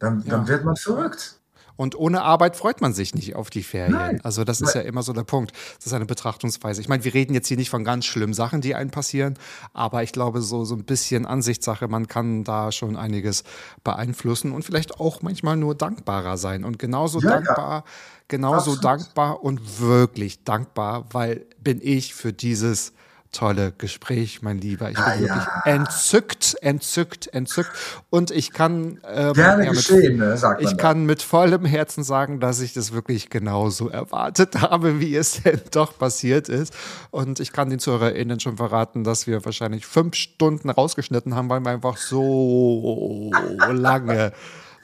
dann, 0.00 0.24
dann 0.24 0.40
ja. 0.42 0.48
wird 0.48 0.64
man 0.64 0.74
verrückt. 0.74 1.36
Und 1.76 1.96
ohne 1.96 2.22
Arbeit 2.22 2.56
freut 2.56 2.80
man 2.80 2.94
sich 2.94 3.14
nicht 3.14 3.34
auf 3.34 3.50
die 3.50 3.62
Ferien. 3.62 3.92
Nein. 3.92 4.20
Also 4.22 4.44
das 4.44 4.60
ist 4.60 4.74
ja 4.74 4.82
immer 4.82 5.02
so 5.02 5.12
der 5.12 5.24
Punkt. 5.24 5.52
Das 5.76 5.86
ist 5.86 5.92
eine 5.92 6.06
Betrachtungsweise. 6.06 6.80
Ich 6.80 6.88
meine, 6.88 7.04
wir 7.04 7.14
reden 7.14 7.34
jetzt 7.34 7.48
hier 7.48 7.56
nicht 7.56 7.70
von 7.70 7.82
ganz 7.82 8.04
schlimmen 8.04 8.34
Sachen, 8.34 8.60
die 8.60 8.74
einem 8.74 8.90
passieren, 8.90 9.34
aber 9.72 10.02
ich 10.02 10.12
glaube, 10.12 10.40
so, 10.40 10.64
so 10.64 10.76
ein 10.76 10.84
bisschen 10.84 11.26
Ansichtssache, 11.26 11.88
man 11.88 12.06
kann 12.06 12.44
da 12.44 12.70
schon 12.70 12.96
einiges 12.96 13.42
beeinflussen 13.82 14.52
und 14.52 14.64
vielleicht 14.64 15.00
auch 15.00 15.22
manchmal 15.22 15.56
nur 15.56 15.74
dankbarer 15.74 16.36
sein. 16.36 16.64
Und 16.64 16.78
genauso 16.78 17.20
ja, 17.20 17.30
dankbar, 17.30 17.78
ja. 17.78 17.84
genauso 18.28 18.72
Absolut. 18.72 18.84
dankbar 18.84 19.42
und 19.42 19.80
wirklich 19.80 20.44
dankbar, 20.44 21.06
weil 21.10 21.46
bin 21.60 21.80
ich 21.82 22.14
für 22.14 22.32
dieses 22.32 22.92
tolle 23.34 23.72
Gespräch, 23.76 24.40
mein 24.40 24.58
Lieber. 24.58 24.88
Ich 24.88 24.96
bin 24.96 25.04
ah, 25.04 25.18
wirklich 25.18 25.44
entzückt, 25.64 26.56
entzückt, 26.62 27.26
entzückt. 27.34 27.70
Und 28.08 28.30
ich 28.30 28.52
kann 28.52 29.00
ähm, 29.06 29.34
gerne 29.34 29.64
ja, 29.64 29.70
mit, 29.70 29.78
geschehen, 29.78 30.16
ne, 30.16 30.36
sagt 30.38 30.62
man 30.62 30.70
Ich 30.70 30.76
da. 30.76 30.82
kann 30.82 31.04
mit 31.04 31.20
vollem 31.20 31.64
Herzen 31.64 32.04
sagen, 32.04 32.40
dass 32.40 32.60
ich 32.60 32.72
das 32.72 32.92
wirklich 32.92 33.28
genauso 33.28 33.88
erwartet 33.88 34.60
habe, 34.60 35.00
wie 35.00 35.16
es 35.16 35.42
denn 35.42 35.60
doch 35.72 35.98
passiert 35.98 36.48
ist. 36.48 36.72
Und 37.10 37.40
ich 37.40 37.52
kann 37.52 37.68
den 37.68 37.78
ZuhörerInnen 37.78 38.40
schon 38.40 38.56
verraten, 38.56 39.04
dass 39.04 39.26
wir 39.26 39.44
wahrscheinlich 39.44 39.84
fünf 39.84 40.14
Stunden 40.14 40.70
rausgeschnitten 40.70 41.34
haben, 41.34 41.50
weil 41.50 41.60
wir 41.60 41.72
einfach 41.72 41.96
so 41.96 43.30
lange 43.70 44.32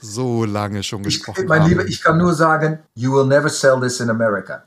so 0.02 0.44
lange 0.46 0.82
schon 0.82 1.02
gesprochen 1.02 1.42
ich, 1.42 1.48
mein 1.48 1.62
haben. 1.62 1.68
Lieber, 1.68 1.84
ich 1.84 2.02
kann 2.02 2.18
nur 2.18 2.34
sagen, 2.34 2.78
you 2.94 3.12
will 3.12 3.26
never 3.26 3.48
sell 3.48 3.78
this 3.80 4.00
in 4.00 4.08
America. 4.08 4.62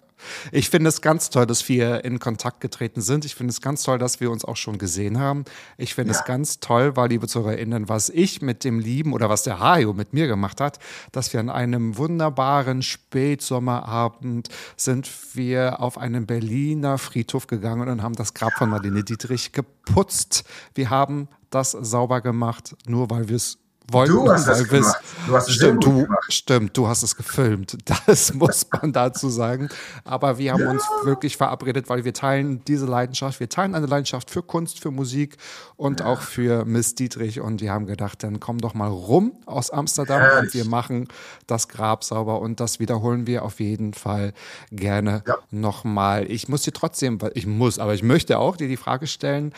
Ich 0.52 0.70
finde 0.70 0.90
es 0.90 1.02
ganz 1.02 1.30
toll, 1.30 1.46
dass 1.46 1.68
wir 1.70 2.04
in 2.06 2.20
Kontakt 2.20 2.62
getreten 2.62 3.02
sind. 3.02 3.26
Ich 3.26 3.36
finde 3.36 3.52
es 3.52 3.62
ganz 3.62 3.84
toll, 3.84 3.98
dass 3.98 4.20
wir 4.20 4.32
uns 4.32 4.46
auch 4.46 4.58
schon 4.58 4.78
gesehen 4.78 5.20
haben. 5.20 5.46
Ich 5.78 5.96
finde 5.96 6.14
ja. 6.14 6.20
es 6.20 6.26
ganz 6.26 6.60
toll, 6.60 6.96
weil, 6.96 7.10
liebe 7.10 7.28
ZuhörerInnen, 7.28 7.90
was 7.90 8.10
ich 8.10 8.42
mit 8.42 8.64
dem 8.64 8.80
Lieben 8.80 9.14
oder 9.14 9.30
was 9.30 9.44
der 9.44 9.60
Hajo 9.60 9.94
mit 9.94 10.14
mir 10.14 10.28
gemacht 10.28 10.62
hat, 10.62 10.80
dass 11.12 11.34
wir 11.34 11.40
an 11.40 11.50
einem 11.50 11.98
wunderbaren 11.98 12.82
Spätsommerabend 12.82 14.50
sind 14.78 15.10
wir 15.34 15.80
auf 15.80 15.98
einen 15.98 16.26
Berliner 16.26 16.98
Friedhof 16.98 17.48
gegangen 17.48 17.90
und 17.90 18.02
haben 18.02 18.16
das 18.16 18.34
Grab 18.34 18.54
von 18.54 18.70
Marlene 18.70 19.04
Dietrich 19.04 19.52
geputzt. 19.52 20.44
Wir 20.76 20.90
haben 20.90 21.28
das 21.50 21.72
sauber 21.72 22.22
gemacht, 22.22 22.76
nur 22.88 23.10
weil 23.10 23.30
wir 23.30 23.36
es 23.36 23.63
wollten. 23.92 24.14
Du 24.14 24.32
hast 24.32 24.48
es 24.48 24.68
gemacht. 24.68 25.04
Du 25.28 25.36
hast 25.36 25.50
es 25.50 25.56
stimmt, 25.56 25.84
du, 25.84 26.04
gemacht. 26.04 26.34
stimmt, 26.34 26.78
du 26.78 26.88
hast 26.88 27.04
es 27.04 27.16
gefilmt. 27.16 27.78
Das 28.06 28.34
muss 28.34 28.68
man 28.72 28.92
dazu 28.92 29.30
sagen. 29.30 29.70
Aber 30.04 30.38
wir 30.38 30.54
haben 30.54 30.62
ja. 30.62 30.72
uns 30.72 30.84
wirklich 31.04 31.38
verabredet, 31.38 31.90
weil 31.90 32.04
wir 32.04 32.14
teilen 32.14 32.64
diese 32.66 32.86
Leidenschaft. 32.86 33.40
Wir 33.40 33.50
teilen 33.50 33.76
eine 33.76 33.86
Leidenschaft 33.86 34.30
für 34.30 34.44
Kunst, 34.44 34.80
für 34.80 34.92
Musik 34.92 35.38
und 35.78 36.02
ja. 36.02 36.08
auch 36.08 36.22
für 36.22 36.66
Miss 36.66 36.96
Dietrich. 36.96 37.40
Und 37.40 37.62
wir 37.62 37.72
haben 37.72 37.86
gedacht, 37.86 38.24
dann 38.24 38.40
komm 38.40 38.60
doch 38.60 38.74
mal 38.74 38.90
rum 38.90 39.34
aus 39.46 39.70
Amsterdam 39.70 40.22
Herrlich. 40.22 40.44
und 40.44 40.54
wir 40.54 40.66
machen 40.66 41.08
das 41.48 41.68
Grab 41.68 42.04
sauber. 42.04 42.42
Und 42.42 42.60
das 42.60 42.80
wiederholen 42.80 43.26
wir 43.26 43.44
auf 43.44 43.60
jeden 43.60 43.94
Fall 43.94 44.34
gerne 44.72 45.24
ja. 45.26 45.38
nochmal. 45.52 46.30
Ich 46.30 46.50
muss 46.50 46.64
dir 46.64 46.74
trotzdem, 46.74 47.20
ich 47.34 47.48
muss, 47.48 47.80
aber 47.80 47.94
ich 47.94 48.04
möchte 48.04 48.38
auch 48.38 48.58
dir 48.58 48.68
die 48.68 48.78
Frage 48.78 49.08
stellen, 49.08 49.54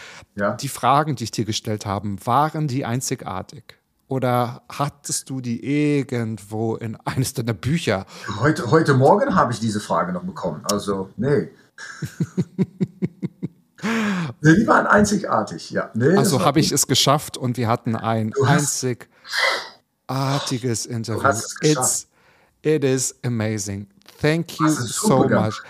die 0.61 0.67
Fragen, 0.67 1.15
die 1.15 1.25
ich 1.25 1.31
dir 1.31 1.45
gestellt 1.45 1.85
habe, 1.85 2.15
waren 2.25 2.67
die 2.67 2.85
einzigartig? 2.85 3.77
Oder 4.07 4.61
hattest 4.69 5.31
du 5.31 5.41
die 5.41 5.65
irgendwo 5.65 6.75
in 6.75 6.95
eines 7.05 7.33
deiner 7.33 7.53
Bücher? 7.53 8.05
Heute, 8.39 8.69
heute 8.69 8.93
Morgen 8.93 9.33
habe 9.35 9.51
ich 9.51 9.59
diese 9.59 9.79
Frage 9.79 10.13
noch 10.13 10.23
bekommen. 10.23 10.61
Also, 10.71 11.09
nee. 11.17 11.49
nee 14.41 14.55
die 14.55 14.67
waren 14.67 14.85
einzigartig, 14.85 15.71
ja. 15.71 15.89
Nee, 15.95 16.15
also 16.15 16.45
habe 16.45 16.59
ich 16.59 16.71
es 16.71 16.85
geschafft 16.85 17.35
und 17.35 17.57
wir 17.57 17.67
hatten 17.67 17.95
ein 17.95 18.31
einzigartiges 18.45 20.85
Interview. 20.85 21.21
Du 21.21 21.27
hast 21.27 21.45
es 21.45 21.55
geschafft. 21.55 21.79
It's, 21.79 22.07
it 22.61 22.83
is 22.83 23.15
amazing. 23.23 23.87
Thank 24.21 24.59
you 24.59 24.69
so 24.69 25.27
much. 25.27 25.63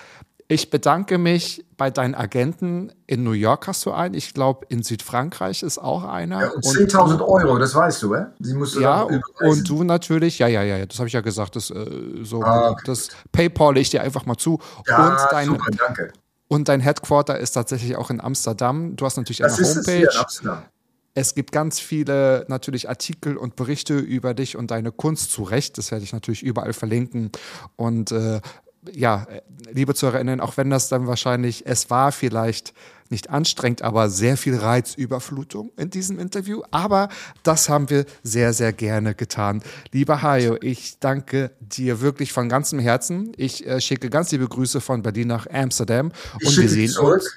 Ich 0.47 0.69
bedanke 0.69 1.17
mich 1.17 1.65
bei 1.75 1.89
deinen 1.89 2.13
Agenten. 2.13 2.91
In 3.07 3.23
New 3.23 3.31
York 3.31 3.67
hast 3.67 3.83
du 3.85 3.91
einen. 3.91 4.13
Ich 4.13 4.33
glaube, 4.35 4.67
in 4.69 4.83
Südfrankreich 4.83 5.63
ist 5.63 5.79
auch 5.79 6.03
einer. 6.03 6.41
Ja, 6.41 6.51
und 6.51 6.63
10.000 6.63 7.19
Euro, 7.21 7.57
das 7.57 7.73
weißt 7.73 8.03
du, 8.03 8.13
äh? 8.13 8.25
Die 8.37 8.53
musst 8.53 8.75
du 8.75 8.81
ja, 8.81 9.07
und 9.39 9.67
du 9.67 9.83
natürlich, 9.83 10.37
ja, 10.37 10.47
ja, 10.47 10.61
ja, 10.61 10.85
das 10.85 10.99
habe 10.99 11.07
ich 11.07 11.13
ja 11.13 11.21
gesagt, 11.21 11.55
das, 11.55 11.71
äh, 11.71 11.85
so, 12.21 12.43
ah, 12.43 12.71
okay. 12.71 12.83
das 12.85 13.09
PayPal 13.31 13.77
ich 13.77 13.89
dir 13.89 14.01
einfach 14.01 14.27
mal 14.27 14.37
zu. 14.37 14.59
Ja, 14.87 15.09
und 15.09 15.31
dein, 15.31 15.47
super, 15.47 15.71
danke. 15.75 16.13
Und 16.47 16.69
dein 16.69 16.79
Headquarter 16.79 17.39
ist 17.39 17.53
tatsächlich 17.53 17.95
auch 17.95 18.11
in 18.11 18.21
Amsterdam. 18.21 18.95
Du 18.95 19.05
hast 19.05 19.17
natürlich 19.17 19.39
das 19.39 19.57
eine 19.57 19.67
Homepage. 19.67 20.07
Es, 20.07 20.43
es 21.15 21.33
gibt 21.33 21.53
ganz 21.53 21.79
viele 21.79 22.45
natürlich 22.49 22.87
Artikel 22.87 23.35
und 23.37 23.55
Berichte 23.55 23.97
über 23.97 24.35
dich 24.35 24.57
und 24.57 24.69
deine 24.69 24.91
Kunst 24.91 25.31
zu 25.31 25.41
Recht. 25.41 25.77
Das 25.79 25.89
werde 25.89 26.03
ich 26.03 26.13
natürlich 26.13 26.43
überall 26.43 26.73
verlinken. 26.73 27.31
Und 27.77 28.11
äh, 28.11 28.41
ja, 28.91 29.27
liebe 29.71 29.93
ZuhörerInnen, 29.95 30.39
auch 30.39 30.57
wenn 30.57 30.69
das 30.69 30.89
dann 30.89 31.07
wahrscheinlich, 31.07 31.65
es 31.65 31.89
war 31.89 32.11
vielleicht 32.11 32.73
nicht 33.09 33.29
anstrengend, 33.29 33.81
aber 33.81 34.09
sehr 34.09 34.35
viel 34.35 34.55
Reizüberflutung 34.55 35.71
in 35.77 35.89
diesem 35.89 36.17
Interview. 36.17 36.63
Aber 36.71 37.09
das 37.43 37.69
haben 37.69 37.89
wir 37.89 38.05
sehr, 38.23 38.51
sehr 38.53 38.73
gerne 38.73 39.13
getan. 39.13 39.61
Lieber 39.91 40.21
Hajo, 40.21 40.57
ich 40.61 40.99
danke 40.99 41.51
dir 41.59 42.01
wirklich 42.01 42.33
von 42.33 42.49
ganzem 42.49 42.79
Herzen. 42.79 43.31
Ich 43.37 43.65
äh, 43.67 43.79
schicke 43.79 44.09
ganz 44.09 44.31
liebe 44.31 44.47
Grüße 44.47 44.81
von 44.81 45.03
Berlin 45.03 45.27
nach 45.27 45.47
Amsterdam. 45.47 46.11
Ich 46.39 46.47
und 46.47 46.57
wir 46.57 46.69
sehen 46.69 46.89
zurück. 46.89 47.15
uns. 47.15 47.31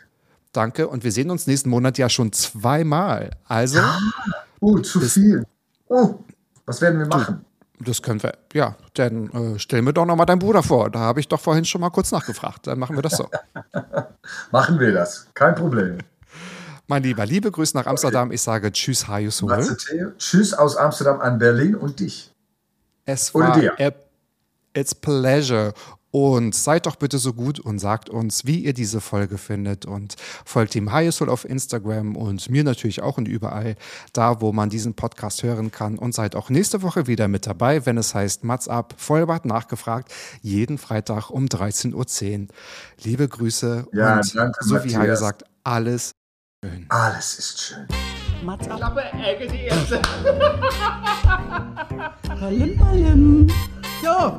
Danke. 0.53 0.89
Und 0.89 1.05
wir 1.05 1.12
sehen 1.12 1.31
uns 1.31 1.47
nächsten 1.47 1.69
Monat 1.69 1.99
ja 1.99 2.09
schon 2.09 2.33
zweimal. 2.33 3.31
Also, 3.45 3.81
Uh, 4.61 4.79
zu 4.81 5.01
viel. 5.01 5.45
Uh, 5.89 6.15
was 6.66 6.81
werden 6.81 6.99
wir 6.99 7.07
machen? 7.07 7.45
Das 7.80 8.02
können 8.02 8.22
wir, 8.22 8.32
ja, 8.52 8.76
dann 8.94 9.30
äh, 9.30 9.59
stell 9.59 9.82
mir 9.82 9.92
doch 9.92 10.05
noch 10.05 10.16
mal 10.16 10.24
deinen 10.26 10.38
Bruder 10.38 10.62
vor. 10.62 10.90
Da 10.90 11.00
habe 11.00 11.20
ich 11.20 11.28
doch 11.28 11.40
vorhin 11.40 11.64
schon 11.64 11.80
mal 11.80 11.90
kurz 11.90 12.10
nachgefragt. 12.10 12.66
Dann 12.66 12.78
machen 12.78 12.96
wir 12.96 13.02
das 13.02 13.16
so. 13.16 13.28
Machen 14.50 14.78
wir 14.78 14.92
das. 14.92 15.28
Kein 15.34 15.55
Problem. 15.55 15.98
mein 16.86 17.02
Lieber, 17.02 17.24
liebe 17.24 17.50
Grüße 17.50 17.76
nach 17.76 17.86
Amsterdam. 17.86 18.32
Ich 18.32 18.42
sage 18.42 18.72
Tschüss, 18.72 19.09
Theo. 19.76 20.10
Tschüss 20.18 20.52
aus 20.55 20.76
Amsterdam 20.76 21.20
an 21.20 21.38
Berlin 21.38 21.74
und 21.74 22.00
dich. 22.00 22.32
Es 23.05 23.34
Oder 23.34 23.48
war 23.48 23.60
dir. 23.60 23.74
a, 23.78 23.90
it's 24.78 24.94
pleasure. 24.94 25.72
Und 26.10 26.55
seid 26.55 26.86
doch 26.86 26.97
bitte 26.97 27.18
so 27.18 27.35
gut 27.35 27.60
und 27.60 27.78
sagt 27.78 28.09
uns, 28.09 28.47
wie 28.47 28.60
ihr 28.60 28.72
diese 28.72 29.01
Folge 29.01 29.36
findet. 29.36 29.85
Und 29.85 30.16
folgt 30.44 30.74
dem 30.74 30.90
Hayesol 30.90 31.28
auf 31.28 31.44
Instagram 31.44 32.16
und 32.16 32.48
mir 32.48 32.64
natürlich 32.64 33.02
auch 33.02 33.18
und 33.18 33.28
überall 33.28 33.76
da, 34.14 34.40
wo 34.40 34.52
man 34.52 34.70
diesen 34.70 34.94
Podcast 34.94 35.43
hören 35.43 35.70
kann. 35.70 35.98
Und 35.98 36.14
seid 36.14 36.35
auch 36.35 36.48
nächste 36.48 36.80
Woche 36.82 37.06
wieder 37.06 37.28
mit 37.28 37.47
dabei, 37.47 37.85
wenn 37.85 37.98
es 37.98 38.14
heißt 38.14 38.43
Mats 38.43 38.68
ab, 38.68 38.94
Vollbart 38.97 39.44
nachgefragt, 39.44 40.12
jeden 40.40 40.78
Freitag 40.78 41.28
um 41.30 41.44
13.10 41.47 41.94
Uhr. 42.40 42.47
Liebe 43.02 43.28
Grüße 43.28 43.86
Ja, 43.93 44.16
und 44.16 44.35
danke, 44.35 44.64
so 44.64 44.82
wie 44.85 44.94
Matthias. 44.97 45.20
sagt, 45.20 45.44
alles 45.64 46.12
Alles 46.89 47.39
ist 47.39 47.60
schön. 47.60 47.86
Mats 48.44 48.66
ab. 48.68 48.78
Klappe, 48.78 49.02
Ecke, 49.24 49.47
die 49.48 49.64
erste. 49.64 50.01
Palim, 52.22 52.76
palim. 52.78 53.47
Ja. 54.02 54.39